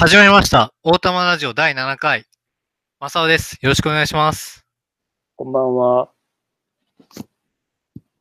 [0.00, 0.72] 始まりました。
[0.84, 2.24] 大玉ラジオ第7回。
[3.00, 3.58] マサオです。
[3.60, 4.64] よろしくお願いします。
[5.34, 6.12] こんばんは。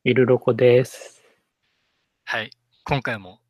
[0.04, 1.22] イルロコです。
[2.26, 2.50] はい。
[2.84, 3.42] 今回も、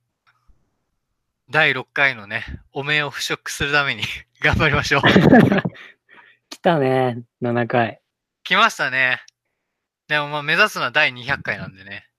[1.50, 2.44] 第6回のね、
[2.74, 4.04] お面を払拭するために
[4.44, 5.02] 頑張りましょう。
[6.52, 8.02] 来たね、7回。
[8.44, 9.22] 来ましたね。
[10.10, 12.10] でもまあ目指すのは第200回なんでね。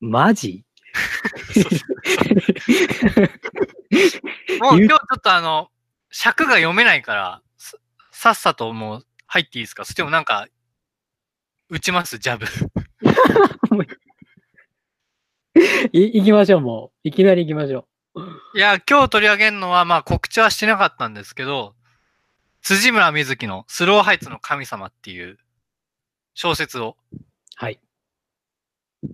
[0.00, 0.64] マジ？
[4.60, 5.70] もう今日ちょっとあの、
[6.10, 7.76] 尺が読めないから、さ
[8.12, 9.84] さっさともう入っていいですか？
[9.84, 10.46] それともなんか、
[11.68, 12.18] 打ちます？
[12.18, 12.46] ジャブ。
[15.92, 17.08] い行きましょう、もう。
[17.08, 17.86] いきなり行きましょ
[18.54, 21.74] いや、今日取り上げるのは、まあ告知はしてなかったんですけど、
[22.62, 25.38] 辻村瑞希のスローハイツの神様っていう
[26.34, 26.96] 小説を。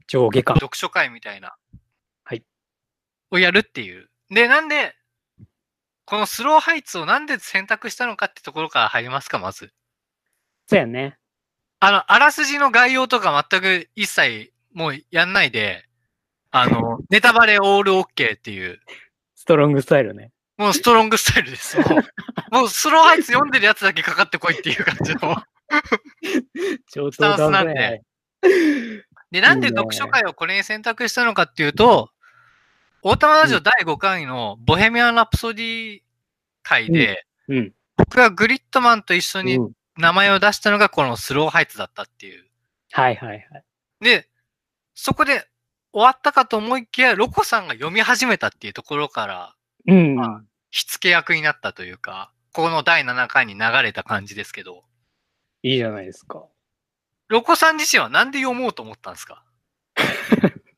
[0.07, 0.57] 上下感。
[0.57, 1.55] 読書会みたいな。
[2.25, 2.45] はい。
[3.31, 4.09] をやるっていう。
[4.31, 4.95] で、なんで、
[6.05, 9.73] このスローハイツをなんで選択したのかってところから入りますか、まず。
[10.67, 11.19] そうやね。
[11.81, 15.85] あの、あらすじの概要とか全く一切もうやんないで、
[16.51, 18.81] あの、 ネタバレオールオッケーっていう、
[19.35, 20.33] ストロングスタイルね。
[20.57, 21.79] もうストロングスタイルです。
[21.79, 21.89] もう、
[22.55, 25.37] もうスローハイツ読んでるやつだけかかってこいっていう感じの。
[26.93, 28.03] 上スタンスなんでね。
[29.31, 32.11] で、なんで読書会をこれに選択したのかっていうと、
[33.03, 36.01] 大玉ラジオ第5回のボヘミアン・ラプソディ
[36.63, 37.73] 会で、うん。
[37.97, 42.45] 僕がグリッドマンと一緒にうん名前を出したのがこのスローハイツだったっていう。
[42.93, 43.65] はいはいはい。
[44.01, 44.29] で、
[44.95, 45.47] そこで
[45.93, 49.55] 終わったかと思いきや、ロコさんが読み始めたっていうところから、
[49.89, 50.17] うん。
[50.17, 54.85] ま火付け役になったというか、この第7回に流れた感じですけど、
[55.63, 56.45] いいじゃないですか。
[57.29, 59.45] ロコさん自身はなんで読もうと思ったんですか？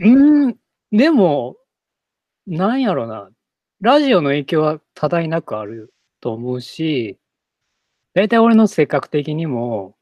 [0.00, 0.56] うん。
[0.92, 1.56] でも、
[2.46, 3.30] なんやろな。
[3.82, 7.18] ラジオの影響は多大なくあると思うし、
[8.14, 9.96] だいたい俺の性格的にも、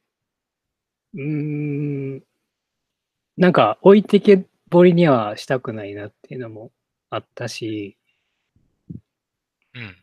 [1.15, 1.21] うー
[2.19, 2.25] ん、
[3.37, 6.73] なんか置いてけぼりにはしたくないなっていうのも
[7.11, 7.97] あったし、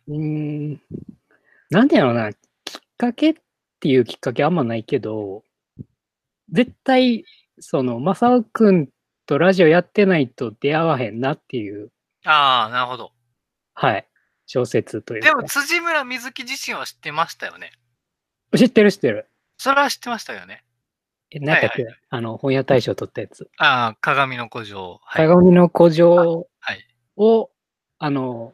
[0.07, 0.17] うん。
[0.17, 0.81] うーん、
[1.69, 2.39] なんてやろな、きっ
[3.01, 3.33] かけっ
[3.79, 5.43] ていうきっかけあんまないけど、
[6.51, 7.25] 絶対、
[7.59, 8.89] その、マサオくん
[9.25, 11.91] とラジオやってないと出会わへんなっていう、
[12.25, 13.11] ああ、なるほど。
[13.73, 14.07] はい、
[14.45, 15.43] 小説というかでも、。
[15.47, 17.71] 辻村瑞希自身は知ってましたよね。
[18.55, 19.27] 知ってる知ってる。
[19.57, 20.63] それは知ってましたよね。
[21.31, 23.49] え、なんだっけ、はいあの、本屋大賞取ったやつ。
[23.57, 24.99] ああ、鏡の古城。
[25.03, 25.27] はい。
[25.27, 26.85] 鏡の古城はい。
[27.17, 27.49] を、
[27.97, 28.53] あの、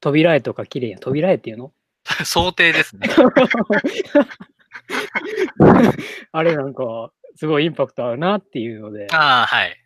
[0.00, 0.98] 扉絵とか綺麗や。
[0.98, 1.72] 扉絵っていうの？
[2.24, 3.08] 想定ですね。
[6.32, 9.80] あれなんか、すごいインパクトあるなっていうので、ああ、はい。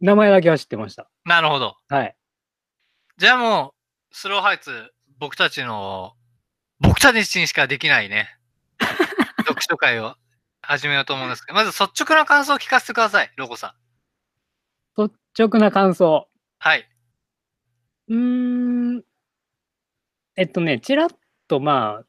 [0.00, 1.08] 名前だけは知ってました。
[1.24, 1.76] なるほど。
[1.88, 2.16] はい。
[3.18, 3.74] じゃあも
[4.12, 6.14] う、スローハイツ、僕たちの、
[6.80, 8.28] 僕たちにしかできないね、
[9.46, 10.16] 読書会を
[10.60, 13.74] 始めようと思うんですけど、まず率直な感想を聞かせてください、ロコさ
[14.98, 15.02] ん。
[15.02, 16.28] 率直な感想。
[16.58, 16.88] はい。
[18.08, 19.04] うーん。
[20.36, 21.08] えっとね、ちらっ
[21.48, 22.06] とまあ、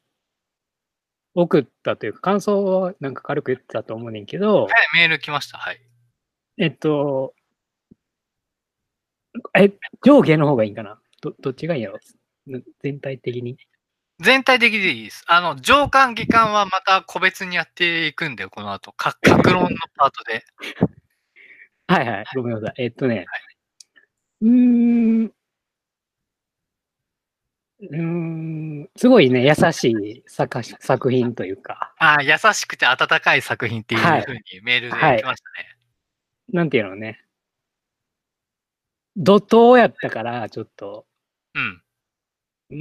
[1.34, 5.58] 送ったというか、感想はなんか軽く言ってたと思うねんけど、はい、メール来ました。
[5.58, 5.80] はい。
[6.58, 7.34] えっと、
[9.58, 9.72] え、
[10.04, 10.98] 上下の方がいいかな？
[11.22, 11.98] どどっちがいいやろ？
[12.46, 13.56] な全体的に。
[14.20, 15.24] 全体的でいいです。
[15.28, 18.92] あの、上巻下巻はまた個別にやっていくんで、この後。
[18.92, 20.44] か、格論のパートで。
[21.88, 22.84] はいはい、ごめんなさい。
[22.84, 23.26] えっとね、
[24.42, 24.50] うー
[25.26, 25.32] ん、
[27.80, 35.68] うーん、すごいね、優しい作作品というか、ああ、優しくて温かい作品っていうはいふうにメールではい来ましたね。
[36.52, 37.24] なんていうのね、
[39.16, 41.04] 怒涛やったから、ちょっと、
[41.54, 41.82] うん。
[42.70, 42.76] うー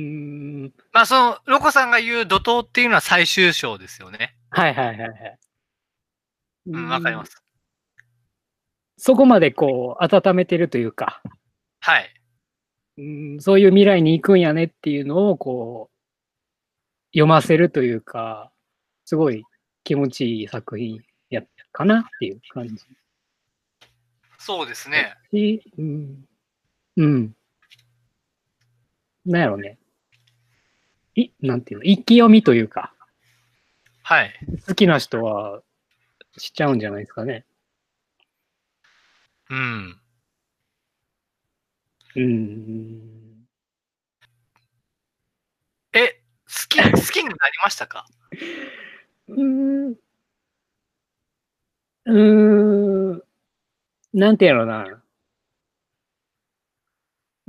[0.67, 4.35] ん、まあ、その、ロコさんが言う怒涛っていうのは最終章ですよね。
[4.51, 5.39] はいはいはいはい。
[6.67, 7.25] うん、わかりま。
[7.25, 7.43] す。
[8.97, 11.21] そこまでこう、温めてるというか、
[11.79, 12.13] はい。
[12.97, 15.97] うん、そういう未来に行くんやねっていうのをこう
[17.11, 18.51] 読ませるというか
[19.05, 19.43] すごい
[19.83, 20.99] 気持ちいい作品
[21.29, 22.75] やったかなっていう感じ
[24.37, 25.13] そうですね。
[25.31, 26.25] し、うん、
[26.95, 27.35] うん。
[29.25, 29.77] なんやろね。
[31.15, 32.93] い、なんていうの、一気読みというか、
[34.03, 34.33] はい。
[34.65, 35.61] 好きな人は
[36.37, 37.45] しちゃうんじゃないですかね。
[39.49, 39.99] うん。
[42.17, 43.47] うん。
[45.93, 48.05] え、好き、好きになりましたか？
[49.29, 49.97] うーん。
[52.05, 53.23] うーん。
[54.13, 55.03] なんてやろうな。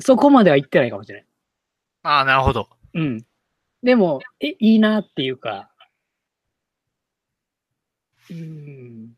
[0.01, 1.27] そこまでは言ってないかもしれない。
[2.05, 2.69] ああ、なるほど。
[2.95, 3.27] うん。
[3.83, 5.71] でも、え、いいなっていうか、
[8.31, 9.15] うーん、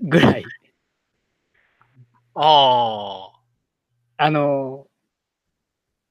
[0.00, 0.44] ぐらい。
[2.34, 3.31] ああ
[4.30, 4.86] の、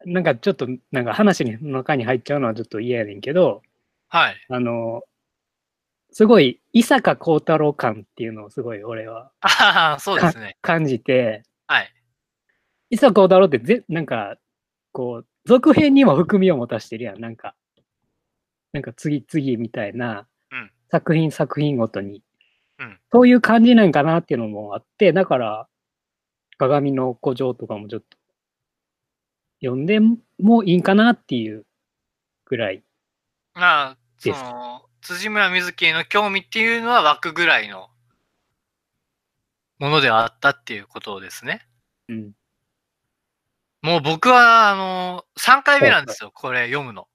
[0.05, 3.61] なんかちょっと、なんか話の中に入っちゃうのはちょっと嫌やねんけど、
[4.09, 4.17] あ。
[4.19, 4.35] はい。
[4.49, 5.03] あの、
[6.11, 10.57] すごい、伊坂幸太郎感っていうのをすごい俺はああ、そうですね。
[10.61, 11.93] 感じて、はい。
[12.89, 14.35] 伊坂幸太郎ってぜ、なんか、
[14.91, 17.19] こう、続編にも含みを持たしてるやん。
[17.21, 17.55] なんか、
[18.73, 22.21] なんか次々みたいな、うん作品作品ごとに、
[22.77, 25.67] うんそういう感じなんかなっていうのもあって、だから、
[26.61, 28.17] 鏡の古城とかもちょっと、
[29.63, 29.99] 読んで
[30.39, 31.65] もいいんかなっていう
[32.45, 32.83] ぐらい。
[33.55, 37.89] まあ、その、辻村瑞希への興味っていうのは湧くぐらいの
[39.79, 41.67] ものではあったっていうことですね。
[42.09, 42.31] うん。
[43.81, 47.07] もう僕は、あの、3回目なんですよ、これ読むの。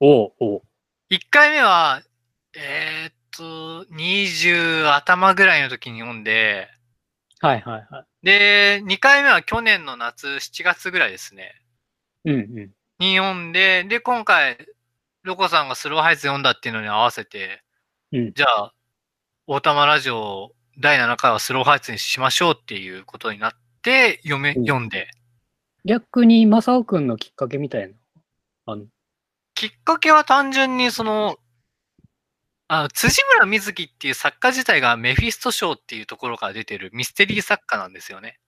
[0.00, 0.62] おうおう。
[1.10, 2.02] 1回目は、
[2.54, 6.68] えーっと、20頭ぐらいの時に読んで、
[7.40, 8.13] はいはいはい。
[8.24, 11.52] で、2回目は去年の夏、7月ぐらいですね。
[12.24, 12.70] うんうん。
[12.98, 14.56] に読んで、で、今回、
[15.24, 17.62] ロコさんがスローハイツ読んだっていうのに合わせて、
[18.12, 18.72] うんじゃあ、
[19.46, 25.08] 大玉ラジオ第7回はスローハイツにしましょうっていうことになって、読め、うん読んで。
[25.84, 27.94] 逆に、正雄くんのきっかけみたいな。
[28.64, 28.86] あの、
[29.54, 31.36] きっかけは単純にその、
[32.68, 38.38] あ辻村瑞希っていう作家自体がメフィスト賞っていうところから出てるミステリー作家なんですよね。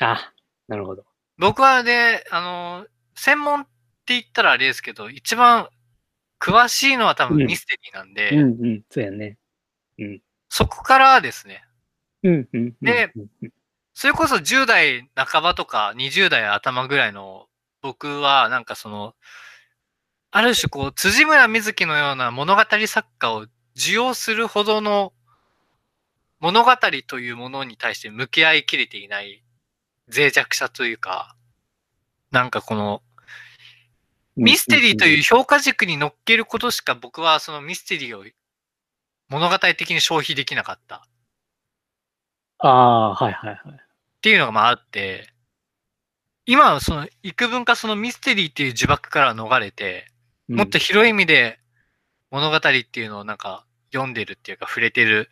[0.00, 0.32] あ、
[0.68, 1.04] なるほど。
[1.38, 5.68] 僕はで、あの、専門って言ったらあれですけど、一番
[6.40, 8.82] 詳しいのは多分うんミステリーなんで、うんうん。
[8.90, 9.36] そうやね。
[10.48, 11.62] そこからですね、
[12.22, 12.76] うんうんうん。
[12.80, 13.50] でうんうん
[13.94, 17.46] それこそ10代半ばとか20代頭ぐらいの
[17.82, 19.14] 僕はなんかその、
[20.34, 23.46] ある種こう、辻村瑞希のような物語作家を
[23.76, 25.12] 受容するほどの
[26.40, 26.72] 物語
[27.06, 29.44] というものに対して向き合いきれていない
[30.08, 31.36] 脆弱さというか、
[32.30, 33.02] なんかこの
[34.34, 38.24] ミステリーという評価軸に乗っけることしか僕はそのミステリーを
[39.28, 41.06] 物語的に消費できなかった。
[42.58, 43.76] ああ、はいはいはい。
[43.76, 43.78] っ
[44.22, 45.28] ていうのがまああって、
[46.46, 50.11] 今はその幾分かそのミステリーっていう呪縛から逃れて、うん
[50.52, 51.58] もっと広い意味で
[52.30, 55.28] 物語っていうのをなんか読んでるっていうか触れてる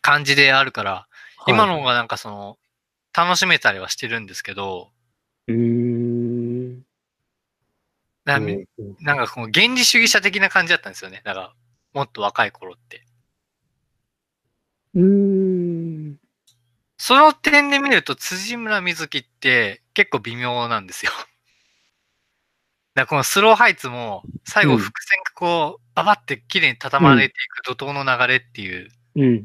[0.00, 1.06] 感じであるから、
[1.46, 2.58] 今のはい方がなんかその
[3.16, 4.90] 楽しめたりはしてるんですけど、
[5.48, 6.82] うーん。
[8.24, 8.64] なうん
[9.00, 11.20] なんかこの原理主義者的な感じだったんですよね。
[11.24, 11.52] だから
[11.92, 13.04] もっと若い頃って。
[14.94, 16.16] うーん。
[16.96, 21.12] その点で見ると辻村瑞希って結構微妙なんですよ。
[22.94, 29.44] だこのスローハイツも最後うん伏線がこうババって綺麗に畳まれていく怒涛の流れっていううん。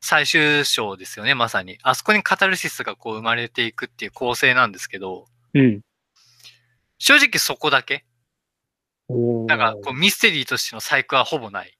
[0.00, 1.78] 最終章ですよね、まさに。
[1.82, 5.80] あそこにカタルシスがこう生まれていくっていう構成なんですけど、うん。
[6.98, 8.04] 正直そこだけ。
[9.08, 11.78] なんかこうミステリーとしての細工はほぼない。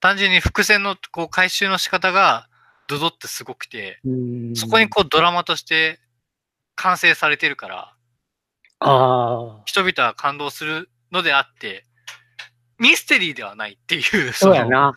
[0.00, 2.48] 単純に伏線のこう回収の仕方が
[2.88, 4.00] ドドってすごくて、
[4.54, 5.98] そこにこうドラマとして
[6.74, 7.94] 完成されてるから、
[8.82, 9.62] ああ。
[9.64, 11.84] 人々は感動するのであって、
[12.78, 14.92] ミステリーではないっていう、のそうやな。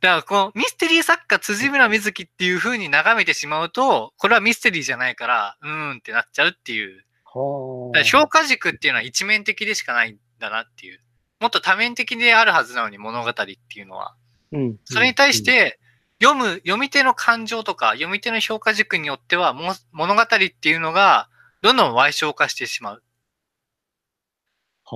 [0.00, 7.04] だからこのミステリー作家辻村瑞希っていう風に眺めてしまうと、これはミステリーじゃないから、うーんってなっちゃうっていう。
[7.32, 7.92] 評
[8.28, 11.00] 価軸っていうのは一面的でしかないんだなっていう。
[11.38, 13.46] もっと多面的であるはずなのに物語って
[13.76, 14.16] いうのは。
[14.50, 14.76] うん。
[14.84, 15.78] それに対し、て、
[16.20, 21.28] 読む、読み手の感情とか、読み手の評価軸によっては、も物語っていうのが、
[21.62, 23.02] どんどん歪小化してしまう。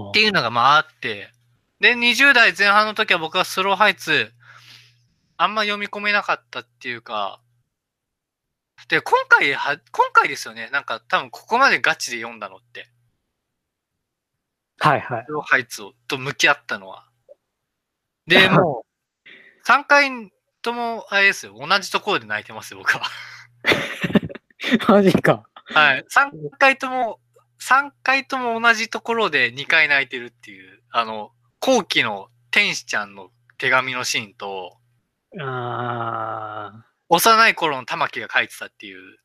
[0.00, 1.30] はっていうのがまああって、
[1.80, 4.32] で、20代前半の時は僕はスローハイツ、
[5.36, 7.40] あんま読み込めなかったっていうか、
[8.88, 10.68] で、今回は、今回ですよね。
[10.72, 12.88] なんか多分ここまでガチで読んだのって。
[14.78, 15.32] はいはいス。
[15.32, 17.06] ローハイツをと向き合ったのは。
[18.26, 18.84] で、も
[19.24, 20.32] う、3回
[20.62, 21.54] とも、あれですよ。
[21.58, 23.02] 同じところで泣いてますよ、僕は。
[24.88, 25.44] マジか。
[25.66, 26.04] はい。
[26.10, 27.20] 3回とも、
[27.64, 31.30] 3回とも同じところで2回泣いてるっていう、あの、
[31.60, 34.76] 後期の天使ちゃんの手紙のシーンと、
[35.40, 39.16] あ幼い頃の玉木が書いてたっていう、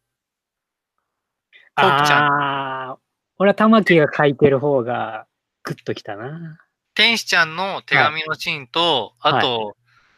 [1.75, 2.97] ちゃんああ。
[3.39, 5.27] 俺は玉木が書いてる方が
[5.63, 6.57] グッときたな。
[6.95, 9.75] 天使ちゃんの手紙のシーンと、はいあと、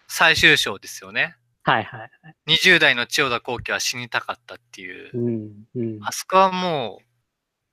[0.08, 1.36] 最終章ですよね。
[1.64, 2.12] はいはい。
[2.48, 5.30] 20代の千代田光輝は死にたかったっていうう。
[5.30, 5.52] ん。
[5.76, 6.00] うん。
[6.04, 7.11] あそこはもう、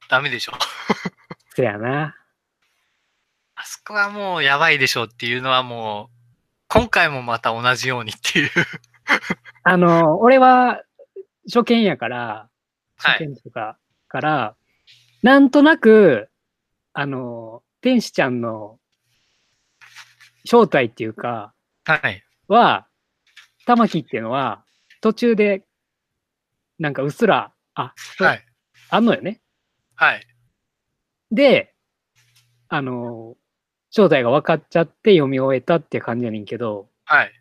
[0.09, 0.53] ダメでしょ。
[1.55, 2.15] せやな。
[3.55, 6.15] あそこはもうやばいでしょっていうのはもう、
[6.69, 8.51] 今回もまた同じようにっていう。
[9.65, 10.83] あの、俺は
[11.53, 12.49] 初見やから、
[12.97, 13.29] 初はい。
[13.29, 14.57] 見とかから、
[15.23, 16.29] なんとなく、
[16.93, 18.79] あの、天使ちゃんの
[20.45, 21.53] 正体っていうか、
[21.85, 22.25] はい。
[22.49, 22.87] は、
[23.67, 24.65] 玉木っていうのは、
[25.01, 25.65] 途中で、
[26.79, 28.47] なんかうっすら、あ、はい。
[28.91, 29.41] あんのよね。
[29.99, 30.27] はい。
[31.33, 31.75] で、
[32.69, 33.37] あの、
[33.91, 37.33] 正体が分かっちゃって読み終えたって感じやねんけど、はい。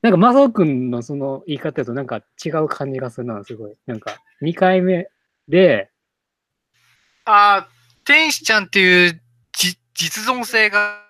[0.00, 3.74] なんか、マサオくんのその言い方だとなんか違う感じがするな、すごい。
[3.86, 5.08] なんか、2回目
[5.48, 5.90] で、
[7.24, 7.68] ああ、
[8.04, 9.20] 天使ちゃんっていう
[9.52, 11.02] じ実存性が、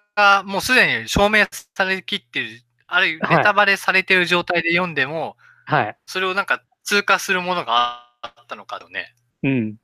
[0.46, 1.44] もうすでに証明
[1.76, 2.46] されきってる、
[2.86, 5.96] あるいははいネタバレされてる状態で読んでも、はい。
[6.06, 9.14] それをなんか通過するものがあったのかとね。
[9.42, 9.76] うん。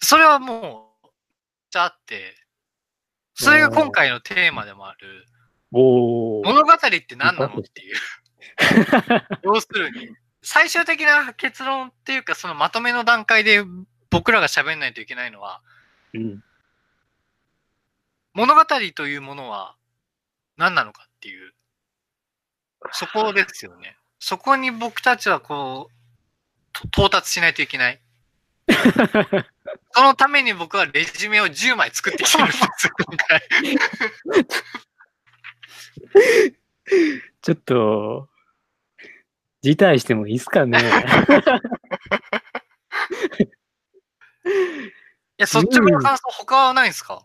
[0.00, 1.08] それはもう、
[1.70, 2.34] じゃあって、
[3.34, 5.26] それが今回のテーマでもある、
[5.72, 6.44] おー。
[6.44, 7.96] 物語って何なのっていう。
[9.42, 10.08] 要するに、
[10.42, 13.64] 最終的な結論っていうか、そのまとめの段階で
[14.10, 15.60] 僕らが喋んないといけないのは、
[16.14, 16.42] うん。
[18.32, 19.76] 物語というものは
[20.56, 21.52] 何なのかっていう、
[22.92, 23.96] そこですよね。
[24.18, 25.96] そこに僕たちはこう、
[26.72, 28.00] と到達しないといけない。
[29.92, 33.42] そのために僕はレジュメを10枚作ってきてるんですよ、今回。
[37.42, 38.28] ちょっと、
[39.62, 40.78] 辞退してもいいっすかね。
[45.38, 47.22] いや、率直な感想、他はないんですか？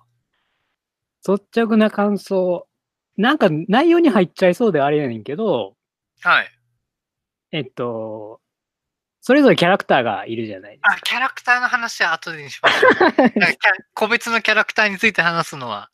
[1.28, 2.68] 率直な感想。
[3.18, 5.76] なんか内容に入っちゃいそうであれやねんけど、
[6.22, 6.52] はい。
[7.52, 8.41] えっと、
[9.22, 12.92] それぞれキャラクターがいるじゃないですあ、キャラクターの話は後でにしましょう。
[13.40, 15.92] なんかキャ個別のキャラクターについて話すのは。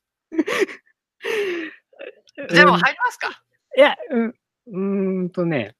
[2.38, 2.48] か。
[2.48, 3.43] でもうん入りますか、
[3.75, 5.75] いや、うん、うーんとね、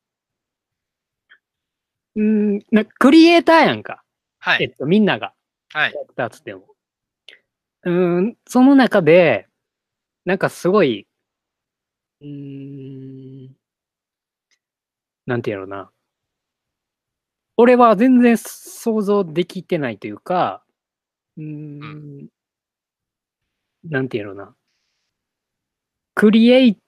[2.15, 4.03] うーん、なクリエイターやんか。
[4.39, 4.63] はい。
[4.63, 5.33] えっと、みんなが、
[5.71, 5.99] はいキャ。
[5.99, 6.75] ラクターつっても。
[7.83, 9.47] うーん、その中で、
[10.25, 11.07] なんかすごい、
[12.21, 12.27] うー
[13.49, 13.55] ん、
[15.25, 15.91] なんていうのな。
[17.57, 20.63] 俺は全然想像できてないというか、
[21.37, 22.27] うーん、
[23.83, 24.55] なんていうのな。
[26.13, 26.81] クリエイテ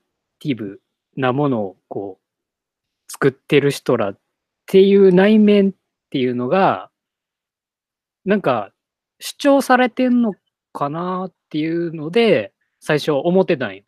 [0.49, 0.81] ィブ
[1.15, 4.19] なものをこう、作ってる人らっ
[4.67, 5.73] ていう内面っ
[6.11, 6.91] ていうのが、
[8.25, 8.71] なんか
[9.19, 10.33] 主張されてんの
[10.71, 13.83] かなっていうので、最初思ってたんよ。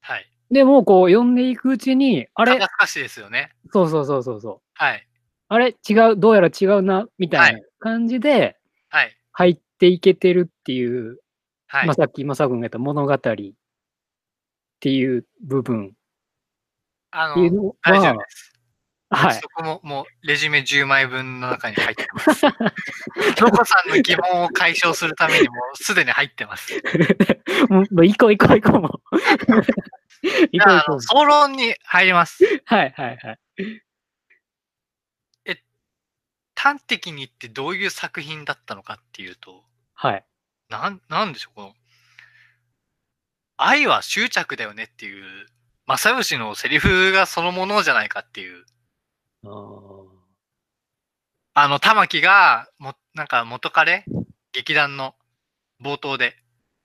[0.00, 0.26] はい。
[0.50, 2.52] でも、こう読んでいくうちに、あれ？
[2.54, 3.52] 肩透かしですよね。
[3.72, 4.60] そうそうそうそうそう。
[4.74, 5.06] はい。
[5.52, 5.76] あれ？
[5.88, 8.56] 違う、どうやら違うな、みたいな感じで
[8.88, 9.16] はい。
[9.32, 11.18] 入っていけてるっていう、
[11.66, 11.86] はい。
[11.86, 13.18] まあ、さっきマサ君が言った物語っ
[14.80, 15.92] ていう部分
[17.10, 18.52] あっていうの、のは大丈夫で、す。
[19.10, 19.40] はいそ。
[19.48, 22.46] こももうレジュメ10枚分の中に入ってます。
[23.42, 26.80] ロコさんの疑問を解消するためにもうすでに入ってます。
[27.68, 29.20] もう行こう行こう行こうもう。
[30.22, 32.44] じ 行こう行こゃああの、総論に入ります。
[32.44, 32.62] う。
[32.66, 33.38] はいはいはい。
[36.62, 39.64] 端的に言ってどういう作品だったのかっていうと、
[39.94, 40.24] はい。
[40.68, 41.74] なん、なんでしょう、この、
[43.56, 45.46] 愛は執着だよねっていう、
[45.86, 48.66] 正義のセリフがそのものじゃないかっていう、
[51.54, 54.04] あの、玉木が、も、なんか元彼？
[54.52, 55.14] 劇団の
[55.82, 56.36] 冒頭で、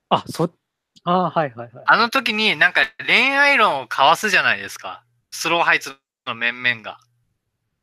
[0.09, 0.49] あ、そ、
[1.03, 1.83] あーはいはいはい。
[1.85, 5.03] あの時になんか恋愛論を交わすじゃないですか。
[5.31, 6.97] スローハイツの面々が。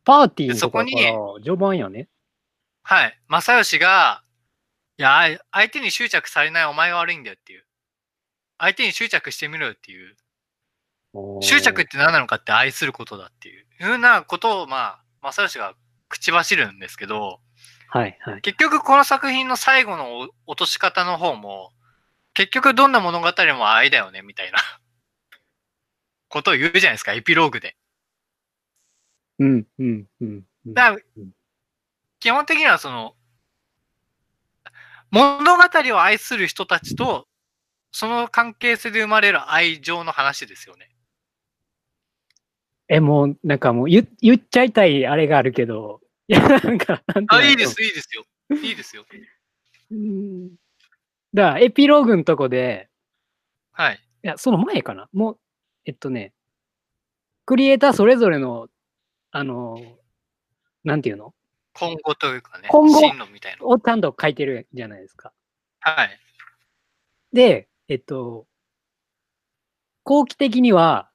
[0.04, 0.94] パーティーのとこそこに
[1.42, 2.09] 序盤やね。
[2.82, 3.18] はい。
[3.28, 4.23] 正義が、
[4.99, 7.64] いや、相手に執着されないお前が悪いんだよっていう。
[8.59, 10.16] 相手に執着してみろよっていう。
[11.42, 13.62] 執着って何なのかって愛することだっていう。
[13.62, 15.75] いうふうなことを、まあ、正義が
[16.09, 17.40] 口走るんですけど、
[17.88, 18.40] はいはい。
[18.40, 21.73] 結局この作品の最後のお落とし方の方も、
[22.35, 24.59] 結局どんな物語も愛だよね、みたいな
[26.28, 27.76] ことを言うじゃないですか、エピローグで。
[29.42, 30.75] うんうんうんうん。
[30.75, 30.96] だ
[32.20, 33.16] 基本的にはその、
[35.11, 35.62] 物語
[35.94, 37.26] を愛する人たちと、
[37.90, 40.90] その関係性で生まれる愛情の話ですよね。
[42.88, 48.25] え、もう、なんかもう言言っちゃいたいあれがあるけど、いや、なんか、あ、のいいです、いいですよ。
[48.62, 49.04] いいですよ。
[49.90, 50.50] うん
[51.34, 52.88] だから、エピローグのとこで、
[53.72, 53.96] はい。
[53.96, 55.08] いや、その前かな。
[55.12, 55.38] もう、
[55.87, 56.32] えっとね、
[57.44, 58.68] クリエイターそれぞれの、
[59.33, 59.81] あの、
[60.85, 61.35] なんていうの？
[61.75, 63.65] 今後というかね、今後進路みたいな。
[63.67, 65.33] をちゃんと書いてるじゃないですか。
[65.81, 66.19] はい。
[67.33, 68.47] で、えっと、
[70.05, 71.09] 後期的には、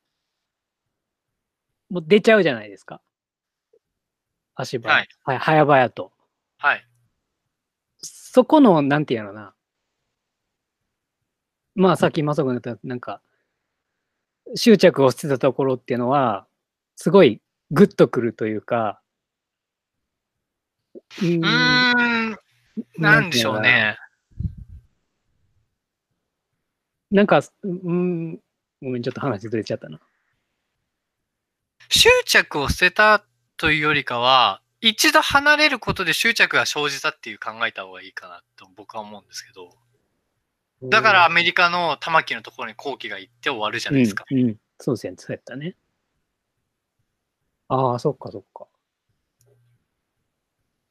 [1.92, 3.02] もう出ちゃうじゃないですか。
[4.56, 6.12] 足早、はいはい、早々と。
[6.58, 6.84] はい。
[8.02, 9.54] そこの、なんていうのな。
[11.76, 13.22] まあ、さっきまさくん言った、なんか、
[14.56, 16.48] 執着をしてたところっていうのは、
[16.96, 19.02] すごいグッとくるというか、
[21.22, 21.42] うん、
[22.98, 23.62] なんでしょう。
[23.62, 23.98] ね。
[27.12, 28.36] なんか、うん、
[28.82, 30.00] ごめん、ちょっと話ずれちゃったな。
[31.90, 39.76] 執着を捨てたというよりかは、一度離れることで執着が生じたっていう考えた方がいいかなと僕は思うんですけど。
[40.84, 44.26] だからアメリカの玉木のところに後期が行って終わるじゃないですか。
[44.30, 45.76] うん、うん、そうですね、そうやったね。
[47.70, 48.68] ああ、そっかそっか。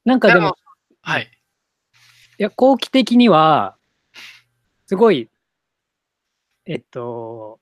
[0.05, 0.57] なんかでも、
[1.03, 1.31] はい。
[2.39, 3.77] いや、後期的には、
[4.87, 5.31] すごい、
[6.67, 7.61] えっと、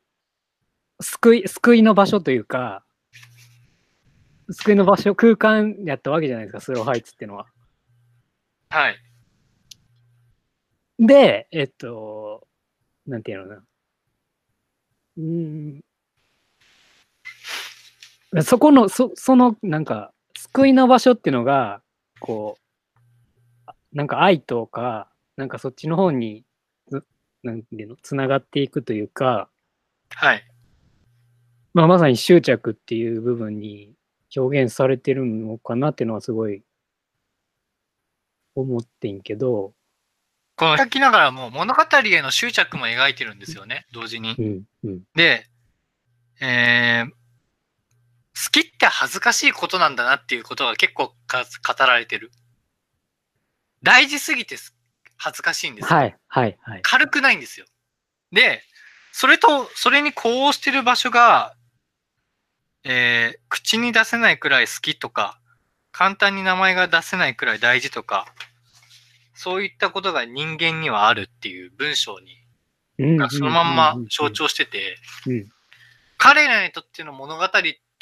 [1.01, 2.85] 救い、救いの場所というか、
[4.51, 7.47] 救いの場所、空間やったわけじゃないですか、スローハイツっていうのは。
[8.71, 8.97] はい。
[10.99, 12.47] で、えっと、
[13.07, 13.65] なんていうのかな。
[15.17, 15.85] うーん。
[18.43, 21.83] そこの、そその、なんか、救いの場所っていうのが、
[22.21, 22.63] こう、
[23.67, 26.45] あなんか愛とか、なんかそっちの方に、
[26.89, 27.05] つ
[27.43, 29.49] なんていうの、つながっていくというか、
[30.11, 30.45] はい。
[31.75, 33.95] まあ、まさに執着っていう部分に
[34.37, 36.63] 表現されてるのかなっていうのはすごい
[38.55, 39.75] 思ってんけど、
[40.57, 44.43] この書きながらも物語への執着も描いてるんですよね、同時にう。
[44.43, 45.47] ん、うん、で、
[46.41, 47.11] えー、
[48.35, 52.33] 好きって恥ずかしいことなんだなっていうことが結構か語られてる。
[53.83, 54.75] 大事すぎてす
[55.17, 55.99] 恥ずかしいんですよ。
[55.99, 56.81] はい、はい、はい。
[56.83, 57.67] 軽くないんですよ。
[58.33, 58.63] で、
[59.13, 61.55] それと、それに呼応してる場所が、
[62.83, 65.39] えー、口に出せないくらい好きとか、
[65.93, 68.27] 簡単に名前が出せないくらい大事とか、
[69.35, 72.37] そういったことが人間にはあるっていう文章に、
[72.99, 75.51] うんがそのまんま象徴してて、うん
[76.17, 77.45] 彼らにとっての物語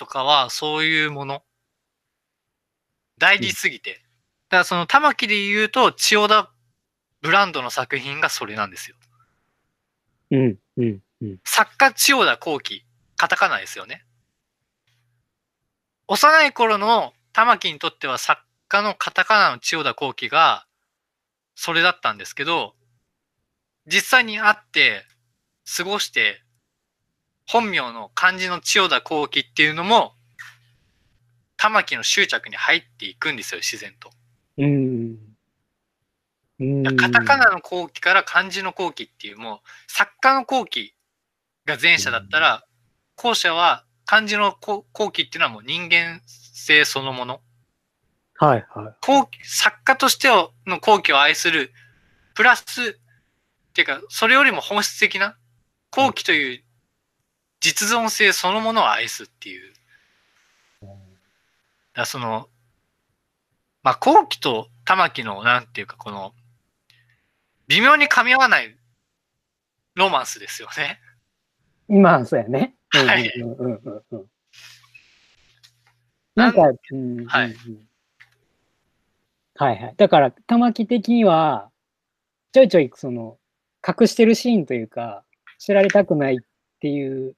[0.03, 1.45] とかはそういうもの。
[3.19, 3.93] 大事すぎて。
[3.93, 6.53] だからその玉木で言うと、千代田
[7.21, 8.97] ブランドの作品がそれなんですよ。
[10.33, 11.39] うん、うん、うん。
[11.45, 12.85] 作家千代田後期、
[13.17, 14.05] カタカナですよね。
[16.09, 20.67] 幼い頃の玉木にとっては作家のカタカナの千代田後期が
[21.55, 22.75] それだったんですけど、
[23.87, 25.05] 実際に会って
[25.77, 26.42] 過ごして
[27.47, 30.15] 本名の漢字の千代田後期っていうのも
[31.57, 34.11] 玉木の執着に入っていくんですよ、自然と。
[34.59, 35.17] うん。
[36.59, 36.97] うん。
[36.97, 40.95] カタカナの後期から漢字の後期っていうもう作家の後期
[41.65, 42.65] が前者だったら
[43.17, 47.41] 後者は漢字の後後期っていうのはもう人間性そのもの
[48.37, 48.95] はい、はい。
[49.01, 50.29] 後期作家として
[50.67, 51.73] の後期を愛する
[52.35, 52.65] プラスっ
[53.73, 55.37] ていうかそれよりも本質的な
[55.91, 56.63] 後期という
[57.63, 59.73] 実存性そのものを愛すっていう
[61.95, 62.49] だその
[63.83, 66.33] まあ後期と玉木のなんていうかこの
[67.69, 68.77] 微妙に噛み合わない
[69.95, 71.01] ロマンスですよね。
[71.89, 72.75] まあ、そうやね。
[72.95, 73.31] うんはい。
[76.35, 77.55] なんか、うん、はい
[79.55, 79.95] はいはい。
[79.97, 81.71] だから、玉木的には、
[82.53, 83.39] ちょいちょい、その、
[83.87, 85.25] 隠してるシーンというか、
[85.59, 86.39] 知られたくないっ
[86.81, 87.35] ていう、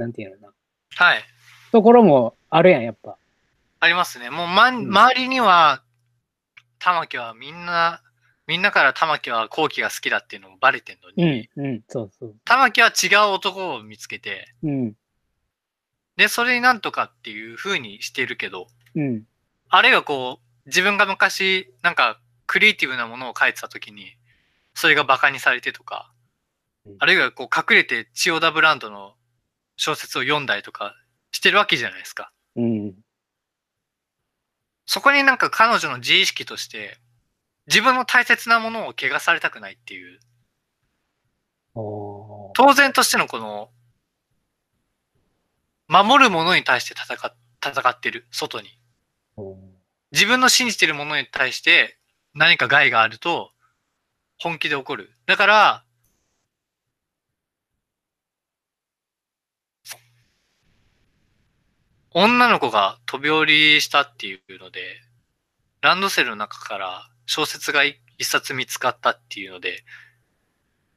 [0.00, 0.52] なんていうのかな。
[1.06, 1.22] はい。
[1.70, 3.16] ところもあるやん、やっぱ。
[3.78, 4.30] ありますね。
[4.30, 5.82] もう、ま周りには、
[6.78, 8.02] 玉木はみんな、
[8.46, 12.34] みんなから玉木は後期が好きだっていうのもバレてんのうに、ん、うん、そうそう。
[12.44, 14.94] 玉木は違う男を見つけて、うん、
[16.16, 19.22] で、それになんとかっていう風にしてるけど、うん、
[19.68, 24.16] あるいはこう、自分が昔、なんか、クリエイティブなものを書いてた時に、
[24.74, 26.12] それが馬鹿にされてとか
[26.86, 29.14] うん、あるいはこう、隠れて千代田ブランドの
[29.80, 30.94] 小説を読んだりとか
[31.32, 32.30] してるわけじゃないですか。
[32.54, 32.94] うん、
[34.84, 36.98] そこになんか彼女の自意識として、
[37.66, 40.20] 自分の大切なものを汚されたくないっていう、
[41.74, 43.70] 当然としてのこの、
[45.88, 47.34] 守るものに対して戦っ
[47.66, 48.78] 戦ってる、外に。
[50.12, 51.96] 自分の信じてるものに対して
[52.34, 53.52] 何か害があると
[54.38, 55.10] 本気で怒る。
[55.24, 55.84] だから、
[62.12, 65.00] 女の子が飛び降りしたっていうので、
[65.80, 69.84] ランドセルの中から小説が一冊見つかったっていうので、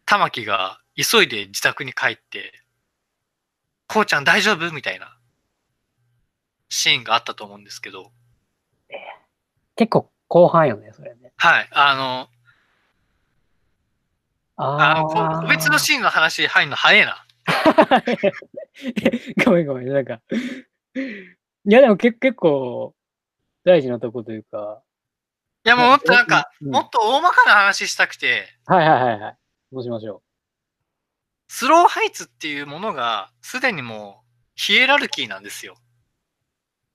[0.06, 2.52] 玉木が急いで自宅に帰って、
[3.88, 4.72] こうちゃん大丈夫？
[4.72, 5.18] みたいな
[6.70, 8.12] シーンがあったと思うんですけど、
[9.76, 11.32] 結構後半よね、それね。
[11.38, 12.28] はい、あの、
[14.56, 15.42] ああ。
[15.42, 17.24] 個別のシーンの話入るの早いな。
[19.46, 20.22] ごめんごめん、なんか。
[20.96, 22.94] いや、でも結結構
[23.64, 24.82] 大事なとこというか。
[25.66, 29.38] いや、もうもっとなんか、うんもっと大まかな話したくて、はいはいはいはい。
[29.72, 30.22] どうしましょ
[31.48, 35.78] スローハイツっていうものが、すでにもう、ヒエラルキーなんですよ。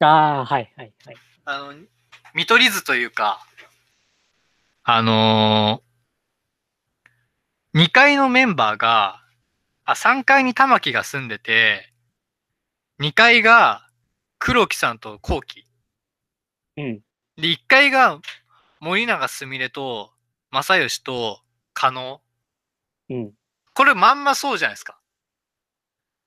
[0.00, 0.04] う。
[0.04, 1.16] ああ、はいはいはい。
[1.44, 1.74] あの、
[2.34, 3.46] 見取り図というか、
[4.84, 9.22] あのー、2階のメンバーが、
[9.84, 11.92] あ、3階に玉木が住んでて、
[13.00, 13.87] 2階が
[14.48, 15.66] 黒木さんと後期。
[16.78, 17.00] うん。
[17.36, 18.18] で、1階が
[18.80, 20.10] 森永すみれと
[20.50, 21.42] 正義と
[21.74, 22.22] 加納。
[23.10, 23.32] うん。
[23.74, 24.98] これまんまそうじゃないですか。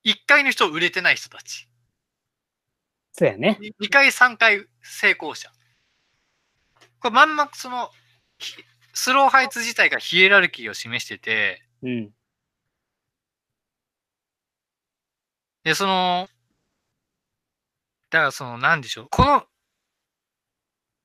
[0.05, 1.67] 1階の人売れてない人たち。
[3.13, 3.57] そうやね。
[3.79, 5.49] 2階、3階成功者。
[6.99, 7.89] これまんまその、
[8.37, 8.53] ひ
[8.93, 12.11] スローハイツ自体がヒエラルキーを示してて、うん。
[15.63, 16.29] で、その、
[18.11, 19.07] だからその、なんでしょう。
[19.09, 19.45] この、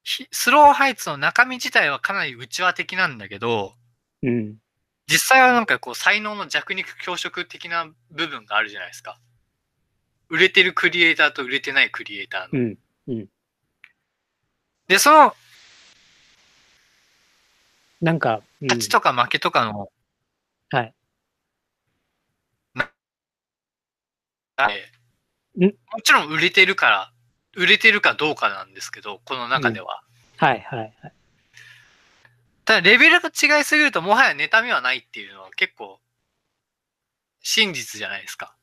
[0.03, 3.75] ひスローハイツの中身自体はかなり内輪的なんだけど、
[4.23, 4.57] うん。
[5.07, 9.21] 実際はなんかこう才能の弱肉強食的な部分があるじゃないですか。
[10.29, 12.75] 売れてるクリエイターと売れてないクリエイターの。
[13.09, 13.29] うん。
[14.89, 15.35] で、その
[18.01, 19.91] なんか、うん、勝ちとか負けとかの、
[20.71, 20.95] はい。
[25.57, 27.13] もちろん売れてるから、
[27.57, 30.03] 売れてるかどうかなんですけど、この中では。
[30.37, 31.13] はいはいはい。
[32.67, 35.99] ただ、レベルが違いすぎると、もはや妬みはないっていうのは結構、
[37.41, 38.55] 真実じゃないですか。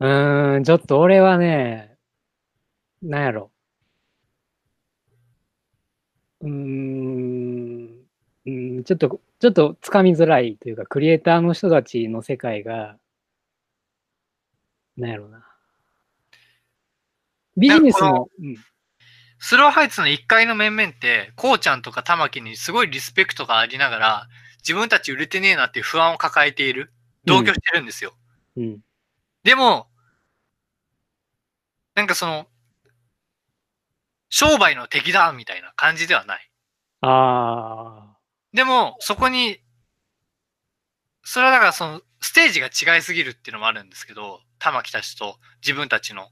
[0.00, 1.96] うーん、ちょっと俺はね、
[3.02, 3.50] なんやろ。
[6.40, 8.06] うーん、
[8.46, 12.96] うん、ちょっと、ちょっとつかみづらいというか、クリエイターの人たちの世界が、
[14.98, 15.44] なんやろな。
[17.56, 18.56] ビジネスも、うん、
[19.38, 26.92] スローハイツの1階の面々って、こうちゃんとか玉木にすごいリスペクトがありながら、自分たち売れてねえなっていう不安を抱えている。
[27.24, 28.14] 同居してるんですよ。
[28.56, 28.80] うん、
[29.44, 29.86] でも、
[31.94, 32.46] なんかその、
[34.30, 36.50] 商売の敵だみたいな感じではない。
[37.02, 38.16] あ
[38.52, 39.58] でも、そこに、
[41.22, 46.28] それはだからその、ステージが違いすぎるっていうのもあるんですけど、玉木たちと自分たちの。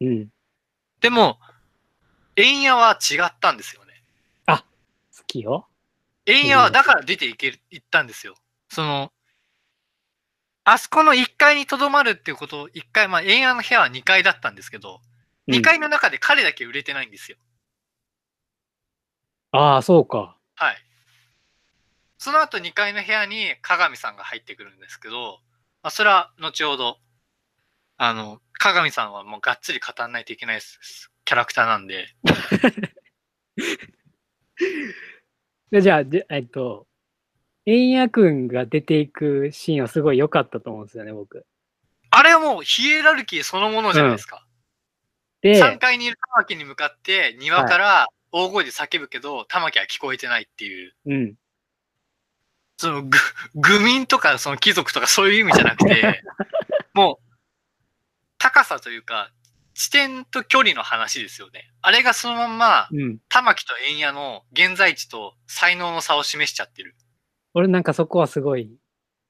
[0.00, 0.28] ー、うん、
[1.00, 1.38] でも、
[2.36, 3.88] 円屋は違ったんですよね。
[5.18, 5.66] 好きよ。
[6.26, 8.36] 円屋はだから出ていける、行ったんですよ。
[8.70, 9.12] その、
[10.64, 15.08] あそこの1階にとどまるっていうことを、1階、まあ、円屋の部屋は2階だったんですけど、うん
[15.48, 17.38] 2階の中で彼だけ売れてないんですよ。
[19.50, 20.36] ああ、そうか。
[20.56, 20.76] はい。
[22.18, 25.40] その後2階の部屋に鏡さんが入ってくるんですけど、
[25.82, 26.98] まあ、それは後ほど、
[27.98, 32.06] あの、鏡さんはもうがっつり語んないといけないですキャラクターなんで、
[35.70, 36.86] でじゃあ、でえっと、
[37.66, 41.44] 円谷くんが出ていくシーンはすごい良かったと思うんですよね、僕。
[42.10, 44.46] あれはもうヒエラルキーそのものじゃないですか。
[45.42, 51.34] で、3階にいる玉木に向かって庭から大声で叫ぶけど、玉木は聞こえてないっていう、うん。
[52.78, 53.18] そのぐ、
[53.54, 56.22] 愚民とかその貴族とかそういう意味じゃなくて、
[56.94, 57.27] もう、
[58.38, 59.30] 高さというか、
[59.74, 61.70] 地点と距離の話ですよね。
[61.82, 63.18] あれがそのまんま、うん。
[63.28, 66.96] 玉木と円谷の現在地と才能の差を示しちゃってる。
[67.54, 68.76] 俺なんかそこはすごい、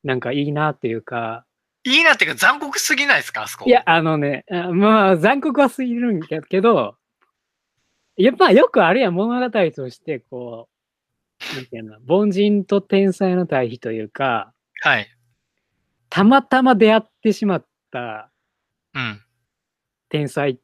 [0.04, 1.44] なんかいいなっていうか、
[1.84, 3.64] いいなっていうか残酷すぎないですかあそこ。
[3.66, 6.96] いや、あのね、あまあ、残酷はすぎるんだけど、
[8.16, 10.68] やっぱよくあるやん、物語として、こ
[11.52, 15.08] う、なんていうの、凡人と天才の対比というか、はい。
[16.10, 18.30] たまたま出会ってしまった
[18.98, 19.22] うん。
[20.08, 20.58] 天才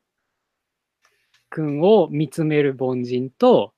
[1.50, 3.72] くんを見つめる凡人と、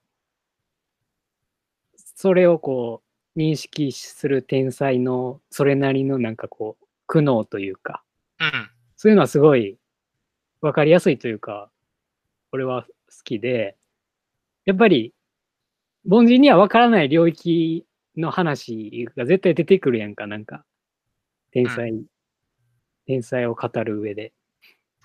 [1.96, 3.02] それをこ
[3.34, 8.02] う、認識する天才のそれなりのなんかこう、苦悩というか、
[8.40, 8.70] うん。
[8.96, 9.76] そういうのはすごい
[10.62, 11.70] わかりやすいというか、
[12.50, 12.88] 俺は好
[13.24, 13.76] きで、
[14.64, 15.12] やっぱり、
[16.08, 17.84] 凡人にはわからない領域
[18.16, 20.64] の話が絶対出てくるやんか、なんか。
[21.50, 21.92] 天才、
[23.06, 24.32] 天才を語る上で。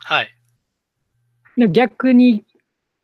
[0.03, 0.35] はい。
[1.69, 2.45] 逆に、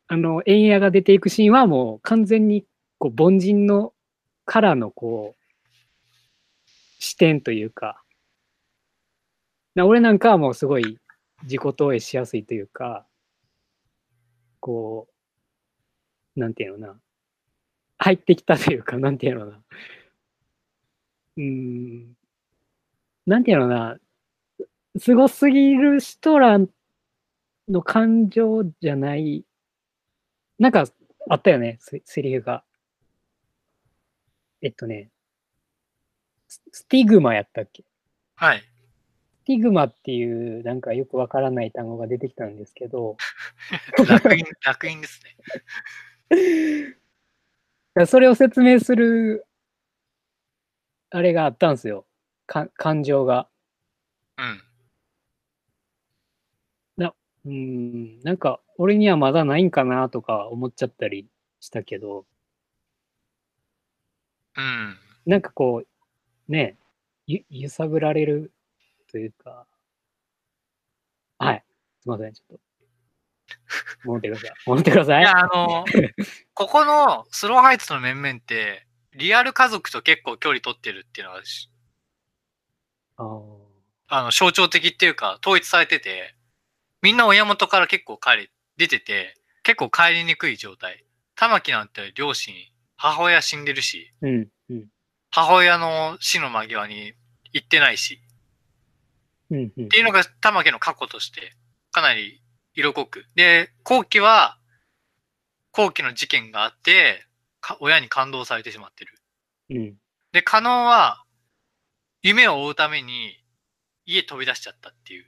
[0.06, 2.64] あの、円矢が出ていくシーンはもう完全に、
[2.98, 3.92] こう、凡人の
[4.44, 5.38] からの、こう、
[6.98, 8.02] 視点というか、
[9.74, 10.98] な俺なんかはもうすごい
[11.44, 13.06] 自己投影しやすいというか、
[14.60, 15.06] こ
[16.36, 17.00] う、なんていうのな、
[17.98, 19.62] 入ってきたというか、 なんていうのな、
[21.36, 22.16] うん、
[23.26, 23.98] なんていうのな、
[24.98, 26.58] すごすぎる人ら
[27.68, 29.44] の感情じゃない、
[30.58, 30.84] なんか
[31.28, 32.62] あったよね、セセリフが。
[34.62, 35.10] えっとね、
[36.48, 37.84] ススティグマやったっけ？
[38.36, 38.60] はい。
[38.60, 43.16] スティグマっていうなんかよくわからない単語が出てきたんですけど、
[44.08, 46.96] 烙印、烙印ですね。
[48.06, 49.46] それを説明する、
[51.10, 52.06] あれがあったんですよ。
[52.46, 53.48] か感情が。
[54.38, 54.62] うん。
[57.44, 61.26] うん、なんか俺にはまだないんかなとか思っちゃったり
[61.60, 62.26] したけど、
[64.56, 64.96] うん。
[65.24, 65.84] なんかこ
[66.48, 66.76] う、ね、
[67.26, 68.52] ゆ揺さぶられる
[69.10, 69.66] というか、
[71.38, 71.64] はい、
[72.00, 72.68] すいません、ちょっと。
[74.04, 74.52] 戻ってください。
[74.66, 75.22] 戻ってください。
[75.22, 75.84] いや、あの、
[76.54, 81.70] ここのスローハイツの面々って、リアル家族と結構距離取ってるっていうのがし、
[83.16, 83.68] あー
[84.08, 86.34] あの、象徴的っていうか、統一されてて、
[87.02, 91.04] みんな親元から結構帰り、出てて、結構帰りにくい状態。
[91.34, 92.54] 玉木なんて両親、
[92.96, 94.86] 母親死んでるし、うん、うん、
[95.30, 97.12] 母親の死の間際に
[97.52, 98.20] 行ってないし、
[99.50, 101.52] うん、うんっていうのが玉木の過去として、
[101.92, 102.42] かなり
[102.74, 103.24] 色濃く。
[103.34, 104.58] で、後期は、
[105.72, 107.24] 後期の事件があって、
[107.60, 109.14] か親に感動されてしまってる。
[109.70, 109.94] うん、
[110.32, 111.24] で、加納は、
[112.22, 113.38] 夢を追うために、
[114.06, 115.26] 家飛び出しちゃったっていう。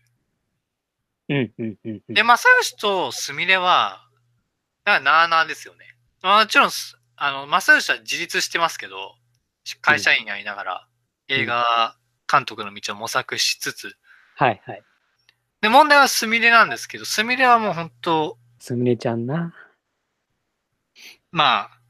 [1.31, 2.03] うん、うん、うん。
[2.09, 4.05] で、正義とすみれは、
[4.85, 5.87] だからなあなあですよね。
[6.23, 9.15] もちろんす、あの、正義は自立してますけど、
[9.81, 10.89] 会社員やりながら、
[11.29, 11.97] 映画
[12.31, 13.97] 監督の道を模索しつつ、
[14.35, 14.83] はい、はい。
[15.61, 19.55] で、問題はすみれなんですけど、すみれはもう本当すみれちゃんな。
[21.31, 21.81] まあ、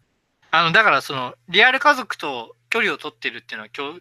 [0.51, 3.99] あの、だからその、リアル家族と距離を取ってるっていうのは、強、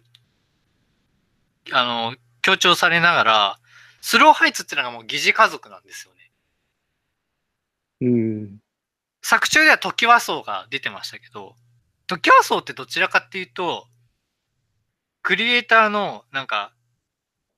[1.72, 3.58] あの、強調されながら、
[4.00, 6.20] スローハイツっていうのがもう疑似家族なんですよね。
[8.02, 8.58] うん、
[9.22, 11.54] 作中では時和荘が出てましたけど、
[12.06, 13.86] 時和荘ってどちらかっていうと、
[15.22, 16.72] クリエイターのなんか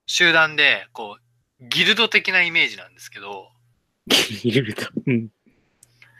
[0.06, 1.18] 集団で、こ
[1.60, 3.50] う、ギルド的なイメージなんですけど、
[4.42, 4.88] いると。
[5.06, 5.28] うん、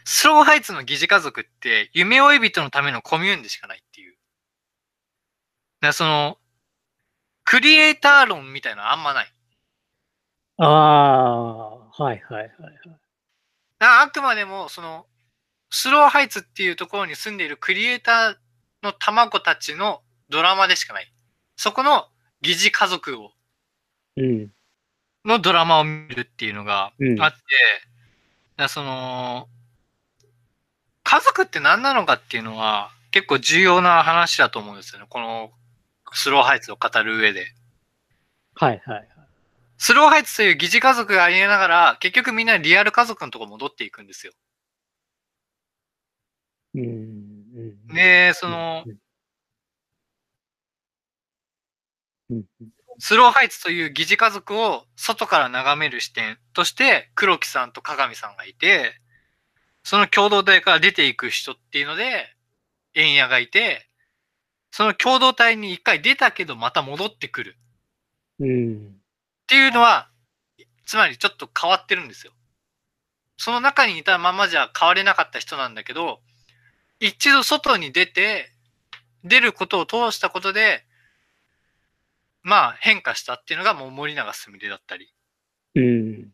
[0.04, 4.16] スローハイツの疑似家族って夢追い人のためのコミューンでしかないっていう。
[5.80, 6.38] だその、
[7.44, 9.32] クリエイター論みたいなのあんまない。
[10.64, 12.42] ああ、はい、はい、はい。
[12.42, 12.52] はい
[13.78, 15.06] だからあくまでも、その、
[15.70, 18.36] スローハイツっていうところに住んでいるクリエイター
[18.84, 21.12] の卵たちのドラマでしかない。
[21.56, 22.06] そこの
[22.42, 23.32] 疑似家族を、
[24.16, 24.52] うん、
[25.24, 27.38] のドラマを見るっていうのがあって、
[28.58, 29.48] うんその、
[31.02, 35.06] 家族って何なのかっていうのは結構重要な話だと思うんですよね。
[35.08, 35.50] この
[36.12, 37.46] スローハイツを語る上で。
[38.54, 39.08] はい、はい、はい。
[39.84, 44.32] スローハイツという疑似家族がありながら、結局みんなリアル家族のところ戻っていくんですよ。
[47.92, 48.84] で、その、
[52.30, 52.44] うん、
[53.00, 58.94] スローハイツという疑似家族を外から眺める視点として、黒木さんと鏡さんがいて、
[59.82, 62.32] その共同体から出ていく人っていうので、
[62.94, 63.88] 円谷がいて、
[64.70, 67.56] その共同体に一回出たけどまた戻ってくる。
[68.38, 69.01] うん、
[69.52, 70.08] っていうのは、
[70.86, 72.32] つまりちょっと変わってるんですよ。
[73.36, 76.20] その中にいたままじゃ変われなかった人なんだけど、
[77.00, 78.50] 一度外に出て、
[79.24, 80.86] 出ることを通したことで、
[82.42, 85.12] まあ変化したっていうのがもう森永すみれだったり。
[85.74, 86.28] うん、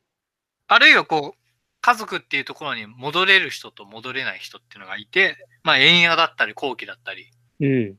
[0.69, 1.39] あるいはこう、
[1.81, 7.33] 家族っていうところに戻れる人と戻れない人っていうのがいて、まあ遠野だったり後期だったり。
[7.59, 7.97] うん。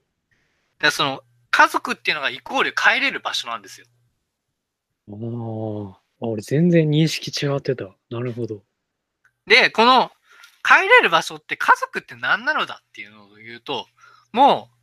[0.79, 3.85] でその家族っていうのがイコール帰れる場所なんですよ。
[5.09, 7.85] ああ、俺全然認識違ってた。
[8.09, 8.63] なるほど。
[9.47, 10.11] で、この
[10.63, 13.87] 帰れる場所って家族って何なのだっていうのを言うと、
[14.31, 14.75] もう、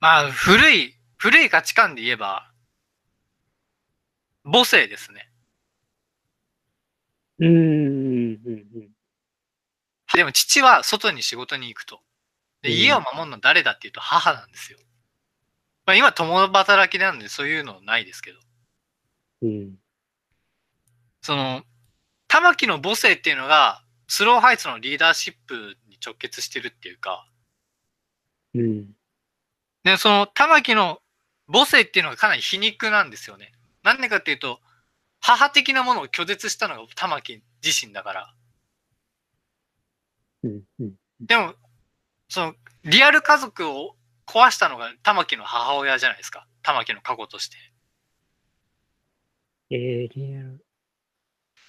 [0.00, 2.50] まあ、古い、古い価値観で言えば、
[4.44, 5.30] 母性ですね。
[7.38, 8.90] うん、うん、うん。
[10.14, 12.00] でも父は外に仕事に行くと。
[12.62, 14.78] で、うん家を守るの誰だっていうと母なんですよ。
[15.86, 18.38] まあ今共働きなんでそういうのないですけど。
[19.42, 19.74] うん。
[21.22, 21.62] その、
[22.28, 27.26] 玉木の母性っていうのが、スローハイツのリーダーシップに直結してるっていうか、
[28.54, 28.86] うん。
[29.84, 31.00] で、その玉木の
[31.52, 33.52] 母性っていうのがかなり皮肉なんですよね。
[33.82, 34.60] なんでかっていうと、
[35.20, 38.34] 母的なものを拒絶したのが玉木自身だから。
[40.44, 40.62] うん。
[40.80, 40.94] うん。
[41.20, 41.54] でも、
[42.28, 46.46] その、リアル家族を壊したのが玉木の母親じゃないですか。
[46.62, 47.56] 玉木の過去として。
[49.70, 50.64] えー、リアル。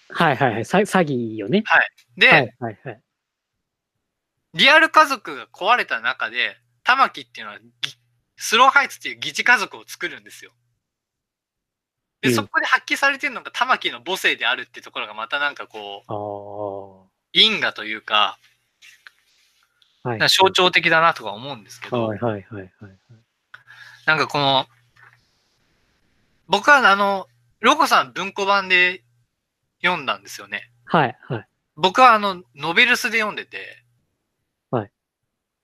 [0.10, 0.66] はいはいはい。
[0.66, 1.64] さ詐欺よね。
[2.16, 3.02] で、はいはいはい。
[4.54, 7.94] リアル家族が壊れた中で、玉木っていうのはぎ、
[8.38, 10.52] スローハイツっていう疑似家族を作るんですよ。
[12.22, 16.04] で、うんそこで発揮されてるのが玉木の母性であるっていうところがまたなんかこ
[17.06, 17.12] う。
[17.34, 18.40] 因果というか、
[20.04, 20.20] はい。
[20.30, 22.72] 象徴的だなとか思うんですけど、はいはいはいはい。
[24.06, 24.66] なんかこの、
[26.48, 27.28] 僕はあの、
[27.60, 29.04] ロコさん文庫版で
[29.84, 30.70] 読んだんですよね。
[30.86, 31.48] はいはい。
[31.76, 33.84] 僕はあの、ノベルスで読んでて、
[34.72, 34.92] はい。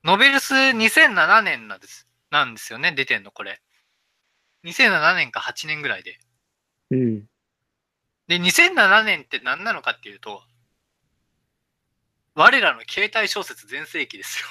[0.04, 3.62] ノベルス2007年なんです、なんですよね、出てんの、これ。
[4.65, 6.19] 2007年か8年ぐらいで。
[6.91, 7.26] うん。
[8.28, 10.43] で、2007年って何なのかっていうと、
[12.36, 14.48] 我らの携帯小説全盛期ですよ。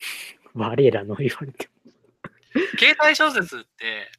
[0.54, 1.92] 我らの言われても。
[2.78, 4.10] 携帯小説って、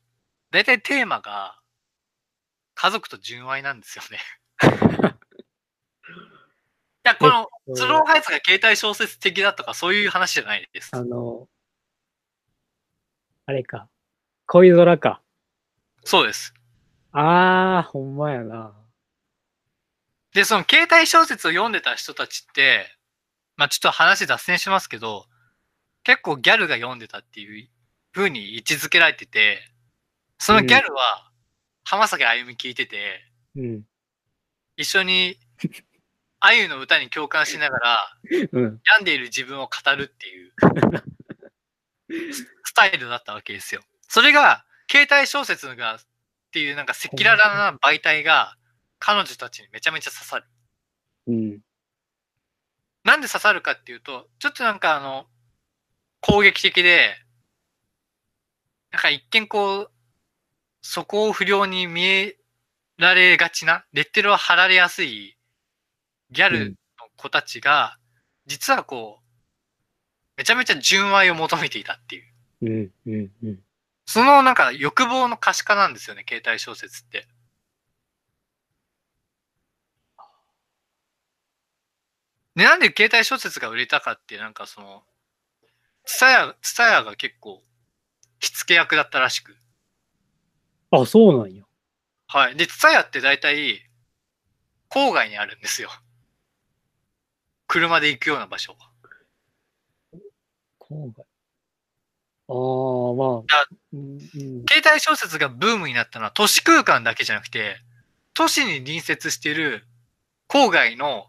[0.51, 1.59] だいたいテーマが、
[2.75, 4.19] 家族と純愛なんですよね。
[6.09, 10.95] いや、この、スローハイツが携帯小説的だとかそういう話じゃないです。
[10.95, 11.49] あの、
[13.45, 13.89] あれか。
[14.45, 15.21] 恋空か。
[16.03, 16.53] そうです。
[17.11, 18.75] ああ、ほんまやな。
[20.33, 22.85] で、その携帯小説を読んでた人たちって、
[23.57, 25.25] まあちょっと話脱線しますけど、
[26.03, 27.67] 結構ギャルが読んでたっていう
[28.13, 29.59] 風に位置づけられてて、
[30.37, 31.29] そのギャルは
[31.83, 33.21] 浜崎あゆみ聞いてて、
[33.55, 33.83] うん。
[34.77, 35.37] 一緒に
[36.39, 37.97] あゆの歌に共感しながら、
[38.53, 38.79] うん。
[38.85, 40.53] 病んでいる自分を語るっていう
[42.63, 43.81] スタイルだったわけですよ。
[44.07, 45.99] それが、携帯小説がっ
[46.51, 48.55] ていうなんか赤裸々な媒体が
[48.99, 50.45] 彼女たちにめちゃめちゃ刺さる。
[51.27, 51.59] うん。
[53.03, 55.25] なんで刺さるかっていうと、ちょっとなんかあの、
[56.21, 57.15] 攻撃的で、
[58.91, 59.91] なんか一見こう、
[60.81, 62.37] そこを不良に見え
[62.97, 65.37] られがちな、レッテルを貼られやすい
[66.31, 66.75] ギャルの
[67.15, 67.97] 子たちが、
[68.45, 69.25] 実はこう、
[70.37, 72.23] めちゃめちゃ純愛を求めていたっていう。
[72.61, 72.91] うん。
[73.05, 73.31] うん。
[73.43, 73.59] うん。
[74.05, 77.27] そのなんか欲望の可視化なんですよね、携帯小説って。
[82.59, 85.03] で、なんで携帯小説が売れたかって、なんかその、
[86.03, 87.63] ツタヤ、ツタヤが結構、
[88.41, 89.55] 火付け役だったらしく。
[90.91, 91.63] あ、そうなんや。
[92.27, 92.57] はい。
[92.57, 93.89] で、ツタヤって大体、
[94.89, 95.89] 郊外にあるんですよ。
[97.65, 98.89] 車で行くような場所が。
[100.81, 101.25] 郊外。
[102.49, 103.67] ああ、まあ。
[103.93, 104.19] うん
[104.67, 107.77] 携帯小説がブームになったのは都市空間だけじゃなくて、
[108.33, 109.87] 都市に隣接している
[110.49, 111.28] 郊外の、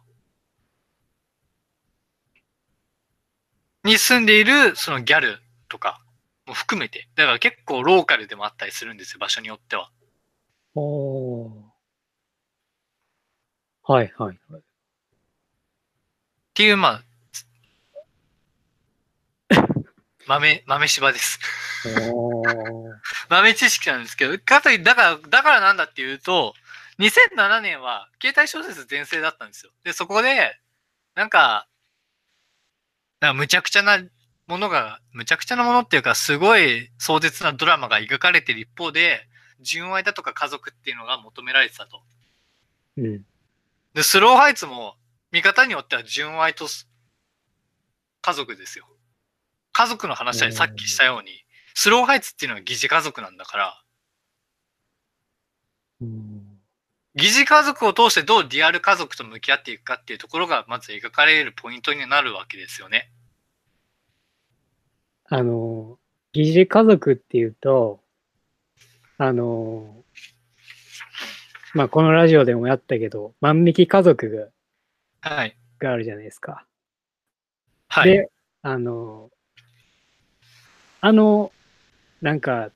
[3.91, 6.01] に住んでいるそのギャルとか
[6.47, 9.91] も含めて、だから結構ローカルでもあったりするんですよ、場所によっては。
[10.75, 11.51] おー
[13.83, 14.61] はいはいはい。
[14.61, 14.63] っ
[16.55, 17.05] ていう、まあ、
[20.27, 21.41] 豆、豆柴です。
[23.29, 26.55] 豆知識なんですけど、かといだから、だからなんだっていうと、
[27.01, 29.73] 2007年は携帯小説全盛だったんですよ。
[29.83, 30.57] で、そこで、
[31.17, 31.67] なんか、
[33.21, 33.99] なんかむちゃくちゃな
[34.47, 39.27] ものが、むちゃくちゃなものっていうか、すごい壮絶なドラマが描かれてる一方で、
[39.61, 42.03] 純愛だとか家族っていうのが求められてたと。
[42.97, 43.25] うん。
[43.95, 44.97] で、スローハイツも、
[45.33, 46.89] 見方によっては純愛とす
[48.21, 48.87] 家族ですよ。
[49.73, 53.83] 家族の話はさっきしたように、スローハイツっていうのは疑似家族なんだから、
[56.01, 56.50] うん
[57.15, 63.11] 疑似家族を通してどうリアル家族と向き合っていくかっていうところがまず描かれるポイントになるわけですよね。
[65.29, 65.99] あの、
[66.33, 68.01] 疑似家族っていうと、
[69.19, 70.05] あの、
[71.75, 74.53] まあ、このラジオでもやったけど、万引き家族
[75.23, 75.57] がはい。
[75.79, 76.67] があるじゃないですか。
[77.89, 78.11] はい。
[78.11, 78.31] で、
[78.63, 79.31] あの、
[81.01, 81.53] あの、
[82.21, 82.71] なんか、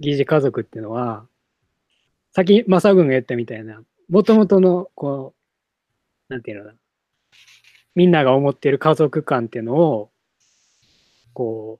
[0.00, 1.26] 疑似家族っていうのは、
[2.32, 5.34] さっき、マサ君が言ったみたいな、もともとの、こ
[6.28, 6.72] う、なんていうの
[7.94, 10.10] みんなが思ってる家族観っていうのを、
[11.34, 11.78] こ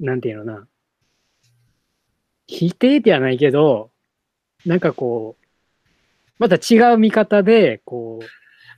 [0.00, 0.68] う、なんていうのかな、
[2.46, 3.90] 否定ではないけど、
[4.64, 5.46] なんかこう、
[6.38, 8.26] また違う見方で、こう、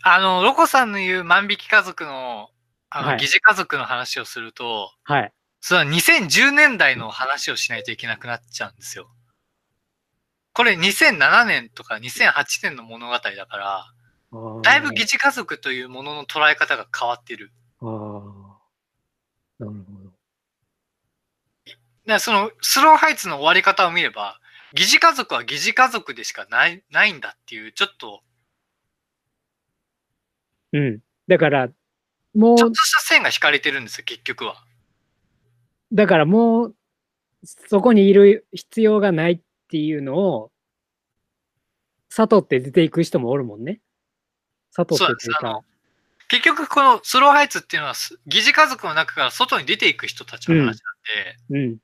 [0.03, 2.51] あの、ロコさんの言う万引き家族の、
[2.89, 5.33] あの、はい疑似家族の話をすると、はい。
[5.61, 9.11] それは2010年代の話をしないといけなくなっちゃうんですよ。
[10.53, 13.87] これ2007年とか2008年の物語だから、
[14.63, 17.53] だいぶ疑似家族というものの捉え方が変わってる。
[17.81, 18.61] ああ。
[19.59, 20.11] なるほど。
[22.07, 24.41] だそのスローハイツの終わり方を見れば、
[24.75, 28.23] 疑似家族は疑似家族でしかない、ないんだっていう、ちょっと、
[30.73, 31.01] うん。
[31.29, 31.69] だから、
[32.35, 34.65] もうちょっと、した線が引かれてるんですよ、結局は。
[35.93, 36.77] だからもう、
[37.45, 39.41] そこにいる必要がないっ
[39.71, 40.51] ていうのを、
[42.09, 43.81] 悟って出ていく人もおるもんね。
[44.73, 45.61] 悟ってっていうか
[46.29, 50.81] 結局このスローハイツっていうのは、す疑似家族の中から外に出ていく人たちの話なんで、
[51.51, 51.79] うん。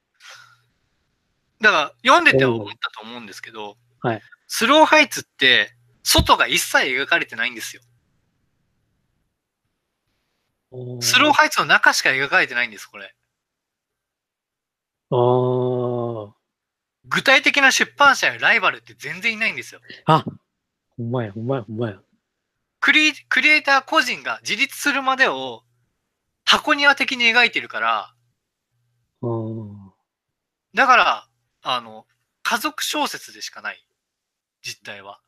[1.61, 5.74] だから読んでて思ったと思うんですけど、はいスローハイツって、
[6.05, 7.82] 外が一切描かれてないんですよ。
[11.01, 13.14] スローハイツの中しか描かれてないんです、これ。
[15.11, 15.16] あ
[17.09, 19.80] 具体的な出版社やライバルって全然いないんですよ。
[20.07, 20.16] あ。
[20.16, 20.24] あ、
[20.96, 22.00] ほんまや、ほんまや、ほんまや。
[22.80, 25.62] クリクリエイター個人が自立するまでを
[26.44, 28.14] 箱庭的に描いてるから。
[30.74, 31.28] だから、
[31.62, 32.07] あの、
[32.42, 33.84] 家族小説でしかない。
[34.62, 35.20] 実態は。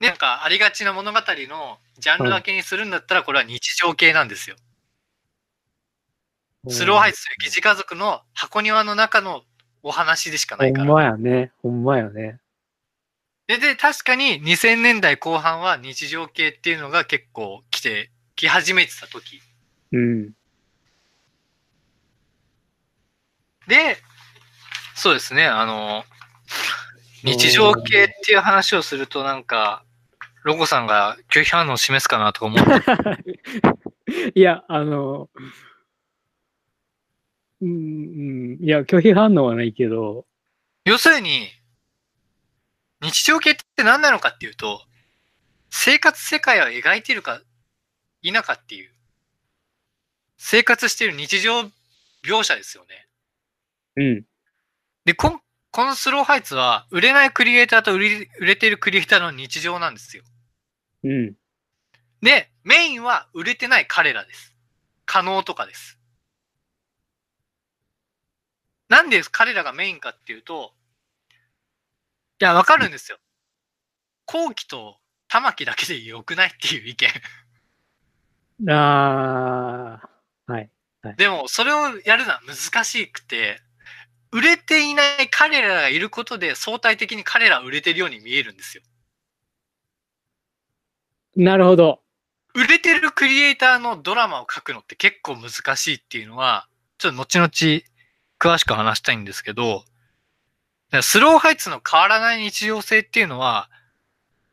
[0.00, 4.56] なんかありがちな物語のジャンル分けにするんだったらこれは日常系なんですよ。
[6.68, 9.42] スローハイツという疑似家族の箱庭の中の
[9.82, 10.94] お話でしかないかほんら。
[10.94, 11.52] まやね。
[11.62, 12.38] ほんまやね。
[13.46, 19.40] で、で、確かに2000年代後半は日常系っていうのが結構来て、来始めてた時。
[19.92, 20.32] うん。
[23.68, 23.98] で、
[24.94, 26.04] そうですね、あの、
[27.22, 29.84] 日常系っていう話をするとなんか、
[30.42, 35.28] ロコさんが拒否反応を示すかなとか思って、 いや、あの、
[37.60, 37.72] うん、う
[38.60, 38.64] ん。
[38.64, 40.26] いや、拒否反応はないけど、
[40.84, 41.48] 要するに、
[43.00, 44.82] 日常系って何なのかっていうと、
[45.70, 47.40] 生活世界を描いてるか
[48.22, 48.90] 否かっていう、
[50.36, 51.70] 生活している日常
[52.24, 53.06] 描写ですよね。
[53.96, 54.24] うん。
[55.04, 55.40] で、こん
[55.70, 60.22] このスローハイツは、売れないクリエイターと売り売れてるクリエイターの日常なんですよ。
[61.02, 61.34] うん。
[62.22, 64.54] で、メインは売れてない彼らです。
[65.04, 65.98] 可能とかです。
[68.88, 70.72] なんで彼らがメインかっていうと、
[72.40, 73.18] いや、わかるんですよ。
[74.26, 74.96] 後期と
[75.28, 77.08] 玉木だけで良くないっていう意見。
[78.70, 80.00] あ
[80.46, 80.70] あ、はい。
[81.16, 83.60] でも、それをやるのは難しくて、
[84.32, 88.82] 売れていない彼らがいることで相対的に彼らは売れてるように見えるんですよ。
[91.36, 92.00] なるほど。
[92.54, 96.68] 売れてるクリエイターのドラマを書くのって結構難しいっていうのは、
[96.98, 97.48] ちょっと後々
[98.44, 99.86] 詳しく話したいんですけど、
[101.00, 103.70] スローハイツの変わらない日常性っていうのは、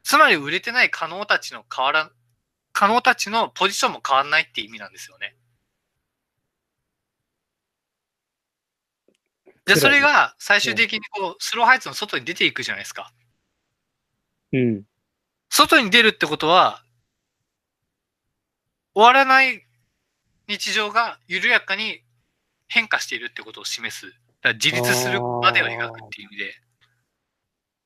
[0.02, 2.12] つまり売れてない可能たちの変わら、
[2.72, 5.36] 可能たちのポジションも変わらないって意味なんですよね。
[9.66, 13.12] で、それが最終的にこう、スローハイツの外に出ていくじゃないですか。
[14.54, 14.84] うん。
[15.50, 16.82] 外に出るってことは、
[18.94, 19.68] 終わらない
[20.48, 22.06] 日常が緩やかに
[22.72, 24.14] 変化しているってことを示す。
[24.42, 26.54] だ自立するまでを描くっていう意味で。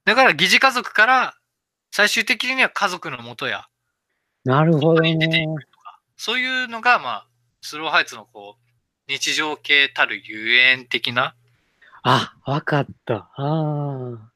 [0.05, 1.35] だから疑似家族から
[1.91, 3.65] 最終的には家族のもとや、
[4.43, 5.55] なるほど出ていね。
[5.55, 7.27] くとか、そういうのが、まあ、
[7.61, 11.33] スローハイツのこう、日常系たるゆえん的な。
[12.03, 13.15] あ、わかった。
[13.15, 14.31] ああ。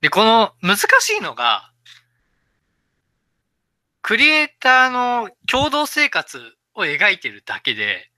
[0.00, 1.72] で、この難しいのが、
[4.00, 8.12] クリエイターの共同生活を描いてるだけで、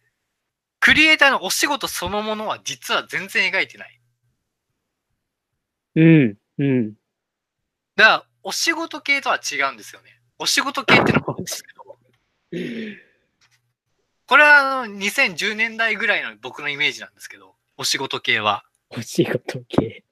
[0.80, 4.00] クリエイターのお仕事そのものは実は全然描いてない。
[5.96, 6.38] うん。
[6.58, 6.94] うん。
[7.96, 10.20] だから、お仕事系とは違うんですよね。
[10.38, 11.76] お仕事系ってのはあるんですけど、
[14.26, 18.64] これはあの2010年代ぐらいの僕のイメージなんですけど、お仕事系は。
[18.90, 20.04] お仕事系。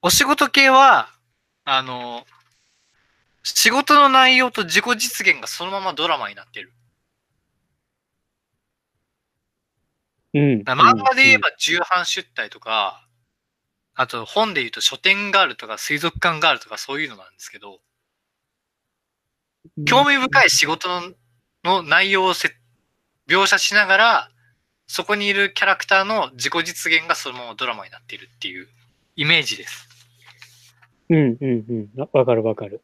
[0.00, 1.08] お仕事系は、
[1.64, 2.26] あの、
[3.42, 6.72] 仕事の内容と自己実現がそのままドラマになってる。
[10.34, 10.62] うん。
[10.62, 13.06] 漫画で言えば重版出題とか、
[13.94, 17.78] あと本で言うと書店があるとか水族館があるとかそういうのなんですけど、うん
[19.84, 21.12] 興味深い仕事の
[21.64, 22.50] の内容をせ
[23.28, 24.28] 描写しながら、
[24.86, 28.68] そこにいるキャラクターの自己実現がそのままドラマになっているっていう
[29.16, 29.88] イメージです。
[31.08, 32.00] うんうんうん。
[32.00, 32.82] わわかるわかる。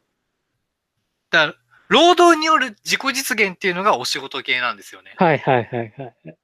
[1.31, 1.55] だから、
[1.89, 5.13] 労働による自己実現っていうのがお仕事系なんですよね。
[5.17, 6.37] はいはいはいはい。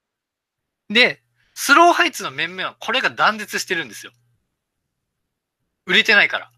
[0.89, 1.21] で、
[1.53, 4.11] スローハイツの面々はこれが断絶してるんですよ。
[5.85, 6.51] 売れてないから。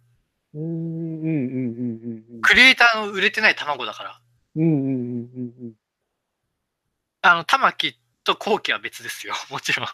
[0.54, 4.22] うんうんうんうんうんクリエイターの売れてない卵だから。
[4.56, 4.64] うん。
[4.64, 5.74] うんうんうんうん
[7.22, 9.34] あの、玉木と後期は別ですよ。
[9.50, 9.88] もちろん。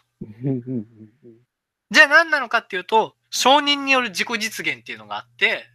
[1.90, 5.68] じゃあ何なのかっていうと、承認による自己実現っていうのがあって、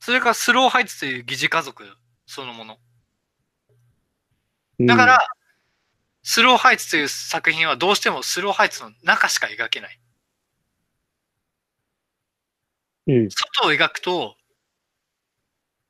[0.00, 1.96] それからスローハイツという疑似家族
[2.26, 2.78] そのもの。
[4.80, 4.86] うん。
[4.86, 5.28] だから、
[6.22, 9.98] スローハイツという作品はどうしてもスローハイツの中しか描けない。
[13.08, 14.36] うん、外を描くと、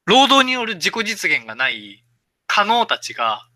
[0.07, 2.05] 労働による自己実現がない
[2.47, 3.47] 可能たちが、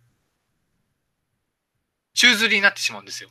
[2.12, 3.30] 宙吊りになってしまうんですよ。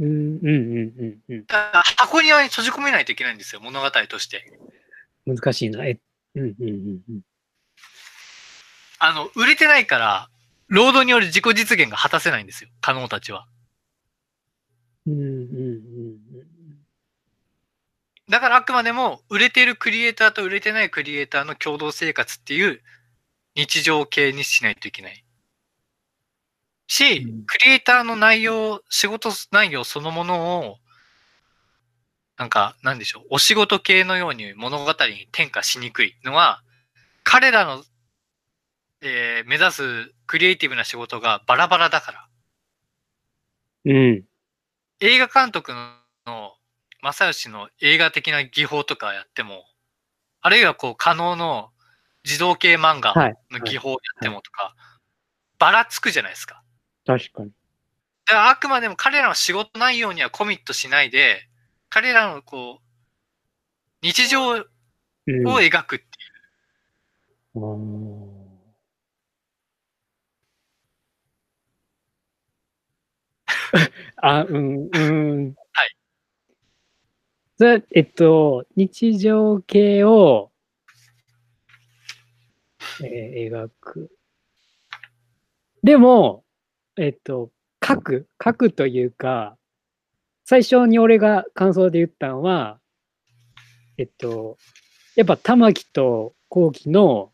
[0.00, 1.46] うんうんうんうんうん。
[1.46, 4.44] だから箱庭に閉じ込めないといけないんですよ、物語として。
[5.24, 5.84] 難しいな。
[5.86, 5.98] え、
[6.34, 7.20] うんうんうんうん。
[9.04, 10.28] あの、売れてないから、
[10.68, 13.46] 労働による自己実現が果たせないんですよ、可能たちは。
[15.06, 16.52] うんうんうん
[18.30, 22.80] だからあくまでも、売れてるクリエイターと売れてないクリエイターの共同生活っていう
[23.56, 25.24] 日常系にしないといけない。
[26.88, 30.78] しうん、クリエイターの内容、仕事内容そのものを、
[32.36, 36.62] なんか、なんでしょう、お仕事系のように物語に転化しにくいのは、
[37.24, 37.84] 彼らの、
[39.02, 39.82] えー目指す
[40.26, 42.28] クリエイティブな仕事がバラバラだから。
[43.84, 43.96] うん。
[43.96, 44.24] うん。
[45.00, 45.72] 映画監督
[46.26, 46.54] の
[47.02, 49.64] 正義の映画的な技法とかやっても、
[50.40, 51.70] あるいはこう、可能の
[52.24, 53.36] 自動系漫画はい。
[53.50, 54.74] の技法やってもとか、
[55.58, 56.62] ばらつくじゃないですか。
[57.04, 57.50] 確かに。
[58.26, 61.48] だからあくまでも彼らの仕事内容にはコミットしないで、
[61.88, 62.82] 彼らのこう、
[64.02, 64.64] 日常を
[65.26, 65.46] うん。
[65.46, 66.08] 描くってい
[67.56, 67.56] う。
[67.56, 68.11] あー
[74.22, 75.54] あ、うん、うん。
[75.72, 75.96] はい。
[77.58, 80.52] それ、えっと、日常系を、
[83.04, 84.10] えー描く。
[85.82, 86.44] でも、
[86.96, 87.50] えっと、
[87.84, 89.56] 書く、書くというか、
[90.44, 92.78] 最初に俺が感想で言ったのは、
[93.98, 94.56] えっと、
[95.16, 97.32] やっぱ玉木と後期の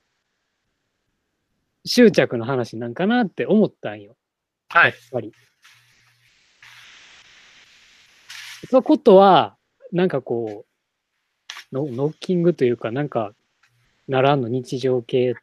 [1.84, 4.16] 執着の話なんかなって思ったんよ。
[4.70, 5.00] はいやっ。
[5.12, 5.32] ぱり。
[8.66, 9.56] そのことは、
[9.92, 10.64] なんかこ
[11.72, 13.32] う、ノノッキングというか、なんか、
[14.08, 15.34] ならんの日常系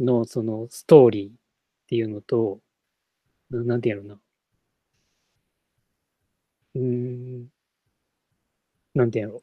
[0.00, 1.34] のそのストーリーっ
[1.88, 2.60] ていうのと、
[3.50, 4.20] ななんてやろうな。
[6.74, 7.48] うーん、
[8.94, 9.42] なんてやろ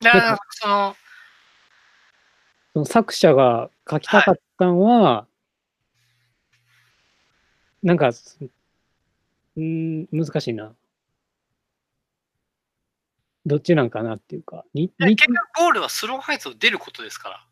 [0.00, 0.94] だから、その、う。
[2.74, 5.26] その作者が書きたかったのは、
[7.82, 8.38] なんか、す
[9.56, 10.74] うーん、難しいな。
[13.44, 14.64] どっちなんかなっていうか。
[14.72, 17.46] に、に結局ゴールはスローハイツを出ることですから。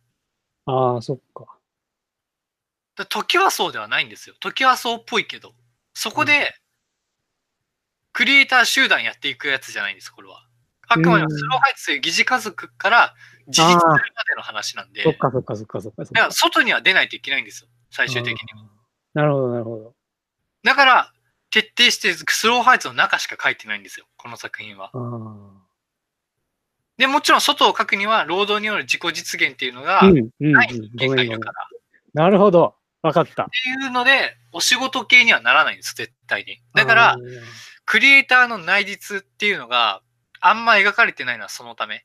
[0.67, 1.47] ああ、そっか。
[2.97, 4.37] だ時はそうではないんですよ。
[4.41, 5.55] 時はそうっぽいけど、
[5.95, 6.55] そこで、
[8.13, 10.47] クリエイター集団やっていくやつじゃないんです、これは。
[10.89, 13.15] あくまでもスローハイツという疑似家族から
[13.47, 14.03] 自立するまで
[14.37, 16.33] の話なんで、そっかそっかそっかそっかかだから。
[16.33, 18.69] 外には出ないといけないんですよ、最終的には。
[19.15, 19.95] なるほど、なるほど。
[20.63, 21.13] だから、
[21.51, 24.93] 徹底してスローハイツの中しか書いてないんですよ、この作品は。
[26.97, 30.03] で、もちろん外を書くには、労働による自己実現っていうのが。
[30.03, 31.53] ないごめんごめん限界だか。
[31.53, 31.53] ら。
[31.53, 31.81] っ
[32.15, 32.75] なるほど。
[33.03, 33.45] わかった。
[33.45, 36.61] ていうので、お仕事系にはならないんです、絶対に。
[36.75, 37.17] だから
[37.85, 40.03] クリエイターの内実っていうのが
[40.41, 42.05] あんま描かれてないのはそのため。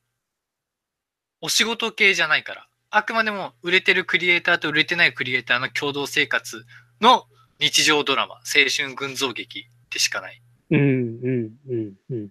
[1.41, 2.67] お仕事系じゃないから。
[2.89, 6.65] あくまでも売れてるクリエイターと売れてないクリエイターの共同生活
[7.01, 7.25] の
[7.59, 8.41] 日常ドラマ、青
[8.75, 10.41] 春群像劇でしかない。
[10.71, 12.29] うん、うん、うん、うん。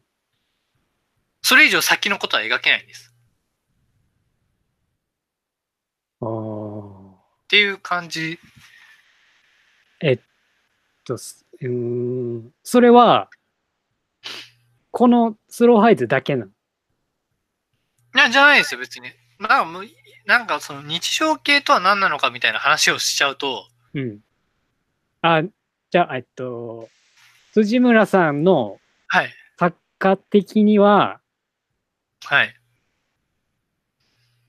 [1.43, 3.15] それ以上先のことは描けないんです。
[6.21, 6.29] ああ。
[6.29, 8.39] っていう感じ。
[11.05, 12.53] と、すうーん。
[12.63, 13.29] それは、
[14.91, 16.51] このスローハイズだけなの？
[16.51, 19.11] いや、じゃないですよ、別に。
[19.39, 19.81] なんか
[20.25, 24.21] なんかその日常系とは何なのかみたいな話をしちゃうと、うん。
[25.27, 25.43] あ、
[25.91, 26.91] じゃあ、えっと、
[27.55, 31.19] 辻村さんのはい、作家的には、
[32.25, 32.55] はい。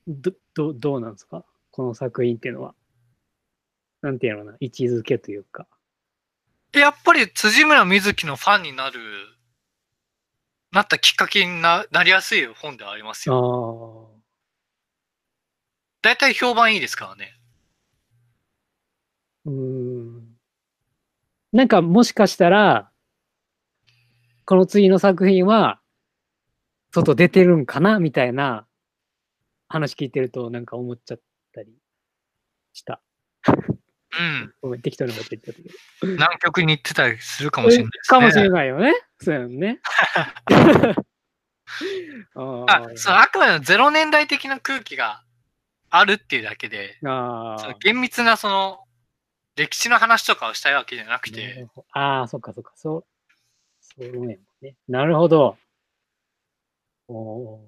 [0.06, 1.44] ど、どどうなんですか？
[1.70, 2.74] この作品っていうのは。
[4.02, 5.66] なんていうのかな位置づけというか。
[6.74, 9.00] やっぱり辻村瑞希のファンになる、
[10.72, 14.10] なったきっかけにななりやすい本ではありますあよ。
[14.12, 14.16] あ。
[16.02, 17.32] 大体評判いいですからね。
[19.46, 20.25] うーん。
[21.56, 22.90] なんかもしかしたら、
[24.44, 25.80] この次の作品は、
[26.92, 27.98] 外出てるんかな？
[27.98, 28.66] みたいな
[29.66, 31.20] 話聞いてるとなんか思っちゃっ
[31.54, 31.72] たり
[32.74, 33.00] した。
[33.48, 34.52] うん。
[34.60, 35.74] ごめん、適当なこと言っちゃったけど。
[36.12, 37.90] 南極に行ってたりするかもしれないね。
[38.06, 38.92] かもしれないよね。
[39.18, 39.80] そうやんね。
[42.34, 45.24] ああ、そう、あくまでもゼロ年代的な空気が
[45.88, 48.85] あるっていうだけで、あ厳密なその、
[49.56, 52.72] 歴史の話とかをしたいわけじゃなくなて、ああ、そっかそっか。
[52.76, 53.04] そう。
[53.80, 54.38] そうやもんね。
[54.88, 55.56] なるほど。
[57.08, 57.60] おー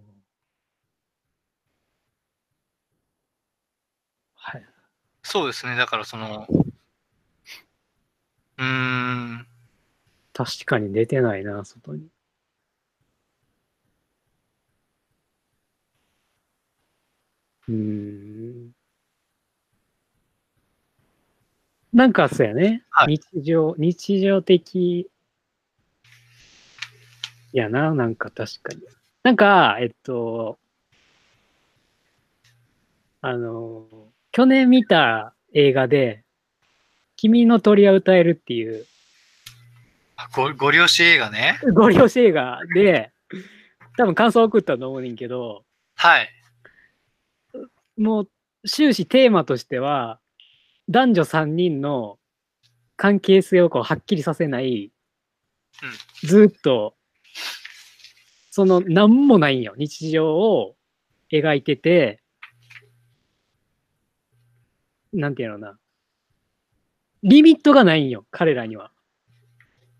[4.34, 4.66] はい。
[5.22, 5.76] そうですね。
[5.76, 6.46] だからその、
[8.58, 9.46] うーん、
[10.32, 12.08] 確かに出てないな、外に。
[17.68, 18.77] うーん。
[21.92, 22.84] なんかそうやね。
[22.90, 25.08] はい日常、日常的
[27.52, 28.82] やな、なんか確かに。
[29.22, 30.58] なんか、えっと、
[33.20, 33.86] あの、
[34.30, 36.24] 去年見た映画で、
[37.16, 38.86] 君の鳥は歌えるっていう、
[40.16, 41.58] あごご両親映画ね。
[41.74, 43.10] ご両親映画で、
[43.96, 45.64] 多分感想送ったと思うねんけど、
[45.94, 46.28] はい。
[47.96, 48.28] もう
[48.68, 50.20] 終始テーマとしては、
[50.88, 52.18] 男女3人の
[52.96, 54.92] 関係性をこうはっきりさせない、
[56.24, 56.96] ずーっと、
[58.50, 59.74] その何もないんよ。
[59.76, 60.76] 日常を
[61.30, 62.20] 描いてて、
[65.12, 65.78] なんていうのかな。
[67.22, 68.90] リミットがないんよ、彼らには。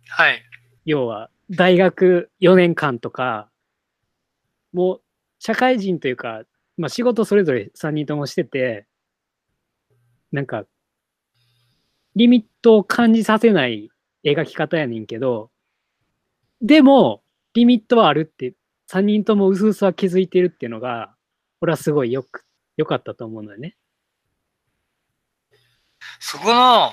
[0.09, 0.43] はい。
[0.85, 3.51] 要は大学4年間とか、
[4.73, 5.03] もう
[5.39, 6.43] 社会人というか、
[6.77, 8.87] まあ仕事それぞれ3人ともしてて、
[10.33, 10.67] なんか、
[12.19, 13.91] リミットを感じさせない
[14.25, 15.53] 描き方やねんけど、
[16.61, 17.23] でも、
[17.55, 18.55] リミットはあるって、
[18.91, 21.15] 3人ともうすうすは気づいてるっていうのが、
[21.61, 22.45] 俺はすごいよく、
[22.77, 23.77] 良かったと思うのよね。
[26.19, 26.93] そこの、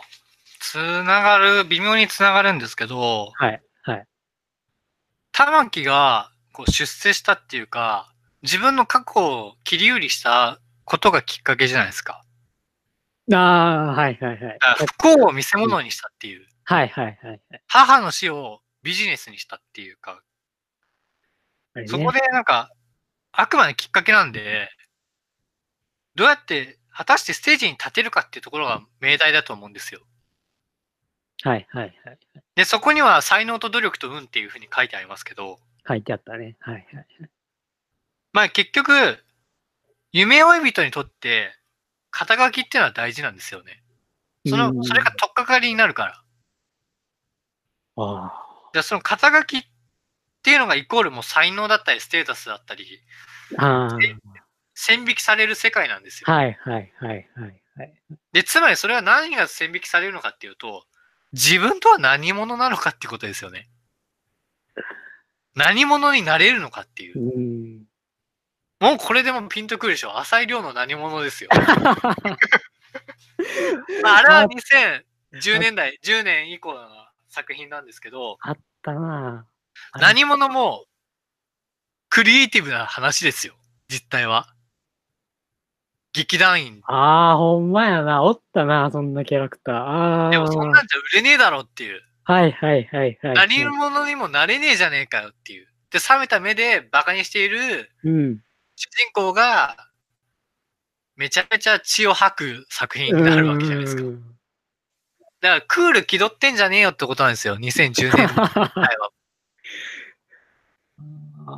[0.60, 4.06] つながる、微妙につながるんですけど、はい、はい。
[5.32, 8.14] 玉木がこう出世したっていうか、
[8.44, 12.25] 自分の過去を切り売りしたことがきっかけじゃないですか。
[13.34, 14.58] ああ、はい、はい、はい。
[14.78, 16.46] 不幸を見せ物にしたっていう。
[16.64, 17.18] はい、はい、はい。
[17.28, 20.22] はい母の死をビジネスにしたっていうか、
[21.76, 22.72] ねそこでなんか、
[23.32, 24.70] あくまできっかけなんで、
[26.16, 30.02] どうやって、果たしてステージに立てるかっていうところが命題だと思うんですよ。
[31.44, 32.20] はい、はい、はい。
[32.56, 36.56] で、そこには才能と努力と運っていうふうに書いてありますけど、書いてあったね。
[36.60, 37.08] はい、はい。
[38.34, 38.94] まあ結局、
[40.12, 41.54] 夢追い人にとって、
[42.16, 43.84] 肩書きっていうのは大事なんですよね。
[44.48, 46.22] その、うんそれが取っかかりになるから。
[47.98, 48.42] あ
[48.74, 49.64] じゃあその肩書きっ
[50.42, 52.86] ていうのがイコールもう才能だったりステータスだったり、
[53.58, 53.90] あ。
[53.94, 54.16] あえ
[54.78, 56.26] 線引きされる世界なんですよ。
[56.30, 56.36] あ。
[56.36, 57.94] はいはいはいはいはい。
[58.32, 60.86] で、つまりそれは何が線引きされるのかっていうと、
[61.34, 63.68] 自分とは何者なのかっていうことですよね。
[65.54, 67.40] 何者になれるのかっていうう。
[67.40, 67.84] ん。
[68.86, 70.16] もうこれでもピンとくるでしょ。
[70.20, 71.50] 浅井亮の何者ですよ。
[74.04, 74.46] まあ、あれは
[75.34, 76.88] 2010年代、10年以降の
[77.28, 79.48] 作品なんですけど、あったな
[80.00, 80.86] 何者も
[82.10, 83.56] クリエイティブな話ですよ。
[83.88, 84.54] 実態は。
[86.14, 86.82] 劇団員。
[86.86, 88.22] ああ、ほんまやな。
[88.22, 89.76] おったな、そんなキャラクター。
[89.76, 90.30] ああ。
[90.30, 92.02] でもそんなんじゃ売れねえだろっていう。
[92.24, 93.34] はいはいはいはい。
[93.34, 95.68] 何者にもなれねえじゃねえかよっていう。
[95.90, 98.45] で、冷めた目でバカにしているうん。
[98.76, 99.90] 主人公が、
[101.16, 104.04] めちゃめちゃ血を吐く作品になるわけじゃないですか。
[104.04, 104.36] うん
[105.42, 107.56] だからクール気取ってんじゃねえよってことなんですよ。
[107.58, 109.12] 2010年代は。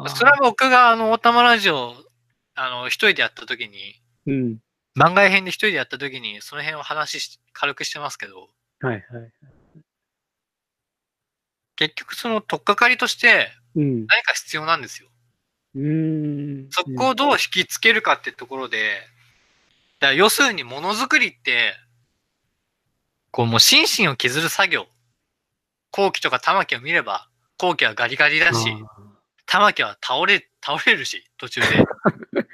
[0.05, 1.95] あそれは僕があの、オタマラジオ、
[2.55, 4.57] あの、一人でやった時に、うん。
[4.95, 8.49] 番外編で一人でやった時に、その辺を話し、軽くしてますけど、
[8.82, 9.03] はいはい。
[11.78, 14.05] 結局その取っかかりとしてうん。
[14.07, 15.07] 何か必要なんですよ。
[15.07, 15.16] うーん。
[16.70, 19.01] そこをどう引きつけるかってところで、
[19.99, 21.76] だ要するにものづくりって、
[23.32, 24.88] こうもう心身を削る作業。
[25.91, 28.70] 後期とか玉木を見れば、後期はガリガリだし、
[29.45, 31.68] 玉木は倒れ、倒れるし、途中で。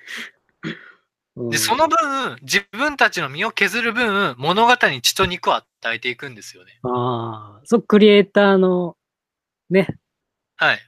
[1.49, 6.79] で、その分、自分たちの身を削る分、物語に血と肉を与えていくんですよね。
[6.83, 8.95] ああ、そう、クリエイターの、
[9.69, 9.87] ね、
[10.57, 10.79] はい。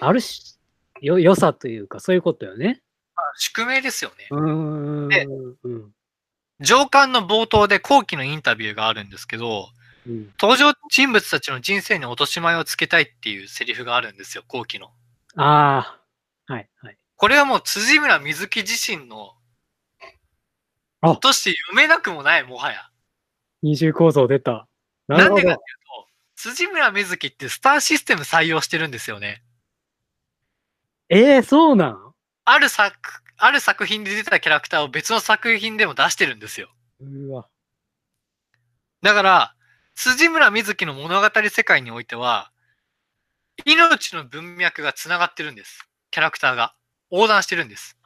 [0.00, 0.55] あるし、
[1.00, 2.82] よ、良さというか、そういうことよね。
[3.38, 4.28] 宿命ですよね。
[5.08, 5.26] で
[5.62, 5.92] うん。
[6.60, 9.68] 上巻の冒頭で後期のインタビューがあるんですけど、
[10.06, 10.32] うん。
[10.40, 14.90] 登場人物たちの人生に落とし前をつけたいっていうセリフがあるんですよ、後期の。
[15.36, 15.98] あ
[16.48, 16.98] あ、はい、はい。
[17.16, 19.32] これはもう辻村瑞希自身の、
[21.00, 22.88] あとして読めなくもない、もはや。
[23.62, 24.66] 二重構造出た。
[25.08, 25.54] ななんでかっていう。
[25.54, 29.42] と、辻村瑞希ってスターシステム採用してるんですよね。
[31.08, 32.14] ええそうなん？
[32.44, 32.94] ある作、
[33.36, 36.68] ある作品で出たキャラクターを別の作品でも出してるんですよ。
[37.00, 37.48] うわ。
[39.02, 39.54] だから、
[39.94, 42.50] 辻村瑞希の物語世界においては、
[43.64, 45.88] 命の文脈が繋がってるんです。
[46.10, 46.74] キャラクターが。
[47.10, 47.96] 横断してるんです。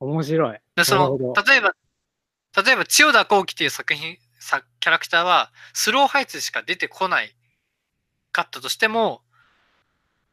[0.00, 0.58] 面白い。
[0.76, 1.74] でその例えば、
[2.64, 7.34] 例えば、千代田幸喜っていう作品、さキャラクターは、スローハイツしか出てこない
[8.32, 9.22] かったとしても、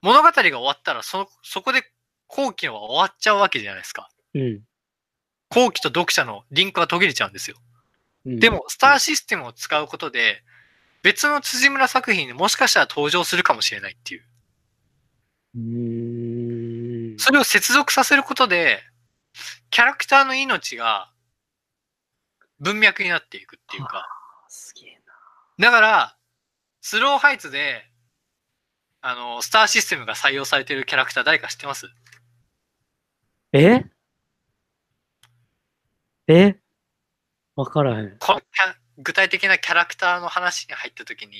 [0.05, 1.83] 物語が終わったら、そ、そこで
[2.27, 4.07] 後期は終わっちゃうわけじゃないですか。
[4.35, 4.61] うん。
[5.49, 7.57] 後期と読者のリンクが途切れちゃうんですよ。
[8.27, 10.43] うんでも、スターシステムを使うことで、
[11.01, 14.23] 別の辻村作品にもしかしたら登場するかもしれないっていう。
[15.55, 17.19] うーん。
[17.19, 18.83] それを接続させることで、
[19.71, 21.11] キャラクターの命が
[22.59, 24.07] 文脈になっていくっていうか。
[24.49, 25.01] すげえ
[25.57, 25.71] な。
[25.71, 26.17] だから、
[26.81, 27.89] スローハイツで、
[29.07, 31.85] あの、スターシステムが採用されているキャラクター誰か知ってます？
[33.53, 33.85] え？
[36.27, 36.55] え？
[37.55, 38.17] わからへん。
[38.17, 38.41] この
[38.97, 41.33] 具体的なキャラクターの話に入った時に、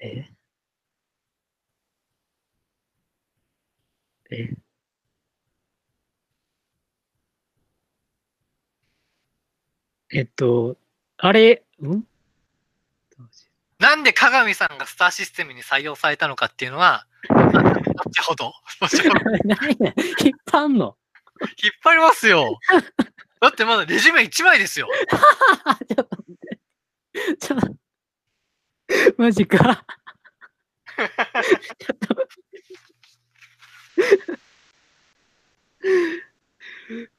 [0.00, 0.24] え？
[4.30, 4.50] え？
[10.10, 10.78] えっと、
[11.18, 12.02] あれ、ん？
[13.78, 19.92] なんで鏡さんがスターシステムに採用されたのかっていうのは、後ほど、後ほど何や
[20.24, 20.96] 引っ張んの？
[21.62, 22.58] 引っ張りますよ。
[23.40, 24.88] だってまだレジュメ1枚ですよ。
[25.88, 27.36] ちょっと待って。
[27.38, 27.78] ちょっと。
[29.16, 29.84] マジか。
[30.96, 32.28] ちょっと。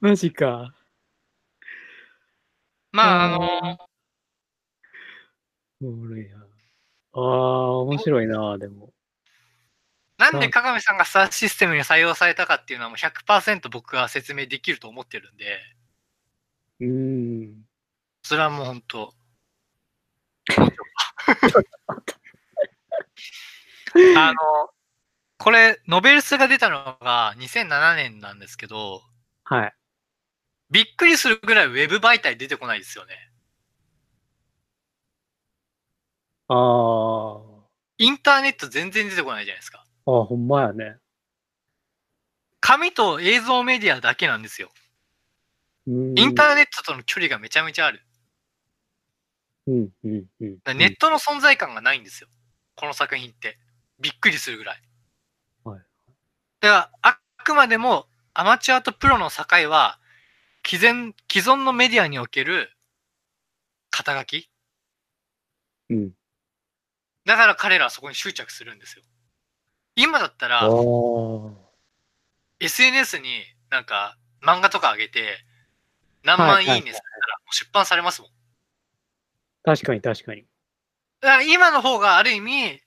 [0.01, 0.73] マジか。
[2.91, 3.89] まあ、ああの、
[5.81, 6.48] おもろいな。
[7.13, 8.93] ああ、面白いな、でも。
[10.17, 15.59] なんで鏡さんがスターシステムに採用されたかっていうのはもう100%僕が説明できると思ってるんで、
[16.81, 17.65] うーん。
[18.23, 19.13] それはもう本当。
[24.17, 24.35] あの、
[25.37, 29.01] これ、ノベルスが出たのが2007年なんですけど、
[29.45, 29.73] はい。
[30.69, 33.28] びっくりするぐらいウェブ媒体出てこないですよね。
[36.49, 37.49] ああ。
[37.97, 39.85] インターネット全然出てこないじゃないですか。
[40.05, 40.97] ああ、ほんまやね。
[42.59, 44.69] 紙と映像メディアだけなんですよ。
[45.87, 48.01] インターネットとの距離がめちゃめちゃある。
[49.67, 50.77] うん、うん、うん。
[50.77, 52.29] ネットの存在感がないんですよ。
[52.75, 53.57] この作品って。
[53.99, 54.81] びっくりするぐらい。
[55.63, 55.81] はい
[56.61, 59.99] だから、あくまでもアマチュアとプロの境は、
[60.65, 62.71] 既存、既存のメディアにおける
[63.89, 64.49] 肩書き
[65.89, 66.11] うん。
[67.29, 69.03] だから彼らはそこに執着するんですよ。
[69.95, 70.67] 今だったら。
[72.59, 75.37] SNS になんか漫画とか上げて、
[76.23, 77.01] 何万いいねされたら
[77.51, 78.31] 出版されますもん。
[79.63, 80.41] 確かに、確かに。
[81.21, 82.81] だから今の方がある意味、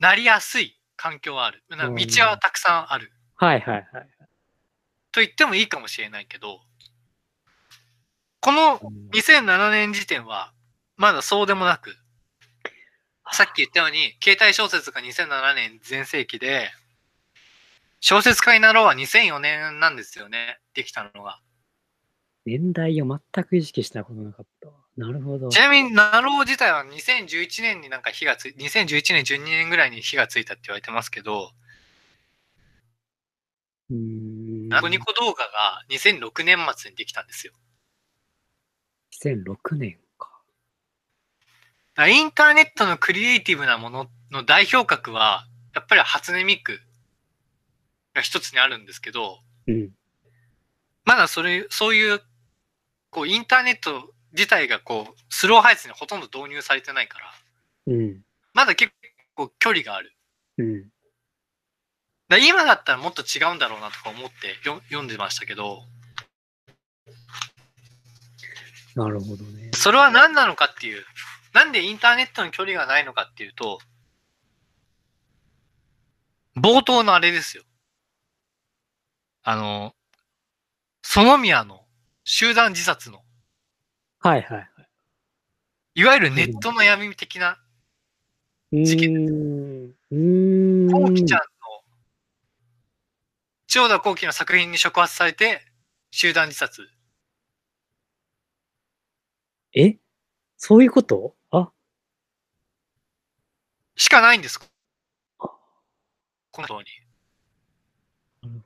[0.00, 1.62] なりやすい環境はある。
[1.70, 1.76] 道
[2.24, 3.12] はたくさんある。
[3.36, 4.08] はい、はい、はい。
[5.12, 6.58] と言ってもいいかもしれないけど、
[8.40, 8.80] この
[9.14, 10.52] 2007年時点は、
[10.96, 11.94] まだそうでもなく、
[13.32, 16.70] さっき言ったように、携帯小説が2007年全盛期で、
[18.00, 21.40] 小説家になろうは2004年なんですよね、できたのが。
[22.46, 24.74] 年代を全く意識したことなかったわ。
[24.96, 25.48] なるほど。
[25.48, 31.52] ちなみに、ナロー自体は2011年になんか火がつい、2011年、12年ぐらいに火がついたって言われてますけど、
[33.90, 34.68] うーん。
[34.68, 37.52] ナコニコ動画が2006年末にできたんですよ。
[39.22, 39.98] 2006年
[42.06, 46.80] インターネットのクリエイティブなものの代表格は、やっぱり初音ミク
[48.14, 49.90] が一つにあるんですけど、うん。
[51.04, 52.20] まだそれ、そういう、
[53.10, 57.32] こう、インターネット自体がこう、スロー配置にほとんど導入されてないから、
[57.88, 58.22] うん。
[58.54, 58.92] まだ結
[59.34, 60.14] 構距離がある。
[60.58, 60.88] うん。
[62.28, 65.82] だ今だったらもっと違うんだろうなとか思ってよ読んでましたけど、
[68.94, 69.70] なるほどね。
[69.74, 71.04] それは何なのかっていう、
[71.58, 73.80] なんでインターネットの距離がないのかっていうと、
[76.56, 77.64] 冒頭のあれですよ。
[79.42, 79.92] あの、
[81.02, 81.84] 園宮の
[82.22, 83.24] 集団自殺の、
[84.20, 84.68] はいはいはい。
[85.96, 87.58] いわゆるネットの闇的な、
[88.70, 89.94] う事件ーん。
[90.12, 90.92] うーん。
[90.92, 91.44] こうきちゃんの、
[93.66, 95.60] 千代田幸喜の作品に触発されて、
[96.12, 96.88] 集団自殺。
[99.74, 99.98] え？
[100.58, 101.34] そういうこと？
[101.50, 101.70] あ、
[103.96, 104.58] しかないんです。
[104.58, 104.68] こ
[106.62, 106.78] の通り
[108.42, 108.62] なる。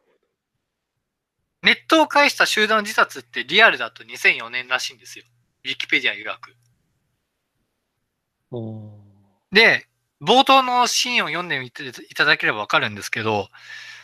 [1.62, 5.24] ネットを介した集団自殺ってリアルだと2004年らしいんですよ。
[5.64, 6.56] ウィキペディア曰く。
[9.52, 9.86] で、
[10.20, 13.48] 冒頭のシーンを読んでみていただければわかるんですけど、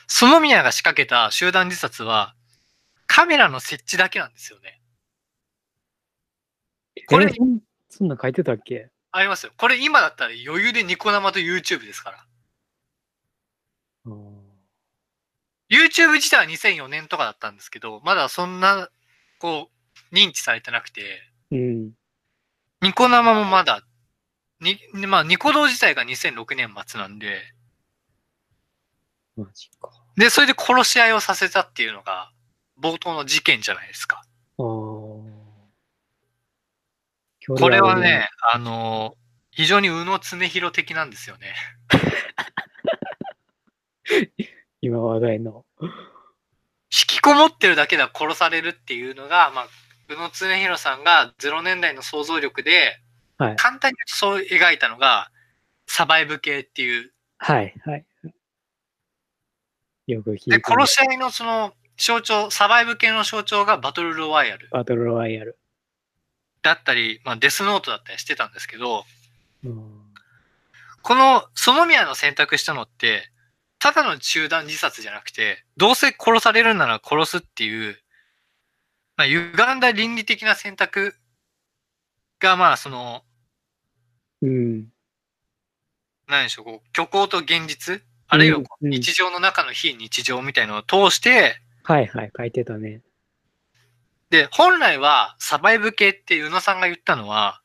[0.06, 2.34] 園宮が仕掛けた集団自殺は、
[3.06, 4.80] カメラの設置だけなんですよね。
[7.06, 7.28] これえ
[7.98, 8.90] そんなん書いてたっけ？
[9.10, 9.52] ありますよ。
[9.56, 12.24] これ今だったら余裕でニコ生と YouTube ですから。
[15.70, 18.88] YouTube 自体は2004年とかだったんですけど、まだそんな、
[19.40, 19.68] こ
[20.12, 21.20] う、認知されてなくて、
[21.50, 21.90] うん。
[22.80, 23.82] ニコ生もまだ、
[24.60, 27.52] に、まあ、ニコ動自体が2006年末なんで、
[29.36, 29.90] マジか。
[30.16, 32.30] で、それで殺し合いをさせたっていうのが、
[32.80, 34.22] 冒頭の事件じゃないですか。
[34.58, 34.97] あー
[37.56, 39.14] これはね、あの
[39.50, 41.54] 非常に宇野常弘的なんですよね。
[44.80, 45.64] 今話題の。
[45.80, 45.88] 引
[46.90, 49.68] きこもってるだけでは殺されるっていうのが、まあ、
[50.08, 53.00] 宇野常弘さんが0年代の想像力で、
[53.36, 55.30] はい簡単にそう描いたのが、
[55.86, 57.12] サバイブ系っていう。
[57.38, 58.04] はいはい。
[60.08, 65.58] よく聞いで、て殺し合いのその象徴、サバイブ系の象徴がバトルロワイヤルバトルロワイヤル。
[66.68, 69.04] だったり、まあ、デスノートだったりしてたんですけど、
[69.64, 69.98] うん
[71.02, 73.30] この園宮の選択したのって、
[73.78, 77.96] ただの集団自殺じゃなくて、どうせ殺されるなら殺すっていう、
[79.16, 81.14] まあ、歪んだ倫理的な選択
[82.40, 83.22] が、まあ、その、
[84.42, 84.88] うん。
[86.26, 93.00] 何でしょう、こう虚構と現実、あるいは日常の中の非日常みたいなのを通して、はいはい、書いてたね。
[94.30, 97.62] で、本来はサバイブ系って宇野さんが言ったのは、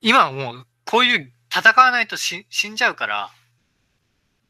[0.00, 3.30] 今はもうこういう戦わないと死死んじゃうから、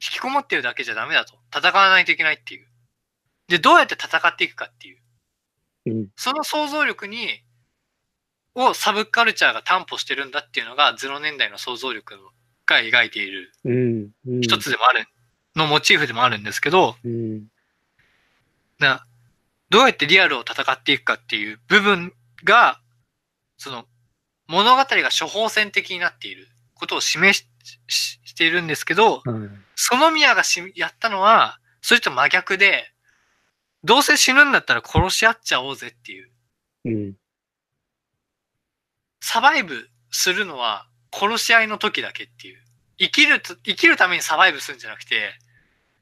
[0.03, 1.35] 引きこもってるだけじゃダメだと。
[1.55, 2.67] 戦わないといけないっていう。
[3.49, 4.99] で、どうやって戦っていくかっていう。
[5.87, 6.09] うん。
[6.17, 7.43] その想像力に、
[8.55, 12.19] をサブカルチャーが担保してるんだっていうのが0年代の想像力
[12.67, 13.53] が描いている。
[14.43, 15.07] 一つでもある、
[15.55, 17.47] のモチーフでもあるんですけど、うん。
[18.79, 19.07] な、
[19.71, 22.12] どうやってリアルを戦っていくかっていう部分
[22.45, 22.81] が、
[23.59, 23.85] その、
[24.47, 27.49] 物語が処方箋的になっていることを示し
[27.89, 29.64] ししているんですけど、うん。
[29.75, 32.93] 園宮がしやったのは、それと真逆で、
[33.83, 36.31] どうせ死ぬんだったら殺し合っちゃおうぜっていう。
[36.85, 37.14] うん。
[39.21, 42.62] サバイブするのは殺し合いの時だけっていう。
[42.99, 45.35] 生きると、生きるためにサバイブするんじゃなくて、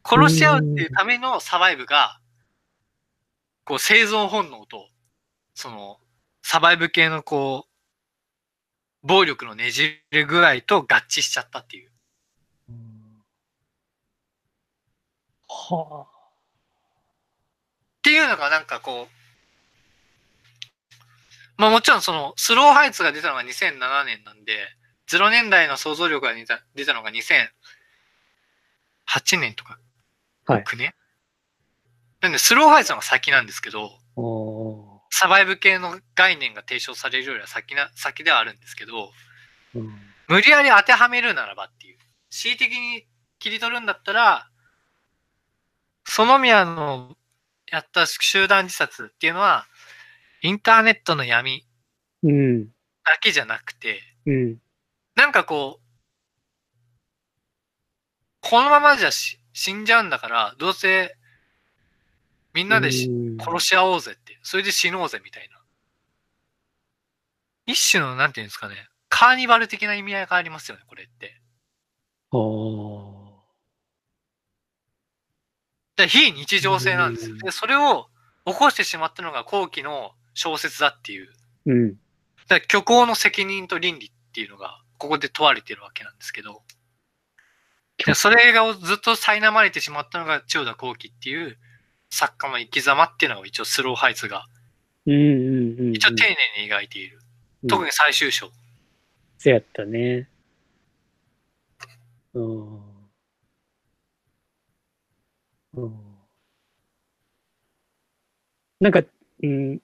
[0.04, 2.18] 殺し合うっていうためのサバイブが、
[3.64, 4.88] こう生存本能と、
[5.54, 5.98] その、
[6.42, 11.90] サバイブ系のこう、暴力のねじれ具合と合致しちゃったっていう。
[15.48, 16.14] はあ。
[17.98, 19.14] っていうのがなんかこう、
[21.56, 24.58] まあもちろんそのスローハイツが出たのが2007年なんで、
[25.10, 27.48] 0年代の想像力が出た出たのが2008
[29.38, 29.78] 年とか
[30.46, 30.64] はい。
[30.64, 30.94] 9年、
[32.24, 33.90] なんでスローハイツの方が先なんですけど、
[35.10, 39.10] サバイブ系の概念が提唱されるよりは先な、先ではあるんですけど、
[39.74, 39.92] うん。
[40.28, 41.98] 無理やり当てはめるならばっていう。
[42.30, 43.06] 恣意的に
[43.38, 44.48] 切り取るんだったら、
[46.06, 47.14] 園宮の
[47.70, 49.66] やった集団自殺っていうのは、
[50.40, 51.66] インターネットの闇
[52.22, 52.68] うん。
[52.68, 52.70] だ
[53.20, 54.56] けじゃなくて、うん。
[55.14, 55.84] なんかこう、
[58.40, 61.18] このままじゃし死んじゃうんだから、どうせ
[62.54, 63.08] みんなで殺
[63.58, 65.60] し合おうぜって、それで死のうぜみたいな。
[67.66, 71.40] 一種の、なんていうんですかね、カーニバル的な意味合いがありますよね、これって。
[75.96, 77.34] で非日常性なんですよ。
[77.34, 78.08] うんで、それを
[78.44, 81.32] 起こしてしまったのが後期の小説だっていう。
[81.66, 81.94] うん。
[82.48, 86.62] だ虚構の責任と倫理っていうのが、ここで問われてるわけなんですけど。
[88.04, 91.56] でそれがずっと苛まれてしまったのが千代田幸喜っていう
[92.14, 94.46] 作家の生き様っていうのが一応スローハイツが
[95.06, 95.94] うんうんうん、うん。
[95.94, 97.18] 一応丁寧に描いている。
[97.68, 98.50] 特に最終章。
[99.38, 100.28] そうやったね。
[102.32, 102.78] うん。
[105.74, 105.94] うん。
[108.80, 109.02] なんか、
[109.42, 109.80] うん、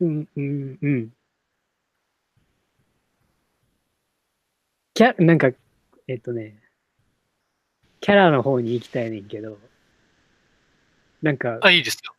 [0.00, 1.10] うん、うん、うん。
[4.94, 5.50] キャ、なんか、
[6.08, 6.56] えっとね、
[8.00, 9.58] キャラの方に行きたいねんけど、
[11.24, 12.14] なんか、あ、いいですよ。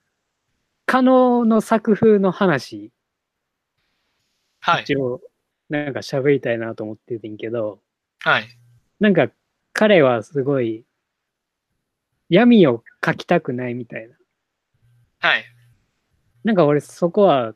[0.88, 2.92] 可能の作風の話、
[4.62, 4.82] はい。
[4.82, 5.22] 一応、
[5.70, 7.80] なんか喋りたいなと思っててんけど、
[8.22, 8.48] はい。
[9.00, 9.30] なんか
[9.74, 10.86] 彼はすごい
[12.30, 14.16] 闇を描きたくないみたいな。
[15.20, 15.46] はい。
[16.44, 17.54] なんか俺そこは、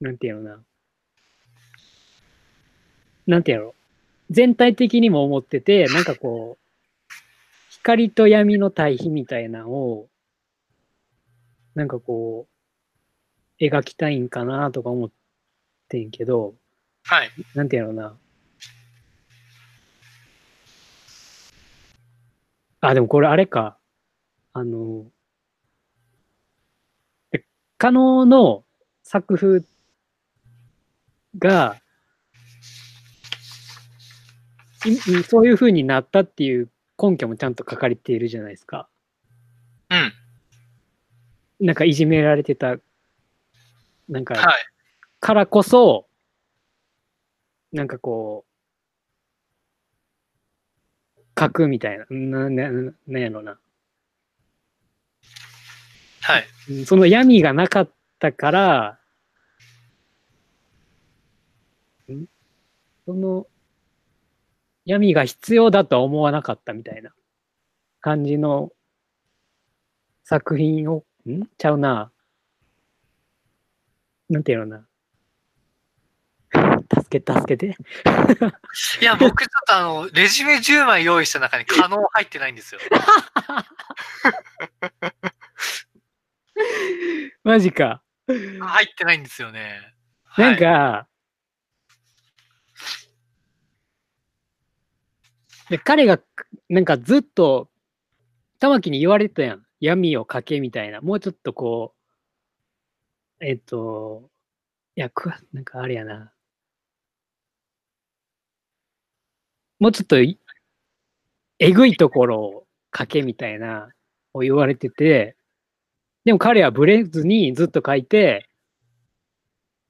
[0.00, 0.64] なんていうのな。
[3.26, 3.74] なんていうの
[4.30, 6.64] 全体的にも思ってて、なんかこう、
[7.70, 10.08] 光と闇の対比みたいなのを、
[11.78, 12.48] なんかこ
[13.60, 15.10] う、描きたいんかなとか思っ
[15.88, 16.54] てんけど、
[17.04, 17.30] はい。
[17.54, 18.16] なんていうのな。
[22.80, 23.78] あ、でもこれあれか。
[24.52, 25.06] あの、
[27.32, 27.44] え
[27.76, 28.64] 可能の
[29.04, 29.62] 作風
[31.38, 31.76] が、
[35.28, 36.70] そういう風になったっていう
[37.00, 38.88] 根拠もちゃんと書かれているじゃないですか。
[41.60, 41.66] うん。
[41.66, 42.76] なんかいじめられてた、
[44.08, 44.66] なんか、はい。
[45.20, 46.06] からこそ、
[47.72, 48.44] なんかこ
[51.16, 53.58] う、書くみたいな、な、な、なんやろな。
[56.22, 56.44] はい。
[56.70, 58.98] うんその闇がなかったから、
[62.12, 62.26] ん
[63.06, 63.46] その
[64.84, 67.12] 闇が必要だとは思わなかったみたいな
[68.00, 68.70] 感じの
[70.24, 71.46] 作品を、ん？
[71.58, 72.10] ちゃうな。
[74.28, 74.84] なんていうのな。
[77.02, 77.76] 助け、助けて。
[79.00, 82.80] いや、僕ちょっとあの、レジュメ10枚用意した中に可能入ってないんですよ。
[87.44, 88.02] マジか。
[88.26, 89.94] 入ってないんですよね。
[90.36, 91.08] なんはい、か、
[95.70, 96.18] で彼が、
[96.68, 97.68] なんかずっと、
[98.58, 99.64] 玉木に言われてたやん。
[99.80, 101.00] 闇をかけみたいな。
[101.00, 101.94] もうちょっとこ
[103.40, 104.30] う、えっと、
[104.96, 106.32] いや、くなんかあれやな。
[109.78, 110.16] もうちょっと、
[111.60, 113.90] えぐいところをかけみたいな、
[114.34, 115.36] を言われてて、
[116.24, 118.48] でも彼はブレずにずっと書いて、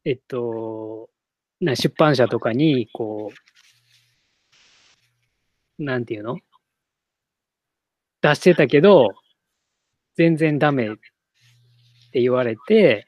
[0.05, 1.11] えっと、
[1.61, 3.33] な出版社とかに、こ
[5.79, 6.39] う、なんていうの？
[8.21, 9.11] 出してたけど、
[10.19, 10.97] 全然ダメっ
[12.11, 13.07] て言われて、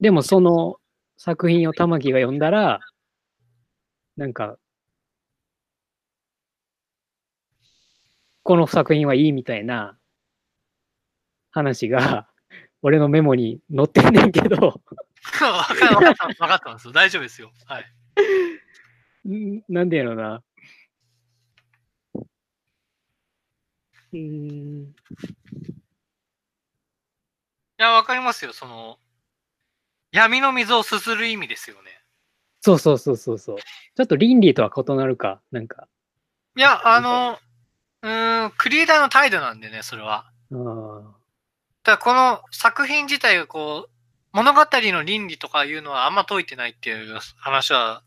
[0.00, 0.76] でもその
[1.18, 2.80] 作品を玉木が読んだら、
[4.16, 4.56] なんか、
[8.42, 9.98] この作品はいいみたいな
[11.50, 12.26] 話が、
[12.80, 14.56] 俺のメモに載ってんねんけど、
[15.44, 16.92] わかった、わかった、わかったんですよ。
[16.94, 17.52] 大丈夫ですよ。
[17.66, 19.28] はい。
[19.28, 20.42] んなんでやろうな。
[24.14, 24.84] うーん。
[24.84, 24.94] い
[27.78, 28.52] や、わかりますよ。
[28.52, 28.98] その、
[30.12, 31.90] 闇の水をすする意味ですよね。
[32.60, 33.56] そうそうそうそうそう。
[33.58, 35.88] ちょっと倫理とは異なるか、なんか。
[36.56, 37.38] いや、あの、
[38.02, 40.30] うーん、クリエイターの態度なんでね、それは。
[40.52, 41.00] ああ。
[41.82, 43.90] だからこの作品自体がこう、
[44.32, 48.02] 物語の倫理とかいうのはあんま解いてないっていう話は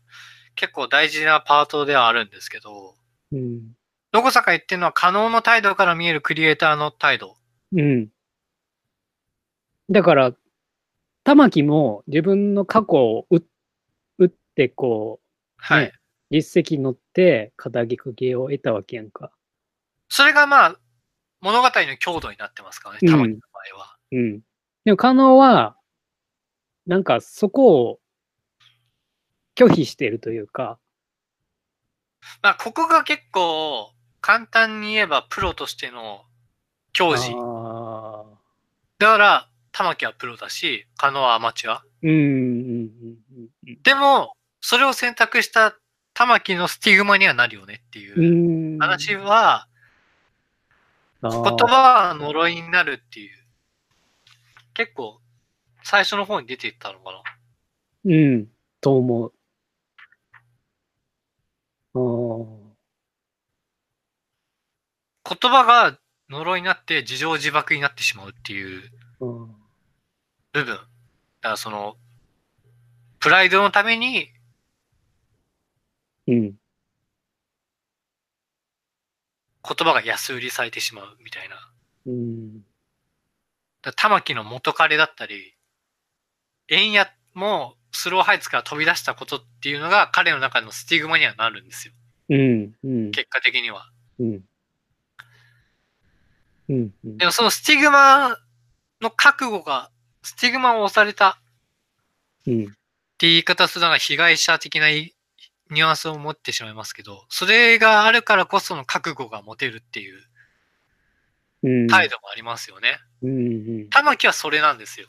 [0.56, 2.94] 結構大事なパートではあるんですけど、
[3.32, 3.77] うん。
[4.10, 7.36] どこさか言ってるのは可能の態度から見えるクリエイターの態度。
[7.72, 8.08] うん。
[9.90, 10.32] だから、
[11.24, 13.42] 玉木も自分の過去を打
[14.18, 15.20] 打って、こ
[15.58, 15.84] はい。
[15.84, 15.92] ね
[16.30, 19.30] う、実績乗って、肩書きを得たわけやんか。
[20.08, 20.76] それがまあ、
[21.40, 23.96] 物語の強度になってますからね、うん玉木の場合は。
[24.12, 24.40] うん。
[24.84, 25.76] でも、加納は、
[26.86, 28.00] なんかそこを
[29.54, 30.78] 拒否してるというか、
[32.42, 36.24] まあ、ここが結構、簡単に言えばプロとしての
[36.92, 37.32] 教示。
[37.36, 38.38] ああ。
[38.98, 41.82] だから、玉木はプロだし、加納はアマチュア。
[43.82, 45.76] でも、それを選択した
[46.14, 48.78] 玉木のスティグマにはなるよねっていう。
[48.80, 49.68] 話は、
[51.22, 53.38] 言葉は呪いになるっていう。
[54.74, 55.20] 結構、
[55.84, 57.22] 最初の方に出ていったのかな。
[58.04, 58.48] うん。
[58.80, 59.32] と思う。
[61.94, 62.67] ああ。
[65.28, 65.98] 言葉が
[66.30, 69.48] 呪いになって自情自爆になってしまうっていううん。
[70.52, 70.66] 部分。
[70.66, 70.86] だか
[71.42, 71.96] らその、
[73.20, 74.28] プライドのために
[76.26, 76.54] うん。
[79.64, 81.56] 言葉が安売りされてしまうみたいな。
[82.06, 82.60] うん。
[83.82, 85.54] だ環の元彼だったり、
[86.68, 91.94] 円屋もスロウハイツから飛び出したことっていうのが彼の中のスティグマにはなるんですよ。
[92.30, 92.72] うん。
[92.84, 93.10] うん。
[93.10, 93.90] 結果的には。
[94.18, 94.40] うん。
[96.68, 96.94] うん。
[97.04, 98.36] うんでもそのスティグマ
[99.00, 99.90] の覚悟が、
[100.22, 101.40] スティグマを押された
[102.46, 102.64] うん。
[102.64, 102.66] っ
[103.18, 110.20] て言い方するのが被害者的なニュアンスを持ってしまいますけど、それがあるからこその覚悟が持てるっていう
[111.62, 111.86] うん。
[111.88, 112.98] 態度もありますよね。
[113.22, 113.30] うん。
[113.30, 113.54] う
[113.84, 113.90] ん。
[113.90, 115.08] 玉木はそれなんですよ。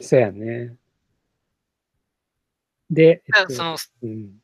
[0.00, 0.76] そうやね。
[2.90, 4.38] で、えっとその、うん。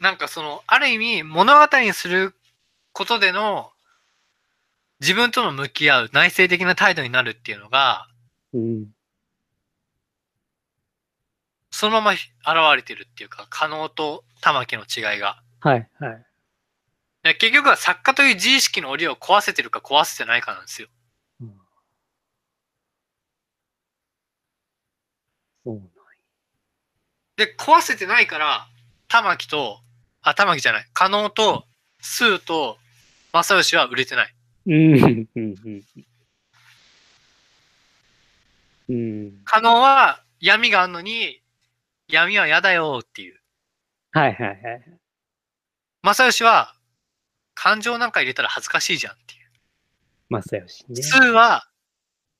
[0.00, 2.34] なんかその、ある意味物語にする
[2.92, 3.70] ことでの
[5.00, 8.08] 自分との向き合う内省的な態度になるっていうのが、
[8.52, 8.86] うん。
[11.70, 12.22] そのまま現
[12.76, 15.40] れてるっていうか、可能と玉木の違いが。
[15.60, 15.88] はい。
[16.00, 16.24] はい。
[17.38, 20.88] 結局は作家という自意識の檻を壊せてるか壊せてないかなんですよ。
[21.40, 21.52] うん
[25.64, 25.88] そうなん
[27.36, 28.66] で、壊せてないから、
[29.06, 29.78] 玉木と、
[30.22, 31.64] あ、玉木じゃない、加納と、
[32.00, 32.78] スーと、
[33.32, 34.34] 正義は売れてない。
[34.68, 34.94] うん。
[35.34, 35.54] うん。
[35.64, 35.82] うん。
[38.88, 39.40] うん。
[39.44, 41.42] 加納は闇があるのに、
[42.08, 43.40] 闇は嫌だよっていう。
[44.12, 44.98] はいはいはい。
[46.02, 46.74] 正義は、
[47.54, 48.12] 感情なん。
[48.12, 49.14] か入れたら恥ずかしいじゃん。
[49.14, 49.50] っていう。
[50.42, 51.02] 正義ね。
[51.02, 51.68] スーは、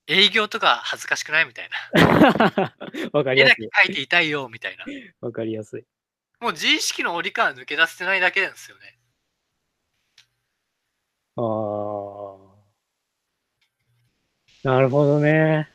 [0.06, 2.74] 営業とか恥ずかしくないみたいな。
[3.12, 3.88] わかり絵だけやすい。
[3.88, 4.84] 描いていたいよみたいな。
[5.20, 5.84] わかりやすい。
[6.40, 8.52] もう自意識の檻から抜け出せてないだけなん。
[8.52, 8.98] ですよね。
[11.36, 12.17] ああ。
[14.68, 15.66] なるほどね。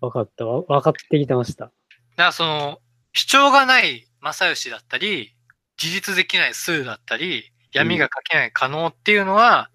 [0.00, 0.46] わかった。
[0.46, 1.66] わわかってきてました。
[1.66, 1.74] だか
[2.16, 2.78] らその、
[3.12, 5.36] 主張がない正義だったり、
[5.80, 9.70] 自立できないスーだったり、闇が描けない可能っていうのは、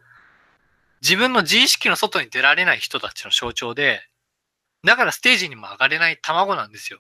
[1.04, 4.02] 自分の自意識の外に出られない人たちの象徴で、
[4.84, 7.00] だからステージにも上がれない卵なんですよ。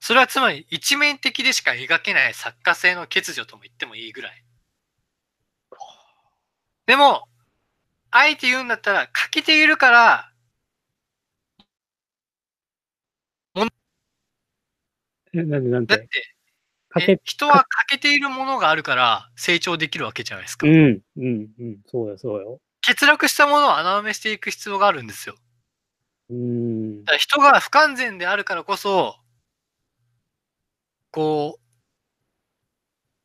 [0.00, 4.44] それはつまり一面的でしか描けない作家性の欠如とも言ってもいいぐらい。
[6.86, 7.28] でも、
[8.10, 10.32] あえて言うんだったら、書き手いるから、
[15.34, 16.08] えなんでなんだって
[17.22, 20.66] 人は欠けているものがあるから成長できるわけじゃないですか。
[20.66, 21.78] うん、うん、うん。
[21.86, 22.60] そうよ、そうよ。
[22.84, 25.36] 欠落したものを穴埋めしていく必要があるんですよ。
[26.30, 27.12] うんだか。
[27.12, 29.16] ら人が不完全であるからこそ、
[31.10, 31.60] こう、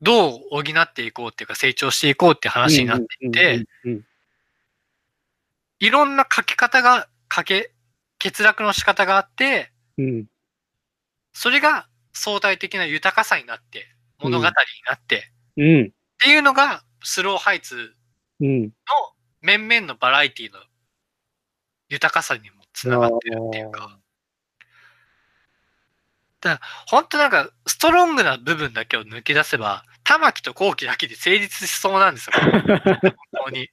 [0.01, 3.65] どう補っていこうっていうか成長していこうって話になっていって、
[5.83, 7.73] いろんな書き方が、書け、
[8.17, 10.25] 欠落の仕方があって、うん、うん。
[11.33, 13.85] それが相対的な豊かさになって、
[14.17, 14.51] 物語に
[14.87, 15.89] なって、うん、っ
[16.23, 17.93] ていうのがスローハイツ
[18.39, 18.61] うん。
[18.61, 18.69] の
[19.41, 20.59] 面々のバラエティの
[21.89, 23.99] 豊かさにもつながってるっていうか、
[26.87, 32.33] 本当なんかストロングな部分だけを抜き出せば、玉木と後期だけで成立しそうなんですよ。
[32.39, 33.13] 本
[33.47, 33.69] 当に。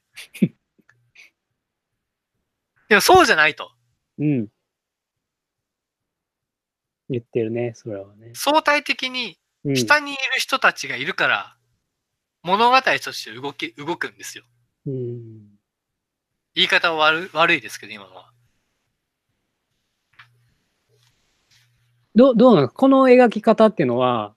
[2.91, 3.71] でもそうじゃないと。
[4.19, 4.49] うん。
[7.09, 8.33] 言ってるね、それはね。
[8.35, 11.57] 相対的にうん、下にいる人たちがいるから、
[12.43, 14.45] 物語として動き、動くんですよ。
[14.87, 15.51] うん。
[16.55, 18.31] 言い方は悪悪いですけど、今のは。
[22.15, 24.35] どどうなのこの描き方っていうのは、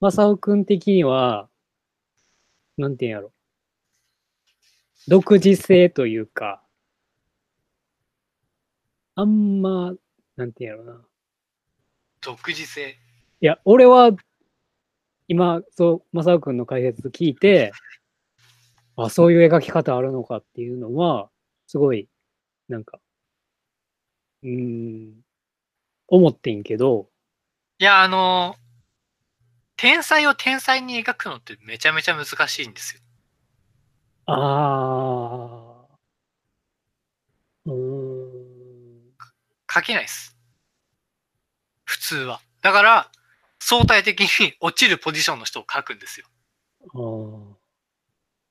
[0.00, 1.48] 正雄くん的には、
[2.78, 3.32] なんていうんやろ。
[5.08, 6.62] 独自性というか、
[9.20, 9.92] あんま、
[10.36, 11.04] なんていうんやろな。
[12.22, 12.96] 独自性。
[13.42, 14.12] いや、俺は、
[15.28, 17.70] 今、そう、正雄くんの解説聞いて、
[18.96, 21.30] あ、そういう描き方あるのかっていうのは、
[21.66, 22.08] すごい、
[22.68, 22.98] なんか、
[24.42, 25.20] うーん、
[26.08, 27.10] 思ってんけど、
[27.78, 28.56] いや、あの
[29.76, 33.02] 天才を天才に描くのってめちゃめちゃ難しいんですよ。
[34.24, 35.98] ああ、
[37.66, 37.99] うーん、
[39.70, 40.36] 描けないです。
[41.84, 42.40] 普通は。
[42.60, 43.10] だから、
[43.60, 46.26] 相対的に 落ちるポジションの人を描くんですよ。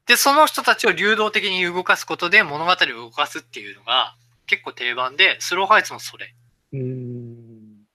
[0.05, 4.15] で、その人たちを流動的に動かすことで物語を動かすっていうのが
[4.47, 6.33] 結構定番で、スローハイツもそれ。
[6.71, 7.85] うーん、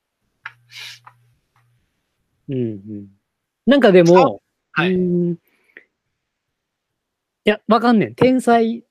[2.49, 3.07] うん、うん。
[3.65, 4.41] なんかでも、
[4.71, 5.37] はいうーん
[7.45, 8.15] や、わかんねん。
[8.15, 8.83] 天才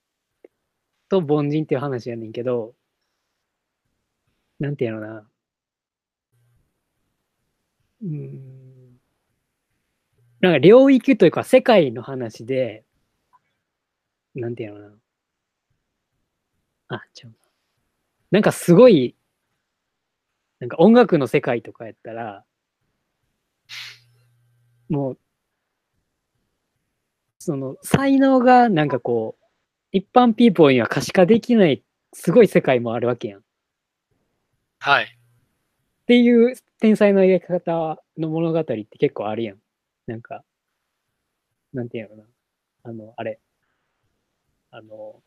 [1.09, 2.75] と凡人っていう話やねんけど、
[4.59, 5.29] なんていうのな。
[8.03, 9.01] うん。
[10.41, 12.85] なんか領域というか世界の話で、
[14.35, 14.95] なんていうのな。
[16.89, 17.37] あ、ちゃうな。
[18.33, 19.17] なんかすごい、
[20.59, 22.45] なんか音楽の世界とかやったら、
[24.89, 25.19] もう、
[27.39, 29.45] その才能がなんかこう、
[29.93, 33.43] 一般ピーポーには可視化できないすごい世界もあるわけやん。
[34.85, 35.05] はい。
[35.05, 35.09] っ
[36.05, 39.59] ていう天才の描き方の物語って結構あるやん。
[40.07, 40.45] なんか、
[41.73, 42.29] なんていうのかな。
[42.83, 43.41] あの、あれ。
[44.71, 45.23] あの、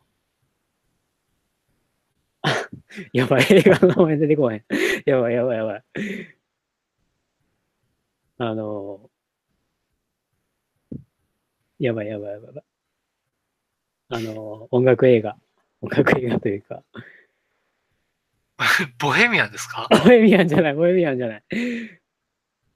[3.13, 4.63] やばい、映画の名前出てこへん。
[5.07, 5.83] やばい、やばい、やばい。
[8.37, 9.09] あの、
[11.79, 12.63] やばい、やばいやばい。
[14.09, 15.35] あの、音楽映画。
[15.81, 16.83] 音楽映画というか、
[18.99, 19.87] ボヘミアンですか？
[19.91, 21.43] ボヘミアンじゃない、ボヘミアンじゃない。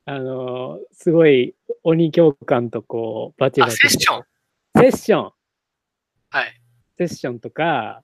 [0.05, 3.77] あの、すごい鬼教官とこう、バチバあ、チ。
[3.77, 4.25] セッション？
[4.77, 5.31] セッション。
[6.29, 6.61] はい。
[6.97, 8.03] セッションとか、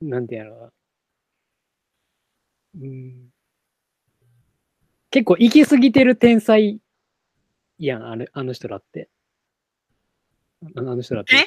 [0.00, 0.72] なんていうの
[2.80, 3.30] うん。
[5.10, 6.80] 結構行き過ぎてる天才
[7.78, 9.08] やん、あのあの人らって。
[10.76, 11.36] あの人らって。
[11.36, 11.46] え？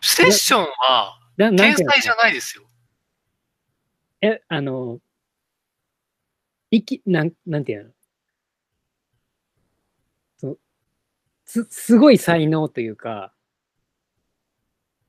[0.00, 2.64] セッションは天才じゃないですよ。
[4.20, 5.00] え、あの、
[6.70, 7.90] いき、なん、なんていうの？
[10.38, 10.58] そう
[11.46, 13.34] す、すごい才能というか、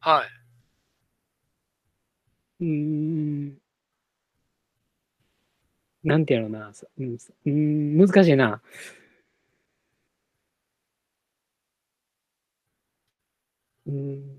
[0.01, 0.29] はい。
[2.61, 2.67] うー
[3.51, 3.57] ん、
[6.03, 8.61] なんていうのな、そうん、難しいな。
[13.85, 14.38] うーん、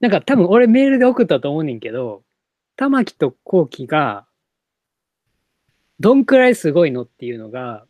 [0.00, 2.22] なんか多分俺メールで送ったと思うねんけど、
[2.76, 4.26] 玉木と後期が、
[5.98, 7.84] どんくらいすごいのっていうのが、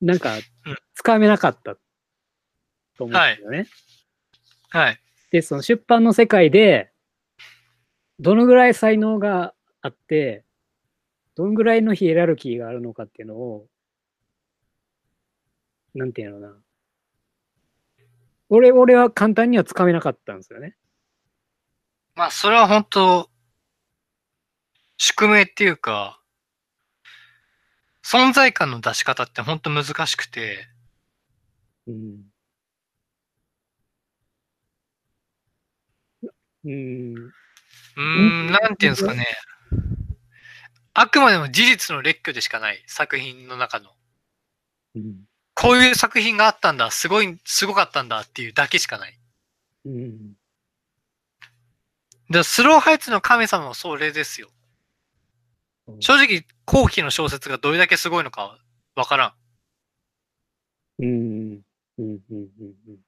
[0.00, 0.42] なんかうん、
[0.94, 1.76] つかめなかった
[2.96, 3.68] と思うんだよね。
[4.70, 5.00] はい。
[5.30, 6.90] で、その出版の世界で、
[8.18, 10.44] どのぐらい才能があって、
[11.36, 13.68] どのぐらいのヒエラルキーがあるのかっていうのを、
[15.94, 16.65] なんていうのかな。
[18.48, 20.76] 俺、俺は簡単にはつかめなかったんですよね。
[22.14, 23.30] まあ、それは本当
[24.98, 26.20] 宿命っていうか、
[28.02, 30.68] 存在感の出し方って本当難しくて、
[31.86, 32.22] うん。
[36.64, 37.14] うん。
[37.14, 39.26] うーん、なんていうんですかね。
[40.94, 43.90] あくまでも事実の列挙でしかない作品の中の。
[44.94, 45.24] うん。
[45.56, 49.18] こういう作品があったんだ、すごい、すごかったんだっていうだけしかない。
[49.86, 50.34] うん。
[52.28, 54.50] で、スローハイツの神様もそれですよ。
[56.00, 58.58] 正直、後期の小説がどれだけすごいのか
[58.96, 59.32] わからん。
[60.98, 61.62] うん。
[61.98, 62.20] うん。
[62.30, 62.48] うん。
[62.60, 62.98] うん。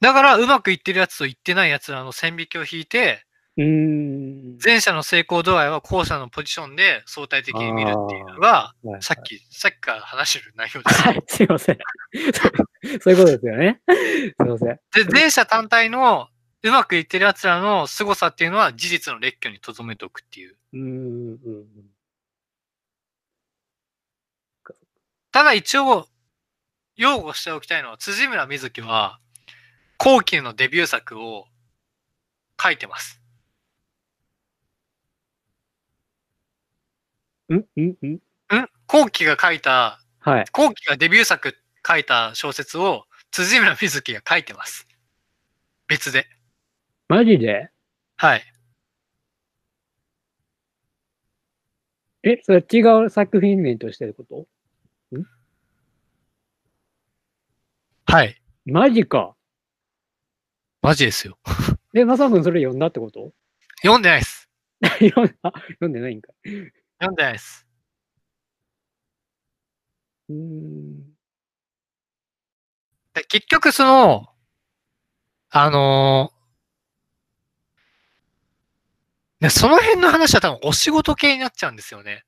[0.00, 3.27] だから、うまくいってるやつといってないやつらの線引きを引いて、うん。
[3.60, 11.02] 前者の成功度合いは後者のポジションで相対的に見るっていうのが、はいさっき、さっきから話してる内容です。
[11.02, 11.78] はい、すいません。
[13.02, 13.80] そういうことですよね。
[13.88, 14.68] すいません。
[14.68, 16.28] で、前者単体の
[16.62, 20.56] うまくいってる奴らの凄さっていうのは事実の列挙に留めておくっていう。
[20.74, 20.80] うん。
[20.80, 21.66] うん。
[25.32, 26.08] ただ一応、
[26.96, 29.18] 擁護しておきたいのは、辻村瑞希は、
[29.98, 31.46] 後期のデビュー作を
[32.62, 33.17] 書いてます。
[37.56, 37.64] ん？
[37.76, 37.96] うん？
[38.02, 38.12] うん。
[38.14, 38.20] ん
[38.86, 40.44] 後期が書いた、はい。
[40.52, 41.54] 後期がデビュー作
[41.86, 44.86] 書いた小説を辻村瑞希が書いてます。
[45.86, 46.26] 別で。
[47.08, 47.70] マジで？
[48.16, 48.42] はい。
[52.24, 54.46] え、それ違う作品名としてってこと？
[58.06, 58.40] はい。
[58.64, 59.34] マジか。
[60.82, 61.38] マジですよ。
[61.94, 63.32] え、まさくんそれ読んだってこと？
[63.82, 64.48] 読んでないです。
[64.98, 66.32] 読んあ読んでないんか。
[67.00, 67.66] 読んです。
[70.28, 71.18] うーん。
[73.14, 74.28] で結局その、
[75.50, 76.38] あのー
[79.40, 82.24] でその辺の話は多分お仕事系になっちゃうんですよね。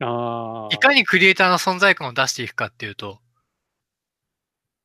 [0.00, 0.74] ああ。
[0.74, 3.20] いかにクリエイターの存在感を出していくかっていうと。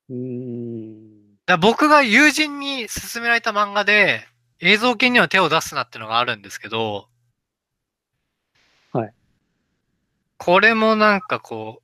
[0.10, 1.38] うーん。
[1.46, 4.28] だ僕が友人に勧められた漫画で、
[4.60, 7.08] 映像系には手を出すなってのがあるんですけど、
[8.92, 9.14] はい。
[10.38, 11.84] これもなんかこう、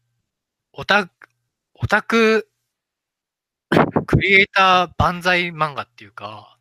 [0.74, 1.30] オタク、
[1.76, 2.50] オタク、
[4.08, 6.58] クリエイター万歳漫画っていうか、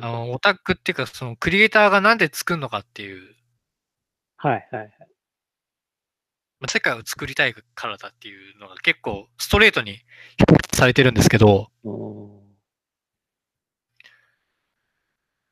[0.00, 3.36] あの、オタクっていうか、そのクリエイターがなんで作るのかっていう、
[4.36, 4.90] はいはいはい。
[6.60, 9.98] まあ世界を作りたいからだっていうのが結構ストレートに
[10.74, 12.42] されてるんですけど、お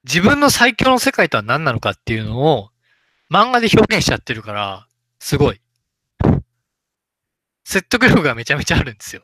[0.04, 2.70] 自分の最強の世界とは何なのかっていうのを
[3.30, 4.86] 漫画で表現しちゃってるから、
[5.18, 5.60] すごい。
[7.64, 9.22] 説得力がめちゃめちゃあるんですよ。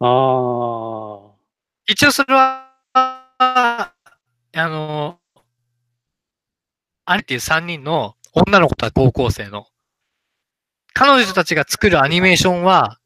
[0.00, 1.38] ああ。
[1.86, 3.94] 一応それは、あ
[4.54, 5.18] の、
[7.06, 9.66] 兄っていう3人の女の子と高校生の、
[10.92, 12.98] 彼女たちが作るアニメーションは、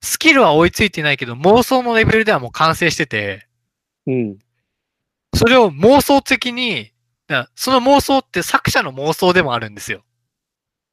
[0.00, 3.48] スキルは追いついてないけど、妄想のレベルではもう完成してて、
[4.06, 4.38] うん。
[5.34, 6.93] それを妄想的に、
[7.26, 10.04] だその妄想って作者の妄想でもあるんですよ。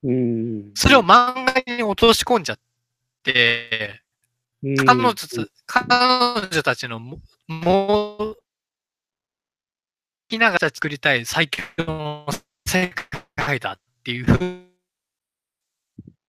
[0.04, 0.72] うん。
[0.76, 2.60] それを漫画に落とし込んじゃっ
[3.24, 4.02] て、
[4.64, 5.28] うん、彼女た
[5.66, 8.38] 彼女たちのも、もう、
[10.30, 12.26] ひなが作りたい最強の
[12.66, 12.92] 世
[13.36, 14.72] 界だっていうふう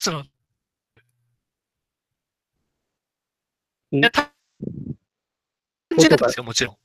[0.01, 0.24] その、ん
[3.93, 4.31] いや、単
[5.99, 6.77] 純なんですよ、もちろん。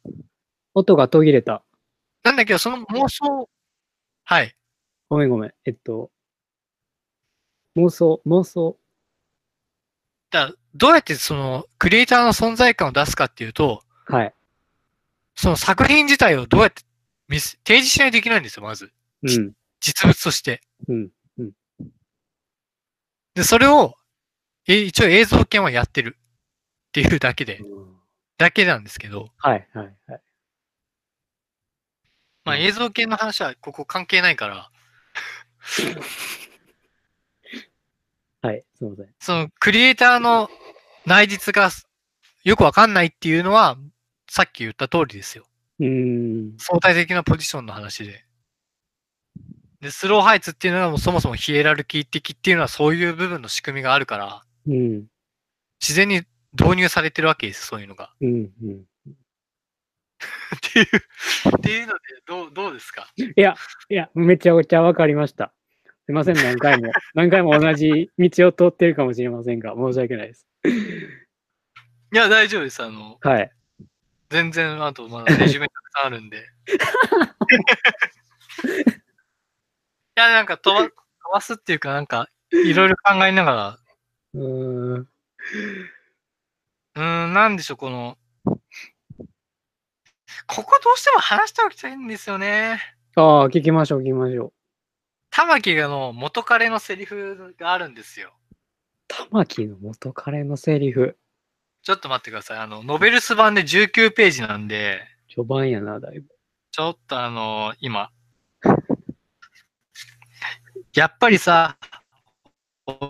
[0.75, 1.63] 音が途切れた。
[2.27, 3.49] なんだけど、その妄想、
[4.25, 4.53] はい。
[5.09, 5.53] ごめんごめん。
[5.65, 6.11] えっと、
[7.77, 8.77] 妄想、妄想。
[10.29, 14.33] だどうやってその、クリエイターの存在感を出すかっていうと、はい。
[15.35, 16.83] その作品自体をどうやって
[17.29, 18.91] 見せ提示しないといけないんですよ、まず。
[19.23, 19.53] うん。
[19.79, 20.61] 実物として。
[20.89, 21.09] うん。
[23.35, 23.95] で、それを、
[24.67, 27.61] え一応映像系はやってるっていうだけで、
[28.37, 30.21] だけなんですけど、はいはいはい。
[32.47, 34.71] まあ映像系の話はここ関係ないから、
[38.41, 39.07] はい、すみません。
[39.19, 40.49] そのクリエイターの
[41.05, 41.69] 内実が
[42.45, 43.77] よくわかんないっていうのは、
[44.29, 45.45] さっき言った通りですよ。
[45.81, 46.57] うーん。
[46.57, 48.23] 相対的なポジションの話で。
[49.81, 55.05] で、スローハイツっていうのはもうそもそもヒエラルキー的っていうのはそういう部分の仕組みがあるから、うん。
[55.81, 56.21] 自然に
[56.57, 58.13] 導入されてるわけです、そういうのが。
[58.21, 58.49] うん。
[58.63, 58.83] うん。
[60.55, 60.85] っていう、
[61.57, 63.07] っていうので、どう、どうですか？
[63.17, 63.55] いや、
[63.89, 65.53] いや、めちゃくちゃわかりました。
[66.05, 66.91] すいません、何回も。
[67.15, 70.47] 何回も同じ道を通ってるかもしれませんが、申し訳ないです。
[72.13, 72.81] いや、大丈夫です。
[72.83, 73.51] あの、はい。
[74.29, 76.37] 全然、あと、まだレジュメたくさんあるんで。
[80.17, 80.93] いや、なんか飛ば、飛
[81.33, 83.79] ばすっていうか、なんか、いろいろ考えながら、
[84.33, 85.09] うーん。
[86.95, 88.17] うーん、なんでしょう、この、
[90.45, 92.79] ここどうしても話しておきたいんですよね。
[93.15, 94.53] ああ、聞きましょう、聞きましょう。
[95.31, 98.33] 玉木がの元彼のセリフがあるんですよ。
[99.07, 101.17] 玉木の元彼のセリフ。
[101.81, 102.57] ちょっと待ってください。
[102.59, 106.27] あの、ノベルス版で19ページなんで、序盤やな、だいぶ。
[106.71, 108.09] ちょっとあの今。
[110.93, 111.77] やっぱりさ、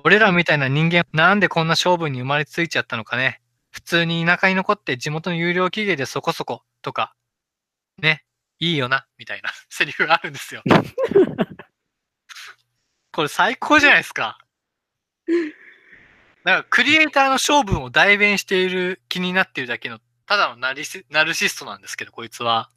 [0.04, 3.41] 俺らみたいな人間、なんでこんな勝負に生まれついちゃったのかね。
[3.78, 7.14] 普通に田舎に残って地元の有料企業でそこそことか、
[8.02, 8.26] ね、
[8.58, 10.64] いいよな、みたいな セリフがあるんですよ。
[13.14, 14.40] これ最高じゃないですか。
[15.28, 15.41] だか
[16.44, 22.72] らクリエイターの勝負を代弁している気になっているだけの、ただのナリシナルシストなんですけど、こいつは。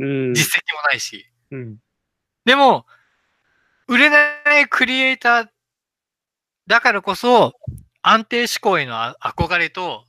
[0.00, 0.34] うん。
[0.34, 1.30] 実績もないし。
[1.52, 1.78] うん。
[2.44, 2.88] でも、
[3.86, 5.48] 売れないクリエイター
[6.66, 7.52] だからこそ、
[8.02, 10.04] 安定志向へのあ憧れと、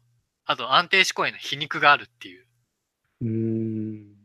[0.45, 2.45] あと安定志向への皮肉があるっていう。
[3.21, 4.15] うーん。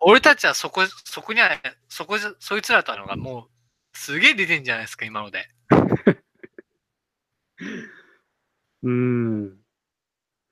[0.00, 1.50] 俺たちはそこ、そこには、
[1.88, 3.48] そこそいつらとのがも
[3.94, 5.48] う、すげえ出てんじゃないですか、今ので。
[8.82, 9.58] うーん。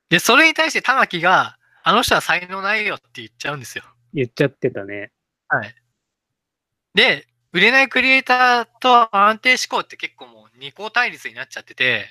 [0.09, 3.83] で、それに対して玉木が、あの人は才能ないよって言っちゃうんですよ。
[4.13, 5.11] 言っちゃってたね。
[5.47, 5.75] はい。
[6.93, 12.07] で、売れないクリエイターと安定志向って結構もう二項対立になっちゃってて、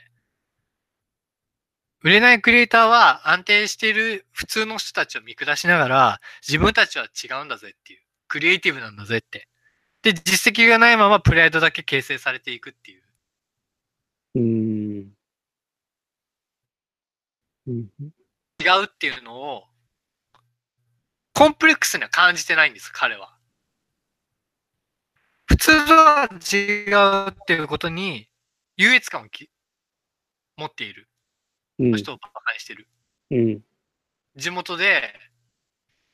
[2.03, 8.01] 売れないクリエイターは安定している普通の人たちを見下しながら、自分たちは違うんだぜっていう。
[8.29, 9.49] クリエイティブなんだぜって。
[10.03, 13.03] で、実績がないままプライドだけ形成されていくっていう。
[14.37, 14.43] うー
[15.05, 15.13] ん。
[17.67, 17.91] うん。
[18.61, 19.65] 違うっていうのを、
[21.35, 23.37] コンプレックスには感じてないんです、彼は。
[25.47, 28.31] 普通とは違うっていうことに、
[28.77, 29.51] 優越感をき
[30.57, 31.10] 持っている
[31.81, 31.97] うん。
[31.97, 32.89] 人をバカにしてる。
[33.31, 33.61] うん。
[34.37, 35.15] 地元で、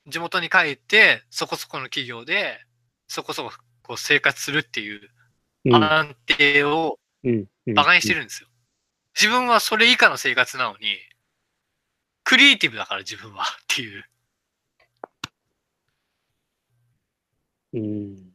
[0.07, 2.65] 地元に帰って、そこそこの企業で、
[3.09, 3.53] そこそこ
[3.83, 5.11] こう生活するっていう
[5.67, 5.75] うん。
[5.75, 8.49] 安定をうん馬鹿にしてるんですよ。
[9.21, 10.99] 自分はそれ以下の生活なのに、
[12.23, 14.05] クリエイティブだから自分はっていう。
[17.75, 18.33] うん。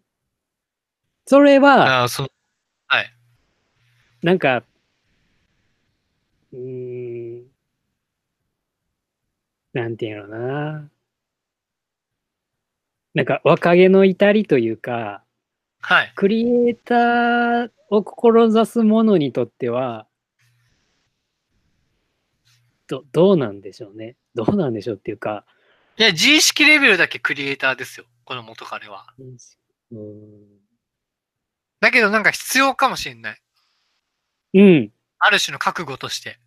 [1.26, 2.28] それは、ああ、そう。
[2.88, 3.14] はい。
[4.22, 4.64] なんか、
[6.54, 7.46] うーん、
[9.74, 10.90] なんていうのな。
[13.14, 15.24] なんか若気の至りというか、
[15.82, 16.14] はい。
[16.16, 20.08] クリエイターを志す者にとっては、
[22.88, 24.16] どどうなんでしょうね。
[24.36, 25.46] どうなんでしょうっていうか、
[25.98, 28.06] いや、自意識レベルだけクリエイターですよ。
[28.24, 29.08] この元彼は。
[29.92, 30.42] うん、
[31.82, 33.42] だけどなんか必要かもしれない。
[34.54, 34.92] うん、
[35.22, 36.40] ある種の覚悟として。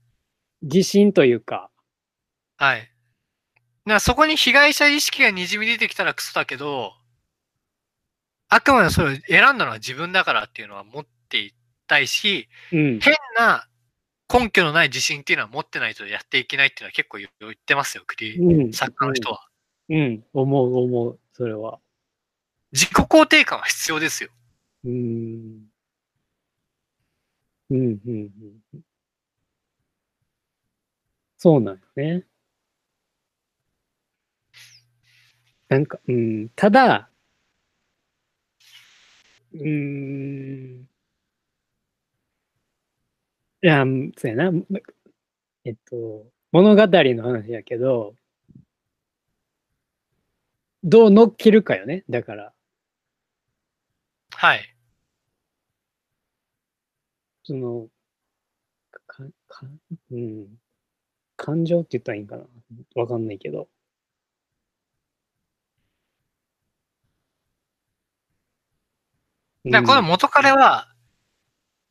[0.63, 1.71] 自信というか、
[2.57, 2.81] はい。
[2.81, 6.93] だからそこに被害者意識がにじみ出てきたらクソだけど、
[8.49, 11.53] あくまでそれを選んだのは自分だからっていうのは持ってい
[11.87, 13.67] たいし、うん、変な
[14.33, 19.47] 根拠のない自信っていうのは持ってないとやっていけないっていうのは結構言ってますよ、クリうん、作家の人は。
[19.89, 21.79] うん、思う思う、それは。
[22.73, 24.31] 自己肯定感は必要ですよ。
[24.85, 25.74] うん。
[27.71, 28.31] うん、うん、
[28.75, 28.85] うん。
[31.39, 32.27] そうなんよね。
[35.69, 37.11] なんか、うん、ただ、
[39.55, 40.89] うーん。
[43.63, 43.85] いや、
[44.17, 44.53] そうやな。
[45.65, 48.15] えっと、物語の話やけど、
[50.85, 52.05] どう乗っ切るかよね。
[52.09, 52.53] だから。
[54.31, 54.74] はい。
[57.45, 57.89] その、
[59.07, 59.67] か、か、
[60.11, 60.47] うん。
[61.37, 62.45] 感情って言ったらいいんかな？
[62.95, 63.69] わかんないけど。
[69.67, 70.89] だこの元彼は、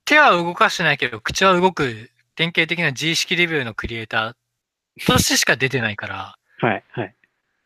[0.06, 7.16] 手は動かしてないけど、口は動く典型的な自意識レベルのクリエイターとしてしか出てないから、はい、はい。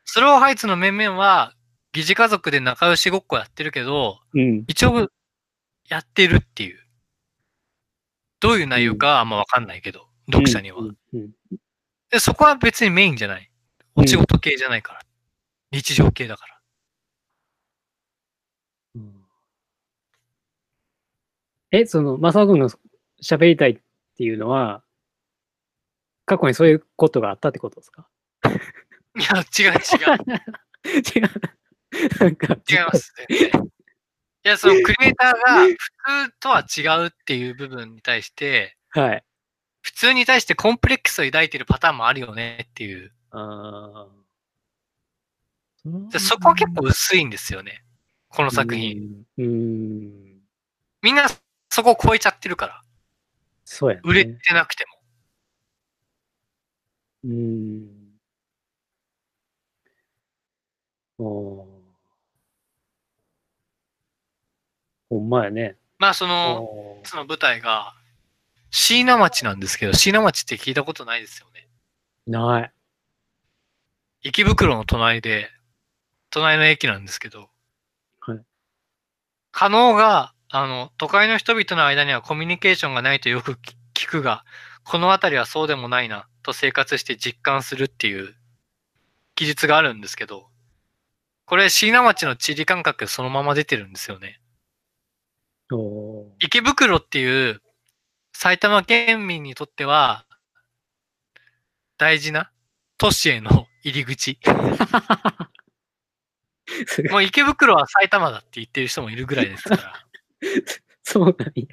[0.06, 1.54] スローハイツの面々は、
[1.92, 4.64] 疑似家族で仲良しごっこやってるけど、うん。
[4.68, 5.10] 一応、
[5.90, 6.87] やってるっていう。
[8.40, 10.82] どういう内容かはあんまわかんないけど、読者には。
[12.10, 13.52] で、そこは別にメインじゃない。
[13.96, 15.02] お仕事系じゃないから。
[15.72, 16.60] 日常系だから。
[18.96, 19.24] うん
[21.72, 22.70] え、その、マサオ君が
[23.22, 23.78] 喋りたいっ
[24.18, 24.84] ていうのは、
[26.26, 28.08] 過去にそういうことがあったってことですか？
[28.46, 29.40] いや、
[29.72, 29.86] 違う違
[30.16, 30.18] う。
[31.20, 31.30] 違う。
[32.20, 33.14] なんか、違います。
[33.28, 33.77] 全然い
[34.48, 35.76] や、そのクリエイターが普
[36.30, 39.24] 通とは違うっていう部分に対して、はい。
[39.82, 43.14] 普通に対してコンプレックスを抱いてるパターンもあるよねっていう。
[43.32, 44.08] あ
[46.12, 47.84] でそこは結構薄いんですよね。
[48.30, 49.24] この作品。。
[49.38, 49.46] うん。
[49.46, 50.28] うん
[51.04, 51.28] みんな
[51.70, 52.82] そこを超えちゃってるから。
[53.64, 54.02] そうやね。
[54.04, 54.94] 売れてなくても。
[57.24, 58.08] うん。
[61.20, 61.77] おー
[65.10, 65.76] ほんまやね。
[66.00, 67.94] まあその、その舞台が、
[68.72, 71.68] 椎名町なんですけど、椎名町って聞いたことないですよね。
[72.28, 72.72] ない。
[74.22, 75.50] 池袋の隣で、
[76.30, 77.50] 隣の駅なんですけど、
[78.20, 78.40] はい。
[79.52, 84.46] 可能が、あの、都会の人々の間にはコミュニケーションがないとよく聞聞くが、
[84.84, 88.36] この辺りはそうでもないな、と生活して実感するっていう
[89.34, 90.48] 記述があるんですけど、
[91.46, 94.40] これ椎名町の地理感覚そのまま出てるんですよね。
[96.40, 97.62] 池袋っていう
[98.34, 100.26] 埼玉県民にとっては
[101.98, 102.52] 大事な
[102.98, 104.40] 都市への入り口。
[107.10, 109.94] もう池袋は埼玉だって言ってる人もいるぐらいですから。
[111.04, 111.66] そうなんや。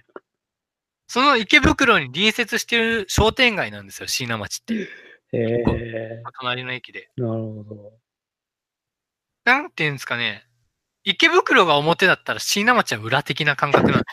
[1.07, 4.89] その池袋に隣接してる商店街なんですよ、椎名町っていう。
[5.33, 7.11] へえ隣の駅で。
[7.17, 7.93] なるほど。
[9.45, 10.47] なんていうんですかね。
[11.05, 14.05] 池袋が表だったら椎名町は裏的な感覚なんで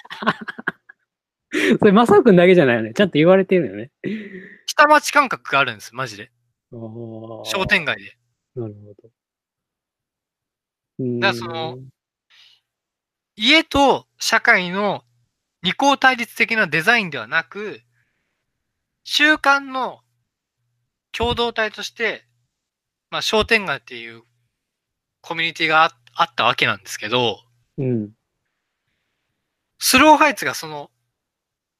[1.52, 1.78] す。
[1.80, 2.94] それ、マサ君だけじゃないよね。
[2.94, 3.92] ちゃんと言われてるよね。
[4.66, 6.32] 下町感覚があるんです、マジで。
[6.72, 8.18] 商商店街で。
[8.56, 9.10] なるほど。
[11.00, 11.80] うんだからその
[13.36, 15.04] 家と社会の
[15.64, 17.82] 二項対立的なデザインではなく、
[19.04, 20.02] 習慣の
[21.12, 22.26] 共同体として、
[23.10, 24.24] まあ商店街っていう
[25.22, 27.40] コミュニティがああったわけなんですけど、
[27.78, 28.12] うん。
[29.80, 30.92] スローハイツがその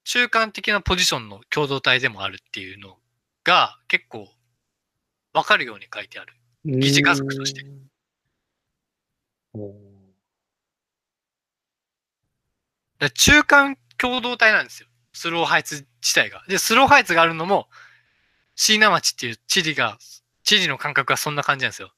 [0.04, 2.98] 中間的なポジションの共同体でもあるっていうの
[3.44, 4.28] が結構
[5.34, 6.34] わかるように書いてある。
[6.66, 7.66] 疑似家族として
[13.16, 14.88] 中間共同体なんですよ。
[15.14, 16.44] スローハイツ自体が。
[16.48, 17.68] で、スローハイツがあるのも、
[18.56, 19.98] 椎名町っていう地理が、
[20.44, 21.94] 地理の感覚がそんな感じなんですよ。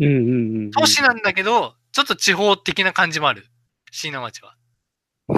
[0.00, 0.70] うんうんうんうん。
[0.72, 3.46] 都市なんだけど、ちょっと地方的な感じもある。
[3.90, 4.56] 椎名町は。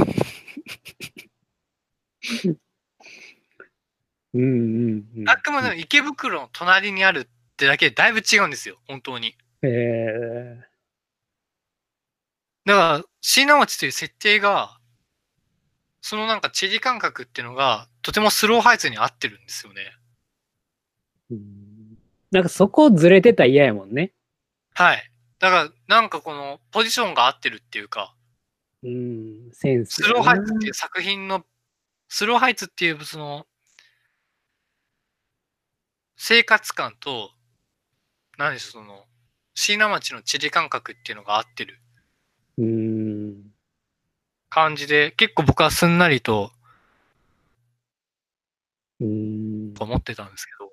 [4.34, 5.28] うんうんうん。
[5.28, 7.26] あくまでも池袋の隣にあるっ
[7.56, 8.78] てだけでだいぶ違うんですよ。
[8.86, 9.36] 本当に。
[9.62, 10.76] ええ
[12.66, 14.78] だから、椎名町という設定が、
[16.00, 19.96] そのなんか地理感覚っていうのが、とてもスローハイツに合ってるんですよね。
[21.30, 21.98] うん
[22.32, 24.12] なんかそこずれてたら嫌やもんね。
[24.76, 25.10] はい。
[25.38, 28.14] だから、なんかこの、ポジションが合ってるっていうか、
[28.82, 30.08] うん、センスス。
[30.08, 31.46] ローハイツっていう作品の、
[32.08, 33.46] スローハイツっていうその、
[36.18, 37.30] 生活感と、
[38.36, 39.06] 何でしょう、その、
[39.54, 41.80] 椎名町の地理感覚っていうのが合ってる
[42.58, 43.50] うん。
[44.50, 46.52] 感じで、結構僕はすんなりと
[49.00, 49.74] うん。
[49.74, 50.65] と思ってたんですけど、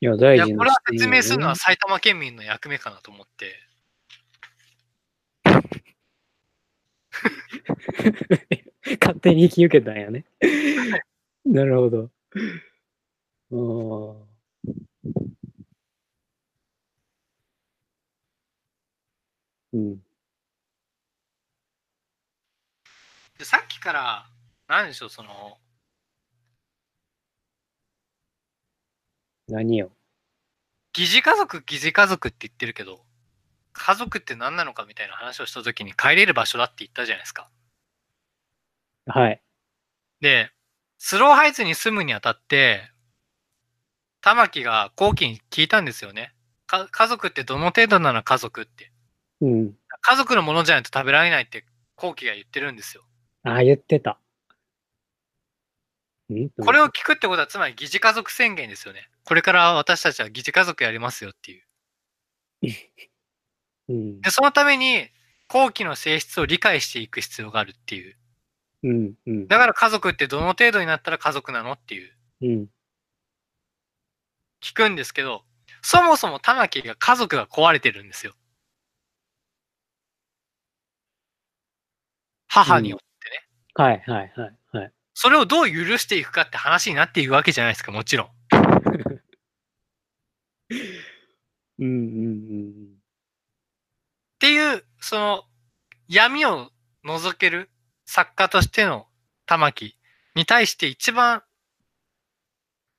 [0.00, 3.54] いや、大いや、事なこれは説明するのは埼玉県民の役目かなと思って、
[9.00, 10.26] 勝手に引き受けたんやね。
[11.44, 12.10] なるほど。
[19.72, 20.02] うん。
[23.38, 24.26] でさっきから、
[24.68, 25.58] 何でしょう、その、
[29.48, 29.90] 何よ。
[30.92, 33.04] 疑似家族、疑似家族って言ってるけど、
[33.72, 37.50] 家族って何なのかみたいな話をしたときに帰れる場所だって言ったじゃないですか。
[39.06, 39.42] はい。
[40.20, 40.50] で、
[40.98, 42.90] スローハイツに住むにあたって、
[44.20, 46.32] 玉木が後期に聞いたんですよね。
[46.66, 48.90] か家族ってどの程度なら家族って。
[49.40, 49.74] うん。
[50.00, 51.64] 家族のものじゃないと食べられないって
[51.94, 53.04] 後期が言ってるんですよ。
[53.44, 54.18] ああ、言ってた。
[56.34, 59.08] んこれを聞くってことはつまり疑似家族宣言ですよね。
[59.24, 61.62] これから私たちは疑似家族やりますよっていう。
[63.88, 65.08] うんで、そのために
[65.48, 68.16] 後期の性質を理解していく必要があるっていう。
[68.82, 69.14] うん。
[69.26, 69.48] うん。
[69.48, 72.12] だから家族ってどの程度になったら家族なのっていう。
[72.42, 72.66] うん。
[74.60, 75.44] 聞くんですけど、
[75.82, 78.34] そもそも玉木が家族が壊れてるんですよ。
[82.48, 83.46] 母によってね。
[83.74, 84.92] はいはいはいはい。
[85.18, 88.26] それをどう許していくかって話になっていくわけじゃないですか、もちろん。
[88.28, 88.30] っ
[91.78, 92.62] うんうんう
[92.92, 92.96] ん
[94.38, 95.44] ていう、その、
[96.06, 96.70] 闇を
[97.02, 97.70] 覗ける
[98.04, 99.08] 作家としての
[99.46, 99.98] 玉木
[100.34, 101.42] に対して一番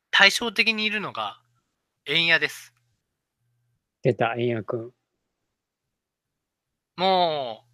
[0.09, 1.39] 対照的にいるのが、
[2.07, 2.73] 円谷です。
[4.01, 4.91] 出た、円谷くん。
[6.95, 7.66] もう、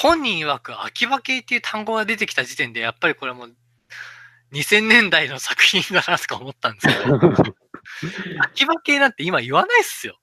[0.00, 3.54] 本人曰く秋葉系っていう単語が出てきた時点で、やっぱりこれもう
[4.52, 7.16] 2000年代の作品だなとか思ったんですけど、
[8.44, 10.20] 秋葉系なんて今言わないっすよ。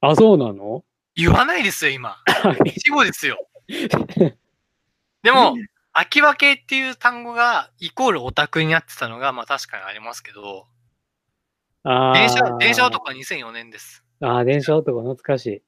[0.00, 0.82] あ、そうなの？
[1.14, 2.16] 言わないですよ、今。
[2.78, 3.46] 死後ですよ。
[5.22, 5.54] でも、
[5.92, 10.66] 秋葉系っていう単語がイコールオタクになってたのが、まあ確かにありますけど、
[11.82, 14.02] あ電車、ー電車男は2004年です。
[14.22, 15.62] あー、電車男懐かしい。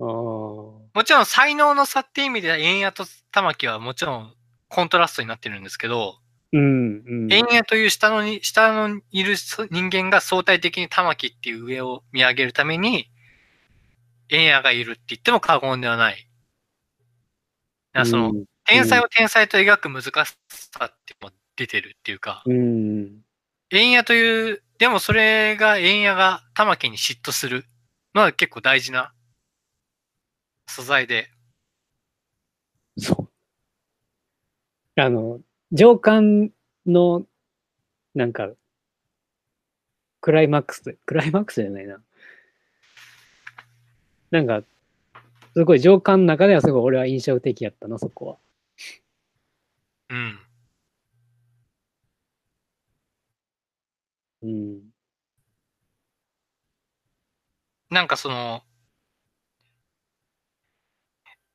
[0.00, 4.34] あーもちろん才能の差っていう意味では、円谷と玉木はもちろん
[4.68, 6.18] コントラストになってるんですけど、
[6.52, 7.64] うんうん。
[7.66, 13.10] という下のに、下のいる人間が相対的に玉木っていう上を見上げるために、
[14.30, 16.28] 円谷がいるって言っても過言ではない。
[17.92, 20.10] だからその、うん天才を天才と描く難し
[20.48, 23.20] さっても出てるっていうか、うん。
[23.70, 27.66] 円谷という、でもそれが円谷が玉木に嫉妬する
[28.14, 29.12] のは結構大事な
[30.66, 31.30] 素材で。
[32.98, 35.00] そう。
[35.00, 35.40] あの、
[35.72, 36.52] 上巻
[36.86, 37.26] の、
[38.14, 38.50] なんか、
[40.20, 42.00] クライマックス、クライマックスじゃないな。
[44.30, 44.62] なんか、
[45.54, 48.36] すごい上巻の中ではすごい俺は印象的やったな、そこは。
[50.10, 50.38] うん。
[54.42, 54.82] うん。
[57.90, 58.62] なんかその、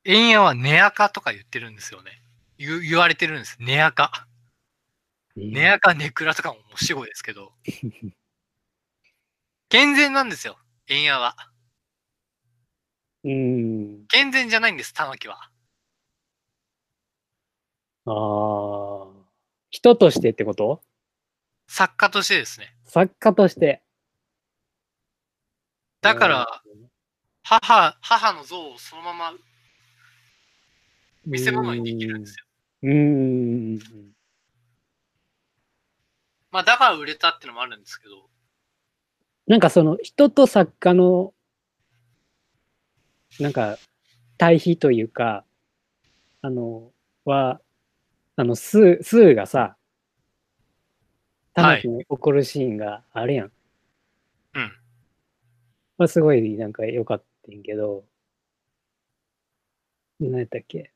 [0.04, 2.22] 円谷はネアカとか言ってるんですよね。
[2.58, 3.56] 言う言われてるんです。
[3.60, 4.26] ネアカ。
[5.36, 7.52] ネアカ、ネクラとかももう死後ですけど。
[9.68, 10.58] 健全なんですよ。
[10.88, 11.36] 円谷は。
[13.24, 14.06] うん。
[14.08, 15.50] 健全じゃないんです、玉木は。
[18.06, 19.08] ああ。
[19.70, 20.82] 人としてってこと？
[21.68, 22.74] 作家としてですね。
[22.84, 23.82] 作家として。
[26.00, 26.62] だから、
[27.42, 29.34] 母、母の像をそのまま
[31.26, 32.44] 見せ物にできるんですよ。
[32.82, 32.92] うー
[33.76, 33.78] ん。
[36.50, 38.28] まあ、だから売れたってのもあるんですけど、
[39.46, 41.34] なんかその人と作家の、
[43.38, 43.78] なんか
[44.38, 45.44] 対比というか、
[46.42, 46.92] あの、
[47.24, 47.60] は、
[48.36, 49.76] あの、数、数がさ、
[51.54, 53.52] 玉木に怒るシーンがあるやん。
[54.54, 54.72] うん。
[55.98, 58.04] はすごいなんか良かったんやけど、
[60.20, 60.92] 何やったっけ？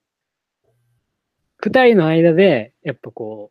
[1.65, 3.51] 二人の間で、やっぱこ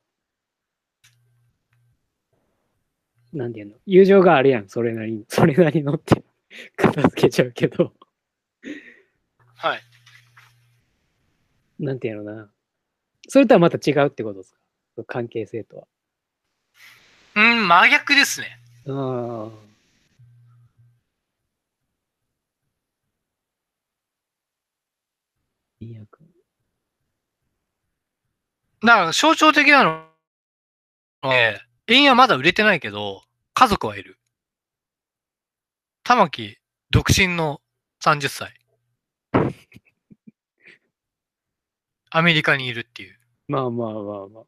[3.34, 6.24] う、なんていうの、友情があるやん、それなりに、 それなりのって、
[6.78, 7.92] 片付けちゃうけど、
[9.56, 9.82] はい。
[11.80, 12.52] なんていうのな。
[13.28, 14.54] それとはまた違うってことです
[14.96, 15.04] か？
[15.06, 15.88] 関係性とは。
[17.36, 18.60] うん、真逆ですね。
[18.88, 19.64] ああ。
[25.80, 26.23] いいやく
[28.84, 30.04] だから象徴的なの
[31.22, 33.24] は、えー、円はまだ売れてないけど、
[33.54, 34.20] 家族はいる。
[36.04, 36.58] 玉木、
[36.90, 37.62] 独身の
[38.04, 38.54] 30歳。
[42.10, 43.18] アメリカにいるっていう。
[43.48, 44.44] まあまあまあまあまあ。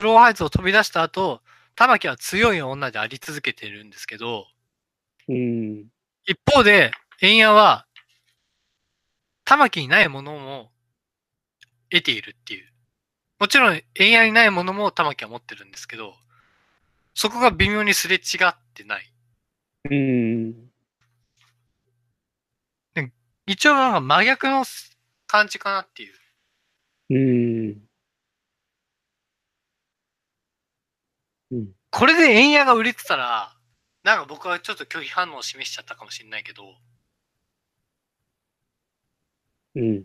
[0.00, 1.42] スローハイツを飛び出した後、
[1.74, 4.46] 玉木は強い女であり続けてるんですけど、
[5.28, 5.88] うん。
[6.24, 7.86] 一方で、円谷は、
[9.44, 10.70] 玉木にないものも
[11.90, 12.72] 得ているっていう。
[13.38, 16.14] もちろん、円谷にないものも玉木は持ってるんですけど、
[17.14, 19.12] そこが微妙にすれ違ってない。
[19.90, 20.72] うん。
[23.46, 24.64] 一応なんか真逆の
[25.26, 26.14] 感じかなっていう。
[27.10, 27.88] うん。
[31.50, 31.72] うん。
[31.90, 33.54] これで円谷が売れてたら、
[34.04, 36.62] なんか僕はちょっと拒否反応を示しちゃったかもしれないけど、
[39.74, 40.04] うん。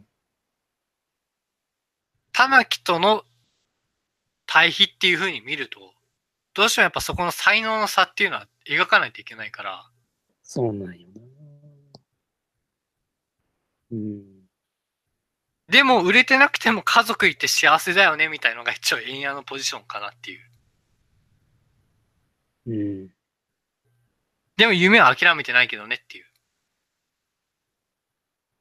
[2.31, 3.23] 玉木との
[4.45, 5.93] 対比っていう風に見ると、
[6.53, 9.89] どうしてもやっぱそこの才能の差っていうのは描かないといけないから、
[10.43, 11.21] そうなんよな。
[13.91, 14.23] うん。
[15.69, 20.39] でも売れてなくても家族いて幸せだよねみたいのが一応円谷のポジションかなっていう。
[22.67, 23.09] うん。
[24.57, 26.25] でも夢は諦めてないけどねっていう。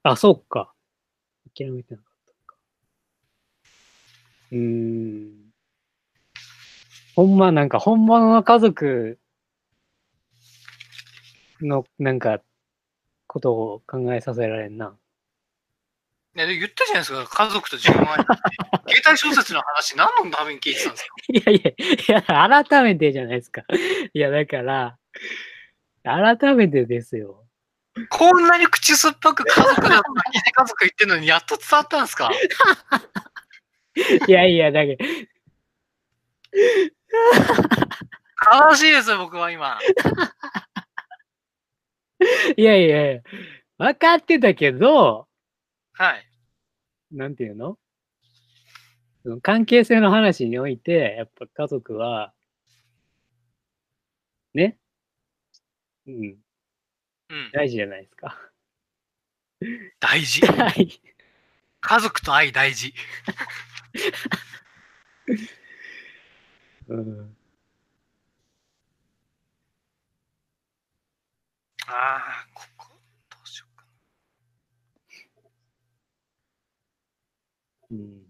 [0.03, 0.73] あ、そうか。
[1.57, 2.57] 諦めてなかったのか。
[4.53, 5.53] うーん。
[7.15, 9.19] ほんま、なんか本物の家族
[11.63, 12.41] の、なんか、
[13.27, 14.97] ことを考えさせられんな。
[16.35, 18.17] ね、で言ったじゃないですか、家族と自分は。
[18.17, 21.15] 携帯小説の話何のために聞いてたんですか？
[21.33, 21.75] いやい
[22.09, 23.63] や、いや、改めてじゃないですか。
[24.13, 24.99] いや、だから、
[26.05, 27.46] 改めてですよ。
[28.11, 32.31] こんなに口酸っぱく家族だと家族言ってるのにやっと伝わったんですか？
[34.29, 35.05] いやいや、だけど、
[38.69, 39.79] 悲しいですよ、僕は今。
[42.57, 43.23] いやいやいや、
[43.79, 45.27] 分かってたけど、
[45.93, 46.27] はい。
[47.13, 47.79] なんていうの
[49.43, 52.33] 関係性の話において、やっぱ家族は、
[54.55, 54.79] ね、
[56.07, 56.37] うん、
[57.31, 57.51] うん。
[57.53, 58.37] 大事じゃないですか。
[60.01, 60.41] 大事。
[60.47, 61.01] はい。
[61.81, 62.95] 家族と愛大事。
[66.89, 67.37] うん、
[71.89, 72.89] ああ、ここ、
[73.29, 73.85] どうしようか
[77.91, 78.23] うん、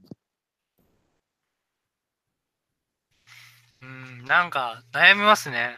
[3.81, 3.89] な。
[3.89, 3.91] う
[4.23, 5.77] ん、なんか悩みますね。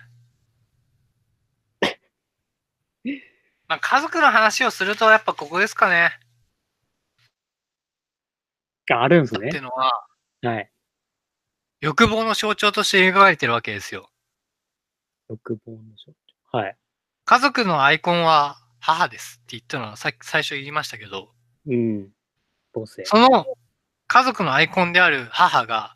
[3.69, 6.11] まあ、家族の話をするとやっぱここですかね。
[8.91, 9.63] あるんですねっていう。
[9.63, 9.93] のは、
[10.43, 10.71] はい。
[11.81, 14.11] 欲望の象徴として描かれてるわけですよ。
[15.29, 16.59] 欲望の象徴。
[16.59, 16.77] はい。
[17.25, 21.31] 家族のアイコンは母ですって言ったのはさっき最初言いましたけど、
[21.67, 22.09] うん。
[22.73, 23.05] 母性。
[23.05, 23.47] その
[24.07, 25.95] 家族のアイコンである母が、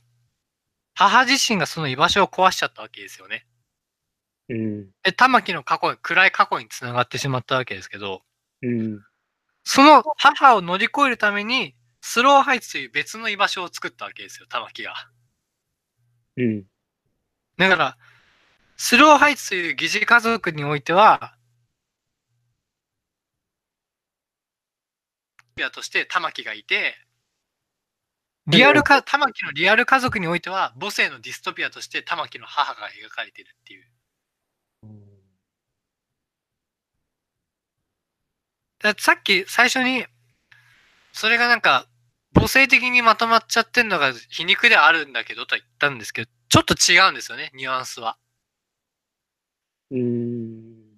[0.94, 3.46] 母自身がその居場所を壊しちゃったわけですよね。
[4.52, 4.90] うん。
[5.02, 8.22] で、玉木の過去、暗い過去につながってしまったわけですけど、
[8.60, 9.00] うん。
[9.64, 14.94] その母を乗り越えるために、スローハイツという別の居場所を作ったわけですよ、玉木が。
[16.36, 16.64] うん。
[17.56, 17.96] だから、
[18.76, 21.34] スローハイツという疑似家族においては、
[25.56, 26.94] ピアとして玉木がいて、
[28.48, 33.84] リアルか、玉木のリアル家族においては、母性のディストピアとして玉木の母が描かれているっていう。
[38.98, 40.06] さっき最初に
[41.12, 41.86] それがなんか、
[42.34, 48.16] 母性的にまとまっちゃってんのが皮肉ではあるんだけどとは言ったんですけど、ちょっと違うんですよね、ニュアンスは。
[49.90, 50.92] うーん。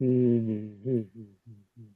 [0.00, 0.10] うーん。
[0.10, 0.46] うん
[0.88, 1.36] うんうん
[1.78, 1.92] うん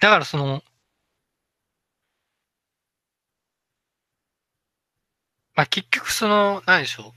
[0.00, 0.62] だからその、
[5.54, 7.12] まあ結局その、何でしょ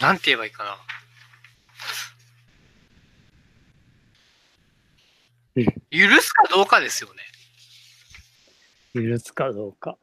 [0.00, 0.02] う。
[0.02, 0.76] なんて言えばいいかな。
[5.56, 7.22] うん許すかどうかですよね。
[8.94, 9.98] 許すかどうか。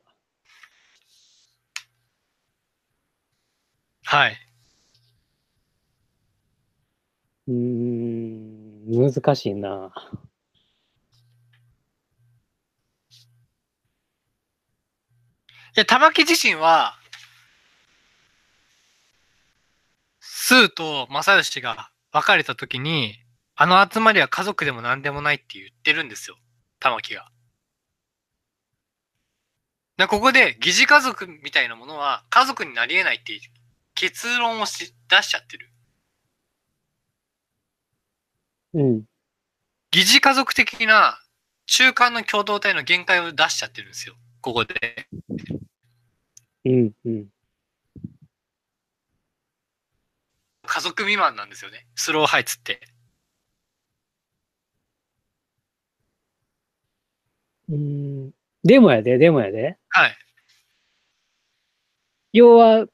[4.04, 4.38] はい。
[7.48, 9.92] うーん、難しいな。
[15.80, 17.00] いや、玉木自身は、
[20.20, 23.16] スーと正義が別れた時に、
[23.56, 26.36] あの集まりは家族でも何でもないって言ってるんですよ。
[26.82, 27.32] 玉木が。
[29.96, 33.40] でここで疑似家族みたいなものは家族になり得ないっていう
[33.96, 35.72] 結論をし出しちゃってる。
[38.74, 39.04] うん。
[39.92, 41.22] 疑似家族的な
[41.68, 44.16] 中間の共同体の限界を出しちゃってるんですよ。
[44.42, 45.08] ここで。
[46.66, 46.92] うん。
[47.06, 47.30] うん。
[50.66, 51.88] 家族未満なんですよね。
[51.96, 52.80] スローハイツって。
[57.70, 58.32] うーん。
[58.64, 59.78] でもやで、でもやで。
[59.90, 60.18] はい。
[62.34, 62.86] 要は、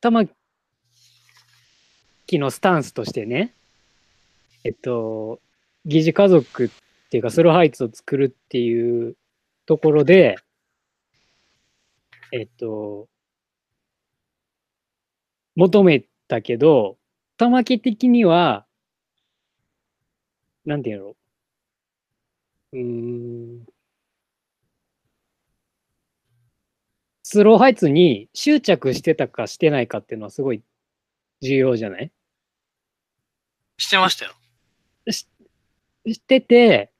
[0.00, 0.24] 玉
[2.26, 3.54] 木のスタンスとしてね、
[4.64, 5.40] えっと、
[5.84, 6.68] 疑似家族っ
[7.10, 9.16] ていうか、スローハイツを作るっていう
[9.66, 10.36] ところで、
[12.34, 13.08] えっと、
[15.54, 16.96] 求めたけど、
[17.36, 18.66] 玉木的には、
[20.64, 21.16] なんていうの
[22.72, 22.80] うー
[23.60, 23.66] ん。
[27.22, 30.62] スローハイツに執着してたかしてないかっていうのはすごい
[31.42, 32.10] 重要じゃない？
[33.78, 34.32] してましたよ。
[35.10, 35.26] し
[36.20, 36.90] てて、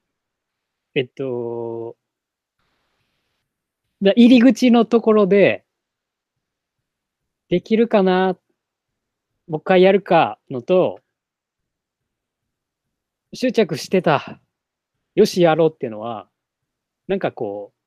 [0.95, 1.95] えっと、
[4.03, 5.63] だ入り口のところで、
[7.49, 8.37] できるかな？
[9.47, 10.99] もう一回やるかのと、
[13.33, 14.39] 執着してた。
[15.15, 16.27] よし、やろうっていうのは、
[17.07, 17.77] なんかこう、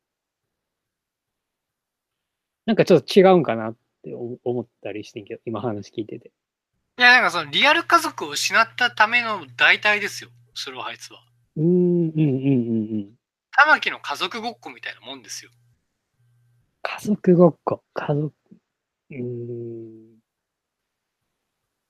[2.66, 6.32] なんかちょっと違うんかなって思思ったりしてんけど、今話聞いてて。
[6.98, 10.30] いや、なんかそのリアル家族を失ったための代替ですよ。
[10.54, 11.20] スローハイツは。
[11.56, 13.10] うーん、うん、うん、うん、うん。
[13.50, 15.50] 玉木の家族ごっこみたいなもんですよ。
[16.88, 18.32] 家族ごっこ、家族、
[19.10, 20.20] うーん。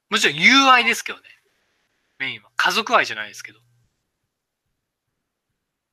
[0.09, 1.25] もちろん友愛ですけどね。
[2.19, 2.51] メインは。
[2.57, 3.61] 家族愛じゃないですけど。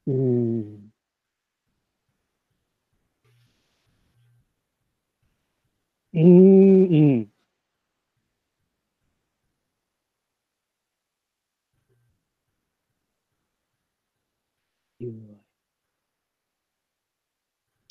[0.07, 0.93] うーん。
[6.13, 7.33] うーん、うん。
[14.99, 15.43] 友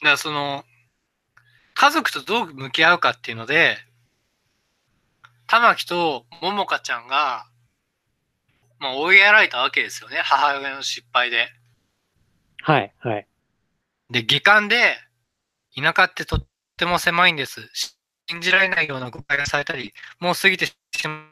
[0.01, 0.64] だからその、
[1.82, 3.76] 家族とどう向き合うかっていうので、
[5.48, 7.44] 玉木と桃香ちゃんが、
[8.78, 10.18] まあ追いやられたわけですよね。
[10.22, 11.48] 母親の失敗で。
[12.64, 13.26] 愛はい、はい。
[14.10, 14.96] で、下巻で、
[15.74, 16.46] 田舎ってとっ
[16.76, 17.68] ても狭いんです。
[18.30, 20.74] 信じられないような誤解がされたり、もう過ぎてし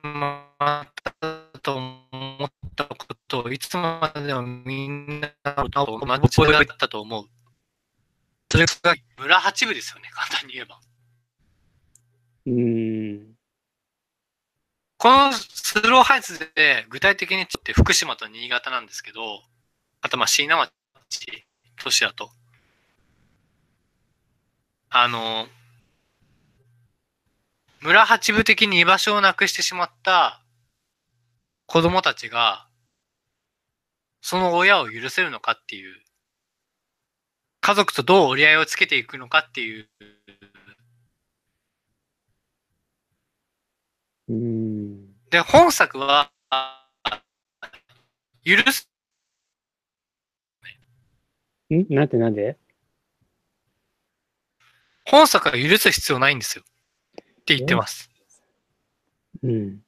[0.03, 0.49] ま
[0.85, 2.97] ったと思ったこ
[3.29, 7.40] とを、いつまでもみんなのことを同じ声だったと思う。
[8.51, 10.81] それが村八部ですよね、簡単に言えば。
[12.47, 13.35] うーん。
[14.99, 19.43] このスローハイツで具体的にちょっと福島と新潟なんですけど、
[20.03, 20.71] あとまあ椎名町、
[21.83, 22.31] 都市だと。
[24.91, 25.47] あの、
[27.81, 30.43] 村八部的に居場所をなくしてしまった
[31.67, 32.67] 子供たちが、
[34.21, 36.03] その親を許せるのかっていう、
[37.61, 39.89] 家族とどう折り合いをつけていくのかっていう、
[44.29, 45.15] うーん。
[45.31, 46.31] で、本作は、
[48.45, 48.89] 許す、
[51.71, 51.87] ん？
[51.95, 52.57] なんてなんで？
[55.05, 56.65] 本作は許す必要ないんですよ。
[56.65, 58.11] って言ってます。
[59.43, 59.81] うん。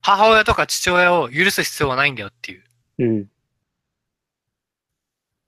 [0.00, 2.64] 母親とか父親を許す必要はないんだよっていう。
[2.98, 3.30] うん。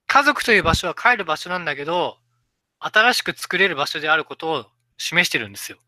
[0.09, 2.17] 家族という場所は帰る場所なんだけど、
[2.81, 4.67] 新しく作れる場所であることを
[4.97, 5.79] 示してるんですよ。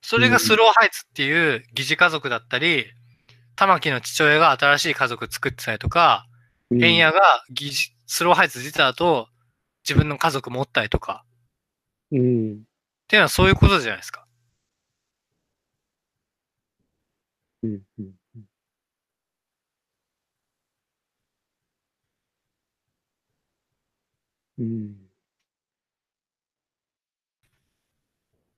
[0.00, 2.86] それがスローハイツっていう疑似家族だったり、
[3.56, 6.26] 玉木の父親が新しい家族作ってたりとか、
[6.70, 7.72] うん円谷が疑似
[8.06, 9.28] スローハイツ出た後、
[9.84, 11.24] 自分の家族持ったりとか、
[12.12, 12.52] うん。
[12.54, 12.56] っ
[13.08, 14.26] ていうのはそういうことじゃないですか。
[17.62, 17.82] うん。
[17.98, 18.21] うん。
[24.62, 24.94] うん。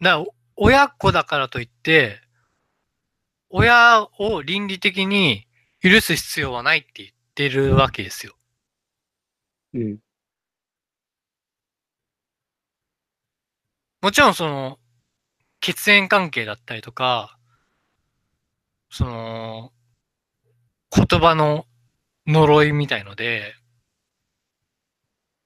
[0.01, 2.21] だから、お親子だからといって、
[3.49, 5.47] 親を倫理的に
[5.83, 8.37] 許す必要はないって言ってるわけですよ。
[9.73, 9.99] うん。
[14.03, 14.79] もちろんその、
[15.61, 17.39] 血縁関係だったりとか、
[18.91, 19.73] その、
[20.95, 21.67] 言葉の
[22.27, 23.55] 呪いみたいので、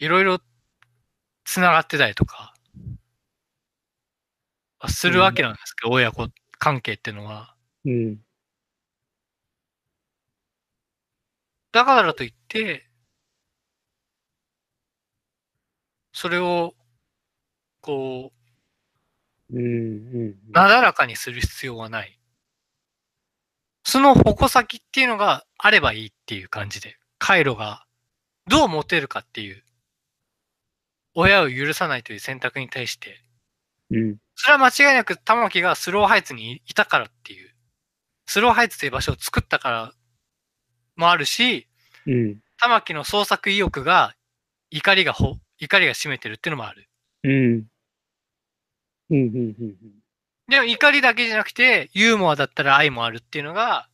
[0.01, 0.39] いろいろ
[1.45, 2.55] 繋がってたりとか、
[4.89, 7.55] するわけなんですけど、親子関係っていうのは。
[7.85, 8.19] うん。
[11.73, 12.89] だからといって、
[16.13, 16.75] それを、
[17.83, 18.33] こ
[19.51, 19.59] うん。
[19.59, 20.37] うんう、。
[20.53, 22.19] なだらかにする必要はない。
[23.85, 27.85] その矛先っていうのがあればいいっていう感じで、回路が
[28.49, 29.65] どう持てるかっていう、
[31.15, 33.21] 親を許さないという選択に対して、
[33.91, 34.17] うん。
[34.35, 37.51] それは間違いなく玉木がスローハイツにいたからっていう、
[38.27, 39.93] スローハイツという場所を作ったから
[40.97, 41.67] もあるし、
[42.07, 42.41] うん。
[42.61, 44.15] 玉木の創作意欲が
[44.71, 46.89] 怒りがほ、怒りが占めてるっていうのもある。
[47.25, 47.67] うん。
[49.11, 49.17] うん。
[49.17, 49.55] うん。
[50.49, 53.89] でも怒りだけじゃなくて、ユーモアだったら愛もあるっていうのが、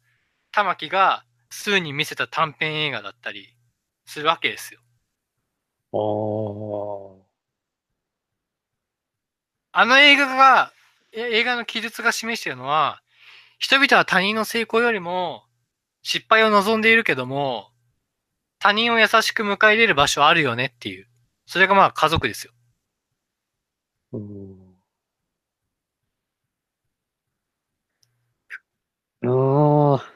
[0.52, 3.56] 玉木が数に見せた短編映画だったり
[4.06, 4.80] するわけですよ。
[5.94, 5.96] あ
[7.20, 7.24] あ。
[9.72, 10.72] あの映画が、
[11.12, 13.02] え映画の記述が示しているのは、
[13.58, 15.44] 人々は他人の成功よりも
[16.02, 17.70] 失敗を望んでいるけども、
[18.60, 21.08] 他人を優しく迎え入れる場所はあるよねっていう。
[21.46, 22.52] それがまあ家族ですよ。
[24.12, 24.74] うん。
[29.22, 30.13] ああ。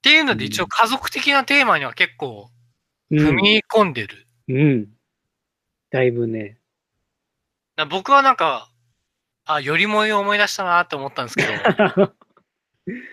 [0.00, 2.50] っていうので一応家族的なテーマには結構
[3.10, 3.18] うん。
[3.18, 4.26] 踏み込んでる。
[4.48, 4.86] うん。
[5.90, 6.58] だいぶね。
[7.90, 8.70] 僕はなんか、
[9.44, 11.48] あ、よりもいを思い出したなって思ったんですけど、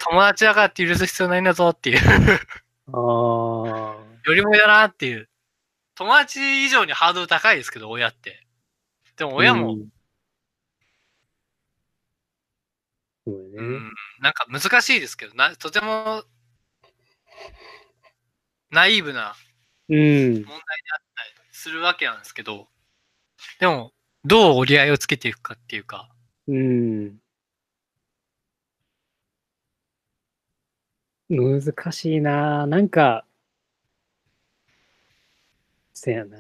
[0.10, 4.08] 友達だからって許す必要ないんだぞっていう、ああ。
[4.26, 5.30] よりもいだなっていう。
[5.96, 8.46] 友達以上にハードル高いですけど、親って。
[9.16, 9.90] でも親も、うん。
[13.26, 13.62] そう。
[13.62, 16.24] ん、なんか難しいですけど、なとても、
[18.72, 19.36] ナイーブな
[19.90, 19.98] うん。
[19.98, 22.68] 問題であったりするわけなんですけど、
[23.60, 23.94] でも、
[24.26, 26.10] どう折り合いをつけていくかっていうか、
[26.48, 27.18] うん。
[31.30, 31.62] 難
[31.92, 32.66] しいな。
[32.68, 33.26] なんか、
[35.94, 36.38] せやな。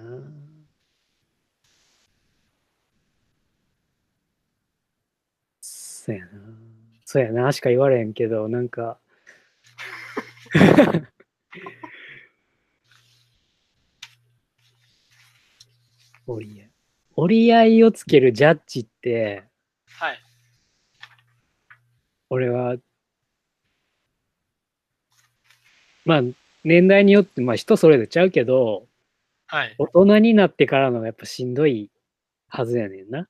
[6.08, 6.32] そやな。
[7.06, 7.52] そうやな。
[7.52, 8.98] しか言われへんけど、なんか、
[16.28, 16.70] 折り合い。
[17.16, 19.44] 折り合いをつけるジャッジって、
[19.90, 20.20] はい。
[22.30, 22.76] 俺は、
[26.06, 26.22] まあ、
[26.64, 28.88] 年代によって、まあ人それぞれちゃうけど、
[29.48, 29.76] はい。
[29.78, 31.90] 大人になってからのがやっぱしんどい
[32.50, 33.28] はずやねんな。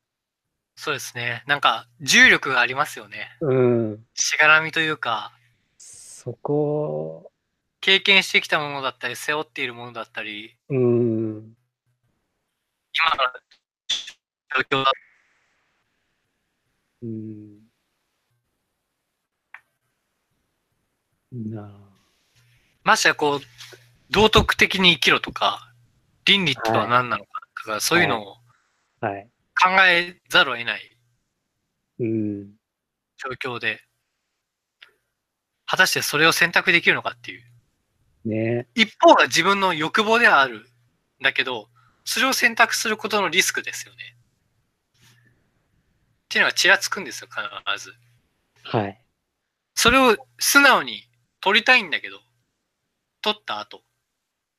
[0.76, 1.44] そうですね。
[1.48, 3.30] なんか、重力がありますよね。
[3.42, 4.06] うん。
[4.14, 5.32] しがらみというか、
[5.78, 7.32] そこ、
[7.82, 11.57] 経験してきたものだったり、背負っているものだったり、うん。
[12.98, 14.92] 今の状況だ
[17.04, 17.60] うん。
[21.32, 21.72] なあ。
[22.84, 23.40] ましてやこう、
[24.10, 25.74] 道徳的に生きろとか、
[26.26, 28.38] 倫理とは何なのかとか、そういうのを
[29.00, 29.30] はい。
[29.62, 30.98] 考えざるを得ない
[32.00, 32.52] うん。
[33.18, 33.82] 状況で、
[35.66, 37.44] 果たしてそれを選択できるのかっていう。
[38.26, 40.66] ね一方が自分の欲望ではあるん
[41.22, 41.70] だけど、
[42.08, 44.16] それを選択することのリスクですよね。
[44.96, 45.04] っ
[46.30, 47.94] ていうのはちらつくんですよ、必ず。
[48.64, 49.02] はい。
[49.76, 51.04] それを素直に
[51.42, 52.22] 取りたいんだけど、
[53.22, 53.82] 取った後、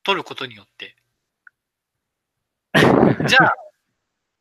[0.03, 0.95] 取ることによって、
[3.27, 3.53] じゃあ、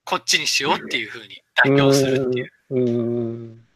[0.04, 2.52] こっちにしようっていうふうに妥協するっていう。
[2.68, 3.66] うん。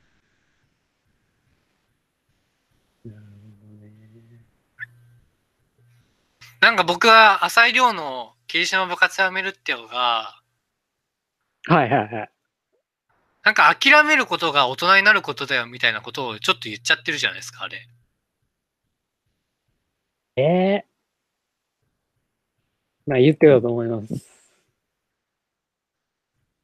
[6.60, 6.76] なん。
[6.76, 10.38] か僕は浅井亮の霧島部活やめるっていうのが、
[11.64, 12.30] はいはいはい。
[13.44, 17.88] なんか諦めることが大人になることだよみたいなことをちょっと言っちゃってるじゃないですか、あれ。
[20.36, 20.86] ええ
[23.06, 24.28] まあ言ってたと思います。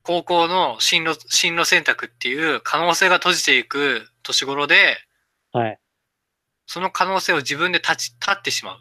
[0.02, 4.98] 高校の進路、進路選択っていう可能性が閉じていく年頃で、
[5.52, 5.78] はい。
[6.66, 8.80] その可能性を自分で立ち、立ってしまう。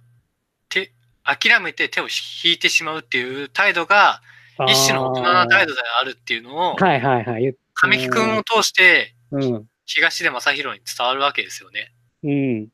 [1.35, 2.07] 手、諦めて手を
[2.43, 4.21] 引いてしまうっていう態度が、
[4.67, 7.55] 一種の大人な態度であるっていうのを、はいはいはい。
[7.73, 9.65] 神木くんを通してうん。
[9.85, 11.93] 東出正宏に伝わるわけですよね。
[12.23, 12.65] うん。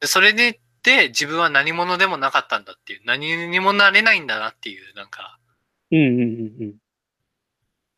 [0.00, 5.38] でそれで、で、自分は何者でもなかったんだっていう、何にもなれないんだなっていう、なんか、
[5.90, 6.20] うんうんうん
[6.60, 6.74] うん。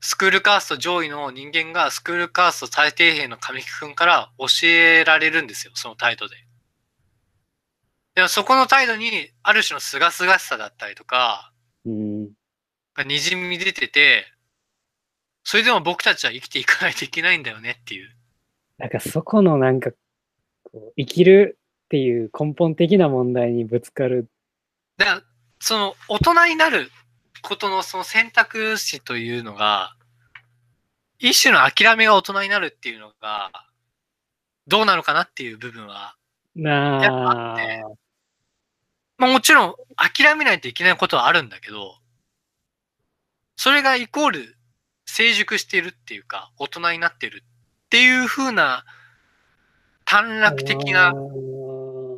[0.00, 6.36] スクールカースト上位の人間がスクールカースト最底辺の神木くんから教えられるんですよ、その態度で。
[8.14, 11.52] でもそこの態度に、ある種の清々しさだったりとか、
[11.84, 12.26] うん。
[12.94, 14.26] が滲み出てて、
[15.42, 18.10] それでも僕たちは生きていかないといけないんだよねっていう。
[18.78, 19.90] なんかそこのなんか、
[20.62, 24.30] こう生きるっていう根本的な問題にぶつかる。
[24.96, 25.22] だから、
[25.58, 26.90] その大人になる
[27.42, 29.96] ことのその選択肢というのが、
[31.18, 33.50] 一種の諦めが大人になるっていうのが、
[34.66, 36.16] どうなのかなっていう部分は、
[36.54, 37.84] なやっぱあって
[39.18, 41.96] まあもちろん諦めないといけないことはあるんだけど、
[43.56, 44.56] それがイコール
[45.06, 48.84] 成熟しているっていうか、大人になってるっていう風な
[50.04, 51.14] 短絡的な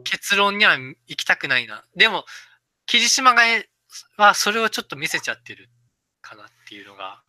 [0.05, 1.85] 結論には行きたくないな。
[1.95, 2.25] でも、
[2.87, 3.69] 霧島がえ
[4.17, 5.69] はそれをちょっと見せちゃってる
[6.23, 7.21] かなっていうのが。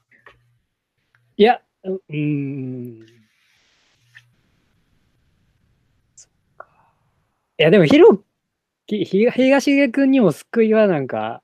[1.36, 3.06] いや、うん。
[6.16, 6.68] そっか。
[7.60, 8.24] いや、でも、ひろ
[8.88, 11.44] き、ひ東出君にも救いはなんか、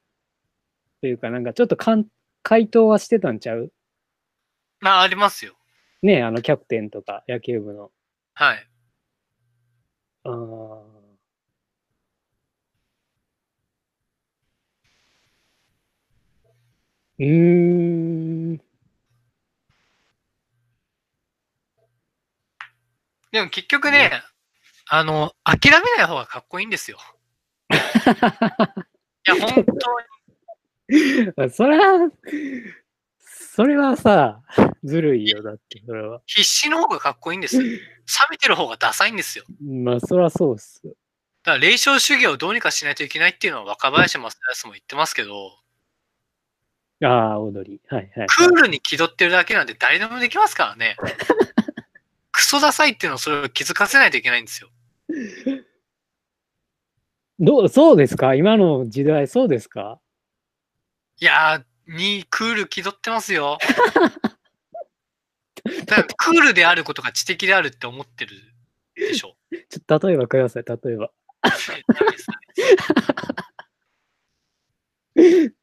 [1.01, 2.05] というか、なんかちょっとかん
[2.41, 3.71] 回答はしてたんちゃう？
[4.79, 5.53] まあ、ありますよ。
[6.01, 7.91] ねえあの、キャプテンとか、野球部の。
[8.33, 8.67] はい。
[10.23, 10.81] あー
[17.19, 18.57] うーん。
[23.31, 24.11] でも結局ね、
[24.89, 26.97] あの、諦めない方がかっこいいんですよ。
[28.03, 29.71] いや、本当
[30.89, 32.11] に それは、
[33.19, 34.41] それはさ、
[34.83, 36.21] ずるいよ、だって、それは。
[36.25, 37.63] 必死の方がかっこいいんですよ。
[37.63, 37.69] 冷
[38.31, 39.45] めてる方がダサいんですよ。
[39.61, 40.93] まあ、そりゃそうっすよ。
[41.43, 45.51] だから、霊障主義をどうにかしないといけないっていうのは若林正康も言ってますけど、
[47.05, 47.81] ああ、踊り。
[47.87, 48.27] はいはい。
[48.27, 50.95] クールに気取ってるだけなんて誰でもできますからね。
[52.31, 54.69] クソダサいっていうのをそれを気づかせないといけないんですよ。
[57.43, 58.35] どう、そうですか？
[58.35, 59.99] 今の時代、そうですか？
[61.19, 63.57] いやー、にクール気取ってますよ。
[65.85, 68.31] だクールであることが知的であるって思ってる
[68.95, 69.35] でしょ。
[69.69, 71.11] ちょっと例えばください、例えば。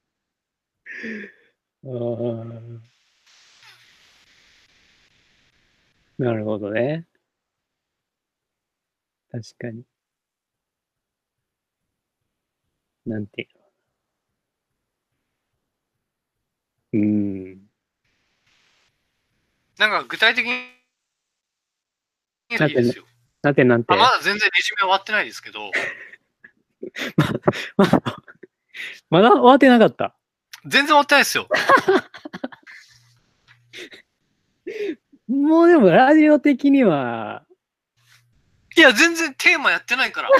[6.19, 7.07] なるほどね。
[9.33, 9.83] 確かに。
[13.11, 13.49] なんてい
[16.93, 17.01] うの。
[17.01, 17.61] うーん。
[19.79, 20.55] なんか具体的にい
[22.55, 23.05] いですよ。
[23.43, 23.97] なんてなんてあ。
[23.97, 25.71] まだ全然レジュメ終わってないですけど、
[27.77, 28.03] まだ、
[29.11, 30.15] まだ終わってなかった。
[30.65, 31.49] 全然終わってないですよ。
[35.27, 37.45] もうでもラジオ的には、
[38.77, 40.31] いや、全然テーマやってないから。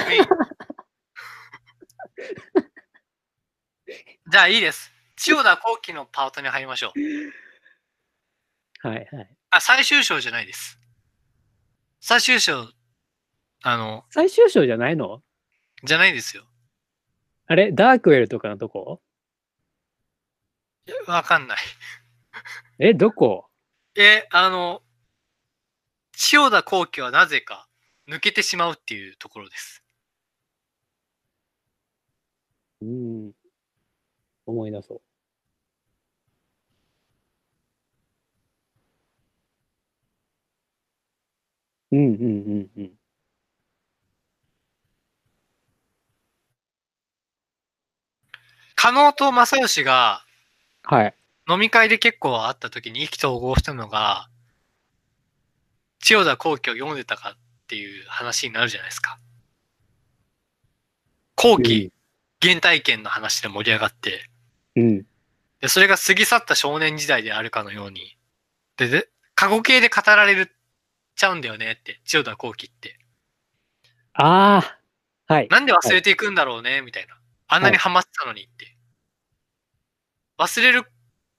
[4.31, 4.91] じゃあいいです。
[5.15, 6.99] 千代田後期のパートに入りましょう。
[8.87, 9.37] はいはい。
[9.51, 10.79] あ、最終章じゃないです。
[11.99, 12.67] 最終章、
[13.63, 15.21] あの、最終章じゃないの？
[15.83, 16.45] じゃないですよ。
[17.47, 17.71] あれ？
[17.71, 19.01] ダークウェルとかのとこ？
[20.87, 21.59] いやわかんない。
[22.79, 23.47] え、どこ？
[23.95, 24.81] え、あの、
[26.13, 27.67] 千代田後期はなぜか
[28.07, 29.80] 抜けてしまうっていうところです。
[32.81, 33.31] うん。
[34.45, 35.01] 思い出そう。
[41.91, 42.25] うんうんう
[42.61, 42.91] んうん。
[48.75, 50.25] 加納と正義が
[50.83, 51.13] はい。
[51.49, 54.29] 飲み会で結構会った時に意気投合したのが、
[55.99, 57.37] 千代田後期を読んでたかっ
[57.67, 59.19] ていう話になるじゃないですか。
[61.35, 61.91] 後期、
[62.41, 64.29] 原体験の話で盛り上がって、
[64.75, 65.05] うん。
[65.59, 68.17] で、それが過ぎ去った少年時代であるかのように、
[68.77, 70.51] で、で過去形で語られる
[71.15, 72.97] ちゃうんだよねって、千代田幸喜って。
[74.13, 74.77] あ
[75.27, 75.47] あ、はい。
[75.49, 77.17] なんで忘れていくんだろうね、みたいな。
[77.47, 78.75] あんなにハマってたのにって。
[80.37, 80.91] 忘れるっ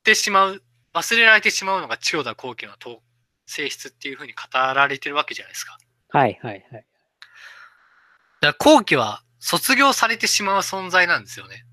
[0.05, 0.63] てしまう、
[0.95, 3.03] 忘れられてしまうのが千代田幸喜のと
[3.47, 5.79] 性質っていうふうに語られてるわけじゃないですか。
[6.11, 6.87] はいはいはい。
[8.41, 11.67] だから後期は卒業されてしまう存在なんですよね。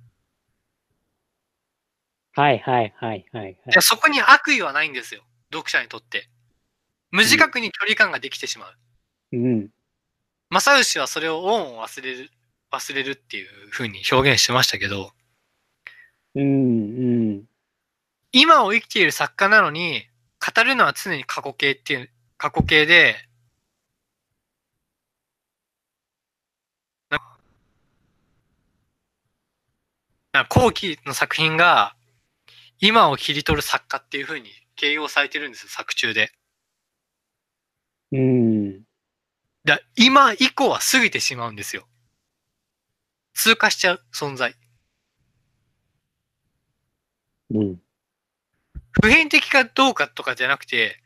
[2.33, 3.57] はいはいはいはいはい。
[3.71, 5.21] でそこに悪意はないんですよ。
[5.53, 6.29] 読者にとって。
[7.11, 8.75] 無自覚に距離感ができてしまう。
[9.33, 9.69] うん。
[10.49, 12.31] 正義はそれを恩を忘れる、
[12.71, 15.11] 忘れるっていうふうに表現してましたけど、
[16.33, 16.45] うんう
[17.35, 17.43] ん。
[18.31, 20.07] 今を生きている作家なのに、
[20.55, 23.28] 語るのは常に過去形っていう、過去形で、
[30.49, 31.95] 後期の作品が、
[32.79, 36.31] 今を切り取る作家っていうふうに形容されてるんですよ、作中で。
[38.11, 38.83] うん。
[39.65, 41.87] だ今以降は過ぎてしまうんですよ。
[43.33, 44.55] 通過しちゃう存在。
[47.51, 47.81] うん。
[49.01, 51.01] 普遍的かどうかとかじゃなくて、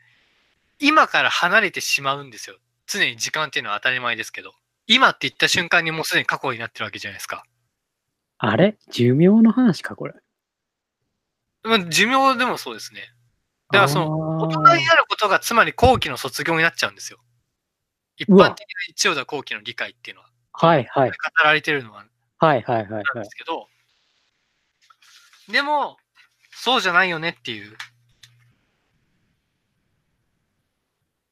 [0.78, 2.58] 今から離れてしまうんですよ。
[2.86, 4.54] 常に時間っていうのは当たり前ですけど。
[4.86, 7.44] 今って言った瞬間にもうすでに過去になってるわけじゃないですか。
[8.46, 8.76] あれ？
[8.90, 10.14] 寿命の話か、これ。
[11.62, 13.00] まあ、寿命でもそうですね。
[13.72, 17.18] だからその、の大人になることがつまり後期の卒業になっちゃうんですよ。
[18.16, 21.10] 一般的な千代田後期の理解っていうのは、はいはい。
[21.10, 22.04] 語られてるのは
[22.38, 23.34] はいはいはいなんはいです。
[23.34, 23.66] けど、
[25.50, 25.96] でも、
[26.52, 27.76] そうじゃないよねっていう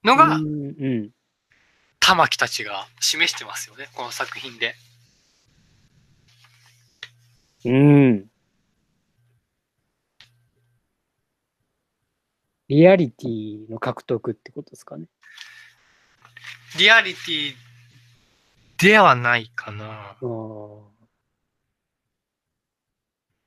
[0.02, 1.10] のが、うんうん。
[2.00, 4.74] 玉木たちが示してますよね、この作品で。
[7.64, 8.28] うん。
[12.68, 15.06] リアリティの獲得ってことですかね。
[16.78, 17.54] リアリティ
[18.78, 20.16] ではないかな。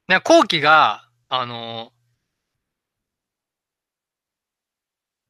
[0.08, 1.92] ね、後期が、あの、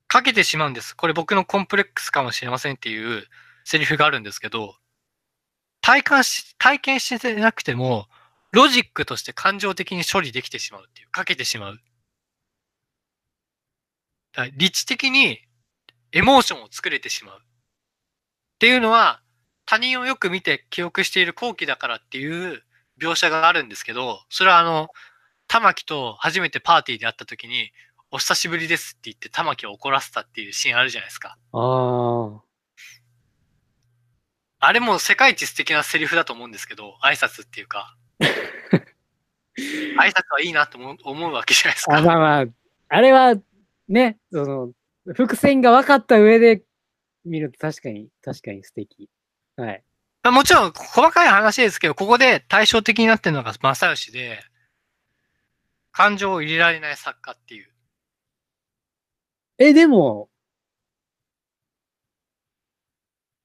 [0.08, 0.96] かけてしまうんです。
[0.96, 3.26] これ僕のコンプレックスかもしれませんっていう
[3.64, 4.76] セリフがあるんですけど、
[5.82, 8.08] 体感し、体験してなくても、
[8.56, 11.80] ロジックとして感情的に処理できてしまうっていう、かけてしまう。
[14.32, 15.42] だ理知的に
[16.14, 17.38] エモーションを作れてしまう。
[17.38, 17.42] っ
[18.60, 19.22] ていうのは、
[19.66, 22.64] 他人をよく見て記憶している後期だからっていう
[22.98, 24.88] 描写があるんですけど、それはあの、
[25.48, 27.72] 玉木と初めてパーティーで会った時に、
[28.10, 31.38] お久しぶりですって言って玉木を怒らせたっていうシーンあるじゃないですか。
[31.52, 32.40] あー。
[34.60, 37.98] あれも世界一素敵なセリフだと思うんですけど、挨拶っていうか。
[39.98, 42.02] 挨拶はいいなと思う思うわけじゃないですあ、か。
[42.02, 42.46] まあまあ、
[42.90, 43.36] あれは、
[43.88, 44.72] ね、その、
[45.14, 46.64] 伏線が分かった上で
[47.24, 49.10] 見ると確かに、確かに素敵。
[49.56, 49.84] はい。
[50.24, 54.40] まあもちろん細かい話ですけど、ここで対照的になってるのが正義で、
[55.92, 57.72] 感情を入れられない作家っていう。
[59.58, 60.30] え、でも、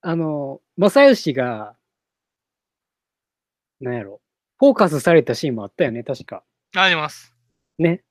[0.02, 1.76] あの、正義が、
[3.80, 4.20] なんやろ、
[4.60, 6.44] フォーカスされたシーンもあったよね、確か。
[6.76, 7.34] あります。
[7.78, 8.02] ね。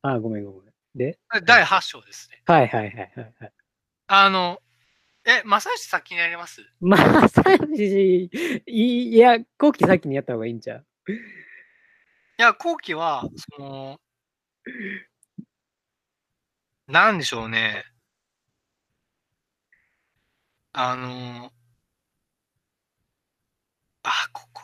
[0.00, 0.62] あ、ごめんごめん。
[0.94, 2.40] で、第8章ですね。
[2.46, 3.52] はいはいはいはいはい。
[4.06, 4.58] あの、
[5.26, 6.62] え、正義先にやります？
[6.80, 8.30] 正義、
[8.66, 10.86] いいや、後期先にやった方がいいんちゃう？
[11.12, 14.00] いや、後期は、その、
[16.88, 17.84] なんでしょうね。
[20.72, 21.52] あの、
[24.02, 24.63] あ、ここ。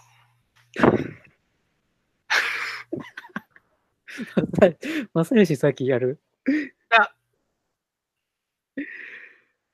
[5.14, 6.20] 正義先やる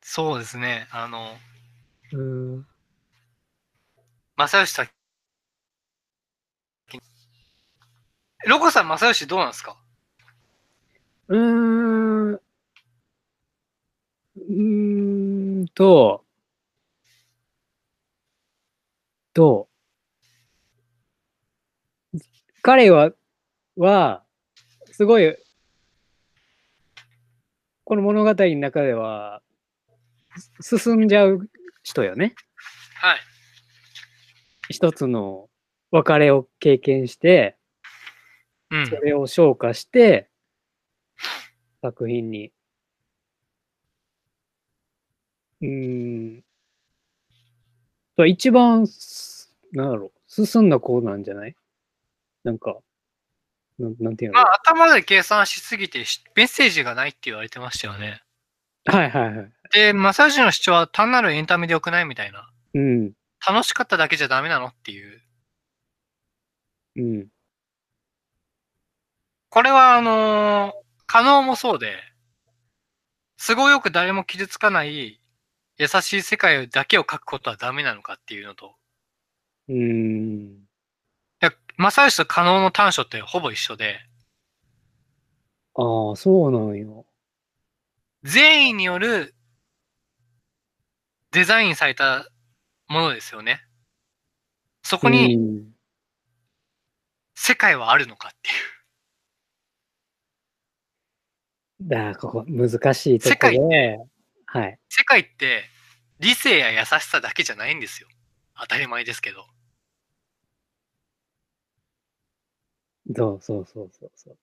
[0.02, 0.86] そうですね。
[0.90, 1.36] あの、
[2.12, 2.66] うーん。
[4.36, 4.90] 正義先。
[8.44, 9.77] ロコさん、正義どうなんですか？
[11.28, 12.40] うーん。
[14.36, 16.24] うーんと、
[19.35, 19.68] と、
[22.66, 23.12] 彼は、
[23.76, 24.24] は、
[24.90, 25.36] すごい、
[27.84, 29.40] この物語の中では、
[30.60, 31.48] す進んじゃう
[31.84, 32.34] 人よね。
[32.97, 33.18] はい。
[34.68, 35.48] 一つの
[35.93, 37.56] 別れを経験して、
[38.72, 38.97] うんそ。
[38.97, 40.28] れを消化して、
[41.82, 42.52] 作品に。
[45.60, 46.44] うーん。
[48.16, 51.55] と一番、すなんだろう、進んだ子なんじゃない？
[52.47, 52.77] なんか、
[53.78, 58.23] なんなんていうの、まあ、頭で計算しすぎてしメッセージがないって言われてましたよね。
[58.85, 59.52] はいはいはい。
[59.73, 62.48] で、正義の主張は単なるエンタメでよくないみたいな。
[62.74, 63.12] うん。
[63.47, 65.20] 楽しかっただけじゃダメなのっていう。
[66.97, 67.27] うん。
[69.51, 71.97] これは、あのー可能もそうで、
[73.39, 75.20] 都合よく誰も傷つかない
[75.78, 78.74] 優しい世界だけを描くことはダメなのかっていうのと、
[79.68, 80.65] うーん。
[81.77, 83.98] で正義と可能の短所ってほぼ一緒で、
[85.74, 87.07] ああ、そうなんよ。
[88.23, 89.35] 善意による
[91.32, 92.27] デザインされた
[92.89, 93.61] ものですよね。
[94.82, 95.77] そこうにん
[97.35, 98.53] 世界はあるのかってい
[101.89, 101.89] う。
[101.89, 103.98] だここ難しいとこで、
[104.47, 104.78] はい。
[104.89, 105.65] 世界って
[106.20, 108.09] 理性や優しさだけじゃないんですよ。
[108.59, 109.44] 当たり前ですけど。
[113.15, 114.39] そうそうそうそうそう。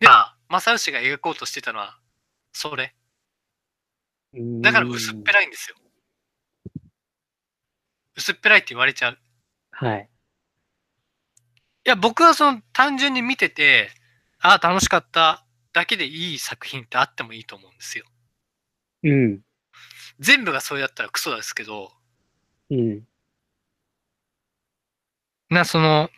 [0.00, 1.98] で、まあ正義が描こうとしてたのは、
[2.52, 2.94] それ。
[4.34, 5.76] だから薄っぺらいんですよ。
[8.16, 9.18] 薄っぺらいって言われちゃう。
[9.70, 10.08] はい。
[11.84, 13.90] いや、僕はその単純に見てて、
[14.40, 18.04] ああ、楽しかっただけでいい作品ってあってもいいと思うんですよ。
[19.04, 19.40] うん。
[20.18, 21.92] 全部がそれだったらクソですけど、
[22.70, 23.02] うん。
[25.50, 26.08] な、その、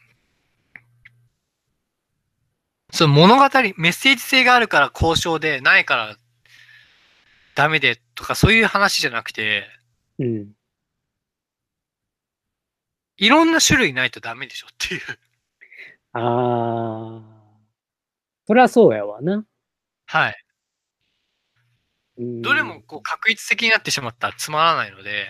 [2.94, 3.48] その物語、メ
[3.88, 6.16] ッセージ性があるから交渉で、ないから
[7.56, 9.64] ダメでとかそういう話じゃなくて、
[10.20, 10.52] うん。
[13.16, 15.00] いろんな種類ないとダメでしょっていう。
[16.12, 17.22] ああ。
[18.46, 19.44] そりゃそうやわな。
[20.06, 20.44] はい。
[22.18, 25.26] うんどれもこう確一的になってしまったらつまらないので、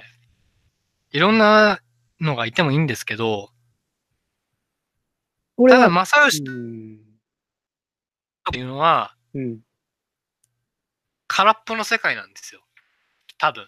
[1.13, 1.81] いろんな
[2.21, 3.49] のがいてもいいんですけど、
[5.67, 7.04] ただ俺は、正義うん。
[8.51, 9.61] っていうのはうん。
[11.27, 12.61] 空っぽの世界なんですよ。
[13.39, 13.67] 多分。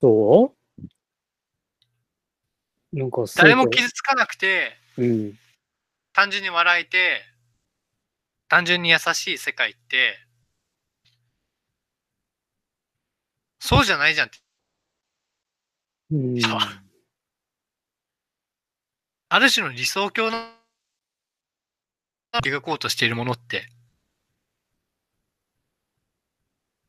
[0.00, 0.54] そ
[2.92, 2.96] う？
[2.96, 5.38] なんか誰も傷つかなくて、うん。
[6.12, 7.22] 単純に笑えて、
[8.48, 10.18] 単純に優しい世界って、
[13.58, 14.38] そうじゃないじゃんって。
[16.10, 16.38] うん。
[19.30, 20.38] ある種の理想郷の
[22.42, 23.66] 描こうとしているものって、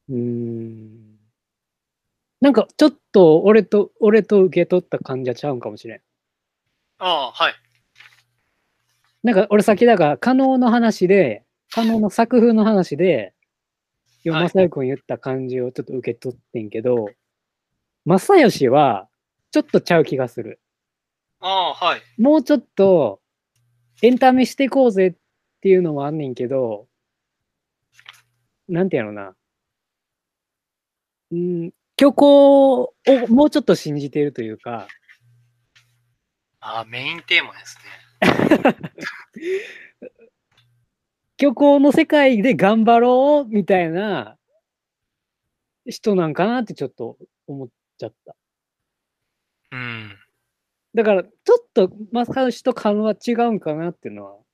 [0.10, 1.16] うん。
[2.42, 6.02] なんかちょっと俺と、俺と受け取った感じはちゃうんかもしれん。
[7.00, 7.54] ああ、はい。
[9.24, 13.34] なんか俺先だから、可能の話で、可能の作風の話で、
[14.24, 17.10] 今、はい正義君言った感じをちょっと受け取ってんけど、
[18.06, 19.10] 正義は、
[19.52, 20.60] ちょっとちゃう気がする。
[21.40, 22.02] ああ、はい。
[22.22, 23.22] もうちょっと、
[24.04, 25.16] エンタメしていこうぜっ
[25.66, 26.86] ていうのもあんねんけど、
[28.70, 29.36] なんてやろな。
[31.32, 32.94] うん、虚構を
[33.30, 34.88] もうちょっと信じているというか、
[36.60, 38.76] ああ、メインテーマですね。
[41.42, 44.38] 虚構の世界で頑張ろうみたいな
[45.88, 47.18] 人なんかなってちょっと
[47.48, 48.36] 思っちゃった。
[49.72, 50.16] うん。
[50.94, 54.45] だから、ちょっと正義と勘は違うんかなっていうのは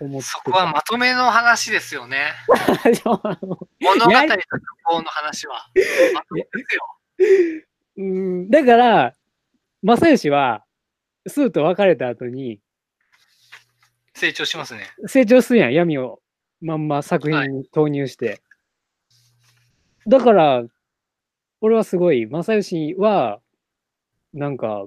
[0.00, 0.32] 思ってた。
[0.32, 2.32] そこはまとめの話ですよね。
[3.04, 4.38] 物語とや虚
[4.84, 5.70] 構の話は。
[6.14, 7.64] まとめですよ。
[7.98, 9.14] うん、だから、
[9.82, 10.64] 正義は、
[11.26, 12.60] スーと別れた後に、
[14.14, 14.88] 成長しますね。
[15.06, 16.20] 成長するやん、闇を
[16.60, 18.40] まんま作品に投入して。
[20.06, 20.64] だから、
[21.60, 23.40] 俺はすごい、正義は、
[24.32, 24.86] なんか、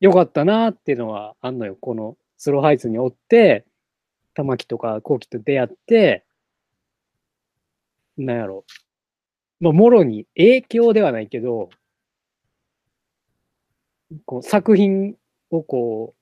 [0.00, 1.76] 良かったなっていうのはあんのよ。
[1.78, 3.66] このスローハイツにおって、
[4.40, 6.24] 玉木とか後期と出会って、
[8.16, 8.64] なんやろ。
[9.60, 11.68] まあ、もろに影響ではないけど、
[14.24, 15.16] こう作品
[15.50, 16.14] をこ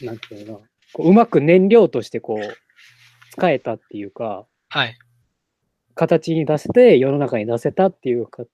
[0.00, 2.56] う、なんていうのかな、こううまく燃料としてこう、
[3.32, 4.96] 使えたっていうか、はい。
[5.94, 8.44] 形に出せて世の中に出せたっていうか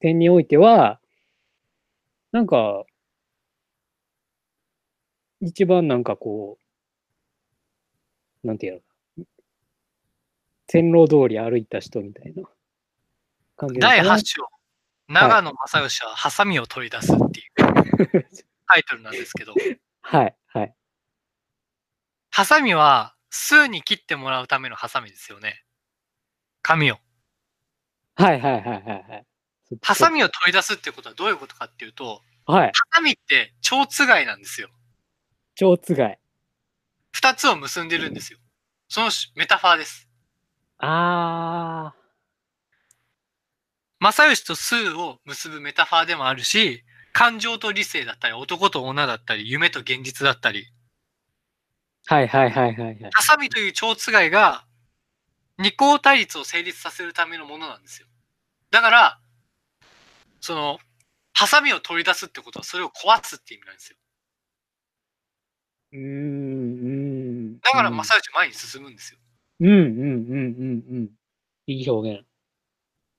[0.00, 1.00] 点においては、
[2.32, 2.84] なんか、
[5.40, 6.67] 一番なんかこう、
[8.44, 8.80] なんていうの
[10.68, 12.42] 線路通り歩いた人みたいな
[13.56, 14.46] 感じ第かな8章、
[15.08, 18.26] 長野正義はハサミを取り出すっていう
[18.66, 19.54] タイトルなんですけど、
[20.02, 20.74] はい、はい。
[22.30, 25.64] ハサミは数に切ってもらうためのハサミですよね。
[26.62, 26.98] 紙を。
[28.14, 29.26] はいはいはいはいはい。
[29.82, 32.66] ハサミを取り出すってことはどういうことかっていうと、はい。
[32.68, 34.68] ハサミって蝶つがいなんですよ。
[35.54, 36.18] 蝶つがい。
[37.18, 38.38] 二つを結んでるんですよ。
[38.86, 40.08] そのメタファーです。
[40.78, 41.92] あ
[44.00, 52.14] 正義と数を結ぶメタファーでもあるし、感情と理性だったり、男と女だったり、夢と現実だったり、ー。
[52.14, 53.10] はいはいはいはいはい。
[53.12, 54.64] ハサミという蝶つがいが
[55.58, 58.06] 二項対立を成立させるためのものなんですよ。
[58.70, 59.18] だから、
[60.40, 60.78] その、
[61.32, 63.97] ハサミを取り出すってことはそれを壊すって意味なんですよ。
[65.92, 66.04] うーん、う
[67.56, 67.60] ん。
[67.60, 69.18] だからうん正義前に進むんですよ。
[69.60, 71.10] うんうんうんうんうん。
[71.66, 72.20] いい表現。
[72.20, 72.24] い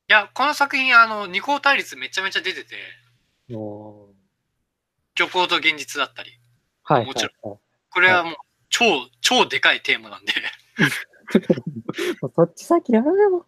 [0.07, 2.75] や、この作品、あの、二項対立めちゃめちゃ出てて、
[5.17, 6.31] 虚構と現実だったり、
[6.83, 7.59] はいもちろはいはい
[7.91, 8.35] これはもう
[8.69, 8.85] 超、
[9.21, 10.33] 超でかいテーマなんで、
[12.21, 13.45] もうそっち先やめろ。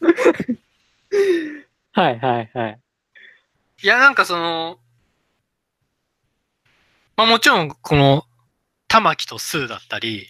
[1.92, 2.80] はいはいはい。
[3.82, 4.80] いや、なんかその、
[7.16, 8.24] まあもちろん、この、
[8.88, 10.28] 玉木とスーだったり、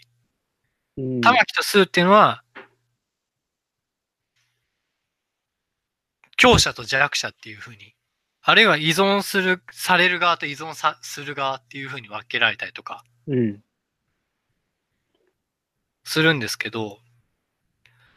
[0.99, 2.45] うん玉木とスーっていうのは、
[6.37, 7.95] 強者と弱者っていうふうに、
[8.43, 13.63] あるいは依存する、される側と依存さする側っていうふうに分けられたりとかうん。
[16.05, 16.99] するんですけど、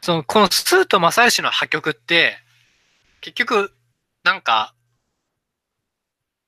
[0.02, 2.38] その、このスーと正義の破局って、
[3.20, 3.74] 結局、
[4.24, 4.74] なんか、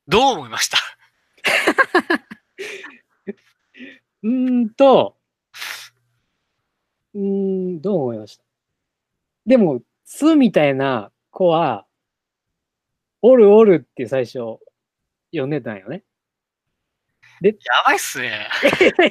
[0.07, 0.77] どう思いました？
[4.23, 5.17] うーんと、
[7.13, 8.43] うーん、どう思いました？
[9.45, 11.85] でも、スみたいな子は、
[13.21, 14.59] おるおるって最初、
[15.31, 16.03] 読んでたんよね。
[17.41, 17.53] や
[17.85, 18.47] ばいっすね。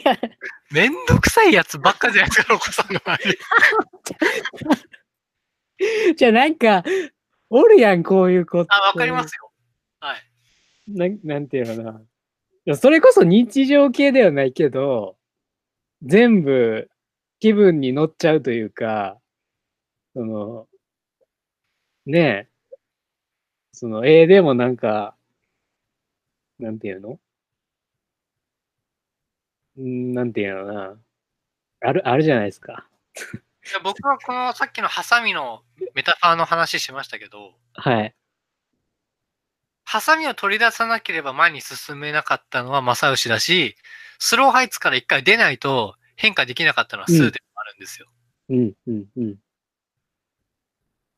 [0.72, 3.38] めんどくさいやつばっかじゃないですか、お子さんの周り。
[6.16, 6.82] じゃあなんか、
[7.50, 8.68] おるやん、こういう子って。
[8.72, 9.52] あ、わかりますよ。
[10.00, 10.22] はい。
[10.88, 12.02] ななんていうのかな。
[12.64, 15.16] いやそれこそ日常系ではないけど、
[16.02, 16.88] 全部
[17.40, 19.18] 気分に乗っちゃうというか、
[20.14, 20.68] その、
[22.06, 22.48] ねえ、
[23.72, 25.16] その、絵でもなんか、
[26.60, 27.18] なんていうの？
[29.80, 30.96] んなんていうのかな。
[31.80, 32.86] ある、あるじゃないですか。
[33.64, 35.62] いや僕はこのさっきのハサミの
[35.94, 38.14] メタファーの話しましたけど、はい。
[39.92, 43.76] ハサミを取り出さなければ前に進めなかったのは正義だし、
[44.18, 48.06] スローハイツから一回出ないと変化できなかったのはスーでもあるんですよ。
[48.48, 49.34] うん、うん、うん。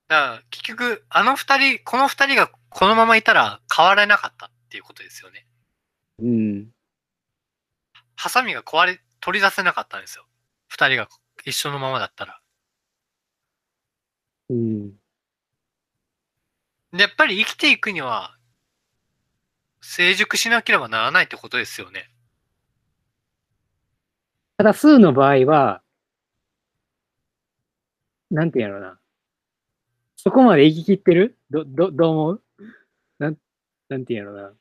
[0.09, 5.47] だから結局、あの二人、この二人がこのままいたら変わらなかったっていうことですよね。
[6.19, 6.67] うん。
[8.17, 10.27] ハサミが壊れ、取り出せなかったんですよ。
[10.67, 11.07] 二人が
[11.45, 12.41] 一緒のままだったら。
[14.51, 14.89] うん。
[16.91, 18.37] で、やっぱり生きていくには、
[19.87, 22.09] 成熟しなければならないってことですよね。
[24.57, 25.83] ただ、数の場合は、
[28.31, 28.99] なんていうのな。
[30.17, 31.37] そこまで生き切ってる？
[31.51, 32.43] ど、ど、どう思う？
[33.19, 33.37] なん、
[33.91, 34.53] なんていうのな。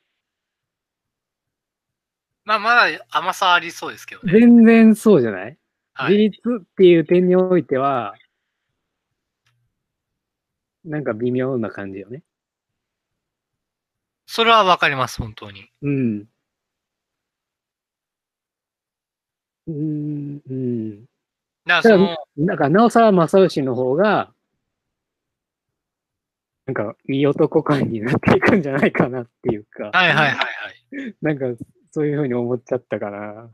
[2.43, 4.33] まあ、まだ甘さありそうですけどね。
[4.33, 5.57] 全然そうじゃない、
[5.93, 6.17] はい。
[6.17, 8.13] 自立っていう点においては、
[10.83, 12.23] なんか微妙な感じよね。
[14.25, 15.69] それはわかります、本当に。
[15.81, 16.27] うん。
[19.67, 21.05] うーん、うん。
[21.65, 24.33] だからその、なんか、なおさら正義の方が、
[26.65, 31.15] なんか、いい男感になっていくんじゃないかなっていうか、はいはいはいはい。
[31.21, 31.45] なんか、
[31.91, 33.51] そういうふうに思っちゃったかな。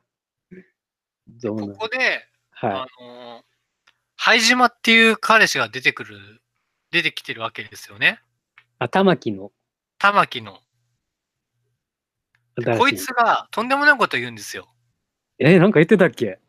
[1.27, 3.43] どうなこのこで、はあの、
[4.15, 6.41] 灰島っていう彼氏が出てくる、
[6.91, 8.19] 出てきてるわけですよね。
[8.57, 8.65] い。
[8.79, 9.51] あ、玉木の
[9.99, 10.59] 玉木の。
[12.77, 14.67] こいつがとんでもないこと言うんですよ。
[15.37, 16.39] えなんか言ってたっけ？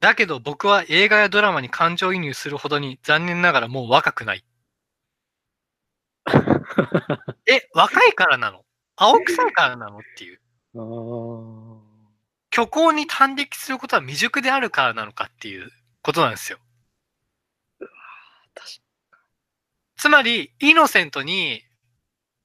[0.00, 4.44] だけど僕は映画やドラマに感情移入するほどに残念ながらもう若くない。
[7.46, 8.64] え、若いからなの？
[8.96, 10.40] 青臭いからなのっていう。
[12.52, 15.70] 虚構に端的することは未熟であるからなのかっていう
[16.02, 16.58] ことなんですよ。
[18.54, 18.80] 確
[19.96, 21.65] つまり、イノセントに、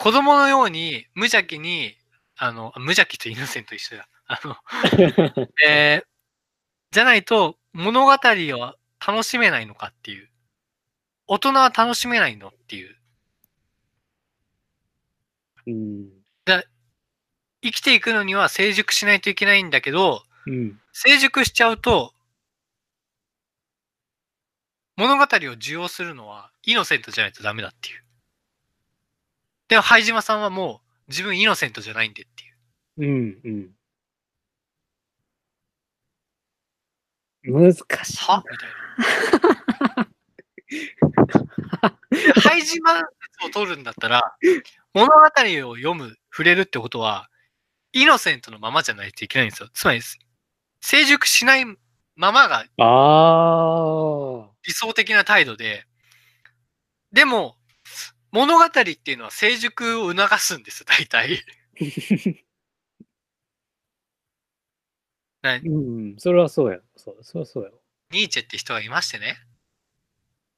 [0.01, 1.95] 子供のように無邪気に、
[2.35, 4.09] あの、無邪気とイノセント一緒だ。
[4.25, 4.57] あの、
[5.63, 6.05] えー
[6.89, 8.75] じゃないと物語を
[9.05, 10.29] 楽しめないのかっていう。
[11.27, 12.97] 大人は楽しめないのっていう。
[15.67, 16.09] うん。
[17.63, 20.81] 生きていくのには成熟しないといけないんだけど、うん。
[20.91, 22.13] 成熟しちゃうと、
[24.97, 28.03] 物語を受容するのはイノセントじゃないとダメだっていう。
[29.71, 32.57] でも、灰島さんはもう自分イノセントじゃないんでっていう。
[32.97, 33.71] うん、
[37.47, 37.71] うん。
[37.71, 38.17] 難しい。
[38.17, 38.43] は？
[38.51, 38.69] みたい
[41.79, 41.97] な。
[42.09, 44.35] で廃島説を取るんだったら、
[44.93, 47.29] 物語を読む、触れるってことは、
[47.93, 49.69] イノセントのままじゃないといけないんですよ。
[49.71, 50.01] つまり、
[50.81, 51.63] 成熟しない
[52.17, 52.65] ままが。
[54.67, 55.85] 理想的な態度で、
[57.13, 57.55] でも、
[58.31, 58.81] 物語って
[59.11, 61.43] いうのは成熟を促すんです、大体。
[65.41, 66.79] なうん、それはそうや。
[66.95, 67.71] そう、それはそうや。
[68.11, 69.37] ニーチェって人がいましてね。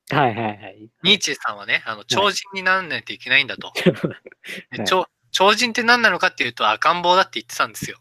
[0.09, 0.89] はいはいはい。
[1.03, 3.71] ニーチェさんはね、あの、超人にならないといけないんだと。
[3.83, 7.97] ではい超超人って何なのかっていうと赤ん坊だって言ってたんですよ。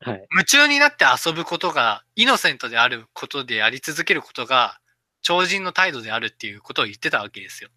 [0.00, 0.26] はい。
[0.32, 4.80] 夢中になって遊ぶことが、イノセントであることであり続けることが、
[5.22, 7.70] 超人の態度であるっていうことを言ってたわけですよ。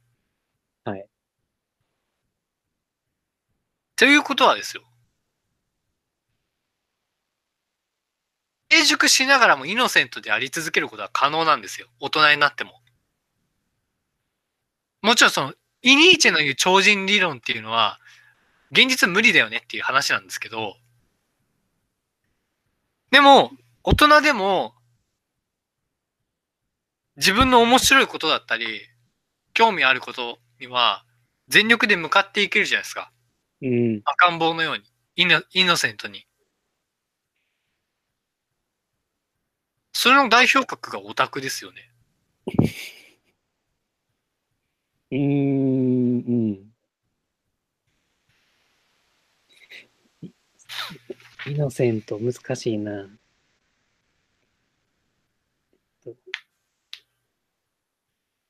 [0.85, 1.05] はい。
[3.95, 4.83] ということはですよ。
[8.71, 11.87] 成熟しながらもイノセントであり続けることは可能なんですよ。
[11.99, 12.81] 大人になっても。
[15.01, 17.99] もちろんその、イニーチェの言う超人理論っていうのは、
[18.71, 20.75] 現実無理だよねっていう話なんですけど、
[23.11, 23.51] でも、
[23.83, 24.73] 大人でも、
[27.21, 28.81] 自分の面白いことだったり、
[29.53, 31.05] 興味あることには、
[31.49, 33.11] 全力で向かっていけるじゃないですか。
[33.61, 34.01] うん。
[34.05, 34.83] 赤ん坊のように、
[35.15, 36.25] イノイノセントに。
[39.93, 41.91] それの代表格がオタクですよね。
[45.11, 46.31] うーん、う
[46.67, 46.71] ん。
[51.47, 53.09] イノセント、難しいな。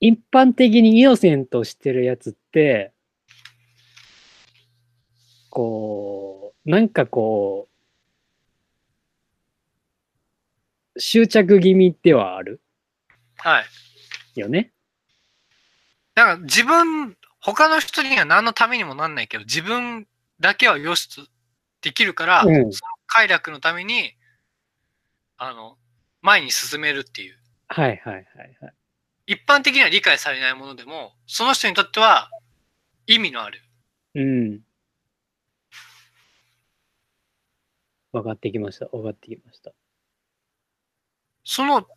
[0.02, 2.92] 一般的にイノセントしてるやつって、
[5.52, 7.68] こう、なんかこ
[10.96, 12.62] う、執着気味ではある？
[13.38, 13.62] は
[14.36, 14.40] い。
[14.40, 14.72] よね。
[16.16, 20.08] だから自分、他の人には何のためにもなんないけど、自分
[20.40, 21.22] だけはよしと
[21.82, 24.16] できるから、うんその快楽のために、
[25.38, 25.78] あの、
[26.22, 27.38] 前に進めるっていう。
[27.68, 28.26] はいはいはい
[28.62, 28.74] はい。
[29.32, 32.30] 一般的には理解されないものでも、その人にとっては
[33.08, 33.62] 意味のある。
[34.14, 34.60] うん。
[38.12, 38.88] 分かってきました。
[38.88, 39.72] 分かってきました。
[41.46, 41.88] その、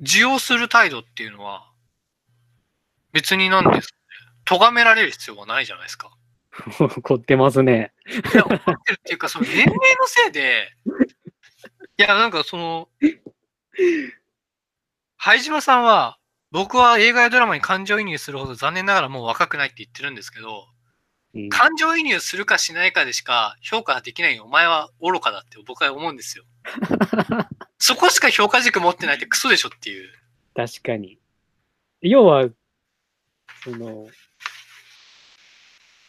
[0.00, 1.72] 受容する態度っていうのは、
[3.10, 4.02] 別になんですかね。
[4.44, 6.16] 咎められる必要はないじゃないですか。
[7.02, 7.92] 凝ってますね。
[8.32, 9.74] いや、怒ってるっていうか、その年齢の
[10.06, 10.72] せいで、
[11.98, 12.88] いや、なんかその、
[15.16, 16.20] 灰島さんは、
[16.56, 20.64] 僕は映画やドラマに感情移入するほど残念ながらもう若くないって言ってるんですけど、
[21.34, 26.44] うん感情移入するかしないかでしか評価できないお前は愚かだって僕は思うんですよ。
[27.78, 30.10] そこしか評価軸持ってないってクソでしょっていう。
[30.54, 31.18] 確かに。
[32.00, 32.48] 要は、
[33.62, 34.08] その、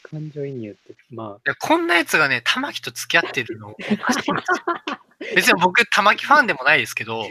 [0.03, 5.35] 感情移入って、まいやこんなやつがね、玉木と付き合ってるのおかしいんですよ。
[5.35, 7.29] 別に僕、玉木ファンでもないですけど、も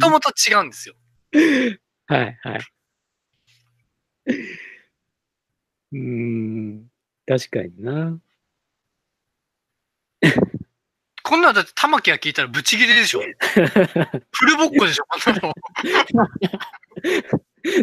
[0.00, 0.94] ともと違うんですよ。
[2.08, 2.60] あ、 はいはい。
[5.92, 6.90] うーん、
[7.26, 8.18] 確かにな。
[11.22, 13.20] こんなのだって玉木が聞いたらブチギレでしょ。
[13.50, 13.60] フ
[14.46, 15.54] ルボッコでしょ、こんなの。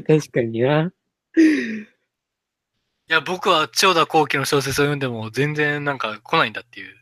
[0.07, 0.91] 確かにな。
[1.35, 6.95] いや、僕は千代田後期の小説を読んでも全然なんか来ないんだっていう。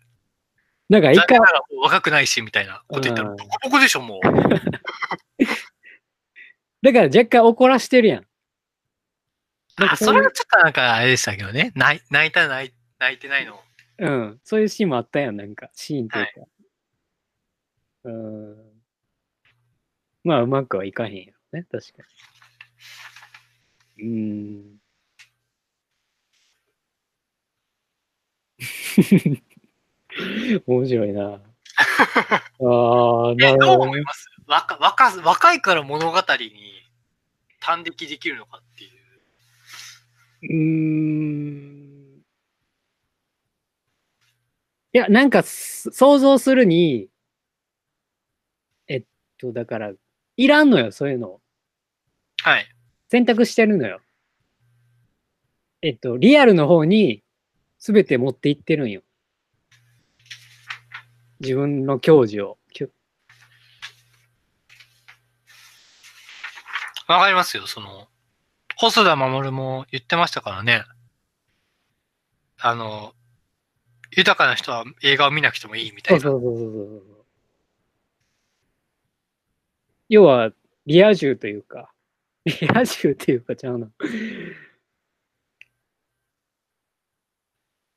[0.90, 1.40] なんか一回
[1.82, 4.28] 若くないし、みたいなこと言ったらうんボコボコでしょ、もう。
[6.92, 8.26] だから若干怒らしてるやん。
[9.76, 11.72] あ、かそれがちょっとなんかあれでしたけどね。
[11.76, 12.02] 泣い
[12.32, 13.60] た泣い泣いてないの。
[14.00, 16.32] うん、そういうシーンもあったやん、なんか、シーンというか。
[18.06, 18.56] うーん。
[20.24, 22.04] まあ、うまくはいかへんやろね、確か
[23.98, 24.04] に。
[24.04, 24.10] うー
[24.76, 24.78] ん。
[30.66, 31.40] 面白いな。
[32.60, 34.02] ああ、なえ、るほどねどう思い。
[34.04, 34.26] ます？
[34.48, 36.22] 若若若いから物語に
[37.60, 38.92] 端的できるのかっていう。
[40.42, 41.88] うーん。
[44.94, 47.10] いや、なんかす、想像するに、
[48.88, 49.04] えっ
[49.38, 49.92] と、だから、
[50.38, 51.42] いらんのよ、そういうの。
[52.42, 52.68] はい。
[53.10, 54.00] 選択してるのよ。
[55.82, 57.24] えっと、リアルの方に
[57.80, 59.02] 全て持っていってるんよ。
[61.40, 62.58] 自分の教授を。
[62.72, 62.92] きゅ
[67.08, 68.08] わかりますよ、その、
[68.76, 70.84] 細田守も言ってましたからね。
[72.60, 73.14] あの、
[74.16, 76.22] 豊かな人は映画を見なくてもいいみたいな。
[76.22, 76.80] そうそうそうそ
[77.22, 77.26] う。
[80.10, 80.52] 要は、
[80.86, 81.92] リア充というか、
[82.46, 83.90] リア充というかちゃうな。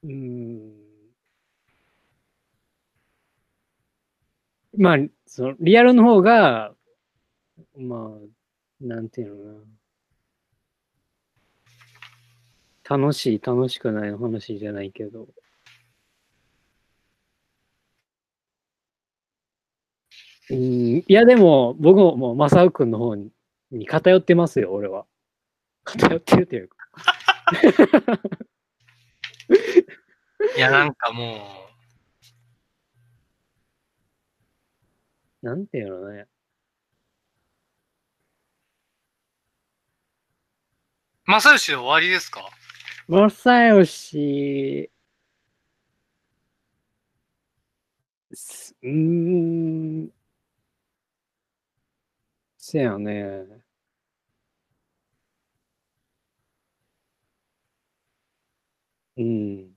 [0.02, 0.72] うん。
[4.76, 4.96] まあ、
[5.26, 6.72] その、リアルの方が、
[7.76, 8.39] まあ、
[8.80, 9.66] なんていうのか
[12.90, 12.96] な。
[12.98, 15.28] 楽しい、楽しくないの話じゃないけど。
[20.50, 23.30] うん、いや、でも、僕ももう、マサウ君の方に
[23.70, 25.06] に偏ってますよ、俺は。
[25.84, 26.76] 偏ってるというか。
[30.56, 31.70] いや、なんかも
[35.42, 36.26] なんていうのね。
[41.38, 42.48] 正義で終わりですか？
[43.08, 44.90] 正義、
[48.34, 50.10] すうーん、
[52.58, 53.60] せやね。
[59.16, 59.70] うん。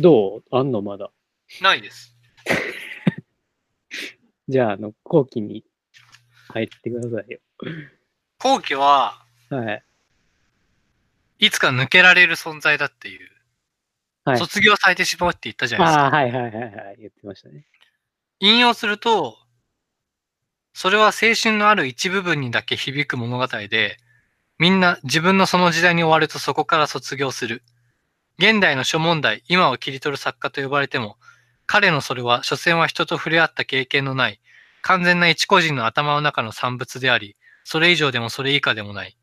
[0.00, 0.44] どう？
[0.50, 1.10] あんのまだ？
[1.60, 2.14] ないです。
[4.48, 5.64] じゃあ、あの、後期に
[6.48, 7.40] 入ってくださいよ。
[8.38, 9.82] 後期は、はい。
[11.40, 13.28] いつか抜けられる存在だっていう、
[14.24, 14.38] はい。
[14.38, 16.04] 卒業されてしまうって言ったじゃないですか。
[16.04, 16.96] ああ、はいはいはいはい。
[16.98, 17.66] 言ってましたね。
[18.40, 19.36] 引用すると、
[20.72, 23.96] それは青春のある一部分にだけ響く物語で、
[24.58, 27.62] みんな自分のその時代に終わるとそこから卒業する。
[28.38, 31.16] 現代の諸問題、今を切り取る作家と呼ばれても、
[31.66, 34.40] 彼のそれは、所詮は人と触れ合った経験のない、
[34.82, 37.34] 完全な一個人の頭の中の産物であり、
[37.70, 39.18] それ以上でもそれ以下でもない。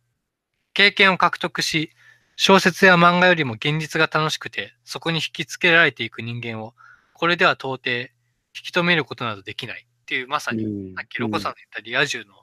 [0.76, 1.90] 経験を獲得し、
[2.36, 6.76] 小説や漫画よりも現実が楽しくて、そこに引きつけられていく人間を、
[7.16, 8.08] これでは到底、引
[8.54, 12.36] き止めることなどできないっていう、まさに、うんさっきロコさんの言ったリア充の、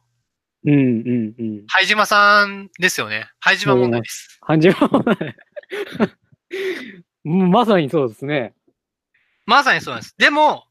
[0.65, 1.65] うんうんうん。
[1.69, 3.31] 灰島さんですよね。
[3.39, 4.41] 灰島問題です。
[4.41, 5.37] 感じはない。
[7.27, 8.55] うん まさにそうですね。
[9.47, 10.17] まさにそうなんです。
[10.19, 10.67] でも、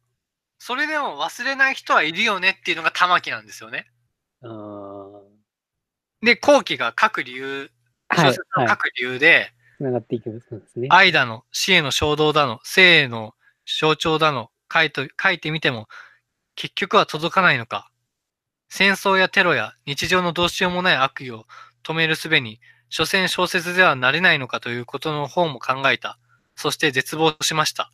[0.59, 3.87] それでも忘れない人はいるよねっていうのが玉木なんですよね。
[4.43, 5.20] あー
[6.21, 7.71] で、後期が書く理由、
[8.13, 8.69] 小はい説、をはい。
[8.69, 10.87] 書く理由で、つながっていそうですね。
[10.91, 13.33] 愛だの、死への衝動だの、生への
[13.65, 15.87] 象徴だの、書いと書いてみても、
[16.55, 17.89] 結局は届かないのか。
[18.69, 21.45] 戦争やテロや日常のどうしようもない悪意を
[21.83, 26.19] 止める術に、所詮小説ではなれないのかということの方も考えた。
[26.55, 27.91] そして絶望しました。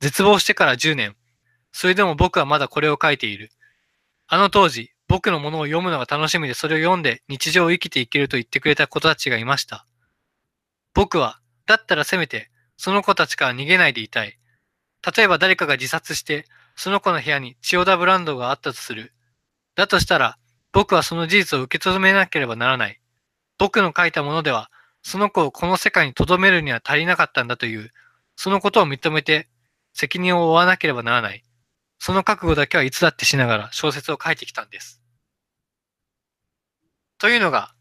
[0.00, 1.16] 絶望してから10年。
[1.72, 3.50] それでも僕はまだこれを書いている。
[4.28, 9.86] あの当時、僕のものを読むのが楽しみでそれを読んで日常を生きていけると言ってくれた子たちがいました。
[10.94, 14.38] 僕は、だったらせめて、その子たちから逃げないでいたい。
[15.16, 19.12] 例えば誰かが自殺して、その子の部屋に千代田ブランドがあったとする。
[19.74, 20.38] だとしたら、
[20.72, 23.00] 僕はその事実を受け止めなければならない。
[23.58, 24.70] 僕の書いたものでは、
[25.02, 27.92] その子をこの世界に留めるには足りなかったんだという、
[28.36, 29.48] そのことを認めて、
[29.94, 31.44] 責任を負わなければならない。
[31.98, 35.02] その覚悟だけはいつだってしながら小説を書いてきたんです。
[37.18, 37.74] というのが、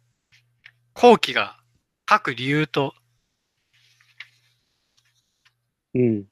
[0.93, 1.57] 後期が
[2.09, 2.93] 書く理由と
[5.95, 6.25] うん。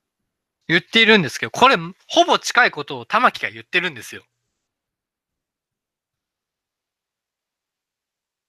[0.68, 1.78] 言っているんですけど、これ、
[2.08, 4.24] ほぼ近いことを玉木が言ってるんですよ。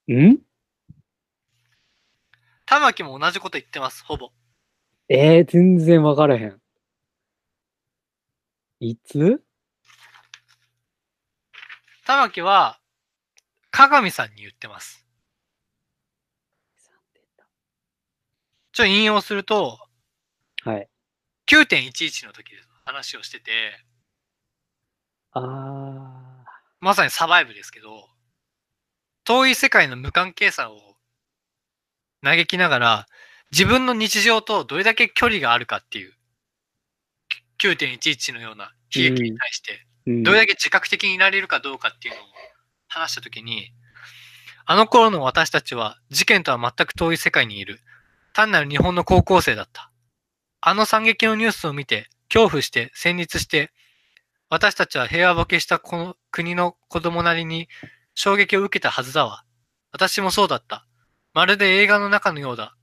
[0.08, 0.38] ん？
[2.66, 4.30] 玉木も同じこと言ってます、ほぼ。
[5.08, 6.60] えー、全然わからへん。
[8.84, 9.42] いつ？
[12.04, 12.78] 玉木は、
[13.70, 15.06] 鏡さんに言ってます。
[18.72, 19.78] ちょ、引用すると、
[20.64, 20.88] はい。
[21.46, 22.68] 9.11の時です。
[22.84, 23.50] 話をしてて、
[25.32, 26.44] あ
[26.80, 28.10] まさにサバイブですけど、
[29.24, 30.96] 遠い世界の無関係さを
[32.22, 33.06] 嘆きながら、
[33.50, 36.12] 自分の日常とどれだけ距離があるかっていう、
[37.60, 42.24] 9.11のような悲劇に対して、どれだけ自覚的にいられるかどうかっていうのを
[42.88, 43.72] 話したときに、
[44.66, 47.80] あの頃の私たちは事件とは全く遠い世界にいる。
[48.32, 49.90] 単なる日本の高校生だった。
[50.60, 53.70] あの惨劇のニュースを見て、恐怖して、戦慄して、
[54.48, 57.68] 私たちは平和ボケしたこの国の子供なりに
[58.14, 59.44] 衝撃を受けたはずだわ。
[59.92, 60.86] 私もそうだった。
[61.32, 62.76] まるで映画の中のようだ。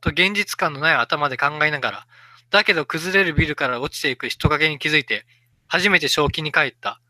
[0.00, 2.06] と現実感のない頭で考えながら、
[2.54, 5.26] だけど崩れるビルから落ちていく人影に気づいて、
[5.66, 7.00] 初めて正気に帰った。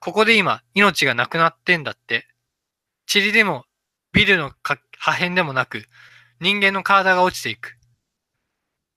[0.00, 2.26] ここで今、命がなくなってんだって。
[3.14, 3.64] 塵でも、
[4.12, 5.84] ビルのか破片でもなく、
[6.40, 7.76] 人間の体が落ちていく。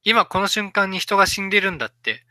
[0.03, 2.25] 今この瞬間に人が死んでるんだって、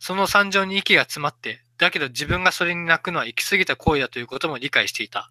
[0.00, 5.30] その惨状に息が詰まって、だけど自分がそれに泣くのは行き過ぎた行為だということも理解していた。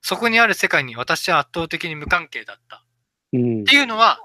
[0.00, 2.86] そこにある世界に私は圧倒的に無関係だった。
[3.34, 3.64] うんっ。
[3.64, 4.22] ていうのは、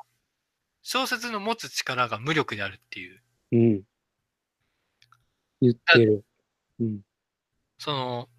[0.88, 3.20] 小説の持つ力が無力であるっていう。
[3.53, 3.82] うん。
[5.60, 6.24] 言ってる。
[6.80, 7.02] うん。
[7.80, 8.30] その、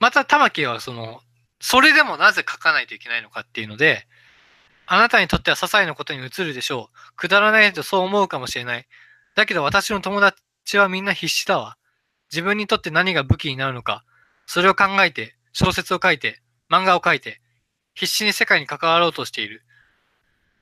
[0.00, 1.20] また玉木はその、
[1.60, 4.06] それでもなぜ書かないといけないのかっていうので、
[4.86, 7.16] あなたにとっては些細なことに映るでしょう。
[7.16, 8.86] くだらないとそう思うかもしれない。
[9.34, 11.76] だけど私の友達はみんな必死だわ。
[12.32, 14.06] 自分にとって何が武器になるのか、
[14.46, 16.40] それを考えて、小説を書いて、
[16.70, 17.42] 漫画を書いて、
[17.94, 19.63] 必死に世界に関わろうとしている。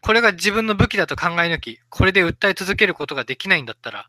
[0.03, 4.09] これが自分の武器だと考え抜き、これで訴え続けることができないんだったら、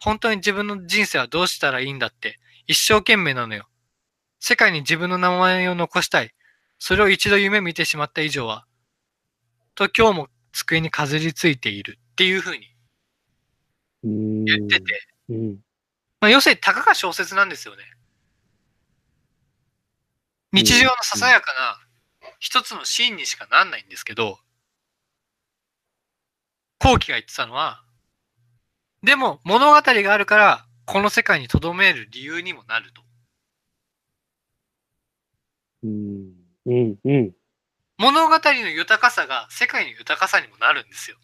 [0.00, 3.68] 本当に自分の人生はどうしたらいいんだって、一生懸命なのよ。
[4.40, 6.34] 世界に自分の名前を残したい。
[6.78, 8.66] それを一度夢見てしまった以上は、
[9.74, 12.74] と今日も机にかずりついているっていうふうに
[14.04, 14.44] うん。
[14.44, 14.84] 言ってて、
[15.28, 15.56] うん。
[16.20, 17.82] まあ、要するにたかが小説なんですよね。
[20.52, 21.78] 日常のささやかな
[22.38, 24.38] 一つのシーンにしかなんないんですけど、
[26.84, 27.82] 後期が言ってたのは、
[29.02, 33.02] でも物語があるから、この世界に留める理由にもなると。
[35.82, 36.32] うん。
[36.66, 36.96] うん。
[37.02, 37.32] うん。
[37.96, 41.16] 物語の豊かさが世界の豊かさにもなるんですよ。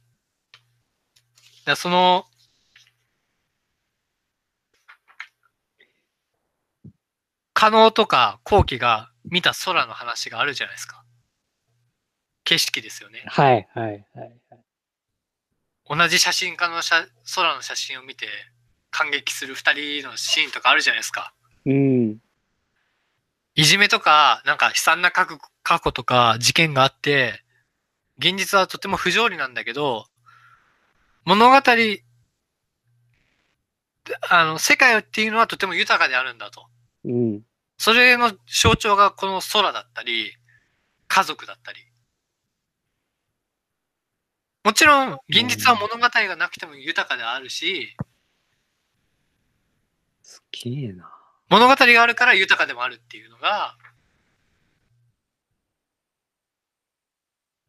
[1.66, 2.24] だその、
[7.52, 11.04] 可能とか後期が見た空の話があるじゃないですか。
[12.44, 13.24] 景色ですよね。
[13.26, 13.68] はい。
[13.74, 14.06] はい。
[14.14, 14.40] はい。
[15.92, 17.04] 同じ写真家の写
[17.34, 18.28] 空の写真を見て
[18.92, 21.34] 感激する二人のシーンとかあるじゃないですか。
[21.66, 22.18] うん。
[23.56, 27.42] いじめとか、なんか悲惨な過去過去とか事件があって、
[28.18, 30.06] 現実はとても不条理なんだけど、
[31.24, 31.56] 物語、
[34.28, 36.66] あの、世界っていうのはとても豊かであるんだと。
[37.04, 37.42] うん。
[37.78, 40.36] それの象徴がこの空だったり、
[41.08, 41.80] 家族だったり。
[44.62, 47.96] もちろん、現実は物語がなくても豊かであるし、
[50.22, 51.10] すげえな。
[51.48, 53.74] 物語があるから豊かでもあるっていうのが、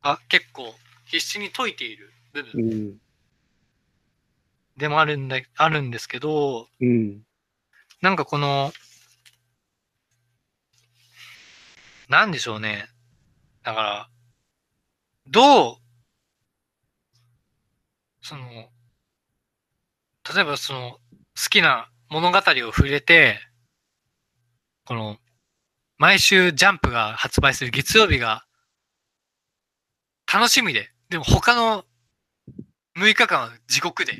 [0.02, 0.74] あ、結構
[1.06, 2.98] 必死に解いている部う分ん。
[4.78, 7.22] でもあるんだ、あるんですけど、うん。
[8.02, 8.74] なんかこの、
[12.10, 12.90] なんでしょうね。
[13.64, 14.10] だから、
[15.28, 15.81] どう、
[18.22, 18.72] その、
[20.33, 21.00] 例えばその、好
[21.50, 22.41] きな物語を
[22.74, 23.40] 触れて、
[24.85, 25.17] この、
[25.98, 28.45] 毎週ジャンプが発売する月曜日が、
[30.32, 31.85] 楽しみで、でも他の
[32.98, 34.14] 6日間は地獄で、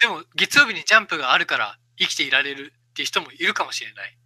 [0.00, 4.18] でも月曜日にジャンプがあるから生きていられるっていう人もいるかもしれない。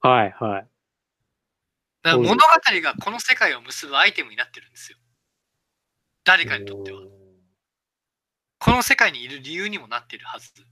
[0.00, 0.30] はい。
[0.38, 0.68] はい。
[2.02, 2.40] だから物語
[2.82, 4.98] がこの世界を結ぶアイテムになってるんですよ。
[6.24, 7.00] 誰かにとっては。
[8.58, 10.50] この世界にいる理由にもなっているはず。
[10.50, 10.64] っ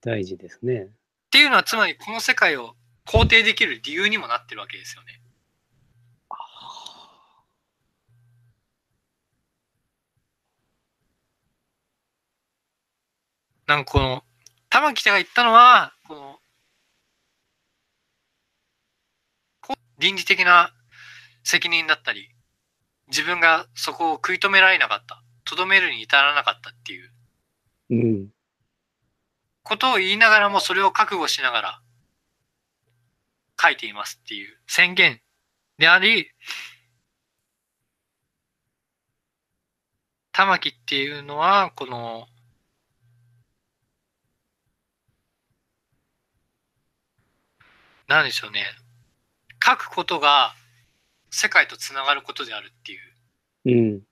[0.00, 0.88] 大事ですね。
[1.30, 2.74] ていうのはつまりこの世界を
[3.06, 5.20] 肯定できる理由にもなってるわけですよね。
[13.66, 14.22] なんかこの、
[14.70, 16.38] 玉木が言ったのは、この、
[19.60, 20.72] こう倫理的な
[21.42, 22.30] 責任だったり、
[23.08, 27.10] 自分がそこを食い止められなかった、とどめるに至らなかったっていう
[27.90, 28.28] うん。
[29.62, 31.80] ことを言いながらもそれを覚悟しながら
[33.60, 35.20] 書いていますっていう宣言
[35.78, 36.30] であり、
[40.32, 42.26] 玉木っていうのは、この、
[48.06, 48.66] なんでしょうね。
[49.64, 50.54] 書くことが
[51.30, 53.00] 世界とつながることであるっていう。
[53.64, 54.02] うん。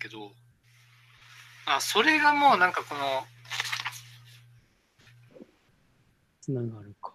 [0.00, 0.32] けど、
[1.66, 3.24] あ、それがもうなんかこの、
[6.40, 7.12] つながるか。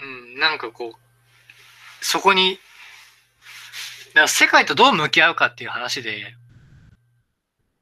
[0.00, 2.58] うん、なんかこう、そこに、
[4.08, 6.34] だから世界とどう向き合うかっていう話で、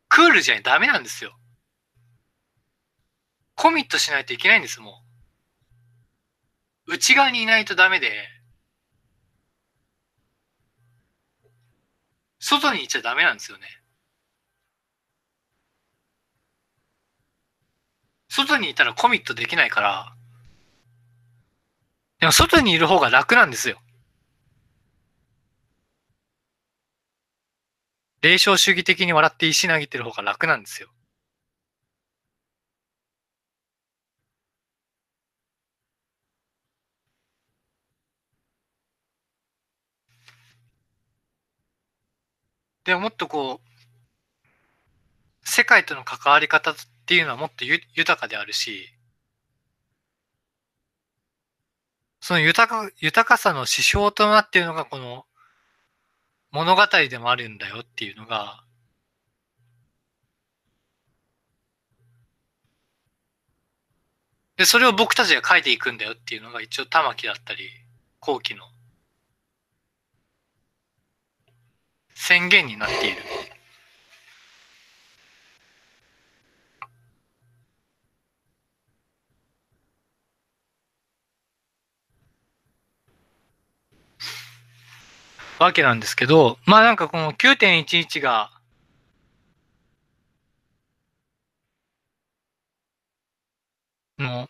[0.08, 1.36] クールじゃダメなんですよ。
[3.56, 5.02] コミットしないといけないんです、も
[6.86, 6.94] う。
[6.94, 8.28] 内側にいないとダメで、
[12.44, 13.66] 外にいちゃダメなんですよね。
[18.28, 20.14] 外にいたらコミットできないから、
[22.20, 23.81] でも外にいる方が楽なんですよ。
[28.20, 30.90] 霊障主義的に笑って石投げてる方が楽なんですよ。
[42.84, 46.74] でももっとこう、世界との関わり方っ
[47.06, 48.94] ていうのはもっとゆ豊かであるし、
[52.20, 55.26] その豊か、豊かさの指標となっているのがこの
[56.50, 58.64] 物語でもあるんだよっていうのが、
[64.56, 67.68] で、それを僕たちが書いていくんだよっていうのが一応玉木だったり、
[68.20, 68.64] 後期の
[72.15, 73.23] 宣言になっている。
[85.59, 88.51] わけなんですけど、まあなんかこの9.11が、
[94.18, 94.49] の、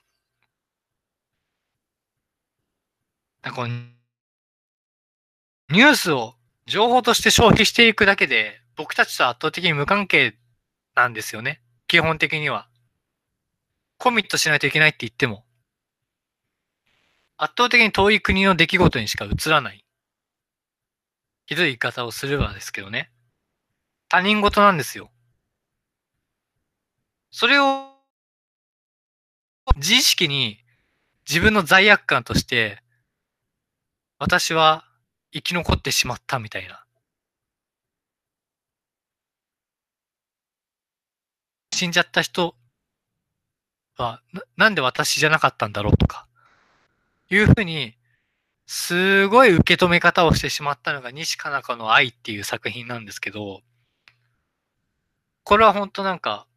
[3.43, 6.35] なんかニュースを
[6.67, 10.37] 情報として消費していくだけで、僕たちと圧倒的に無関係
[10.95, 11.61] なんですよね。
[11.87, 12.69] 基本的には。
[13.99, 15.45] コミットしないといけないって言っても、
[17.37, 19.85] 圧倒的に遠い国の出来事にしか映らない。
[21.47, 23.11] ひどい言い方をすればですけどね。
[24.09, 25.11] 他人事なんですよ。
[27.31, 27.91] それを、
[29.77, 30.65] 自意識に
[31.29, 32.83] 自分の罪悪感として、
[34.19, 34.85] 私は
[35.35, 36.85] 生き残ってしまったみたいな。
[41.73, 42.57] 死んじゃった人
[43.97, 46.27] は、ななんで私じゃなかったんだろうとか、
[47.31, 47.97] いうふうに、
[48.67, 53.63] すごい受け止め方をしてしまったのが西加奈子の愛っていう作品なんですけど、
[55.45, 56.49] これは本当なんか、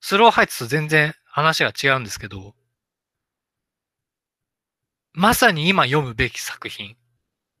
[0.00, 2.55] スローハイツと全然話が違うんですけど、
[5.16, 6.94] まさに今読むべき作品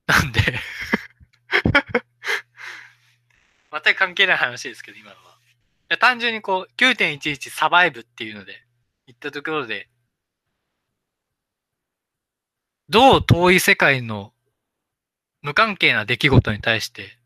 [0.06, 0.40] なんで
[3.72, 5.38] 全く関係ない話ですけど、今のは。
[5.98, 8.62] 単純にこう、9.11サバイブっていうので、
[9.06, 9.88] 言ったところで、
[12.90, 14.34] どう遠い世界の
[15.40, 17.18] 無関係な出来事に対して、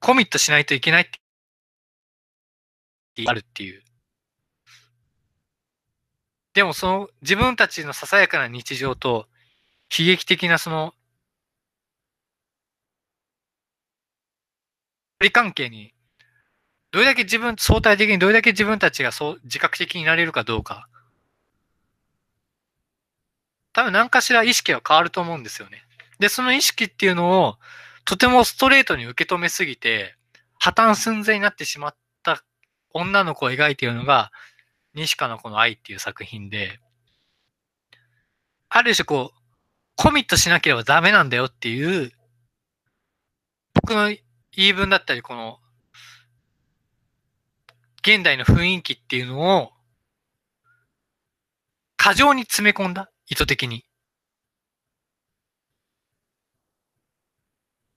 [0.00, 1.20] コミットしないといけないって
[3.24, 3.84] あるっていう。
[6.54, 9.26] でもその自分たちのささやかな日常と
[9.96, 10.94] 悲劇的なその
[15.20, 15.92] 距離関係に
[16.92, 20.88] どれだけ自分、相対的にどれだけ自分たちがそう自覚的になれるかどうか。
[23.72, 25.82] 多分何かしら意識は変わると思うんですよね。
[26.18, 27.56] で、その意識っていうのを
[28.04, 30.14] とてもストレートに受け止めすぎて
[30.58, 32.44] 破綻寸前になってしまった
[32.92, 34.30] 女の子を描いているのが
[34.94, 36.80] 西加のこの愛っていう作品で、
[38.68, 39.38] ある種こう、
[39.96, 42.12] コミットしなければダメなんだよっていう、
[43.74, 45.58] 僕の言い分だったり、この、
[48.02, 49.72] 現代の雰囲気っていうのを、
[51.96, 53.84] 過剰に詰め込んだ、意図的に。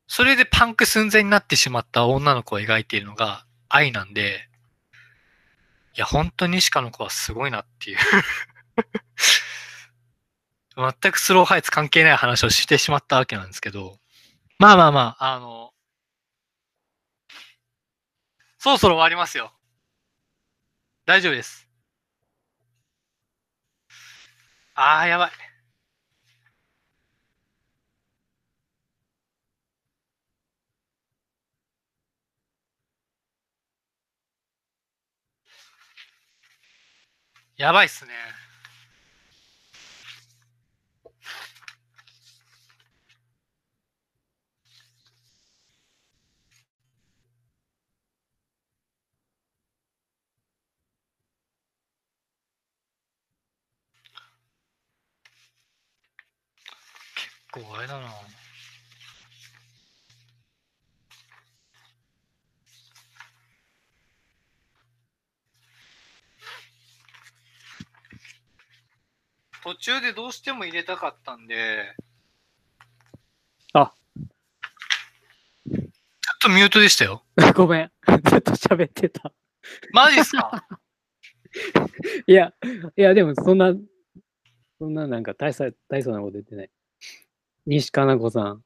[0.08, 4.48] それでパンク寸前になってしまった女の子を描いているのが愛なんで、
[5.96, 7.98] いや、本当に西加の子はすごいなっていう。
[10.76, 14.02] 全くスローハイツ関係ない話をしてしまったわけなんですけど、
[14.60, 15.74] まあまあまあ、あの、
[18.60, 19.54] そろそろ終わりますよ。
[21.06, 21.70] 大丈夫です。
[24.74, 25.32] ああ、やばい。
[37.58, 38.12] やばいっすね。
[57.54, 58.10] 結構あれだな。
[69.66, 71.96] 途中でどうしても入れたかったんで。
[73.74, 73.94] あ。
[75.66, 75.84] ちょっ
[76.42, 77.24] とミュートでしたよ。
[77.56, 77.92] ごめん。
[78.06, 79.32] ちょっと喋ってた。
[79.92, 80.68] マジっすか？
[82.28, 82.54] いや、
[82.98, 83.74] いや、でもそんな、
[84.80, 86.70] そんななんか大層大層なこと言ってない。
[87.66, 88.64] 西加奈子さん。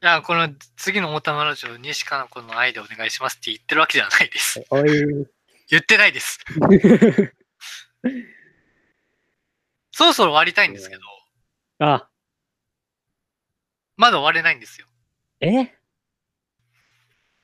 [0.00, 4.64] いや、この次の大玉ラジオ、西加奈子の愛でお願いしますって言ってるわけじゃないです。
[5.68, 6.38] 言ってないです。
[9.98, 11.02] そろそろ終わりたいんですけど、
[11.80, 12.08] あ、
[13.96, 14.86] まだ終われないんですよ。
[15.40, 15.74] え？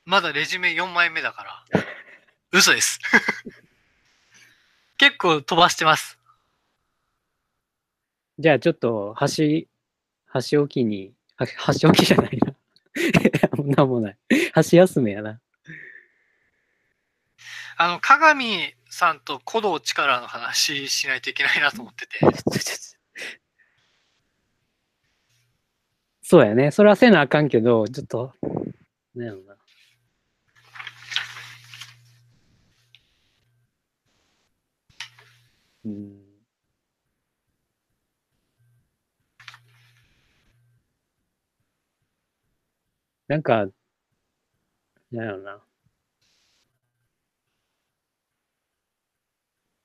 [0.05, 1.83] まだレジュメ4枚目だから。
[2.55, 3.00] 嘘です。
[4.99, 6.16] 結構飛ばしてます。
[8.39, 9.68] じゃあちょっと、箸、
[10.26, 12.55] 箸置きに、は箸置きじゃないな。
[13.76, 14.18] なんもない。
[14.52, 15.41] 箸休めやな。
[17.78, 22.20] あの、鏡さんと鼓動力の話しないといけないなと思ってて。
[26.23, 26.70] そうやね。
[26.70, 28.32] それはせなあかんけど、ちょっと、
[29.14, 29.56] なんやろな。
[35.84, 36.24] うん。
[43.28, 43.66] なんか、
[45.10, 45.64] なんやろな。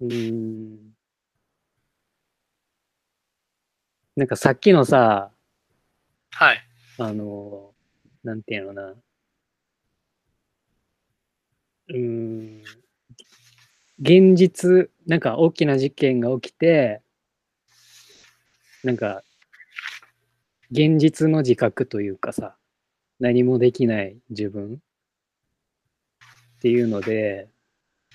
[0.02, 0.94] うーん。
[4.16, 5.32] なんかさっきのさ、
[6.32, 6.60] はい。
[6.98, 7.74] あの、
[8.24, 8.96] なんていうのな。
[11.88, 12.64] うーん。
[14.00, 17.02] 現実、なんか大きな事件が起きて、
[18.84, 19.24] なんか、
[20.72, 22.56] 現実の自覚というかさ、
[23.20, 27.50] 何もできない自分っていうので、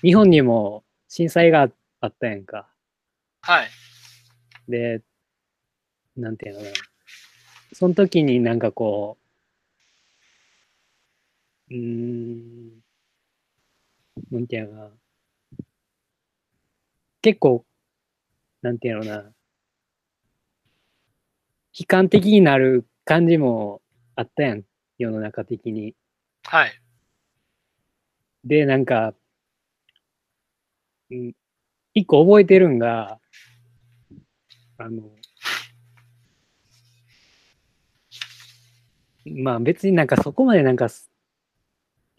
[0.03, 0.84] 日本にも
[1.15, 1.69] 震災が
[2.01, 2.67] あったやんか。
[3.39, 3.69] はい。
[4.67, 5.01] で、
[6.17, 6.71] なんていうのかな。
[7.71, 9.17] その時になんかこ
[11.71, 12.83] う、うーん、
[14.29, 14.91] なんていうのかな。
[17.21, 17.65] 結構、
[18.61, 19.33] なんていうのかな。
[21.71, 23.81] 悲観的になる感じも
[24.17, 24.65] あったやん、
[24.97, 25.95] 世の中的に。
[26.43, 26.73] はい。
[28.43, 29.13] で、なんか、
[31.11, 31.33] うん、
[31.93, 33.19] 一個覚えてるんが、
[34.77, 35.03] あの、
[39.25, 41.09] まあ別になんかそこまでなんかす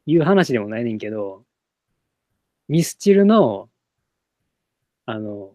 [0.07, 1.45] 言う話でもないねんけど、
[2.69, 3.69] ミスチルの、
[5.05, 5.53] あの、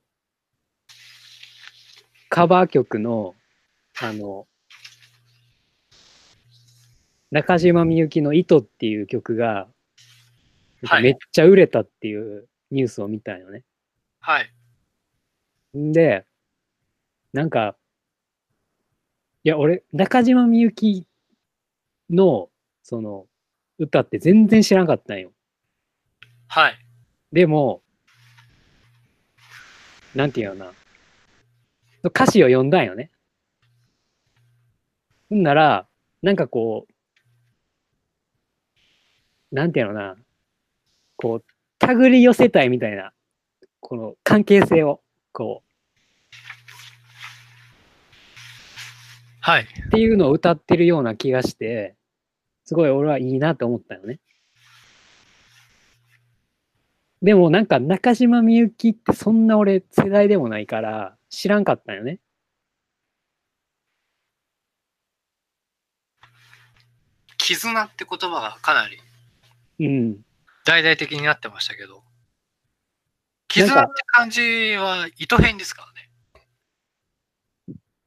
[2.29, 3.35] カバー曲の、
[4.01, 4.47] あの、
[7.31, 9.67] 中島みゆきの糸っていう曲が、
[11.01, 13.63] めっちゃ売れたっていうニュースを見たんよね。
[14.19, 14.51] はい。
[15.77, 16.25] んで、
[17.33, 17.75] なんか、
[19.43, 21.05] いや、俺、中島みゆき
[22.09, 22.49] の、
[22.83, 23.27] その、
[23.77, 25.31] 歌って全然知らんかったんよ。
[26.47, 26.77] はい。
[27.31, 27.81] でも、
[30.13, 30.73] なんていうのか
[32.03, 32.09] な。
[32.09, 33.11] 歌詞を読んだんよね。
[35.29, 35.87] ほんなら、
[36.21, 36.93] なんかこう、
[39.55, 40.17] なんていうのかな。
[41.15, 41.45] こう、
[41.81, 43.11] 手繰り寄せたいみたいな、
[43.79, 45.01] この関係性を、
[45.33, 45.63] こ
[49.41, 49.63] はい。
[49.63, 51.95] う、っていうのを歌ってるような気がして、
[52.65, 54.19] すごい俺はいいなと思ったよね。
[57.23, 62.19] でもなんか中島みゆきってそんな俺世代でもないから知らんかったよね。
[67.37, 68.97] 絆って言葉がかなり
[69.79, 70.25] うん。
[70.65, 72.03] 大々的になってましたけど。
[73.47, 76.09] 絆って感じは糸編ですからね。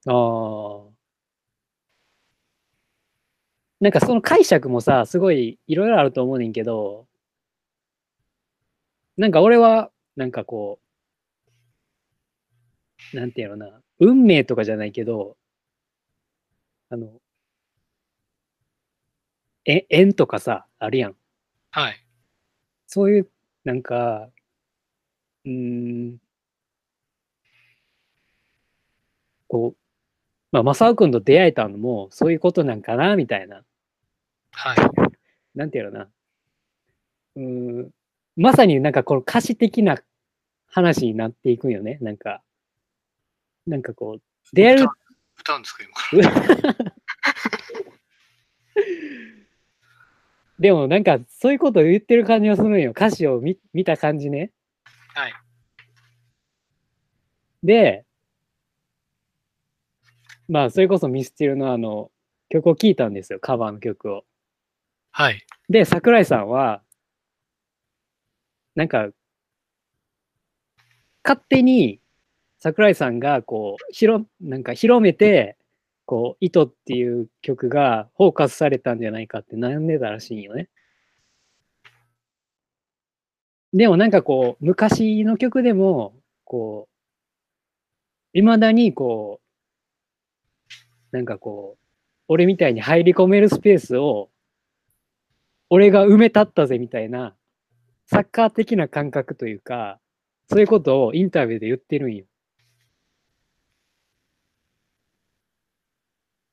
[0.06, 0.94] ああ。
[3.80, 7.06] なんかその解釈もさ、すごいいろいろあると思うねんけど、
[9.16, 10.80] なんか俺は、なんかこ
[13.12, 15.36] う、なんていうのな、運命とかじゃないけど、
[16.90, 17.20] あの、
[19.66, 21.16] え、縁とかさ、あるやん。
[21.70, 22.03] はい。
[22.94, 23.28] そういう、
[23.64, 24.30] なんか、
[25.44, 26.18] うーん、
[29.48, 29.76] こう、
[30.52, 33.64] まあ、正雄君と出会えたのも、そういうことなんかな、みたいな。
[34.52, 35.58] はい。
[35.58, 36.08] なんていうのかな。
[37.34, 37.42] うー
[37.86, 37.90] ん、
[38.36, 40.00] まさになんかこの歌詞的な
[40.68, 41.98] 話になっていくんよね。
[42.00, 42.44] なんか、
[43.66, 44.92] なんかこう、出会える歌、
[45.40, 46.94] 歌うんですか、今から。
[50.64, 52.92] でもなんかそういうことを言ってる感じがするんよ。
[52.92, 54.50] 歌詞を見見た感じね。
[55.14, 55.32] はい。
[57.62, 58.06] で、
[60.48, 62.10] まあそれこそミスチルのあの
[62.48, 63.40] 曲を聴いたんですよ。
[63.40, 64.24] カバーの曲を。
[65.10, 65.44] はい。
[65.68, 66.80] で、桜井さんは、
[68.74, 69.10] なんか、
[71.22, 72.00] 勝手に
[72.56, 75.58] 桜井さんがこう、広、なんか広めて、
[76.06, 80.68] こう、糸っていう曲がフォーカスされたんじゃないかって悩んでたらしいよね。
[83.72, 86.88] でもなんかこう、昔の曲でも、こ
[88.34, 89.40] う、未だにこ
[91.12, 91.84] う、なんかこう、
[92.28, 94.30] 俺みたいに入り込めるスペースを、
[95.70, 97.34] 俺が埋め立ったぜみたいな、
[98.06, 99.98] サッカー的な感覚というか、
[100.48, 102.26] そういうことをインタビューで言ってるんよ。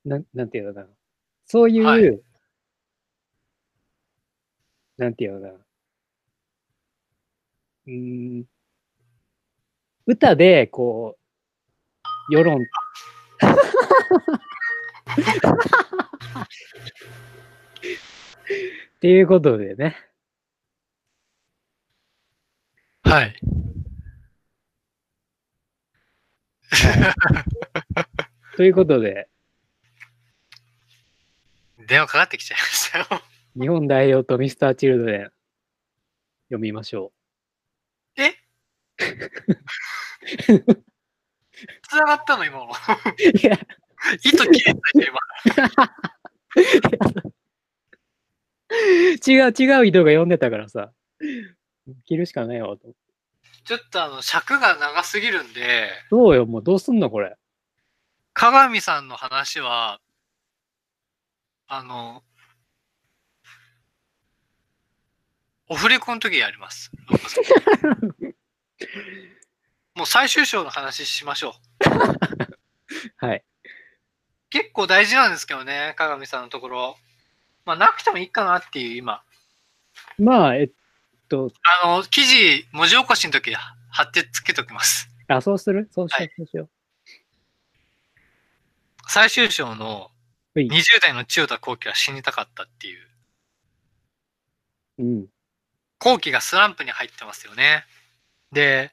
[0.05, 0.87] なん、なんていうのかな。
[1.45, 2.21] そういう、はい
[4.97, 5.53] なんていうのかな。
[7.87, 8.45] うーん、
[10.05, 11.17] 歌で、こ
[12.29, 12.63] う、世論、っ
[18.99, 19.95] ていうことでね。
[23.03, 23.33] はい。
[28.55, 29.27] ということで、
[31.91, 33.05] 電話かかってきちゃいましたよ。
[33.59, 35.31] 日本代表とミスターチルドレン、
[36.45, 37.11] 読みましょ
[38.17, 38.33] え？
[41.89, 42.67] 繋がったの今の。
[42.67, 42.69] う。
[43.37, 43.59] いや、
[44.23, 45.19] 糸切れた今。
[49.27, 50.93] 違う、違う人が読んでたからさ、
[52.05, 52.87] 切るしかないわと。
[53.65, 57.35] ちょっとあの、尺が長すぎるんで、どうよ、もうどうすんのこれ。
[58.31, 59.99] 鏡さんの話は、
[61.73, 62.21] あの、
[65.69, 66.91] オフレコの時やります。
[69.95, 71.55] もう最終章の話しましょ
[73.21, 73.23] う。
[73.25, 73.45] はい。
[74.49, 76.97] 結構大事なんですけどね、鏡さんのところ。
[77.63, 79.23] まあ、なくてもいいかなっていう今。
[80.19, 80.71] まあ、えっ
[81.29, 85.07] と、あの、記事、文字起こしの時貼ってつけときます。
[85.29, 85.87] あ、そうする？
[85.93, 86.69] そうしよう、はいそうしよ
[89.07, 90.10] 最終章の。
[90.55, 93.07] 20代の千代田後期は死にたかったっていう。
[94.99, 95.27] うん。
[95.99, 97.85] 後期がスランプに入ってますよね。
[98.51, 98.91] で、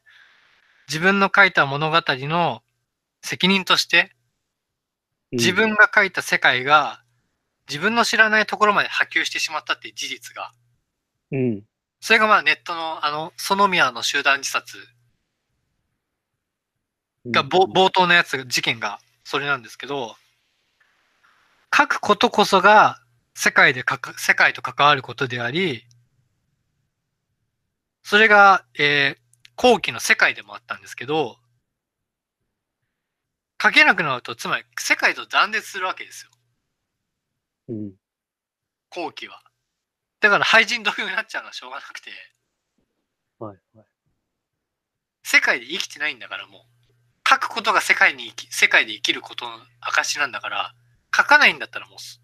[0.88, 2.62] 自分の書いた物語の
[3.22, 4.12] 責任として、
[5.32, 7.02] 自分が書いた世界が
[7.68, 10.52] 自分の知らないところまで波及してしまったっていう事実が、
[11.32, 11.62] うん。
[12.00, 14.78] それがまあネットのあの、園宮の集団自殺
[17.24, 17.32] うん。
[17.32, 20.16] がぼ冒頭のやつ、事件がそれなんですけど、
[21.76, 23.00] 書くことこそが
[23.34, 25.84] 世界でかか、世界と関わることであり、
[28.02, 29.28] それが、えー
[29.60, 31.36] 後期の世界でもあったんですけど、
[33.60, 36.30] 書けなくなると、つまり世界と断絶するわけですよ。
[37.70, 37.92] うん。
[38.90, 39.42] 後期は。
[40.20, 42.10] だから廃人同様になっちゃうのはしょうがなくて、
[43.40, 43.86] はい、はい。
[45.24, 46.62] 世界で生きてないんだからもう、
[47.28, 50.72] 書くことが世界に生き、世界で生きることの証なんだから、
[51.18, 52.20] 書かないんだったらもうす、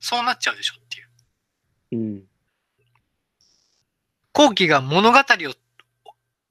[0.00, 1.98] そうなっちゃうでしょっていう。
[2.02, 2.22] うん。
[4.32, 5.22] 後期が物語を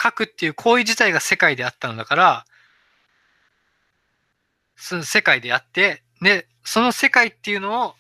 [0.01, 2.45] 書くっていう行為自体が世界であったのだから、
[4.75, 7.95] その世界であって、で、その世界っていうのを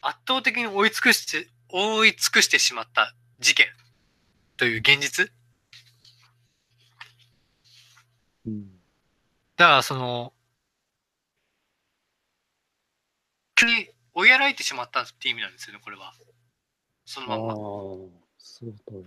[0.00, 3.66] 圧倒的に追い尽くして、追い尽くしてしまった事件
[4.56, 5.30] という現実
[8.46, 8.70] うん。
[9.56, 10.38] だからその、急
[13.66, 16.14] に追いやられてしまったっていう意味なんですよね、これは。
[17.04, 17.54] そのああまま。、
[18.38, 19.02] そうと。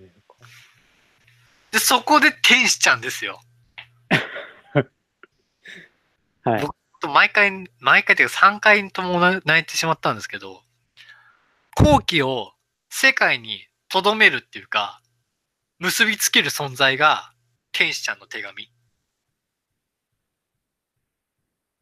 [1.72, 3.42] で、そこで天使ちゃんですよ。
[6.44, 6.68] はい。
[7.02, 10.64] と毎回、毎回というか3回とも泣いてしまったんですけど、
[11.76, 12.54] 後期を
[12.90, 15.02] 世界に留めるっていうか、
[15.80, 17.34] 結びつける存在が
[17.72, 18.72] 天使ちゃんの手紙。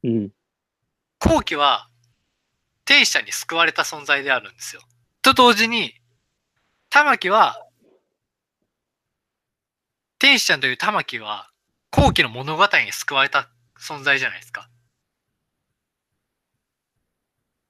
[0.03, 0.29] うん。
[1.19, 1.88] 後期は
[2.89, 4.81] 天使ちゃんに救われた存在であるんですよ。
[5.21, 5.93] と同時に、
[6.89, 7.63] 玉木は、
[10.17, 11.51] 天使ちゃんという玉木は、
[11.91, 13.47] 後期の物語に救われた
[13.79, 14.71] 存在じゃないですか。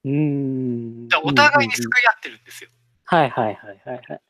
[0.04, 1.08] うーん。
[1.08, 2.70] だからお互いに救い合ってるんですよ。
[3.04, 4.22] はいはいはいはいはい。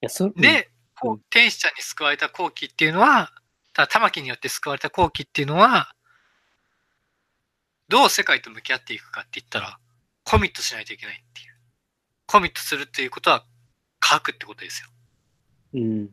[0.00, 0.70] いや、そで、
[1.28, 3.30] 天使ちゃんに救われた後期っていうのは、
[3.74, 5.94] ただ玉木によって救われた後期っていうのは、
[7.90, 9.80] どう世界と向き合っていくかって言ったら、
[10.22, 11.56] コミットしないといけないっていう。
[12.26, 13.44] コミットするっていうことは
[14.02, 14.88] 書くってことですよ。
[15.74, 16.10] うん。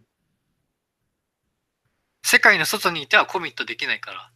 [2.23, 4.31] 世界の外にいてはコミットできないから、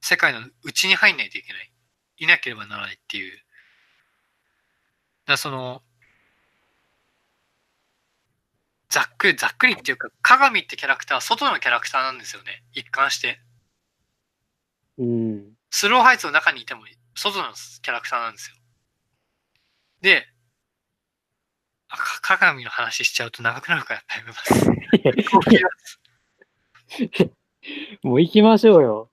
[0.00, 1.72] 世界の内に入んないといけない。
[2.18, 3.38] いなければならないっていう。
[5.26, 5.80] らその、
[8.88, 12.64] ざっくり、ざっくりっていうか、鏡ってキャラクターは外のキャラクターなんですよね。
[12.72, 13.40] 一貫して。
[14.98, 15.59] うん。
[15.70, 16.82] スローハイツの中にいても、
[17.14, 18.56] 外のキャラクターなんですよ。
[20.02, 20.26] で、
[21.88, 24.70] あか鏡の話しちゃうと長くなるからやめます。
[28.02, 29.10] もう行きましょうよ。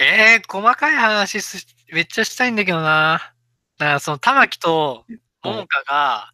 [0.00, 3.34] えー、細かい話すめっちゃしたいんだけどな。
[3.78, 5.06] だからその玉木と
[5.42, 6.32] 桃香が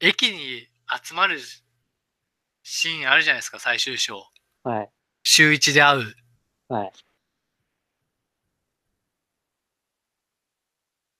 [0.00, 0.68] 駅に
[1.02, 1.38] 集まる
[2.62, 4.26] シーンあるじゃないですか、最終章。
[4.62, 4.90] はい。
[5.22, 6.14] 週一で会う。
[6.68, 6.92] はい。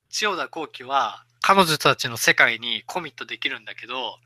[0.09, 4.19] 千代田幸喜は彼女たちの世界にコミットできるんだけど、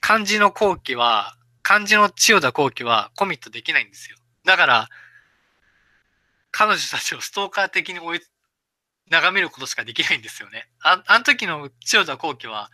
[0.00, 4.16] 漢字の幸喜は、漢字の千代田幸喜はコミットできないんですよ。
[4.44, 4.88] だから、
[6.52, 8.20] 彼女たちをストーカー的に追い、
[9.10, 10.68] 眺めることしかできないんですよね。
[10.84, 12.70] ああの時の千代田幸喜は、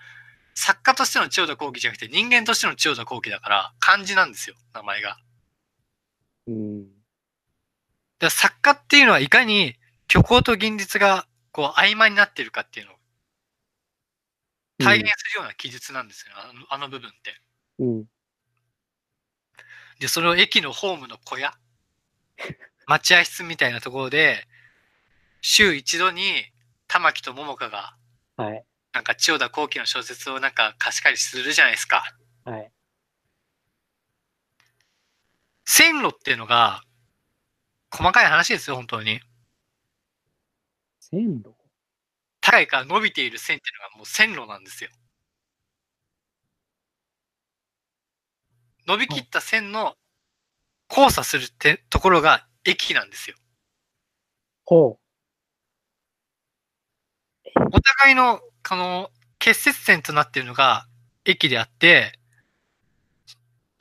[0.55, 5.17] 作家としての千代田幸喜じゃなくて人間としての千代田幸喜だから漢字なんですよ、名前が。
[6.47, 6.98] うん。
[8.19, 9.77] で作家っていうのはいかに
[10.11, 12.97] 虚構と現実がこう曖昧になってるかっていうのを
[14.79, 17.41] 体現するような記述なんですよ、あのあの部分って。
[17.81, 18.05] うん。
[19.99, 21.53] で、それを駅のホームの小屋、
[22.87, 24.47] 待合室みたいなところで、
[25.41, 26.53] 週一度に
[26.87, 27.97] 玉木と桃香が、
[28.37, 28.65] はい。
[28.93, 32.05] なんか千代田幸喜の小説をなんか貸し借りするじゃないですか。
[32.45, 32.73] はい。
[35.65, 36.83] 線路っていうのが、
[37.99, 39.21] 細かい話ですよ、本当に。
[41.01, 41.53] 線路？
[42.41, 44.91] 高いから伸びている線っていうのがもう線路なんですよ。
[48.87, 49.97] 伸びきった線の
[50.89, 53.37] 交差するってところが駅なんですよ。
[54.65, 54.99] ほ
[57.57, 59.11] お互いの、この、
[59.41, 60.87] 結節点となっているのが
[61.25, 62.19] 駅であって、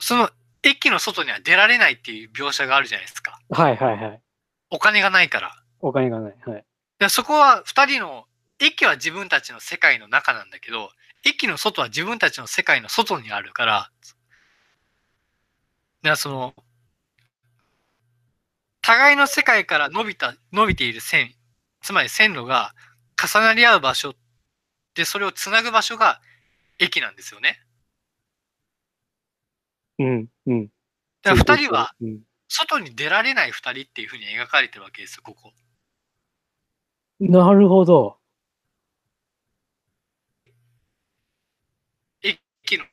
[0.00, 0.30] その
[0.62, 3.27] 駅の外には出られないっていう描写があるじゃないですか。
[3.50, 3.54] う。
[3.54, 4.22] はいはいはい。
[4.70, 5.52] お金がないから。
[5.80, 6.36] お金がない。
[6.44, 6.64] はい。
[6.98, 8.24] でそこは二人の、
[8.60, 10.90] 駅は自分たちの世界の中なんだけど、
[11.24, 13.90] 駅の外は自分たちの世界の外にあるから、
[16.02, 16.54] だからその、
[18.82, 21.34] 互いの世界から伸びた、伸びている線、
[21.82, 22.74] つまり線路が
[23.22, 24.14] 重なり合う場所
[24.94, 26.20] で、それをつなぐ場所が
[26.78, 27.60] 駅なんですよね。
[29.98, 30.26] うん。
[30.46, 30.68] うん。
[31.22, 32.27] だから二人はうん。
[32.48, 35.52] 外に出られない二人っていうふうに描かれてるわけですよ、ここ。
[37.20, 38.18] なるほど。
[42.22, 42.38] 駅
[42.78, 42.84] の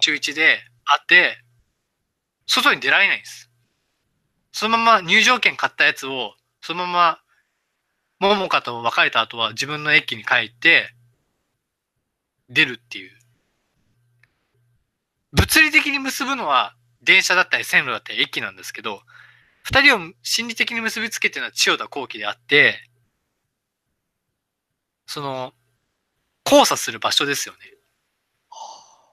[0.00, 1.38] 中1で会って、
[2.46, 3.50] 外に出られないんです。
[4.52, 10.94] そのまま入場券買ったやつを、そのまま、桃香と別れた後は自分の駅に帰って、
[12.48, 13.12] 出るっていう。
[15.32, 19.02] 物理的に結ぶのは電車だったり線路だったり駅なんですけど、
[19.62, 22.90] 二人を心理的に結びつけてるのは千代田幸喜であって、
[25.06, 25.52] その、
[26.44, 27.60] 交差する場所ですよね。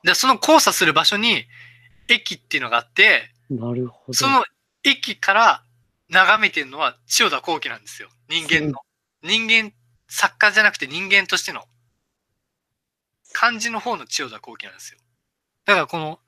[0.04, 1.46] で、その交差する場所に
[2.08, 4.14] 駅っていうのがあって、なるほど。
[4.14, 4.44] その
[4.84, 5.64] 駅から
[6.10, 8.10] 眺めてるのは千代田幸喜なんですよ。
[8.30, 8.80] 人間の。
[9.24, 9.74] 人間、
[10.08, 11.66] 作家じゃなくて人間としての
[13.34, 15.00] 漢字の方の千代田幸喜なんですよ。
[15.66, 16.20] だからこの、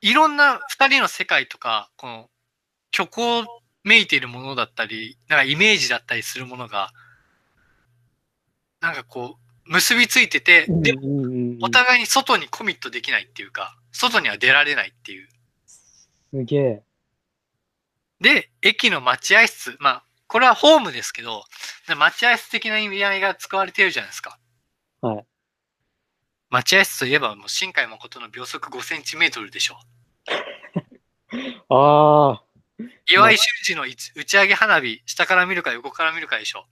[0.00, 2.30] いろんな二人の世界とか、この
[2.94, 3.44] 虚構
[3.84, 6.92] めいているものだったり、なんかイメージだったりするものが、
[8.80, 15.28] なんかこう、結びついてて、でもお互いに外にコミットできないっていうか、外には出られないっていう。
[15.66, 16.82] すげえ。
[18.20, 19.76] で、駅の待合室。
[19.80, 21.44] まあ、これはホームですけど、
[21.88, 24.38] で待合室的な意味合いが使われてるじゃないですか。
[25.00, 25.26] はい。
[26.50, 29.80] 待合室といえば、もう新海誠の秒速5センチメートルでしょ。
[31.68, 32.44] ああ。
[33.08, 36.66] 岩井修二の打ち上げ花火、下から見るか横から見るかでしょ。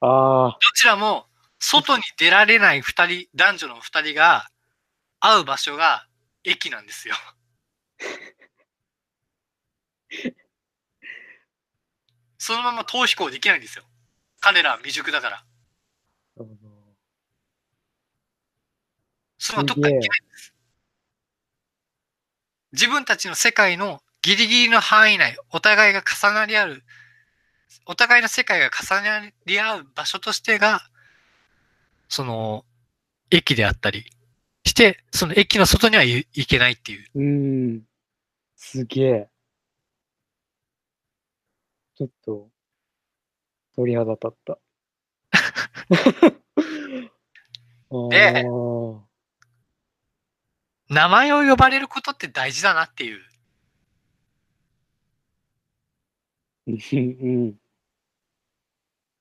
[0.00, 0.52] ああ。
[0.52, 1.26] どちらも、
[1.58, 4.48] 外に出られない二人、男女の二人が
[5.18, 6.06] 会う場所が
[6.44, 7.14] 駅なんですよ。
[12.38, 13.84] そのまま逃避行できないんですよ。
[14.40, 15.44] 彼らは未熟だから。
[19.40, 20.54] そのどっか行けないんです。
[22.72, 26.82] 自分たちの世界のギリギリの範囲内、お互いが重なり合う、
[27.86, 30.82] お互いの世界が重なり合う場所としてが、
[32.08, 32.66] その、
[33.30, 34.04] 駅であったり
[34.66, 37.06] して、その駅の外には行行けないっていう。
[37.14, 37.88] うん。
[38.56, 39.30] すげえ。
[41.96, 42.50] ちょっと、
[43.74, 44.58] 鳥肌立った。
[48.10, 48.44] で
[50.90, 53.20] 名前を呼ばれることって大事だなっていう。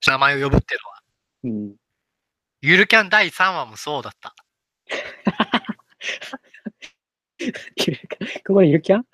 [0.07, 1.01] 名前を呼ぶっていうのは。
[1.43, 1.75] うん。
[2.61, 4.35] ゆるキャン第3話もそうだった。
[8.47, 9.05] ここでゆるキャン？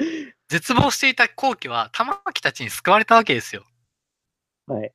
[0.48, 3.66] 絶望していた後期は玉木たちに救われたわけですよ。
[4.67, 4.93] はい。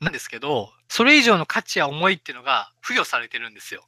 [0.00, 3.86] なんですけど、それ以上の価値や思いっていうのが付与されてるんですよ。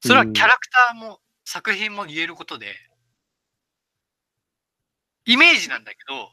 [0.00, 2.76] それはキャラクターも作品も言えることで、
[5.24, 6.30] イメージなんだけど、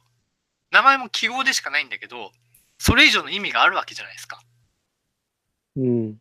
[0.71, 2.31] 名前も記号でしかないんだけど、
[2.77, 4.41] それ以上の意味があるわけじゃないですか。
[5.75, 6.17] うん。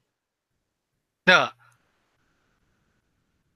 [1.26, 1.56] だから、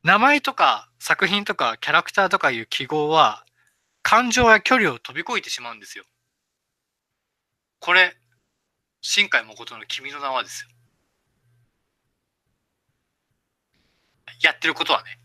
[0.02, 3.44] 名前とか作品とかキャラクターとかいう記号は、
[4.02, 6.04] 感情や距離を飛び越えてしまうんですよ。
[7.80, 8.16] これ、
[9.00, 10.70] 新海誠の君の名はですよ。
[14.42, 15.18] やってることはね。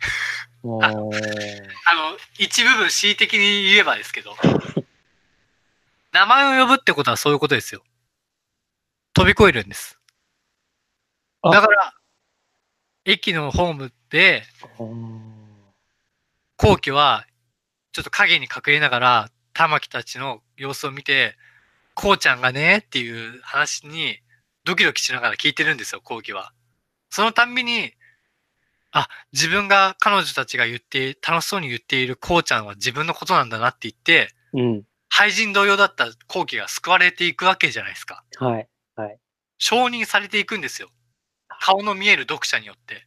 [0.64, 1.12] あーあの、
[2.40, 4.36] 一部分恣意的に言えばですけど、
[6.12, 7.84] 名前を呼ぶってことはそういうことですよ。
[9.14, 10.00] 飛び越えるんです。
[11.42, 11.94] あだから、
[13.06, 15.34] 駅のホームで、あー
[16.58, 17.26] 後期は、
[17.92, 21.36] ちょっと影に隠れながら、玉木たちの様子を見て、
[21.96, 24.20] こうちゃんがねっていう話に
[24.66, 26.54] ドキドキしながら聞いてるんですよ、後期は。
[27.10, 27.94] そのたんびに、
[28.92, 34.84] あ、自分が彼女たちが言って、楽しそうに言っているこうちゃんは自分のことなんだなって言って、うん。
[35.10, 38.24] 廃人同様だった後期が救われていくわけじゃないですか。
[38.40, 38.68] はい。
[39.58, 40.90] 承認されていくんですよ。
[41.62, 43.06] 顔の見える読者によって。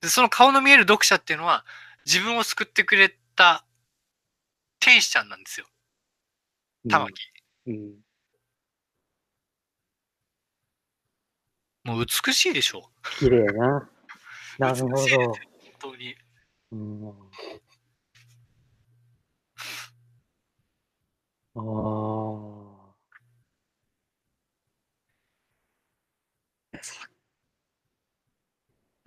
[0.00, 1.64] で、その顔の見える読者っていうのは、
[2.04, 3.64] 自分を救ってくれた
[4.80, 5.66] 天使ちゃんなんですよ。
[6.88, 7.14] 玉木。
[7.70, 7.94] うん。
[11.84, 12.90] もう美しいでしょ。
[13.18, 13.88] 綺麗な。
[14.58, 14.96] なるほど。
[14.96, 15.34] 本
[15.78, 16.14] 当に。
[16.72, 17.08] うん。
[21.54, 21.60] あ
[22.76, 22.80] あ。
[26.82, 27.08] さ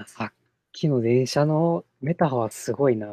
[0.06, 0.34] さっ
[0.72, 3.08] きの電車のメタファーはすごいな。
[3.08, 3.10] い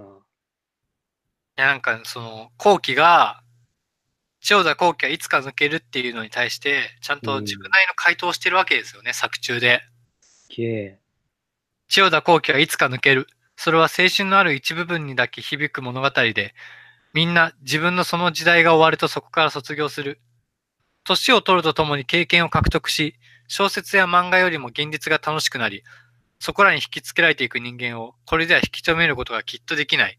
[1.61, 3.43] や、なんか、その、後期が、
[4.41, 9.83] 千代田後期はいつか抜けるっていうのに対して、ちゃんと自分なりの回答をしてるわけですよね、作中で。
[10.21, 10.99] すげえ。
[11.89, 13.27] 千代田後期はいつか抜ける。
[13.57, 16.55] それは青春のある一部分にだけ響く物語で、
[17.13, 20.21] みんな自分のその時代が終わるとそこから卒業する。
[21.05, 23.17] 年を取るとともに経験を獲得し、
[23.49, 25.83] 小説や漫画よりも現実が楽しくなり、
[26.39, 30.19] そこらに引きつけられていく人間をこれでは引き止めることがきっとできない。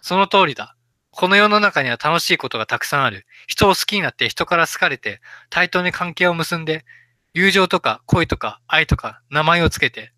[0.00, 0.76] その通りだ。
[1.12, 3.26] この世の中には楽しいことがたくさんある。
[3.46, 6.86] 人を好きになって人から好かれて、対等に関係を結んで、
[7.34, 10.14] 友情とか恋とか愛とか名前をつけて、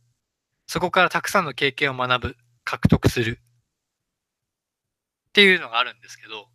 [0.66, 3.40] そこからたくさんの経験を学ぶ、獲得する。
[5.30, 6.46] っていうのがあるんですけど、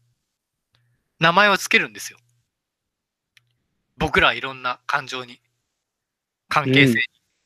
[1.19, 2.17] 名前をつけるんですよ。
[3.97, 5.41] 僕らいろんな感情に、
[6.47, 6.93] 関係性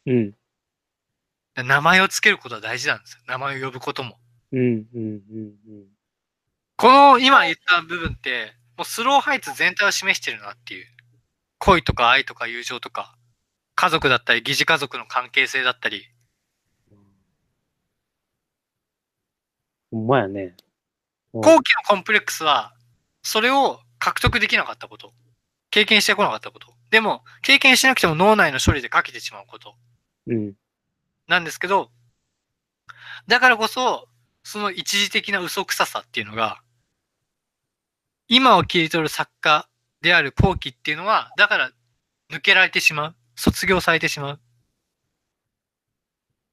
[0.06, 0.14] に。
[0.14, 1.66] うん。
[1.68, 3.24] 名前をつけることは大事なんですよ。
[3.26, 4.20] 名前を呼ぶことも。
[4.52, 4.62] うん。
[4.62, 4.86] うん。
[4.94, 5.93] うん。
[6.76, 10.85] この今言った部分って、もうスローハイツ全体を示してるなっていう。
[11.60, 13.16] 恋とか愛とか友情とか、
[13.76, 16.03] 家族だったり、疑似家族の関係性だったり、
[19.92, 20.42] ほんまやね。
[21.34, 22.76] うん後期のコンプレックスは、
[23.24, 25.14] それを獲得できなかったこと。
[25.72, 26.68] 経験してこなかったこと。
[26.92, 29.74] でも、経験しなくても脳内の処理で書けてしまうこと。
[30.27, 30.53] うん。
[31.27, 31.90] なんですけど、
[33.27, 34.08] だからこそ、
[34.44, 36.62] その一時的な嘘くささっていうのが、
[38.28, 39.68] 今を切り取る作家
[40.02, 41.72] である後期っていうのは、だから
[42.32, 43.16] 抜けられてしまう。
[43.36, 44.40] 卒業されてしまう。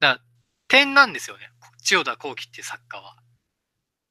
[0.01, 0.21] だから、
[0.69, 1.51] 点なんですよね。
[1.83, 3.17] 千代田後期っていう作家は。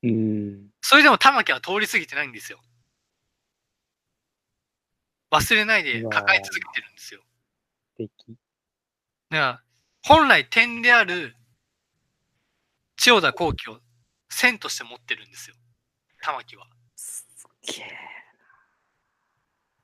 [0.04, 0.70] うん。
[0.82, 2.60] それでも玉木は通り過ぎてないんですよ。
[5.32, 7.22] 忘れないで抱え続けてるんですよ。
[8.00, 8.40] だか
[9.30, 9.64] ら、
[10.04, 11.36] 本来点である
[13.00, 13.80] 千代田後期を
[14.30, 15.56] 線として持ってるんですよ。
[16.22, 16.66] 玉木は。
[16.66, 17.26] っす
[17.66, 17.86] げえ。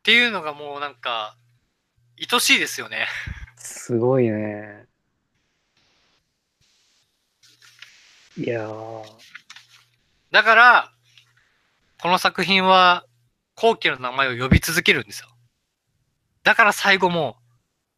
[0.04, 1.38] ていうのがもうなんか、
[2.20, 3.08] 愛しいですよね。
[3.56, 4.86] すごいね。
[8.38, 9.04] いやー。
[10.32, 10.92] だから、
[12.02, 13.06] この作品は
[13.56, 15.30] 後期の名前を呼び続けるんですよ。
[16.44, 17.38] だから最後も、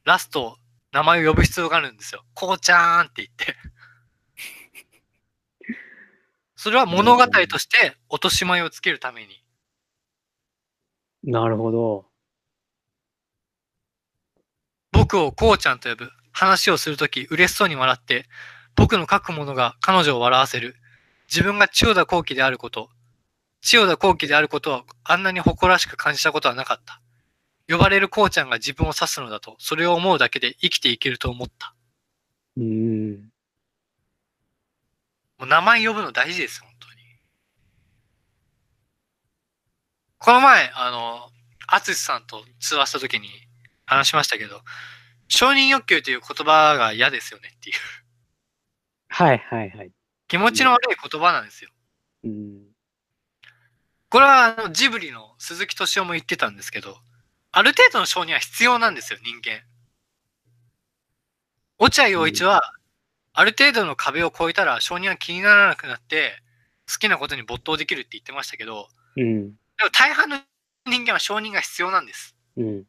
[0.03, 0.59] ラスト、
[0.91, 2.23] 名前を呼ぶ必要があるんですよ。
[2.35, 3.55] こうちゃーんって言って。
[6.67, 9.41] そそれは物語として落とし前をつけるために。
[11.23, 12.05] なるほど。
[14.91, 16.09] 僕をこうちゃんと呼ぶ。
[16.33, 18.25] 話をするとき嬉しそうに笑って、
[18.75, 20.75] 僕の書くものが彼女を笑わせる。
[21.29, 22.89] 自分が千代田後期であること。
[23.61, 27.01] 千代田後期であることはあんなに誇らしく感じたことはなかった。
[27.73, 31.73] 呼ばれるこうちゃんが自分を指すのだと、それを思うだけで生きていけると思った。
[32.57, 33.29] うーん。
[35.37, 36.95] もう名前呼ぶの大事です、本当に。
[40.17, 41.29] この前、あの、
[41.67, 43.29] アツシさんと通話した時に
[43.85, 44.61] 話しましたけど、
[45.27, 47.75] 承認欲求という言葉が嫌ですよねっていう。
[49.09, 49.91] はいはいはい。
[50.27, 51.69] 気持ちの悪い言葉なんですよ。
[52.23, 52.67] うん。
[54.09, 56.97] これはあのジブリの鈴木敏夫も言ってたんですけど、
[57.51, 59.61] ある程度の承認は必要なんですよ、人間。
[61.79, 62.73] 落合陽一は、
[63.39, 66.41] ある程度の壁を越えたら承認は気にならなくなって、
[66.91, 69.49] 好きなことに没頭できるって言ってましたけど、うん。
[69.51, 70.39] でも大半の
[70.89, 72.35] 人間は承認が必要なんです。
[72.57, 72.83] うん。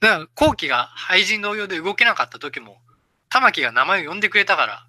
[0.00, 2.78] だから、後期が廃人同様で動けなかった時も、
[3.28, 4.84] 玉木が名前を呼んでくれたから、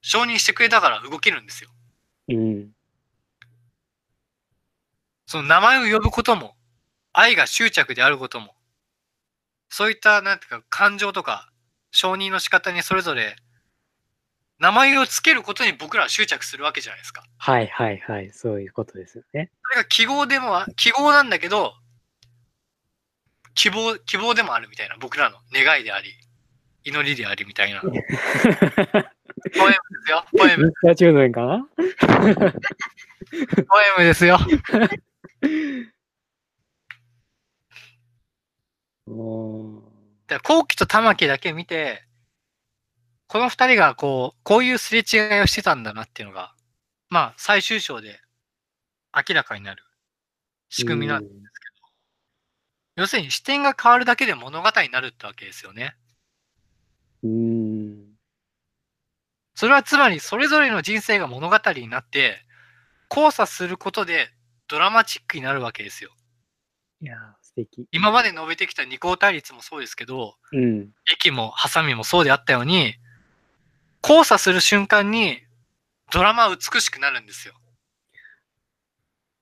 [0.00, 1.68] 承認してくれたから動けるんですよ。
[2.28, 2.70] うん。
[5.26, 6.56] その名前を呼ぶことも、
[7.12, 8.54] 愛が執着であることも、
[9.68, 11.50] そういった、なんていうか、感情とか、
[11.98, 13.34] 承認の仕方にそれぞれ、
[14.60, 17.24] 名前をつけることに僕らは執着するわけじゃないですか。
[17.38, 18.30] はいはいはい。
[18.32, 19.50] そういうことですよね。
[19.64, 21.74] それが記号でもあ、記号なんだけど、
[23.54, 26.10] 希望、希望でもあるみたいな、僕らの願いであり、
[26.84, 27.80] 祈りでありみたいな。
[27.82, 29.72] ポエムで
[30.04, 31.66] すよ、ポエム、ミスチュードンかな？
[33.66, 34.38] ポエムですよ。
[39.06, 39.87] おー
[40.28, 42.04] で、後期と玉木だけ見て、
[43.26, 46.54] この二人がこう、こういうすれ違いをしてたんだなっていうのが、
[47.08, 48.20] まあ、最終章で
[49.14, 49.82] 明らかになる
[50.68, 55.96] 仕組みなんですけど、要するに視点が変わるだけで物語になるってわけですよね。
[57.22, 57.30] うん。
[57.30, 58.04] うん。
[59.54, 62.44] それはつまり、それぞれの人生が物語になって、
[63.10, 64.28] 交差することで
[64.68, 66.10] ドラマチックになるわけですよ。
[67.00, 67.16] いや
[67.90, 70.90] 今まで述べてきた二項対立もそうですけど、うん。
[71.12, 72.94] 駅もハサミもそうであったように、
[74.02, 75.42] 交差する瞬間に
[76.12, 77.54] ドラマは美しくなるんですよ。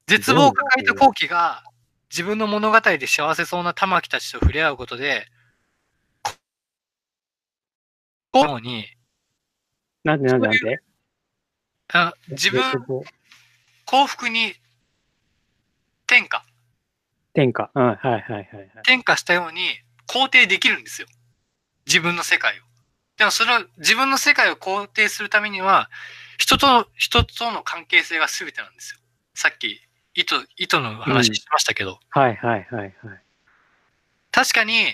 [0.07, 1.65] 絶望を抱えた後期が
[2.11, 5.27] 自分の物語で幸せそうな玉木たちと触れ合うことで、
[8.33, 8.86] こうに
[10.05, 10.81] なんでなんでなんで？
[11.93, 12.62] あ自分
[13.85, 14.55] 幸福に
[16.07, 16.45] 転化、
[17.36, 17.70] 天下。
[17.74, 18.47] うん、はいはいはいはい。
[18.82, 19.68] 転化したように
[20.08, 21.06] 肯定できるんですよ。
[21.86, 22.62] 自分の世界を。
[23.18, 25.90] でもそれを自分の世界を肯定するためには、
[26.39, 29.00] 人と、人との関係性が全てなんですよ。
[29.34, 29.81] さっき、
[30.15, 32.94] 糸、糸の話してましたけど、はいはいはいはい。
[34.32, 34.86] 確かに、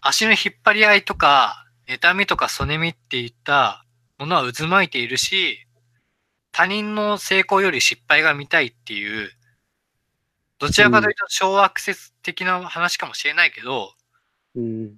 [0.00, 3.84] 足の引っ張り合いとか、妬みとかそねみっていった
[4.18, 5.66] ものは渦巻いているし、
[6.52, 9.30] 他人の成功より失敗が見たいっていう、
[10.58, 13.94] どちらかというと昭和アクセス的な話かもしれないけど、
[14.54, 14.96] うん。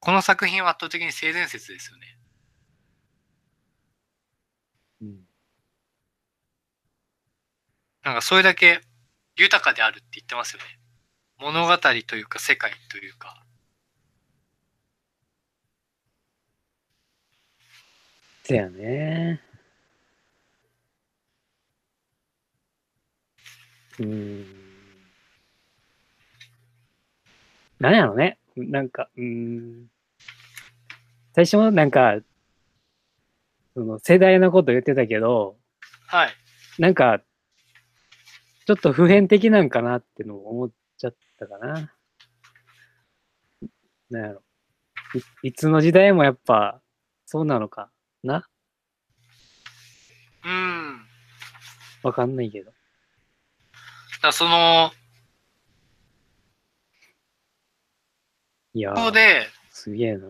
[0.00, 2.18] この作品は圧倒的に性善説ですよね。
[5.02, 5.20] うん。
[8.02, 8.80] なんかそれだけ
[9.36, 10.64] 豊かであるって言ってますよね。
[11.38, 13.44] 物語というか世界というか。
[18.44, 19.40] せやね。
[24.00, 24.59] うん。
[27.80, 28.38] なんやろね。
[28.56, 29.86] なんか、うん。
[31.34, 32.18] 最初はなんか、
[33.74, 35.56] その世代のこと言ってたけど、
[36.06, 36.30] はい。
[36.78, 37.20] なんか、
[38.66, 41.90] ちょっと普遍的なんかなってのを思っちゃったかな。
[44.10, 44.42] なんやろ。
[45.42, 46.82] いいつの時代もやっぱ、
[47.24, 47.90] そうなのか
[48.22, 48.46] な
[50.44, 51.00] うん。
[52.02, 52.72] わかんないけど。
[54.22, 54.90] らその、
[58.74, 60.28] いやーここで、すげえな。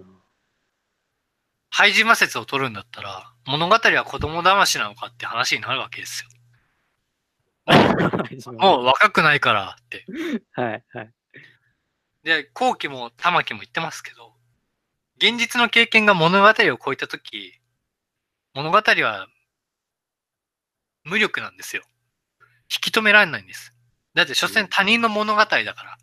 [1.70, 6.30] 廃人魔説を取るんだったら、物語は子供騙しなのかって話になるわけですよ。
[8.58, 10.04] もう若くないからって。
[10.52, 11.12] はいはい。
[12.22, 14.34] で、後期も玉木も言ってますけど、
[15.16, 16.52] 現実の経験が物語を
[16.84, 17.60] 超えたとき、
[18.54, 19.28] 物語は
[21.04, 21.82] 無力なんですよ。
[22.72, 23.74] 引き止められないんです。
[24.14, 25.98] だって、所詮他人の物語だから。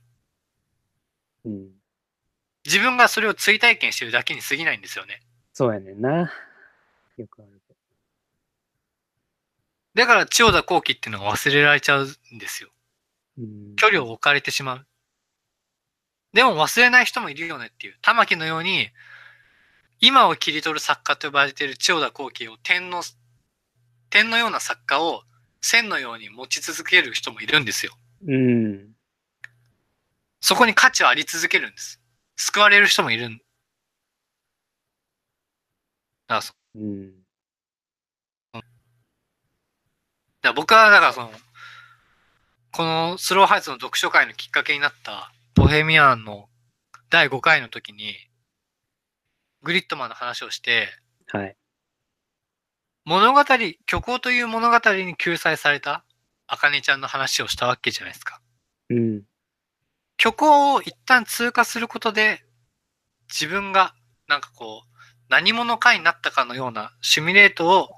[1.46, 1.77] うん。
[2.68, 5.22] 自分がそれを追体験してるだけに過ぎないんですよね。
[5.54, 6.30] そうやねんな。
[7.18, 7.74] よくあるけ
[9.96, 12.70] だから千代田後期っていうのが忘れられちゃうんですよ。
[13.40, 14.86] うん距離を置かれてしまう。
[16.34, 17.96] でも忘れない人もいるよねっていう。
[18.02, 18.90] 玉木のように、
[20.02, 23.02] 今を切り取る作家と呼ばれている千代田後期を点の、
[24.10, 25.24] 点のような作家を
[25.62, 27.94] 線のように持ち続ける人もいるんですよ。
[28.28, 28.90] うん。
[30.42, 32.02] そこに価値はあり続けるんです。
[32.38, 33.42] 救われる人もいるん。
[36.28, 37.28] だそうん。
[40.42, 41.32] だ僕は、だからその、
[42.72, 46.48] このスローハイツの読書会のきっかけになった、ボヘミアンの
[47.10, 48.16] 第5回の時に、
[49.64, 50.90] グリッドマンの話をして、
[51.32, 51.56] はい。
[53.04, 56.06] 物語、虚構という物語に救済された、
[56.46, 58.42] あかねちゃんの話をしたわけじゃないですか。
[58.90, 59.24] うん。
[60.20, 62.44] 虚構を一旦通過することで、
[63.30, 63.94] 自分が、
[64.28, 64.98] なんかこう、
[65.30, 67.90] 何者かになったかのようなシミュレートを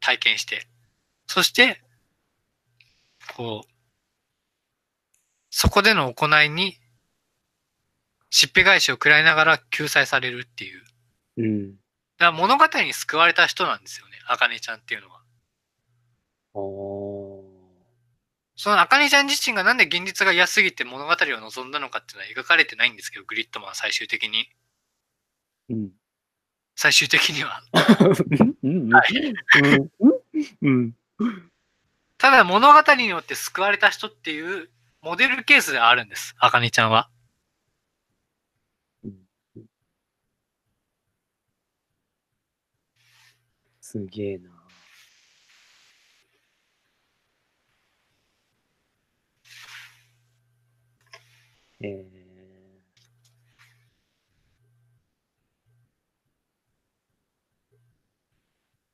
[0.00, 0.66] 体験して、
[1.26, 1.82] そして、
[3.36, 3.70] こう、
[5.50, 6.78] そこでの行いに、
[8.30, 10.84] しっぺ返しを食らいながら救済されるっていう。
[11.38, 11.72] うん。
[11.72, 15.20] だから物語に救われた人なんですよね、あかねちゃんっていうのは。
[16.54, 17.09] おー。
[18.62, 24.50] そのあかねちゃん自身がなんで現実が嫌すぎて物語を望んだのかっていうのは描かれてないんですけど、グリッドマンは最終的に。
[25.70, 25.90] うん。
[26.76, 27.62] 最終的には。
[32.18, 34.68] ただ物語によって救われた人っていう
[35.00, 37.08] モデルケースではあるんです、あかねちゃんは。
[43.80, 44.49] すげえな。
[51.82, 52.20] えー、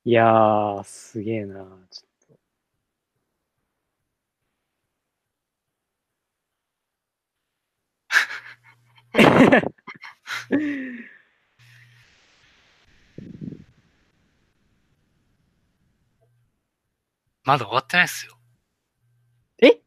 [0.04, 1.56] いやー、すげえな。
[1.90, 2.38] ちょっと。
[17.44, 18.36] まだ終わってないっすよ。
[19.62, 19.80] え？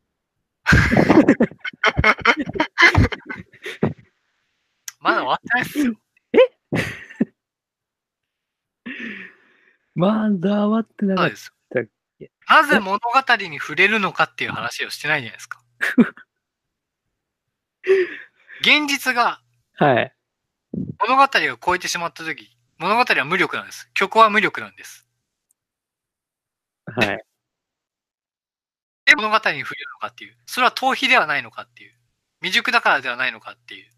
[4.99, 5.95] まだ終わってないっすよ。
[9.95, 11.53] まだ終わってなかっそうです。
[12.49, 13.09] なぜ物語
[13.48, 15.64] に触れるのかっていう話をしてないじゃないですか。
[18.61, 19.41] 現実が
[19.77, 19.85] た。
[19.85, 20.14] はい。
[20.99, 21.27] 物語を
[21.64, 23.89] 超えてしまった時、物語は無力なんです。
[23.95, 25.07] 虚構は無力なんです。
[26.85, 27.23] はい。
[29.09, 30.38] で、物語に触れるのかっていう。
[30.45, 31.93] それは逃避ではないのかっていう。
[32.41, 33.91] 未熟だからではないのかっていう。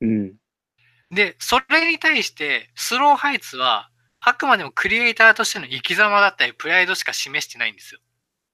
[0.00, 0.34] うん。
[1.10, 3.88] で、それに対して、スローハイツは、
[4.20, 8.00] あくまでもクリエイターとしての生き様だったり、プライドしか示してないんですよ。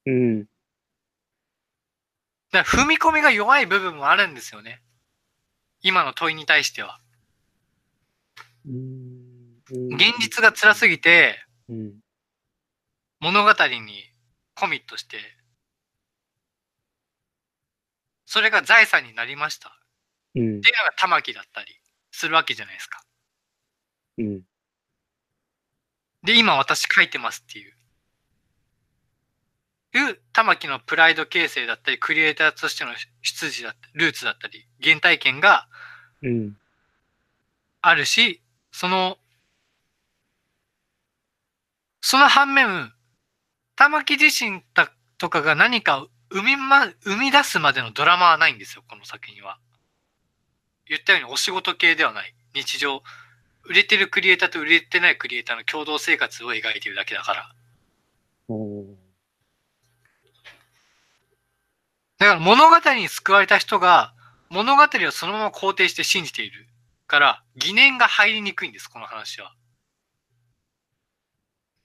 [0.07, 0.45] うん。
[2.51, 4.83] だから踏み込みが弱い部分もあるんですよね。
[5.81, 7.01] 今の問いに対しては。
[8.67, 9.19] うん
[9.71, 11.37] 現実が辛すぎて、
[11.69, 11.93] うん。
[13.21, 14.05] 物語に
[14.55, 15.19] コミットして、
[18.27, 19.79] それが財産になりました。
[20.35, 21.81] うんっていうのが玉木だったり
[22.13, 23.03] するわけじゃないですか。
[24.19, 24.43] うん。
[26.23, 27.75] で、今私書いてますっていう。
[29.95, 35.67] いう玉木のプライド形成だったり、クリエイターとしての出自だったり、ルーツだったり、原体験が
[36.23, 36.57] うん。
[37.81, 39.19] あるし、その、
[42.01, 42.93] その反面、
[43.79, 49.59] 玉木自身だとかが何か生みま、生み出すまでのドラマはないんですよ、この作品は。
[50.89, 52.35] 言ったようにお仕事系ではない。
[52.57, 53.05] 日常。
[53.63, 57.55] 売れてるクリエイターと売れてないクリエイターの共同生活を描いているだけだから。
[62.19, 64.13] だから物語に救われた人が
[64.51, 66.67] 物語をそのまま肯定して信じている
[67.07, 69.55] から疑念が入りにくいんです、この話は。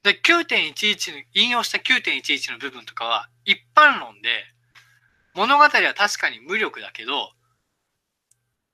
[0.04, 4.30] で、9.11の、引用した9.11の部分とかは一般論で
[5.34, 7.32] 物語は確かに無力だけど、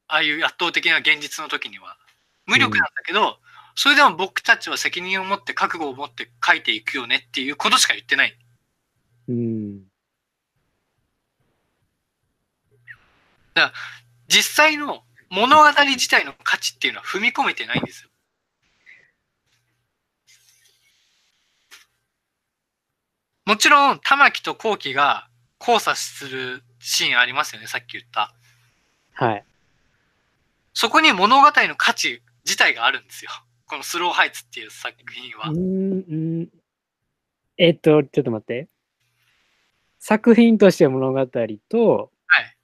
[0.08, 1.98] ああいう圧倒的な現実の時には
[2.48, 3.38] 無力なんだけど、
[3.76, 8.38] それでも僕たちは責任を持って覚悟を持って書いていくよねっていうことしか言ってない。
[9.30, 9.84] うん。
[14.28, 18.09] 実際の物語自体の価値っていうのは踏み込めてないんですよ。
[23.50, 25.28] もちろん、玉木と後期が
[25.60, 28.32] 交差するシーンありますよね、さっき言った。
[29.14, 29.44] はい。
[30.76, 33.32] そこに物語の価値自体があるんですよ。
[33.66, 35.50] このスローハイツっていう作品は。
[35.50, 36.48] うん
[37.58, 38.68] えっと、ちょっと待って。
[39.98, 42.56] 作品として物語と、はい。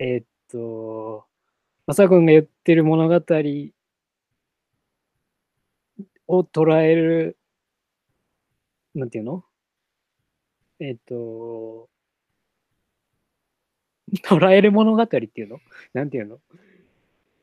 [0.00, 1.28] えっと、
[1.86, 3.14] まさくんが言ってる物語
[6.26, 7.38] を捉える、
[8.96, 9.44] なんていうの？
[10.82, 11.88] えっと、
[14.24, 15.60] 捉える物語っていうの？
[15.94, 16.40] なんていうの？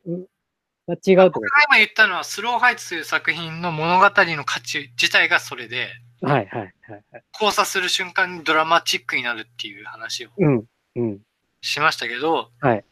[0.08, 0.26] うん
[0.90, 5.88] が違うってこ僕が今言ったのは、スローハイツという作品の物語の価値自体がそれで、
[6.20, 6.74] とはいはいはい
[7.12, 7.24] はい。
[7.32, 11.20] 交差する瞬間にドラマチックになるっていう話をうん、うん。
[11.62, 12.84] しましたけど、はい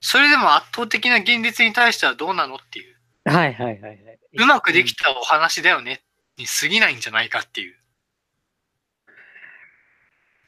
[0.00, 4.18] それでも圧倒的な現実に対してはどうなのっていう、はいはいはいはい。
[4.34, 6.02] うまくできたお話だよね
[6.36, 7.76] に過ぎないんじゃないかっていう。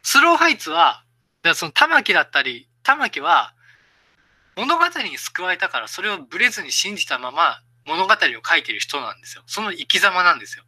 [0.03, 1.05] スローハイツは、
[1.55, 3.55] その玉木だったり、玉木は
[4.57, 9.43] 物語に救われたからそれをブレずに信じたまま物語を書いてる人なんですよ。
[9.47, 10.65] その生き様なんですよ。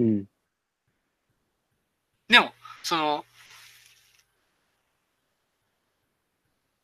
[0.00, 0.24] うん。
[2.28, 3.24] でも、その、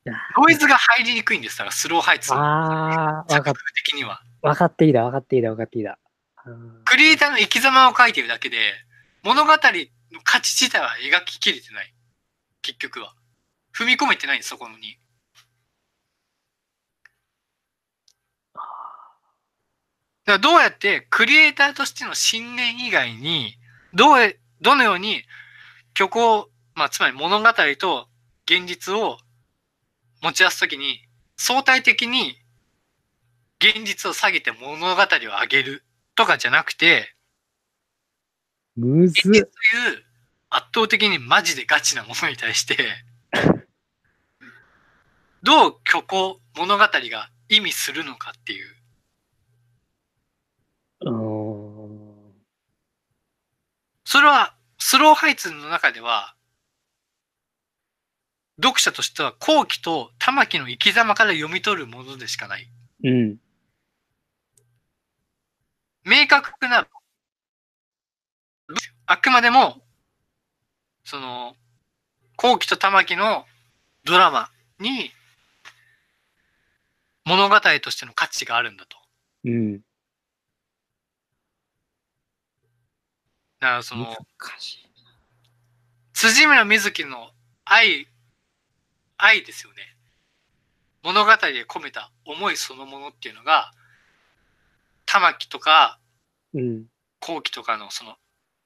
[0.06, 1.58] あノイズが入りにくいんです。
[1.58, 3.54] だからスローハイツのあー、わかっ
[3.86, 4.22] 的には。
[4.42, 5.98] わかっていいだ、わかっていいだ、わかっていいだ。
[6.84, 8.56] クリエイターの生き様を書いてるだけで、
[9.22, 9.52] 物語
[10.14, 11.94] の価値自体は描ききれてない。
[12.62, 13.14] 結局は。
[13.76, 14.98] 踏み込めてない、そこのに。
[18.54, 23.56] だからどうやってクリエイターとしての信念以外に、
[23.92, 25.22] どう、どのように
[25.96, 28.08] 虚構、まあ、つまり物語と
[28.46, 29.18] 現実を
[30.22, 31.00] 持ち出すときに、
[31.36, 32.36] 相対的に
[33.60, 35.06] 現実を下げて物語を
[35.40, 35.84] 上げる
[36.14, 37.13] とかじゃなくて、
[38.76, 39.50] むずっ現実という
[40.50, 42.76] 圧倒的にマジでガチなものに対して、
[45.42, 48.76] どう虚構物語が意味するのかっていう。
[54.04, 56.34] それは、スローハイツの中では、
[58.62, 62.70] 読者としては後期と玉木の生き様から読み取るものでしかない。
[63.02, 63.36] うん。
[66.04, 66.86] 明確な、
[69.06, 69.82] あくまでも、
[71.04, 71.56] その、
[72.36, 73.44] 後期と玉木の
[74.04, 74.50] ドラマ
[74.80, 75.10] に
[77.24, 78.96] 物語としての価値があるんだと。
[79.44, 79.78] うん。
[79.78, 79.80] だ
[83.60, 84.16] からその。
[86.12, 87.30] 辻村瑞希の
[87.64, 88.08] 愛、
[89.16, 89.96] 愛ですよね。
[91.02, 93.72] 物語で込めた思いそのものっていうのが、
[95.06, 95.98] 玉木とか
[96.54, 96.84] うん。
[97.20, 98.16] 後期とかのその、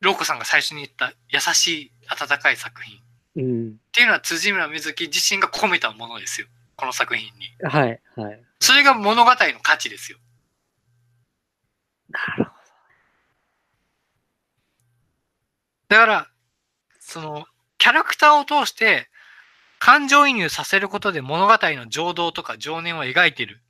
[0.01, 3.01] ローコさんが最初に言った優しい温かい作品っ
[3.37, 3.77] うん。
[3.93, 6.49] ていうのは辻村瑞希自身が込めたものですよ。
[6.77, 7.51] この作品に。
[7.63, 8.43] はい、はい。
[8.61, 10.19] それが物語の価値ですよ。
[12.11, 12.51] なるほ
[15.89, 16.29] だから、
[17.01, 17.47] その、
[17.79, 19.09] キャラクターを通して、
[19.79, 23.63] 感情移入させることで物語の情動とか情念を描いている。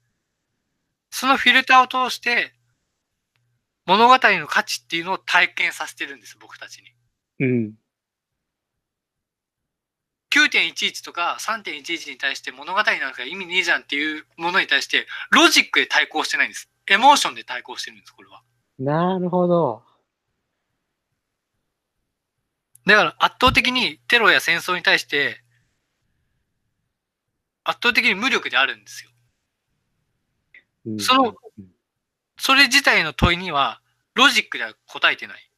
[1.11, 2.55] そのフィルターを通して、
[3.89, 6.85] 物語の価値っていうのを体験させてるんです、僕たちに。
[7.41, 7.47] ど。
[7.47, 7.73] うん。
[10.31, 16.71] 9.11とか3.11に対して物語なんか意味ねえじゃんっていうものに対して、ロジックで対抗してないんです。
[16.87, 18.43] エモーションで対抗してるんです、これは。
[18.79, 19.83] なるほど。
[22.85, 25.41] だから圧倒的にテロや戦争に対して、
[27.65, 29.11] 圧倒的に無力であるんですよ。
[30.85, 31.35] うんその、
[32.39, 33.81] それ自体の問いには、
[34.15, 35.51] ロジックでは答えてない。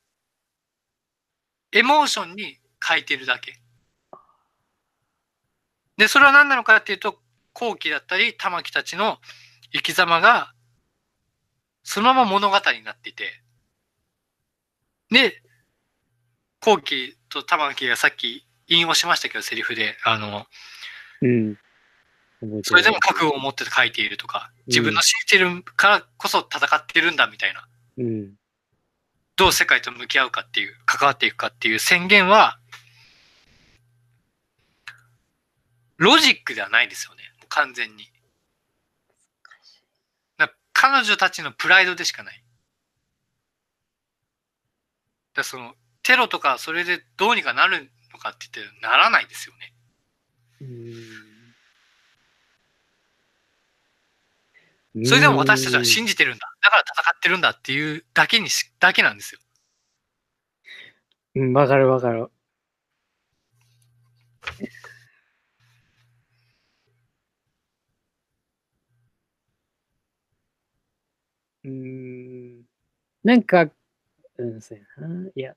[1.72, 3.60] エモーションに書いてるだけ。
[5.96, 7.20] で、それは何なのかっていうと、
[7.52, 9.18] 後期だったり、玉木たちの
[9.72, 10.54] 生き様が、
[11.82, 13.42] そのまま物語になっていて、
[15.10, 15.42] で、
[16.60, 20.46] 後期と玉木がさっき引用しましたけど、セリフで、あの、
[21.22, 21.58] うん。
[22.62, 28.34] それでも覚悟を持って書いているとか、自分の信じてるからこそ戦ってるんだみたいな、うん。
[29.36, 32.58] どう世界と向き合うかっていう、関わっていくかっていう宣言は、
[35.98, 38.10] ロジックではないですよね、完全に。
[40.38, 42.42] だ彼女たちのプライドでしかない。
[45.34, 49.74] だそのテロとかそれでどうにかなるのかって言ってならないですよね。
[50.62, 51.29] うん。
[55.04, 56.52] それでも私たちは信じじてるんだ。
[56.62, 59.40] だから戦ってるんだっていうだけにし、だけなんですよ。
[61.36, 62.30] うん、わかるわかる。
[71.64, 72.62] うーん。
[73.22, 73.70] なんか、
[74.38, 75.30] うん、そうやな。
[75.34, 75.54] いや。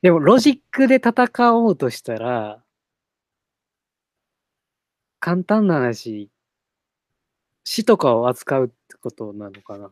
[0.00, 2.62] でも、ロジックで戦おうとしたら、
[5.20, 6.30] 簡単な話、
[7.64, 9.90] 死とかを扱うってことなのかな？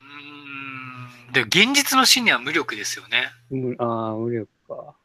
[0.00, 1.32] うーん。
[1.32, 3.30] で、現実の死には無力ですよね。
[3.50, 4.96] むああ、無力か。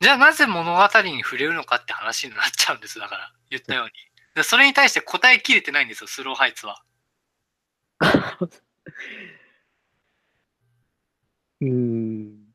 [0.00, 2.98] じゃあなぜ物語に触れるのかって話になっちゃうんです。
[2.98, 3.90] だから、言ったように。
[4.34, 6.82] でそれに対して答えきれてないんですよ、スローハイツは。
[11.60, 12.50] うーん。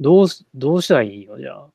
[0.00, 1.38] どうす、どうしたらいいの？
[1.38, 1.70] じゃあ。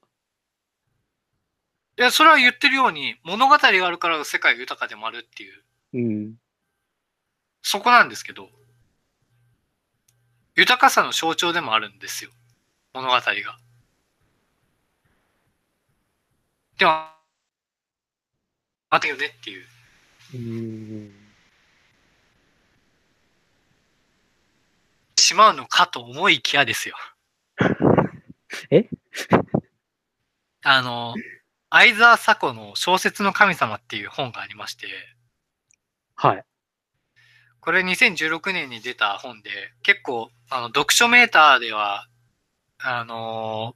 [1.98, 6.36] いや、それは言ってるように、物語があるから世界が豊かでもあるっていう、うん。
[7.64, 8.50] そこなんですけど、
[10.56, 12.32] 豊かさの象徴でもあるんですよ、
[12.94, 13.24] 物語が。
[16.78, 16.92] でも、
[18.90, 19.66] あったよねっていう。
[20.34, 20.40] うー
[21.10, 21.26] ん。
[25.18, 26.96] しまうのかと思いきやですよ。
[28.72, 28.90] え？
[30.64, 31.16] あの、
[31.70, 34.88] 相沢佐子の小説の神様っていう本がありまして、
[36.16, 36.44] はい。
[37.60, 39.50] これ2016年に出た本で、
[39.84, 42.08] 結構、あの、読書メーターでは、
[42.78, 43.76] あの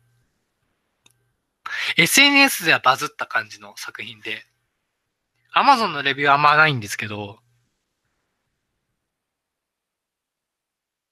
[1.98, 4.43] SNS ではバズった感じの作品で、
[5.56, 7.40] Amazon のレビューはあんまないんですけど、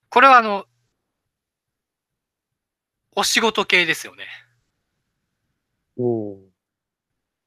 [0.09, 0.65] これはあの、
[3.15, 4.25] お仕事系ですよね。
[5.97, 6.46] おお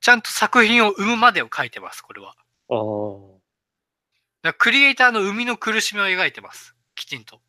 [0.01, 2.35] ちゃんと作品を生むまでを書いてます、これは。
[2.69, 3.37] ー。
[4.45, 4.53] ああ。
[4.55, 6.75] クリエイターの生みの苦しみを描いてます。
[6.95, 7.41] きちんと。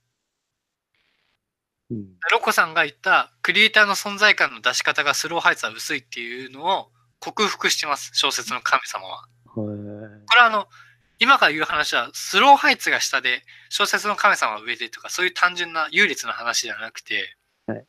[1.90, 2.06] うん。
[2.32, 8.12] ロコさんが言ったクリエイターの存在感の出し方がスローハイツは薄いっていうのを克服してます。
[8.14, 9.26] 小説の神様は。
[9.46, 10.68] これはあの、
[11.20, 17.36] 今から言う話はスローハイツが下で小説の神様は上でとかそういう単純な優劣の話じゃなくて、
[17.68, 17.86] はい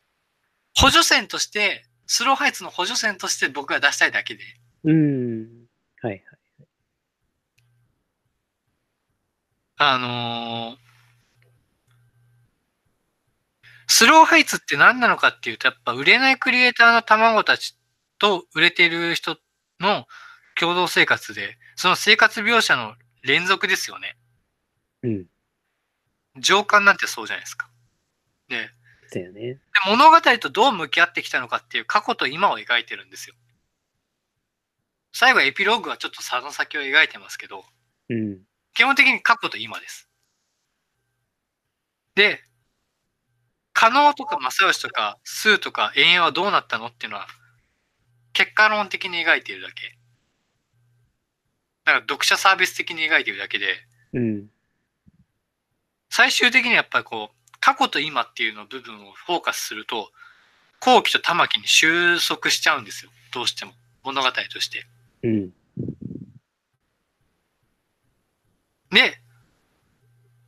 [0.75, 1.85] 補助線として、
[2.15, 4.43] スローハイツの補助線として僕が出したいだけで、
[4.85, 5.67] うん。
[6.03, 6.23] はいはい。
[9.77, 10.83] あのー
[13.87, 17.79] スローハイツって何なのかっていうと、やっぱ売れないクリエイターの卵たち
[18.19, 19.39] と売れている人
[19.81, 20.07] の
[20.59, 24.17] 共同生活で、その生活描写の連続ですよね。
[25.03, 25.27] うん。
[26.41, 27.69] 上巻なんてそうじゃないですか。
[28.49, 28.71] で、で
[29.13, 29.59] だよね。
[29.87, 33.35] 物語とどう向き合ってきたのかっていう過去と今を描いてるんですよ。
[35.13, 37.65] 最後エピローグはちょっとその先を描いてますけど、
[38.09, 38.41] うん。
[38.75, 40.09] 基本的に過去と今です。
[42.15, 42.41] で、
[43.75, 47.27] 加納とか正義とかスーとか永遠はどうなったのっていうのは、
[48.33, 49.99] 結果論的に描いているだけ。
[51.85, 53.77] だから読者サービス的に描いているだけで、
[54.15, 54.49] うん。
[56.09, 60.11] 最終的にはやっぱりこう、過去と今っていうの部分をフォーカスすると、
[60.81, 63.13] 後期と玉木に収束しちゃうんですよ。
[63.33, 63.73] どうしても。
[64.03, 64.85] 物語として。
[65.23, 65.51] うん。
[68.91, 69.21] で、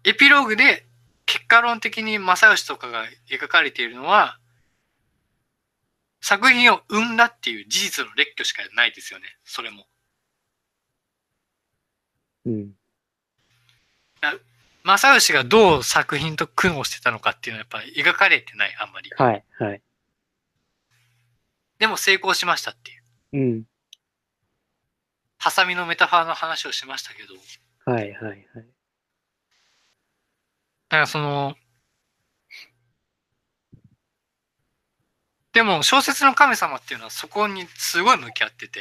[0.02, 0.84] エピローグで
[1.24, 4.40] 結果論的に正義とかが描かれているのは、
[6.20, 9.26] 作品を生んだっていう事実の列挙しかないですよね。
[9.44, 9.86] それも。
[12.46, 12.72] うん。
[14.84, 19.10] 正義がどう作品と苦悩してたのかっていうのはやっぱり描かれてない、あんまり。
[19.16, 19.82] はいはい。
[21.78, 23.02] でも成功しましたっていう。
[23.32, 23.64] うん。
[25.38, 27.34] ハサミのメタファーの話をしましたけど、
[27.86, 28.46] はいはいはい。
[30.88, 31.54] だからその、
[35.52, 38.80] でも小説の神様っていうのはそこにすごい向き合ってて、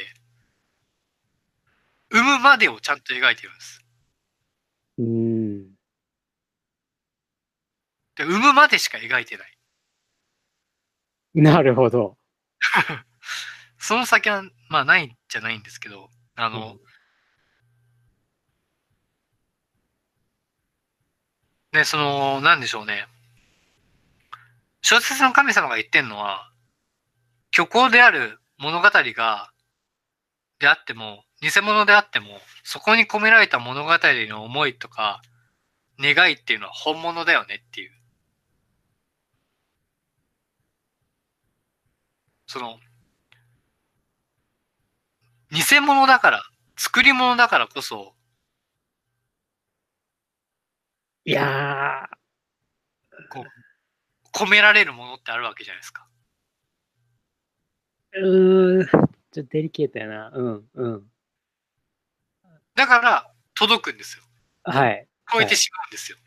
[2.10, 3.84] 生むまでをちゃんと描いてるんです。
[4.98, 5.73] うん。
[8.16, 9.58] で生むまでしか描いてない。
[11.34, 12.16] なるほど。
[13.78, 16.94] その先は、まあないんじゃないんですけど、あの、うん
[21.74, 23.08] ね、その、なんでしょうね。
[24.80, 26.52] 小説の神様が言ってんのは、
[27.52, 29.50] 虚構である物語が、
[30.60, 35.20] であっても、偽物であっても、そこに込められた物語の思いとか、
[35.98, 38.03] 願いっていうのは本物だよねっていう。
[42.54, 42.78] その、
[45.50, 46.44] 偽物だから、
[46.76, 48.14] 作り物だからこそ、
[51.24, 52.08] いや
[54.32, 56.06] 込められるものってあるわけじゃないですか。
[58.16, 58.86] ー、うーん。
[58.86, 60.30] ちょっとデリケートやな。
[60.32, 61.10] うん、うん。
[62.76, 64.22] だから、届くんですよ。
[64.62, 65.08] はい。
[65.32, 66.18] 超えてしまうんですよ。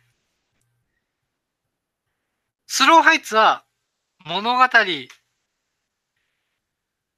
[2.65, 3.63] スローハイツは
[4.25, 4.67] 物語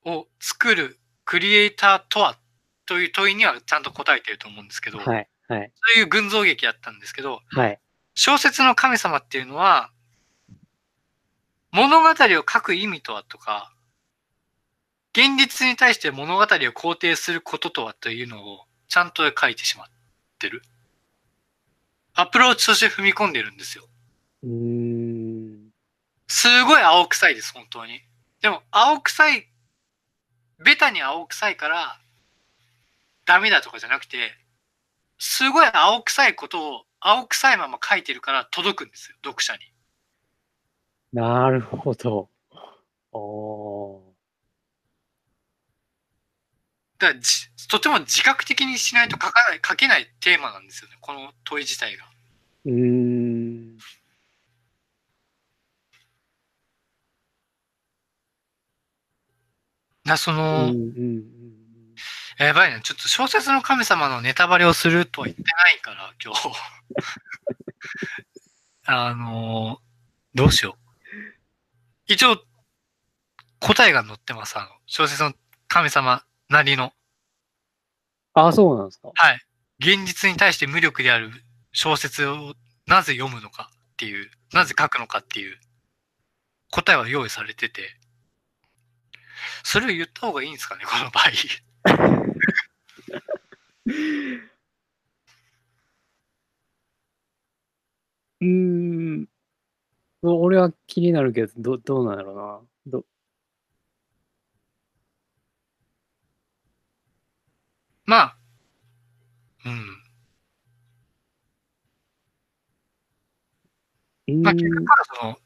[0.06, 2.38] を作るクリエイターとは
[2.86, 5.30] という問いにはちゃんと答えてると思うんですけど、はい。
[5.48, 5.72] はい。
[5.96, 7.80] そういう群像劇だったんですけど、はい。
[8.16, 9.92] 小説の神様っていうのは、
[11.72, 13.72] 物語を書く意味とはとか、
[15.14, 19.88] 現実に対して物語を肯定することとはというのをちゃんと書いてしまっ
[20.40, 20.62] てる。
[22.14, 23.88] アプローチとして踏み込んでるんですよ。
[24.44, 25.70] うーん。
[26.28, 28.02] すごい青臭いです、本当に。
[28.42, 29.48] でも、青臭い、
[30.64, 32.00] ベタに青臭いから、
[33.26, 34.32] ダメだとかじゃなくて、
[35.18, 39.60] すごい青臭いことを青臭いまま書いてるから届くんですよ、読者に。
[41.14, 42.30] なるほど。
[43.12, 44.02] おー。
[47.00, 52.06] だじとても自覚的にしないと書かない、書けないテーマなんですよね、この問い自体が。
[52.66, 53.78] うーん。
[60.10, 61.24] だそうんの、うんうん
[62.38, 62.80] やばいね。
[62.84, 66.50] ちょっと小説の神様のネタバレをするとは言ってないから、今日。
[68.88, 69.90] あのー
[70.36, 70.90] どうしよう。
[72.08, 72.42] 一応、
[73.60, 74.58] 答えが載ってます。
[74.58, 75.34] あの、小説の
[75.68, 76.94] 神様なりの。
[78.36, 79.12] あ、そうなんですか。
[79.14, 79.42] はい。
[79.80, 81.32] 現実に対して無力である
[81.74, 82.54] 小説を
[82.86, 85.60] なぜ読むのかっていう、なぜ書くのかっていう
[86.72, 87.99] 答えは用意されてて、
[89.64, 91.30] それを言った方がいいんですかね、この場合。
[98.42, 98.48] うー
[99.22, 99.28] ん。
[100.24, 102.60] 俺は気になるけど、どどうなんだろうな。
[103.00, 103.06] ど
[108.06, 108.38] まあ、
[109.66, 110.00] うん。
[114.44, 114.88] まあ、結局は
[115.20, 115.38] その、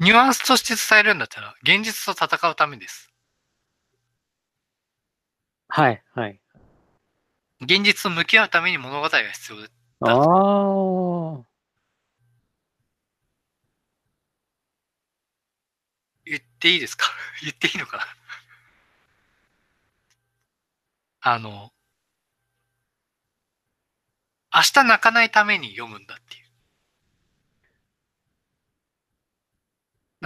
[0.00, 3.10] ニュアンスとして伝えるんだったら、現実と戦うためです。
[5.68, 6.40] はい、はい。
[7.60, 9.68] 現実と向き合うために物語が必要で。
[10.00, 10.10] あ
[11.42, 11.48] あ。
[16.24, 17.06] 言っていいですか？
[17.42, 18.04] 言っていいのかな？
[21.34, 21.72] あの、
[24.54, 26.44] 明日泣かないために読むんだっていう。
[26.44, 26.58] だから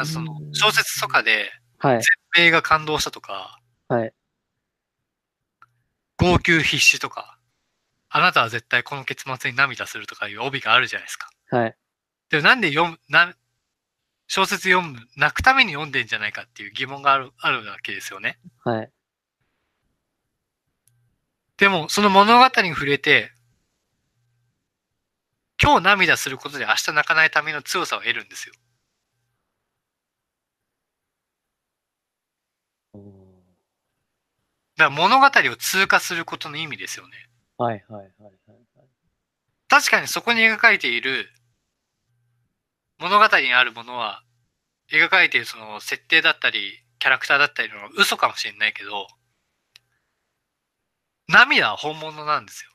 [0.05, 2.01] そのうん小説とかで、はい、
[2.39, 4.13] 映画感動したとか、はい。
[6.19, 7.39] 号泣必至とか、
[8.09, 11.31] あなたは絶対この結末に涙するとかいう帯があるじゃないですか。
[11.51, 11.77] はい。
[12.31, 13.35] でもなんで読む、な、
[14.27, 18.39] 小説読む、泣くために読んでんじゃないかっていう疑問がある、あるわけですよね。
[18.65, 18.91] はい。
[21.57, 23.33] でも、その物語に触れて、
[25.63, 28.55] 今日涙することで明日泣かないための強さを得るんですよ。
[32.95, 33.03] おー
[34.77, 37.15] だから物語を通過することの意味ですよね。
[37.59, 38.33] はい、はい、はい、はい。
[39.69, 41.29] 確かにそこに描かれている
[43.03, 44.23] 物語にあるものは、
[44.89, 49.09] 描かれているその設定だったり、キャラクターだったりの嘘かもしれないけど、
[51.27, 52.71] 涙は本物なんですよ。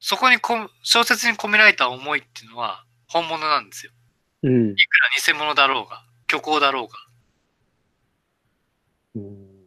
[0.00, 3.92] そこにこ小説に込められた思いっていうのは本物なんですよ。
[4.42, 4.70] うん。
[4.70, 6.94] いくら偽物だろうが、虚構だろうが。
[9.14, 9.60] うん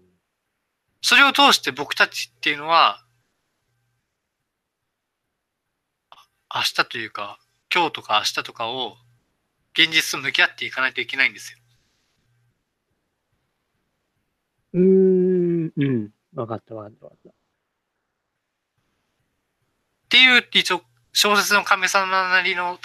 [1.05, 3.03] それを通して僕たちっていうのは、
[6.09, 7.39] あ明日というか、
[7.73, 8.95] 今日とか明日とかを
[9.73, 11.59] 現実と向き合っていかないといけないんですよ。
[14.73, 16.09] うーん、うん。
[16.35, 17.29] わかった、わかった、わかった。
[17.29, 17.33] っ
[20.09, 20.81] ていう一応
[21.11, 22.79] 小説の神様なりの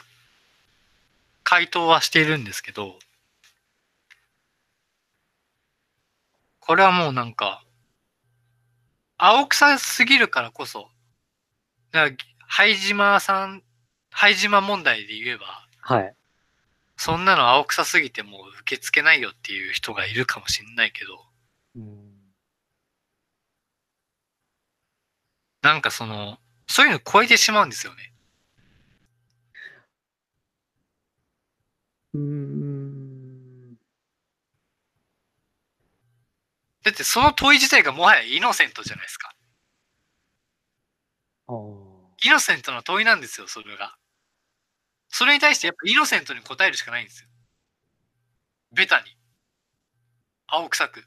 [1.45, 2.99] 回答はしているんですけど、
[6.69, 7.65] これはもうなんか、
[9.17, 10.91] 青臭すぎるからこそ、
[11.93, 12.17] だから、
[12.47, 13.63] 灰島さん、
[14.11, 16.15] 灰島問題で言えば、はい。
[16.99, 21.25] そんなの青臭すぎてもう受け付けないよっていう人がいるかもしれないけど、
[21.77, 22.35] うん。
[25.63, 28.13] なんかその、そういうの超えてしまうんですよね。
[32.13, 32.68] うーん。
[36.89, 39.35] だってその問い自体がもはやイノセントじゃないですか。
[42.25, 43.97] イノセントの問いなんですよ、それが。
[45.09, 47.29] それに対してやっぱイノセントに答えるしかないんですよ。
[48.73, 49.05] ベタに。
[50.47, 51.05] 青臭く。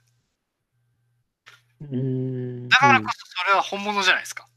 [1.82, 1.98] うー
[2.66, 2.70] ん。
[2.70, 4.48] だからこそそれは本物じゃないですか。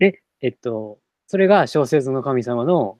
[0.00, 2.98] で、えっと、それが小説の神様の、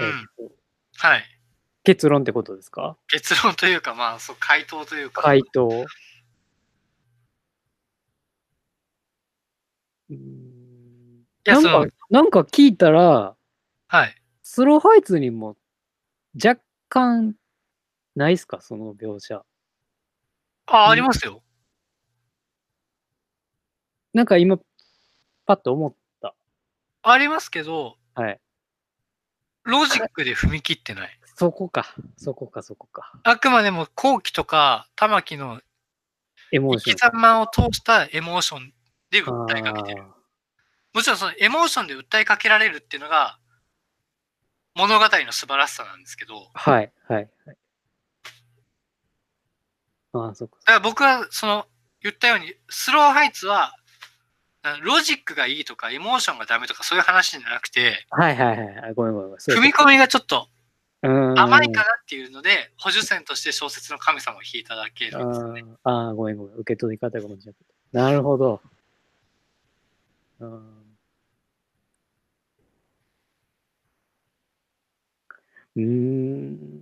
[0.00, 0.52] えっと、
[0.98, 1.24] はい。
[1.84, 2.96] 結論ってことですか？
[3.08, 5.22] 結論というか、まあ、そう、回答というか。
[5.22, 5.86] 回答。
[10.08, 13.34] うーんなんか、、なんか聞いたら、
[13.88, 14.14] はい。
[14.42, 15.56] スローファイツにも
[16.42, 17.34] 若干
[18.14, 18.60] ないっすか？
[18.60, 19.44] その描写。
[20.66, 21.42] あ、うんありますよ。
[24.12, 24.58] なんか今、
[25.46, 26.34] パッと思った。
[27.02, 28.40] ありますけど、はい。
[29.70, 31.18] ロジックで踏み切ってない？
[31.36, 31.94] そこか。
[32.18, 33.12] そこか、そこか。
[33.22, 35.60] あくまでも後期とか玉木の
[36.52, 36.96] エモーション。
[36.96, 38.72] 生き様を通したエモーション
[39.10, 40.02] で訴えかけてる。
[40.02, 40.06] あ
[40.92, 43.38] もちろんそのエモーションで訴えかけられるっていうのが
[44.74, 47.56] 物語の素晴らしさなんですけど、はい、はい、はい。
[50.12, 50.58] ああ、そっか。
[50.64, 51.66] から僕はその
[52.02, 53.76] 言ったようにスローハイツはあ
[54.82, 58.94] ロジックがいいとかエモーションがダメとかそういう話じゃなくて、はい、はい、はい。
[58.94, 59.30] ごめん、ごめん。
[59.32, 60.48] 踏み込みがちょっと
[61.02, 65.64] うーん甘いかなっていうので、補助線として小説の神様を引いただけるんですよね。
[65.84, 66.54] あーあー、ごめんごめん。
[66.56, 67.52] 受け取り方が間違って
[67.92, 67.98] た。
[67.98, 68.60] なるほど。
[70.40, 70.80] うん
[75.76, 76.80] うーん。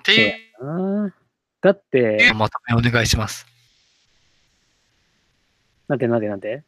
[0.00, 0.28] ってい
[0.62, 1.14] う
[1.60, 3.46] だって、まとめお願いします。
[5.90, 6.62] なんてなんてなんて？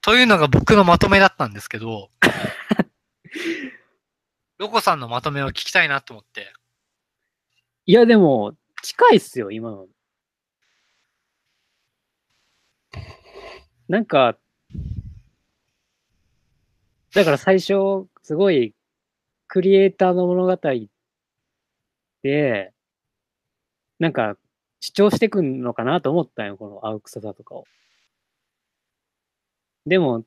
[0.00, 2.08] というのが僕のまとめだったんですけど、
[4.58, 6.52] ロコさんのまとめを聞きたいなと思って。
[7.84, 9.88] いや、でも、近いっすよ、今の。
[13.88, 14.38] なんか、
[17.12, 18.72] だから最初、すごい、
[19.48, 20.56] クリエイターの物語
[22.22, 22.72] で、
[23.98, 24.36] なんか、
[24.78, 27.66] 主張してくんのかなと思ったんよ、この青草だとかを。
[29.86, 30.24] でも、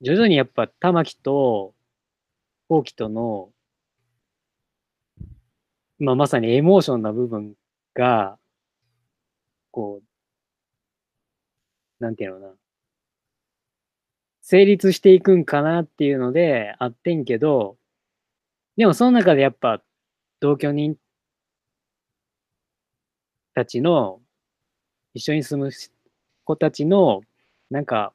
[0.00, 1.74] 徐々にやっぱ、玉木と、
[2.68, 3.52] 後期との、
[5.98, 7.54] まあ、まさにエモーションな部分
[7.94, 8.38] が、
[9.70, 10.04] こう、
[12.02, 12.54] なんていうのかな。
[14.42, 17.78] 成立していくんかなっていうのであってんけど、
[18.76, 19.82] でもその中でやっぱ
[20.40, 20.96] 同居人
[23.54, 24.20] たちの、
[25.14, 25.70] 一緒に住む
[26.44, 27.22] 子たちの、
[27.70, 28.12] なんか、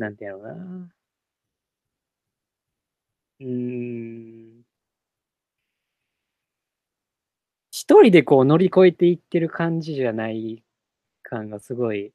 [0.00, 0.90] なんていうのかな。
[3.40, 4.62] うーん。
[7.70, 10.62] 一人でこう乗り越えていってる感じじゃない
[11.22, 12.14] 感がすごい、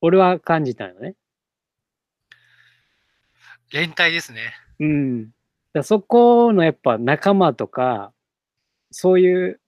[0.00, 1.16] 俺は感じたよね。
[3.72, 4.52] 連帯ですね。
[4.78, 5.30] うん。
[5.72, 8.12] だそこのやっぱ仲間とか、
[8.92, 9.60] そういう、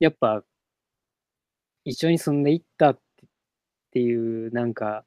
[0.00, 0.42] やっぱ、
[1.84, 3.28] 一緒に住んでいったってっ
[3.92, 5.04] ていう、なんか、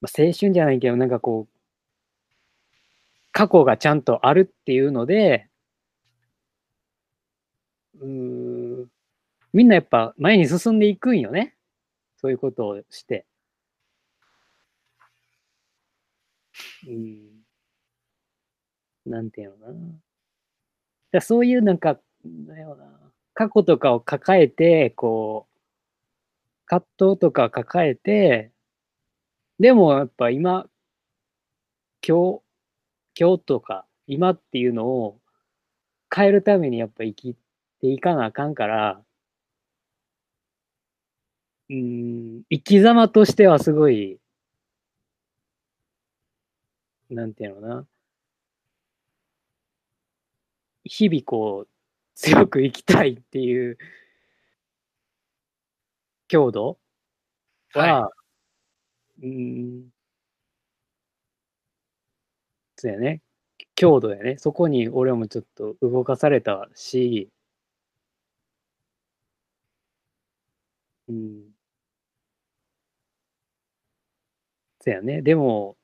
[0.00, 1.58] まあ、青春じゃないけど、なんかこう、
[3.32, 5.48] 過去がちゃんとあるっていうので、
[8.00, 8.08] うー
[8.84, 8.86] ん、
[9.52, 11.56] みんなやっぱ前に進んでいくんよね。
[12.18, 13.26] そういうことをして。
[16.86, 17.44] うん。
[19.06, 19.98] なんていうのかな。
[21.12, 22.84] だそういうなんか、だよな。
[23.34, 25.58] 過去とかを抱えて、こう、
[26.66, 28.52] 葛藤とか抱えて、
[29.60, 30.66] でもやっぱ今、
[32.06, 32.42] 今日、
[33.20, 35.20] 今日とか今っていうのを
[36.14, 37.34] 変えるためにやっぱ生き
[37.80, 39.02] ていかなあかんから、
[41.70, 44.18] うん、生き様としてはすごい、
[47.10, 47.86] なんていうのな。
[50.84, 51.68] 日々こう、
[52.14, 53.78] 強く生きたいっていう
[56.28, 56.78] 強度
[57.74, 58.10] は、は
[59.22, 59.90] うん、
[62.76, 63.20] そうやね。
[63.76, 64.36] 強度やね。
[64.38, 67.30] そこに俺もちょっと動かされたし、
[71.08, 71.52] うん。
[74.80, 75.22] そうやね。
[75.22, 75.76] でも、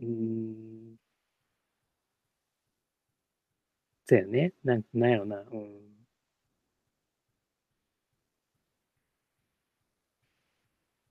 [0.00, 0.96] うん。
[4.06, 4.54] そうやね。
[4.64, 5.36] なん、なんやろな。
[5.40, 5.83] うん。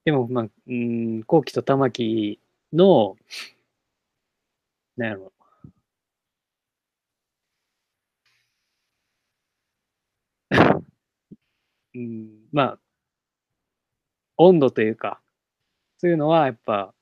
[0.06, 0.74] でも、まあ、うー
[1.20, 2.40] ん、後期と玉木
[2.74, 3.16] の、
[4.98, 5.32] なんやろ。
[11.96, 12.80] うん、まあ、
[14.38, 15.20] 温度というか、
[16.00, 16.94] そういうのはやっぱ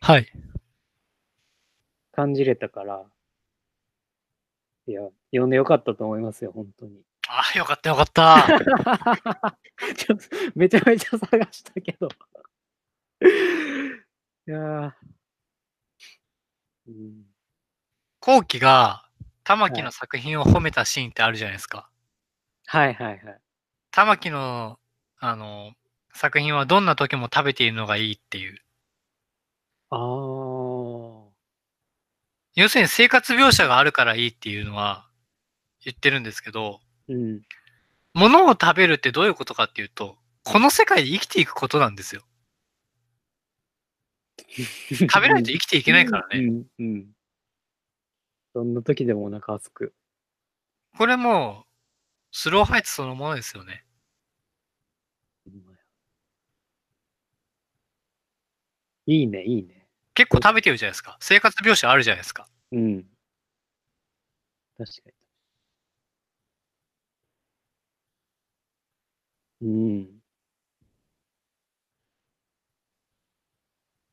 [0.00, 0.26] はい。
[2.12, 3.04] 感じれたから、
[4.86, 7.02] いや、読んでよかったと思いますよ、本当に。
[7.28, 8.46] ああ、よかったよかった。
[9.96, 12.08] ちょっとめちゃめちゃ探したけど。
[14.46, 14.92] いやー
[16.86, 17.24] うん、
[18.20, 19.08] 後期が
[19.42, 21.88] 玉木の作品を褒めたシーンってあるじゃないですか。
[22.66, 23.40] はいはいはい。
[23.90, 24.78] 玉木の、
[25.18, 25.72] あの、
[26.12, 28.58] 作品はどんな時も食べているのがいいっていう。
[29.90, 31.34] ああ。
[32.54, 35.08] 要するに生活描写があるからいいっていうのは
[35.84, 37.42] 言ってるんですけど、うん。
[38.14, 42.22] 物を食べるってどういうことかっていうと、この世界で生きていくことなんですよ。
[44.48, 46.38] 食べないと生きていけないからね。
[46.38, 46.66] うん。
[46.78, 47.06] うん。
[48.54, 49.94] どんな時でもお腹すく。
[50.96, 51.66] これもう、
[52.30, 53.84] スローハイツそのものですよね。
[59.06, 59.86] いいね、いいね。
[60.14, 61.16] 結構食べてるじゃないですか。
[61.20, 62.48] 生活描写あるじゃないですか。
[62.72, 63.04] うん。
[64.78, 65.23] 確かに。
[69.64, 70.20] うん。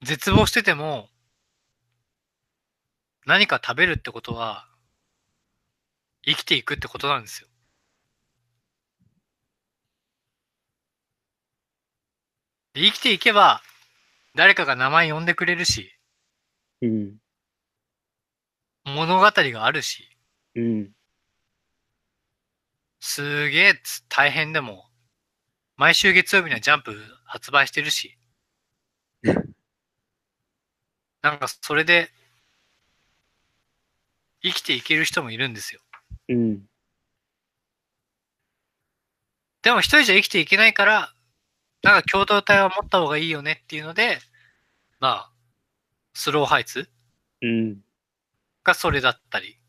[0.01, 1.09] 絶望してても、
[3.25, 4.67] 何か食べるってことは、
[6.23, 7.47] 生きていくってことなんですよ。
[12.73, 13.61] で生きていけば、
[14.35, 15.93] 誰かが名前呼んでくれるし、
[16.81, 17.17] うん。
[18.85, 20.07] 物語があるし、
[20.55, 20.91] うん。
[23.01, 24.90] すげえつ大変でも、
[25.77, 28.17] 毎週月曜日にはジャンプ発売してるし、
[31.21, 32.11] なんかそれで、
[34.43, 35.81] 生きていける人もいるんですよ。
[36.29, 36.67] うん。
[39.61, 41.13] でも一人じゃ生きていけないから、
[41.83, 44.19] なんか共同体は持った方がいいよねっていうので、
[44.99, 45.31] まあ、
[46.13, 46.89] スローハイツ
[47.41, 47.81] うん。
[48.63, 49.59] がそれだったり、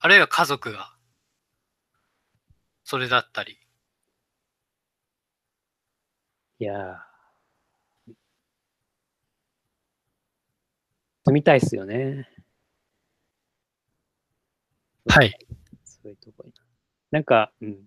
[0.00, 0.94] あるいは家族が、
[2.84, 3.58] それだったり。
[6.60, 8.14] いやー。
[11.24, 12.28] 住みたいっすよね。
[15.08, 15.38] はい。
[15.84, 16.52] そういうとこに。
[17.10, 17.78] なんか、うん。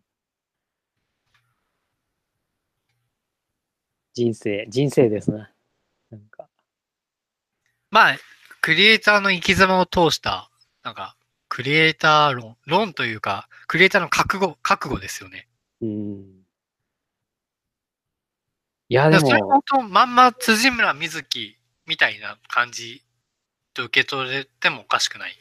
[4.14, 5.50] 人生、人生ですね。
[6.10, 6.48] なんか。
[7.90, 8.18] まあ、
[8.62, 10.50] クリエイターの生き様を通した、
[10.84, 11.16] なんか、
[11.50, 15.48] クリエイター論、論というか、クリエイターの覚悟、覚悟ですよね。
[15.82, 16.41] うん。
[18.92, 21.56] いや、でだからそれも、本当、まんま辻村瑞希
[21.88, 23.02] みたいな感じ
[23.74, 25.36] と受け取れてもおかしくない。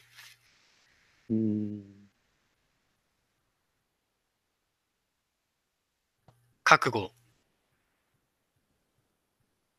[1.29, 2.01] うん。
[6.65, 7.11] 覚悟。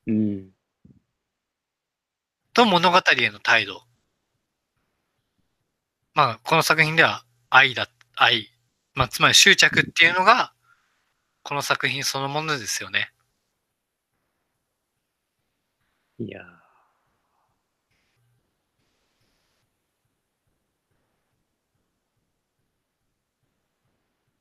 [0.08, 0.52] うん。
[2.56, 3.82] と物語への態度。
[6.16, 8.50] まあ、この作品では愛だ、愛。
[8.96, 10.52] まあ、つまり執着っていうのが、
[11.44, 13.12] この作品そのものですよね。
[16.22, 16.42] いや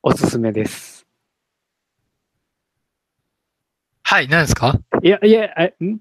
[0.03, 1.07] おすすめです。
[4.05, 4.79] はい、何ですか？
[5.03, 6.01] いや、いや、え、ん？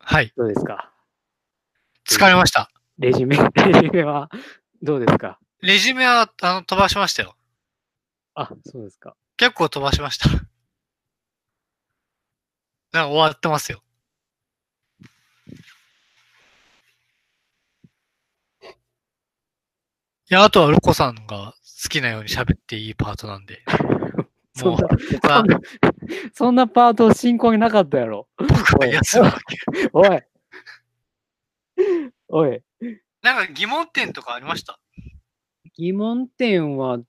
[0.00, 0.90] はい、どうですか？
[2.08, 2.70] 疲れました。
[2.98, 4.28] レジュメ、 レジュメは
[4.82, 5.38] どうですか？
[5.60, 7.36] レジュメは、あの、飛ばしましたよ。
[8.34, 9.14] あ、そうですか。
[9.36, 10.28] 結構飛ばしました。
[12.92, 13.82] なんか終わってますよ。
[20.30, 23.62] いや、あとはロコさんが好きなように喋っていいパートなんで。
[24.62, 24.76] もう、そん
[25.22, 25.44] な、
[26.34, 28.28] そん、なパート進行になかったやろ。
[28.38, 29.56] 僕は休むわけ。
[29.92, 30.22] おい。
[32.28, 32.62] おい。
[33.22, 34.78] なんか疑問点とかありました？
[35.74, 37.06] 疑問点は、う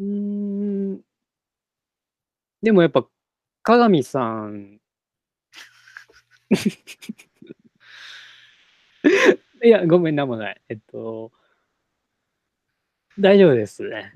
[0.00, 1.00] ーん、
[2.62, 3.06] でもやっぱ、
[3.64, 4.80] 鏡さん、
[9.62, 10.60] いや、ごめん、なんもない。
[10.68, 11.32] えっと、
[13.18, 14.12] 大丈夫ですね。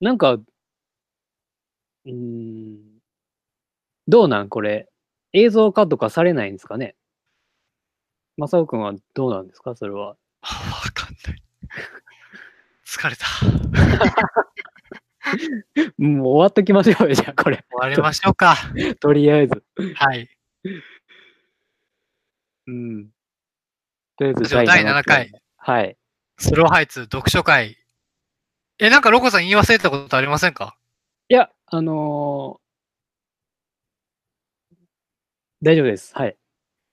[0.00, 0.38] なんか、
[2.06, 3.00] うん、
[4.08, 4.88] どうなんこれ？
[5.32, 6.94] 映像化とかされないんですかね？
[8.36, 9.74] マサオくんはどうなんですか？
[9.76, 10.16] それは。
[10.42, 11.43] わかんない。
[12.96, 13.26] 疲れた。
[15.98, 17.64] もう終わっときましょうよ、じゃあ、これ。
[17.70, 18.56] 終わりましょうか。
[19.00, 19.64] とりあえず。
[19.96, 20.28] はい。
[22.66, 23.10] うん。
[24.16, 25.96] とりあえずじゃあ第7回、はい。
[26.38, 27.78] スローハイツ読書会
[28.78, 30.76] え、なんかロコさん言い忘れたことありませんか？
[31.28, 32.64] いや、あのー
[35.62, 36.14] 大丈夫です。
[36.14, 36.36] はい。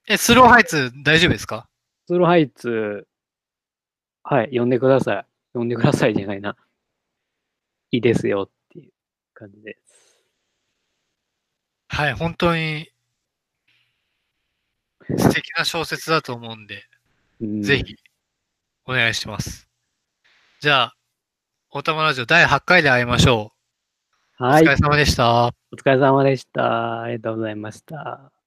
[0.08, 1.68] え、スローハイツ大丈夫ですか？
[2.08, 3.08] スローハイツ、
[4.24, 5.26] はい、呼んでください。
[5.54, 6.56] 呼んでくださいじゃないな。
[7.92, 8.92] いいですよっていう
[9.34, 10.26] 感じです。
[11.90, 12.90] はい、本当に
[15.18, 16.84] 素敵な小説だと思うんで、
[17.42, 17.96] うんぜひ
[18.86, 19.68] お願いします。
[20.62, 20.96] じゃあ、
[21.72, 23.52] おたまラジオ第8回で会いましょ
[24.40, 24.44] う。
[24.44, 24.70] はいお疲。
[24.70, 25.48] れ様でした。
[25.48, 27.02] お疲れ様でした。
[27.02, 28.41] ありがとうございました。